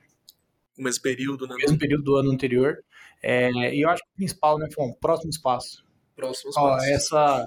O 0.79 0.83
mesmo 0.83 1.03
período, 1.03 1.47
né? 1.47 1.55
O 1.55 1.59
mesmo 1.59 1.79
período 1.79 2.05
do 2.05 2.17
ano 2.17 2.31
anterior. 2.31 2.79
É, 3.23 3.75
e 3.75 3.81
eu 3.81 3.89
acho 3.89 4.03
que 4.03 4.09
o 4.11 4.17
principal, 4.17 4.59
né, 4.59 4.69
foi 4.73 4.85
um 4.85 4.93
próximo 4.93 5.31
espaço. 5.31 5.85
Próximo 6.17 6.51
espaço. 6.51 6.67
Ó, 6.67 6.77
essa 6.85 7.47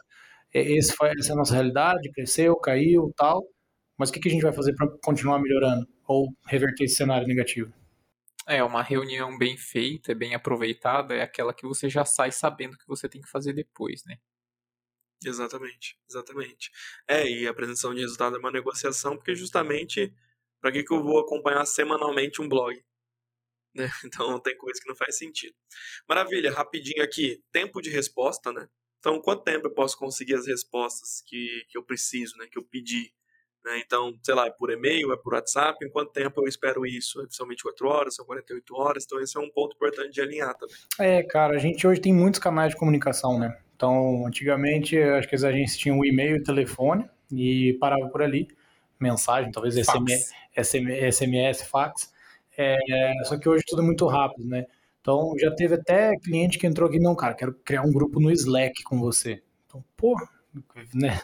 esse 0.60 0.96
foi, 0.96 1.12
essa 1.18 1.32
é 1.32 1.34
a 1.34 1.38
nossa 1.38 1.54
realidade, 1.54 2.12
cresceu, 2.12 2.56
caiu, 2.58 3.12
tal, 3.16 3.44
mas 3.98 4.10
o 4.10 4.14
que, 4.14 4.20
que 4.20 4.30
a 4.30 4.32
gente 4.32 4.44
vai 4.44 4.54
fazer 4.54 4.74
para 4.76 4.88
continuar 5.04 5.40
melhorando 5.40 5.88
ou 6.08 6.28
reverter 6.46 6.86
esse 6.86 6.96
cenário 6.96 7.28
negativo? 7.28 7.74
É, 8.46 8.62
uma 8.64 8.84
reunião 8.84 9.38
bem 9.38 9.58
feita, 9.58 10.14
bem 10.14 10.36
aproveitada, 10.36 11.16
é 11.16 11.22
aquela 11.22 11.54
que 11.54 11.66
você 11.66 11.90
já 11.90 12.04
sai 12.04 12.32
sabendo 12.32 12.74
o 12.74 12.78
que 12.78 12.88
você 12.88 13.08
tem 13.08 13.22
que 13.22 13.30
fazer 13.30 13.54
depois, 13.54 14.04
né? 14.06 14.18
Exatamente, 15.26 15.98
exatamente. 16.10 16.70
É, 17.08 17.26
e 17.26 17.48
a 17.48 17.52
apresentação 17.52 17.94
de 17.94 18.02
resultado 18.02 18.36
é 18.36 18.40
uma 18.40 18.52
negociação, 18.52 19.16
porque 19.16 19.34
justamente 19.34 20.14
para 20.60 20.72
que, 20.72 20.84
que 20.84 20.94
eu 20.94 21.02
vou 21.04 21.20
acompanhar 21.20 21.66
semanalmente 21.66 22.42
um 22.42 22.50
blog? 22.50 22.82
Né? 23.74 23.88
Então 24.06 24.40
tem 24.40 24.58
coisa 24.58 24.80
que 24.82 24.88
não 24.90 24.96
faz 24.96 25.18
sentido. 25.18 25.56
Maravilha, 26.08 26.52
rapidinho 26.52 27.04
aqui, 27.04 27.42
tempo 27.52 27.82
de 27.82 27.90
resposta, 27.90 28.52
né? 28.52 28.68
Então, 29.04 29.20
quanto 29.20 29.44
tempo 29.44 29.68
eu 29.68 29.72
posso 29.72 29.98
conseguir 29.98 30.34
as 30.34 30.48
respostas 30.48 31.22
que, 31.28 31.66
que 31.68 31.78
eu 31.78 31.84
preciso, 31.84 32.38
né, 32.38 32.46
que 32.50 32.58
eu 32.58 32.64
pedi? 32.64 33.12
Né? 33.66 33.82
Então, 33.86 34.18
sei 34.24 34.34
lá, 34.34 34.48
é 34.48 34.50
por 34.50 34.72
e-mail, 34.72 35.12
é 35.12 35.18
por 35.18 35.34
WhatsApp, 35.34 35.86
em 35.86 35.90
quanto 35.90 36.14
tempo 36.14 36.40
eu 36.40 36.48
espero 36.48 36.86
isso? 36.86 37.22
São 37.30 37.46
24 37.46 37.86
horas, 37.86 38.16
são 38.16 38.26
48 38.26 38.74
horas? 38.74 39.04
Então, 39.04 39.20
esse 39.20 39.38
é 39.38 39.42
um 39.42 39.50
ponto 39.50 39.76
importante 39.76 40.14
de 40.14 40.22
alinhar 40.22 40.56
também. 40.56 40.76
É, 40.98 41.22
cara, 41.22 41.54
a 41.54 41.58
gente 41.58 41.86
hoje 41.86 42.00
tem 42.00 42.14
muitos 42.14 42.40
canais 42.40 42.72
de 42.72 42.80
comunicação, 42.80 43.38
né? 43.38 43.60
Então, 43.76 44.26
antigamente, 44.26 44.98
acho 44.98 45.28
que 45.28 45.36
as 45.36 45.44
agências 45.44 45.78
tinham 45.78 46.00
o 46.00 46.06
e-mail 46.06 46.38
e 46.38 46.40
o 46.40 46.44
telefone 46.44 47.06
e 47.30 47.74
parava 47.82 48.08
por 48.08 48.22
ali. 48.22 48.48
Mensagem, 48.98 49.52
talvez 49.52 49.76
SMS, 49.76 50.32
SMS, 51.12 51.62
fax. 51.64 52.10
É, 52.58 52.78
só 53.26 53.38
que 53.38 53.50
hoje 53.50 53.66
tudo 53.68 53.82
é 53.82 53.86
muito 53.86 54.08
rápido, 54.08 54.48
né? 54.48 54.66
Então, 55.04 55.34
já 55.38 55.54
teve 55.54 55.76
até 55.76 56.16
cliente 56.18 56.58
que 56.58 56.66
entrou 56.66 56.88
aqui, 56.88 56.98
não, 56.98 57.14
cara, 57.14 57.34
quero 57.34 57.54
criar 57.66 57.82
um 57.82 57.92
grupo 57.92 58.22
no 58.22 58.32
Slack 58.32 58.84
com 58.84 58.98
você. 59.02 59.44
Então, 59.68 59.84
pô, 59.98 60.16
né? 60.96 61.20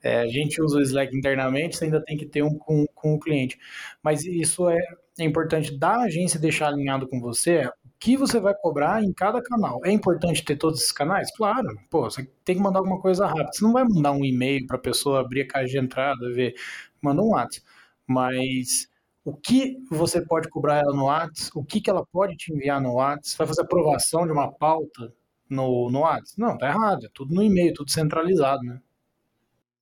É, 0.00 0.20
a 0.20 0.26
gente 0.28 0.62
usa 0.62 0.78
o 0.78 0.82
Slack 0.82 1.16
internamente, 1.16 1.76
você 1.76 1.86
ainda 1.86 2.00
tem 2.00 2.16
que 2.16 2.26
ter 2.26 2.44
um 2.44 2.56
com, 2.56 2.86
com 2.94 3.14
o 3.14 3.18
cliente. 3.18 3.58
Mas 4.00 4.24
isso 4.24 4.68
é, 4.68 4.78
é 5.18 5.24
importante 5.24 5.76
da 5.76 6.02
agência 6.02 6.38
deixar 6.38 6.68
alinhado 6.68 7.08
com 7.08 7.20
você 7.20 7.66
o 7.84 7.90
que 7.98 8.16
você 8.16 8.38
vai 8.38 8.54
cobrar 8.54 9.02
em 9.02 9.12
cada 9.12 9.42
canal. 9.42 9.80
É 9.84 9.90
importante 9.90 10.44
ter 10.44 10.56
todos 10.56 10.80
esses 10.80 10.92
canais? 10.92 11.28
Claro. 11.36 11.66
Pô, 11.90 12.02
você 12.08 12.28
tem 12.44 12.54
que 12.54 12.62
mandar 12.62 12.78
alguma 12.80 13.00
coisa 13.00 13.26
rápida. 13.26 13.50
Você 13.52 13.64
não 13.64 13.72
vai 13.72 13.82
mandar 13.82 14.12
um 14.12 14.24
e-mail 14.24 14.64
para 14.66 14.76
a 14.76 14.80
pessoa 14.80 15.20
abrir 15.20 15.42
a 15.42 15.48
caixa 15.48 15.72
de 15.72 15.78
entrada, 15.78 16.32
ver. 16.32 16.54
Manda 17.02 17.20
um 17.20 17.30
WhatsApp. 17.30 17.66
Mas 18.06 18.88
o 19.24 19.34
que 19.34 19.78
você 19.90 20.24
pode 20.24 20.48
cobrar 20.50 20.80
ela 20.80 20.94
no 20.94 21.06
WhatsApp, 21.06 21.52
o 21.54 21.64
que, 21.64 21.80
que 21.80 21.88
ela 21.88 22.04
pode 22.04 22.36
te 22.36 22.52
enviar 22.52 22.80
no 22.80 22.94
WhatsApp, 22.94 23.38
vai 23.38 23.46
fazer 23.46 23.62
aprovação 23.62 24.26
de 24.26 24.32
uma 24.32 24.52
pauta 24.52 25.12
no, 25.48 25.90
no 25.90 26.00
WhatsApp? 26.00 26.38
Não, 26.38 26.58
tá 26.58 26.68
errado, 26.68 27.06
é 27.06 27.08
tudo 27.12 27.34
no 27.34 27.42
e-mail, 27.42 27.72
tudo 27.72 27.90
centralizado, 27.90 28.62
né? 28.62 28.80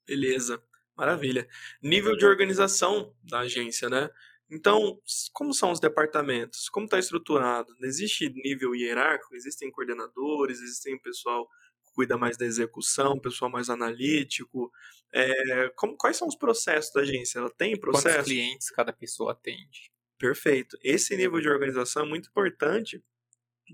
Beleza, 0.07 0.63
maravilha. 0.97 1.49
Nível 1.83 2.17
de 2.17 2.25
organização 2.25 3.13
da 3.25 3.41
agência, 3.41 3.91
né? 3.91 4.09
Então, 4.49 5.01
como 5.33 5.53
são 5.53 5.73
os 5.73 5.81
departamentos? 5.81 6.69
Como 6.69 6.85
está 6.85 6.99
estruturado? 6.99 7.75
Existe 7.81 8.31
nível 8.45 8.77
hierárquico? 8.77 9.35
Existem 9.35 9.71
coordenadores? 9.71 10.61
Existem 10.61 10.99
pessoal 11.01 11.49
cuida 11.93 12.17
mais 12.17 12.37
da 12.37 12.45
execução, 12.45 13.19
pessoal 13.19 13.51
mais 13.51 13.69
analítico. 13.71 14.71
É, 15.13 15.69
como, 15.77 15.97
quais 15.97 16.17
são 16.17 16.27
os 16.27 16.37
processos 16.37 16.93
da 16.93 17.03
agência? 17.03 17.39
Ela 17.39 17.51
tem 17.51 17.79
processo? 17.79 18.17
Quantos 18.17 18.25
clientes 18.25 18.71
cada 18.71 18.93
pessoa 18.93 19.33
atende? 19.33 19.91
Perfeito. 20.19 20.79
Esse 20.83 21.17
nível 21.17 21.41
de 21.41 21.49
organização 21.49 22.05
é 22.05 22.09
muito 22.09 22.29
importante 22.29 23.03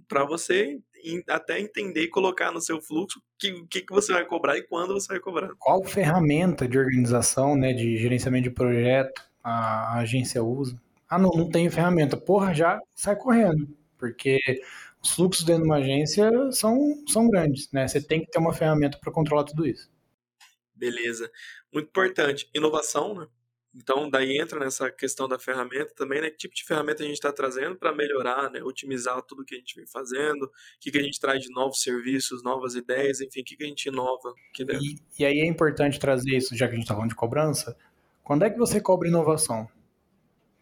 para 0.07 0.24
você 0.24 0.78
até 1.28 1.61
entender 1.61 2.03
e 2.03 2.09
colocar 2.09 2.53
no 2.53 2.61
seu 2.61 2.81
fluxo 2.81 3.19
o 3.19 3.23
que, 3.39 3.66
que, 3.66 3.81
que, 3.82 3.93
você 3.93 4.12
vai 4.12 4.24
cobrar 4.24 4.57
e 4.57 4.62
quando 4.62 4.95
você 4.95 5.09
vai 5.09 5.20
cobrar. 5.20 5.51
Qual 5.59 5.82
ferramenta 5.85 6.69
de 6.69 6.78
organização, 6.78 7.57
né, 7.57 7.73
de 7.73 7.97
gerenciamento 7.97 8.49
de 8.49 8.55
projeto 8.55 9.23
a 9.43 9.99
agência 9.99 10.43
usa? 10.43 10.81
Ah, 11.09 11.19
não, 11.19 11.31
não 11.31 11.49
tem 11.49 11.70
ferramenta. 11.70 12.16
Porra, 12.16 12.53
já 12.53 12.81
sai 12.95 13.16
correndo. 13.16 13.69
Porque 13.97 14.39
os 15.03 15.11
fluxos 15.11 15.45
dentro 15.45 15.62
de 15.62 15.69
uma 15.69 15.77
agência 15.77 16.31
são, 16.53 16.79
são 17.07 17.29
grandes, 17.29 17.70
né? 17.73 17.87
Você 17.87 18.01
tem 18.01 18.20
que 18.20 18.31
ter 18.31 18.39
uma 18.39 18.53
ferramenta 18.53 18.99
para 18.99 19.12
controlar 19.12 19.45
tudo 19.45 19.66
isso. 19.66 19.91
Beleza. 20.75 21.31
Muito 21.73 21.89
importante. 21.89 22.49
Inovação, 22.55 23.15
né? 23.15 23.27
Então, 23.75 24.09
daí 24.11 24.39
entra 24.39 24.59
nessa 24.59 24.91
questão 24.91 25.29
da 25.29 25.39
ferramenta 25.39 25.93
também, 25.95 26.20
né? 26.20 26.31
Que 26.31 26.37
tipo 26.37 26.55
de 26.55 26.65
ferramenta 26.65 27.03
a 27.03 27.07
gente 27.07 27.15
está 27.15 27.33
trazendo 27.33 27.77
para 27.77 27.95
melhorar, 27.95 28.51
né? 28.51 28.62
Otimizar 28.62 29.23
tudo 29.23 29.45
que 29.45 29.55
a 29.55 29.59
gente 29.59 29.77
vem 29.77 29.87
fazendo, 29.87 30.45
o 30.45 30.51
que, 30.81 30.91
que 30.91 30.99
a 30.99 31.03
gente 31.03 31.20
traz 31.20 31.43
de 31.43 31.51
novos 31.51 31.83
serviços, 31.83 32.43
novas 32.43 32.75
ideias, 32.75 33.20
enfim, 33.20 33.41
o 33.41 33.45
que, 33.45 33.57
que 33.57 33.65
a 33.65 33.66
gente 33.69 33.87
inova. 33.87 34.35
E, 34.59 34.97
e 35.19 35.25
aí 35.25 35.41
é 35.41 35.47
importante 35.47 36.01
trazer 36.01 36.37
isso, 36.37 36.57
já 36.57 36.66
que 36.66 36.73
a 36.73 36.75
gente 36.75 36.85
está 36.85 36.95
falando 36.95 37.11
de 37.11 37.16
cobrança. 37.16 37.77
Quando 38.25 38.45
é 38.45 38.51
que 38.51 38.59
você 38.59 38.81
cobra 38.81 39.07
inovação? 39.07 39.69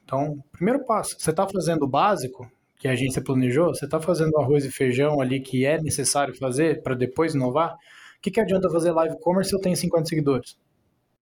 Então, 0.04 0.44
primeiro 0.52 0.84
passo, 0.84 1.16
você 1.18 1.30
está 1.30 1.48
fazendo 1.48 1.84
o 1.84 1.88
básico, 1.88 2.50
que 2.78 2.88
a 2.88 2.92
agência 2.92 3.22
planejou, 3.22 3.68
você 3.68 3.84
está 3.84 4.00
fazendo 4.00 4.36
arroz 4.38 4.64
e 4.64 4.70
feijão 4.70 5.20
ali 5.20 5.40
que 5.40 5.64
é 5.64 5.80
necessário 5.80 6.34
fazer 6.34 6.82
para 6.82 6.94
depois 6.94 7.34
inovar, 7.34 7.74
o 7.74 8.20
que, 8.20 8.30
que 8.30 8.40
adianta 8.40 8.70
fazer 8.70 8.92
live 8.92 9.18
commerce 9.20 9.50
se 9.50 9.56
eu 9.56 9.60
tenho 9.60 9.76
50 9.76 10.06
seguidores? 10.06 10.58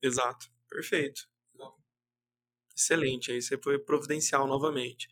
Exato, 0.03 0.47
perfeito. 0.69 1.29
Excelente, 2.77 3.31
aí 3.31 3.41
você 3.41 3.57
foi 3.57 3.79
providencial 3.79 4.47
novamente. 4.49 5.09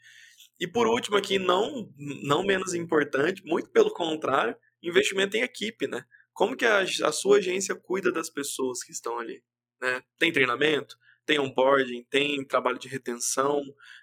E 0.58 0.66
por 0.66 0.86
último 0.86 1.16
aqui, 1.16 1.38
não, 1.38 1.88
não 1.96 2.44
menos 2.44 2.74
importante, 2.74 3.42
muito 3.44 3.70
pelo 3.70 3.92
contrário, 3.92 4.56
investimento 4.82 5.36
em 5.36 5.42
equipe, 5.42 5.86
né? 5.86 6.04
Como 6.32 6.56
que 6.56 6.64
a, 6.64 6.80
a 6.80 7.12
sua 7.12 7.38
agência 7.38 7.74
cuida 7.74 8.10
das 8.10 8.28
pessoas 8.28 8.82
que 8.82 8.90
estão 8.90 9.18
ali? 9.18 9.42
Né? 9.80 10.02
Tem 10.18 10.32
treinamento? 10.32 10.96
Tem 11.24 11.38
onboarding? 11.38 12.04
Tem 12.10 12.44
trabalho 12.44 12.78
de 12.78 12.88
retenção? 12.88 13.62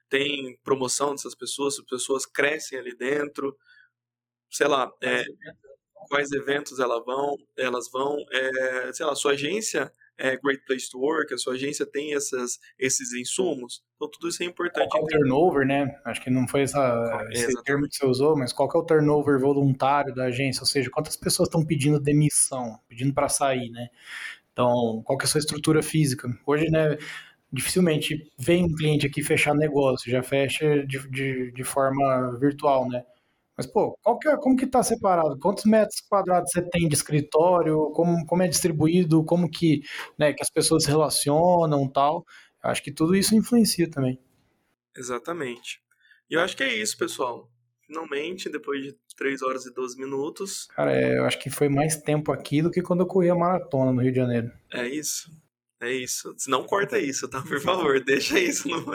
Tem 0.10 0.58
promoção 0.64 1.12
dessas 1.12 1.36
pessoas? 1.36 1.80
As 1.80 1.86
pessoas 1.86 2.26
crescem 2.26 2.78
ali 2.78 2.96
dentro? 2.96 3.58
Sei 4.50 4.68
lá, 4.68 4.92
é, 5.02 5.24
quais 6.10 6.32
eventos 6.32 6.80
elas 6.80 7.04
vão? 7.06 7.36
Elas 7.58 7.90
vão, 7.92 8.18
é, 8.32 8.94
sei 8.94 9.06
lá, 9.06 9.16
sua 9.16 9.34
agência 9.34 9.92
é 10.20 10.36
Great 10.36 10.64
Place 10.66 10.90
to 10.92 11.00
Work, 11.00 11.34
a 11.34 11.38
sua 11.38 11.54
agência 11.54 11.86
tem 11.86 12.14
essas, 12.14 12.60
esses 12.78 13.14
insumos. 13.14 13.82
Então, 13.96 14.10
tudo 14.12 14.28
isso 14.28 14.44
é 14.44 14.46
importante. 14.46 14.90
Qual 14.90 15.04
é 15.04 15.06
o 15.06 15.08
turnover, 15.08 15.66
né? 15.66 16.00
Acho 16.06 16.22
que 16.22 16.30
não 16.30 16.46
foi 16.46 16.64
essa, 16.64 17.28
é, 17.30 17.34
esse 17.34 17.64
termo 17.64 17.88
que 17.88 17.96
você 17.96 18.06
usou, 18.06 18.38
mas 18.38 18.52
qual 18.52 18.70
é 18.74 18.78
o 18.78 18.84
turnover 18.84 19.40
voluntário 19.40 20.14
da 20.14 20.26
agência? 20.26 20.62
Ou 20.62 20.68
seja, 20.68 20.90
quantas 20.92 21.16
pessoas 21.16 21.48
estão 21.48 21.66
pedindo 21.66 22.00
demissão, 22.00 22.78
pedindo 22.88 23.14
para 23.14 23.30
sair, 23.30 23.70
né? 23.70 23.88
Então, 24.60 25.02
qual 25.06 25.18
que 25.18 25.24
é 25.24 25.26
a 25.26 25.30
sua 25.30 25.40
estrutura 25.40 25.82
física? 25.82 26.28
Hoje, 26.46 26.70
né, 26.70 26.98
dificilmente 27.50 28.30
vem 28.38 28.66
um 28.66 28.76
cliente 28.76 29.08
aqui 29.08 29.24
fechar 29.24 29.56
negócio, 29.56 30.12
já 30.12 30.22
fecha 30.22 30.86
de, 30.86 31.00
de, 31.08 31.52
de 31.54 31.64
forma 31.64 32.38
virtual, 32.38 32.86
né? 32.90 33.06
Mas, 33.56 33.66
pô, 33.66 33.98
qual 34.04 34.20
que 34.20 34.28
é, 34.28 34.36
como 34.36 34.58
que 34.58 34.66
está 34.66 34.84
separado? 34.84 35.40
Quantos 35.40 35.64
metros 35.64 36.02
quadrados 36.02 36.52
você 36.52 36.62
tem 36.62 36.90
de 36.90 36.94
escritório? 36.94 37.90
Como, 37.92 38.26
como 38.26 38.44
é 38.44 38.50
distribuído? 38.50 39.24
Como 39.24 39.50
que, 39.50 39.82
né, 40.18 40.34
que 40.34 40.44
as 40.44 40.50
pessoas 40.50 40.84
se 40.84 40.90
relacionam 40.90 41.88
tal? 41.88 42.26
Acho 42.62 42.84
que 42.84 42.92
tudo 42.92 43.16
isso 43.16 43.36
influencia 43.36 43.90
também. 43.90 44.20
Exatamente. 44.94 45.82
E 46.30 46.34
eu 46.34 46.42
acho 46.42 46.58
que 46.58 46.64
é 46.64 46.76
isso, 46.76 46.98
pessoal. 46.98 47.50
Finalmente, 47.90 48.50
depois 48.50 48.84
de 48.84 48.96
3 49.18 49.42
horas 49.42 49.66
e 49.66 49.74
12 49.74 49.98
minutos. 49.98 50.68
Cara, 50.76 50.96
é, 50.96 51.18
eu 51.18 51.26
acho 51.26 51.40
que 51.40 51.50
foi 51.50 51.68
mais 51.68 51.98
tempo 51.98 52.32
aqui 52.32 52.62
do 52.62 52.70
que 52.70 52.84
quando 52.84 53.00
eu 53.00 53.08
corri 53.08 53.32
a 53.32 53.36
maratona 53.36 53.92
no 53.92 54.00
Rio 54.00 54.12
de 54.12 54.18
Janeiro. 54.18 54.52
É 54.72 54.88
isso. 54.88 55.32
É 55.82 55.92
isso. 55.92 56.36
Não 56.48 56.64
corta 56.66 57.00
isso, 57.00 57.28
tá? 57.28 57.42
Por 57.42 57.60
favor, 57.60 58.00
deixa 58.06 58.40
isso 58.40 58.70
no 58.70 58.86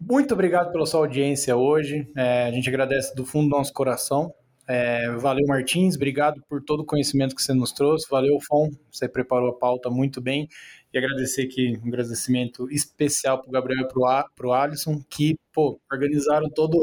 Muito 0.00 0.32
obrigado 0.32 0.70
pela 0.70 0.86
sua 0.86 1.00
audiência 1.00 1.56
hoje. 1.56 2.08
É, 2.16 2.44
a 2.44 2.52
gente 2.52 2.68
agradece 2.68 3.16
do 3.16 3.26
fundo 3.26 3.48
do 3.48 3.56
nosso 3.56 3.72
coração. 3.72 4.32
É, 4.68 5.10
valeu, 5.16 5.44
Martins. 5.48 5.96
Obrigado 5.96 6.40
por 6.48 6.62
todo 6.62 6.84
o 6.84 6.86
conhecimento 6.86 7.34
que 7.34 7.42
você 7.42 7.52
nos 7.52 7.72
trouxe. 7.72 8.06
Valeu, 8.08 8.38
Fon. 8.40 8.70
Você 8.92 9.08
preparou 9.08 9.50
a 9.50 9.58
pauta 9.58 9.90
muito 9.90 10.20
bem. 10.20 10.48
E 10.94 10.98
agradecer 10.98 11.42
aqui, 11.42 11.76
um 11.84 11.88
agradecimento 11.88 12.70
especial 12.70 13.40
para 13.40 13.48
o 13.48 13.50
Gabriel 13.50 13.82
e 13.82 13.88
para 13.88 14.46
o 14.46 14.52
Alisson, 14.52 15.02
que 15.10 15.36
pô, 15.52 15.80
organizaram 15.90 16.48
toda 16.48 16.78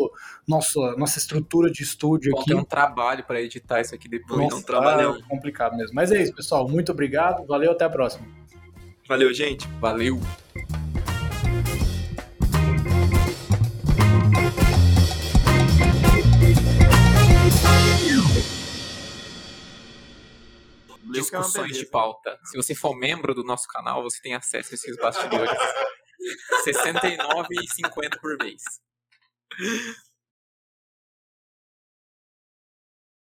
nossa 0.46 0.98
nossa 0.98 1.18
estrutura 1.18 1.72
de 1.72 1.82
estúdio 1.82 2.34
Bom, 2.34 2.40
aqui. 2.42 2.50
Tem 2.50 2.60
um 2.60 2.66
trabalho 2.66 3.24
para 3.24 3.42
editar 3.42 3.80
isso 3.80 3.96
aqui 3.96 4.10
depois. 4.10 4.42
Nossa, 4.42 4.56
não 4.58 4.62
trabalhão. 4.62 5.16
É 5.16 5.22
complicado 5.30 5.78
mesmo. 5.78 5.96
Mas 5.96 6.12
é 6.12 6.22
isso, 6.22 6.36
pessoal. 6.36 6.68
Muito 6.68 6.92
obrigado. 6.92 7.46
Valeu, 7.48 7.72
até 7.72 7.86
a 7.86 7.90
próxima. 7.90 8.28
Valeu, 9.08 9.34
gente. 9.34 9.66
Valeu. 9.80 10.20
Discussões 21.40 21.78
de 21.78 21.86
pauta. 21.86 22.38
Se 22.45 22.58
você 22.58 22.76
for 22.76 22.95
membro 22.95 23.34
do 23.34 23.44
nosso 23.44 23.68
canal, 23.68 24.03
você 24.03 24.22
tem 24.22 24.34
acesso 24.34 24.70
a 24.72 24.76
esses 24.76 24.98
bastidores. 24.98 25.52
R$ 26.66 26.72
69,50 26.72 28.20
por 28.22 28.38
mês. 28.38 28.62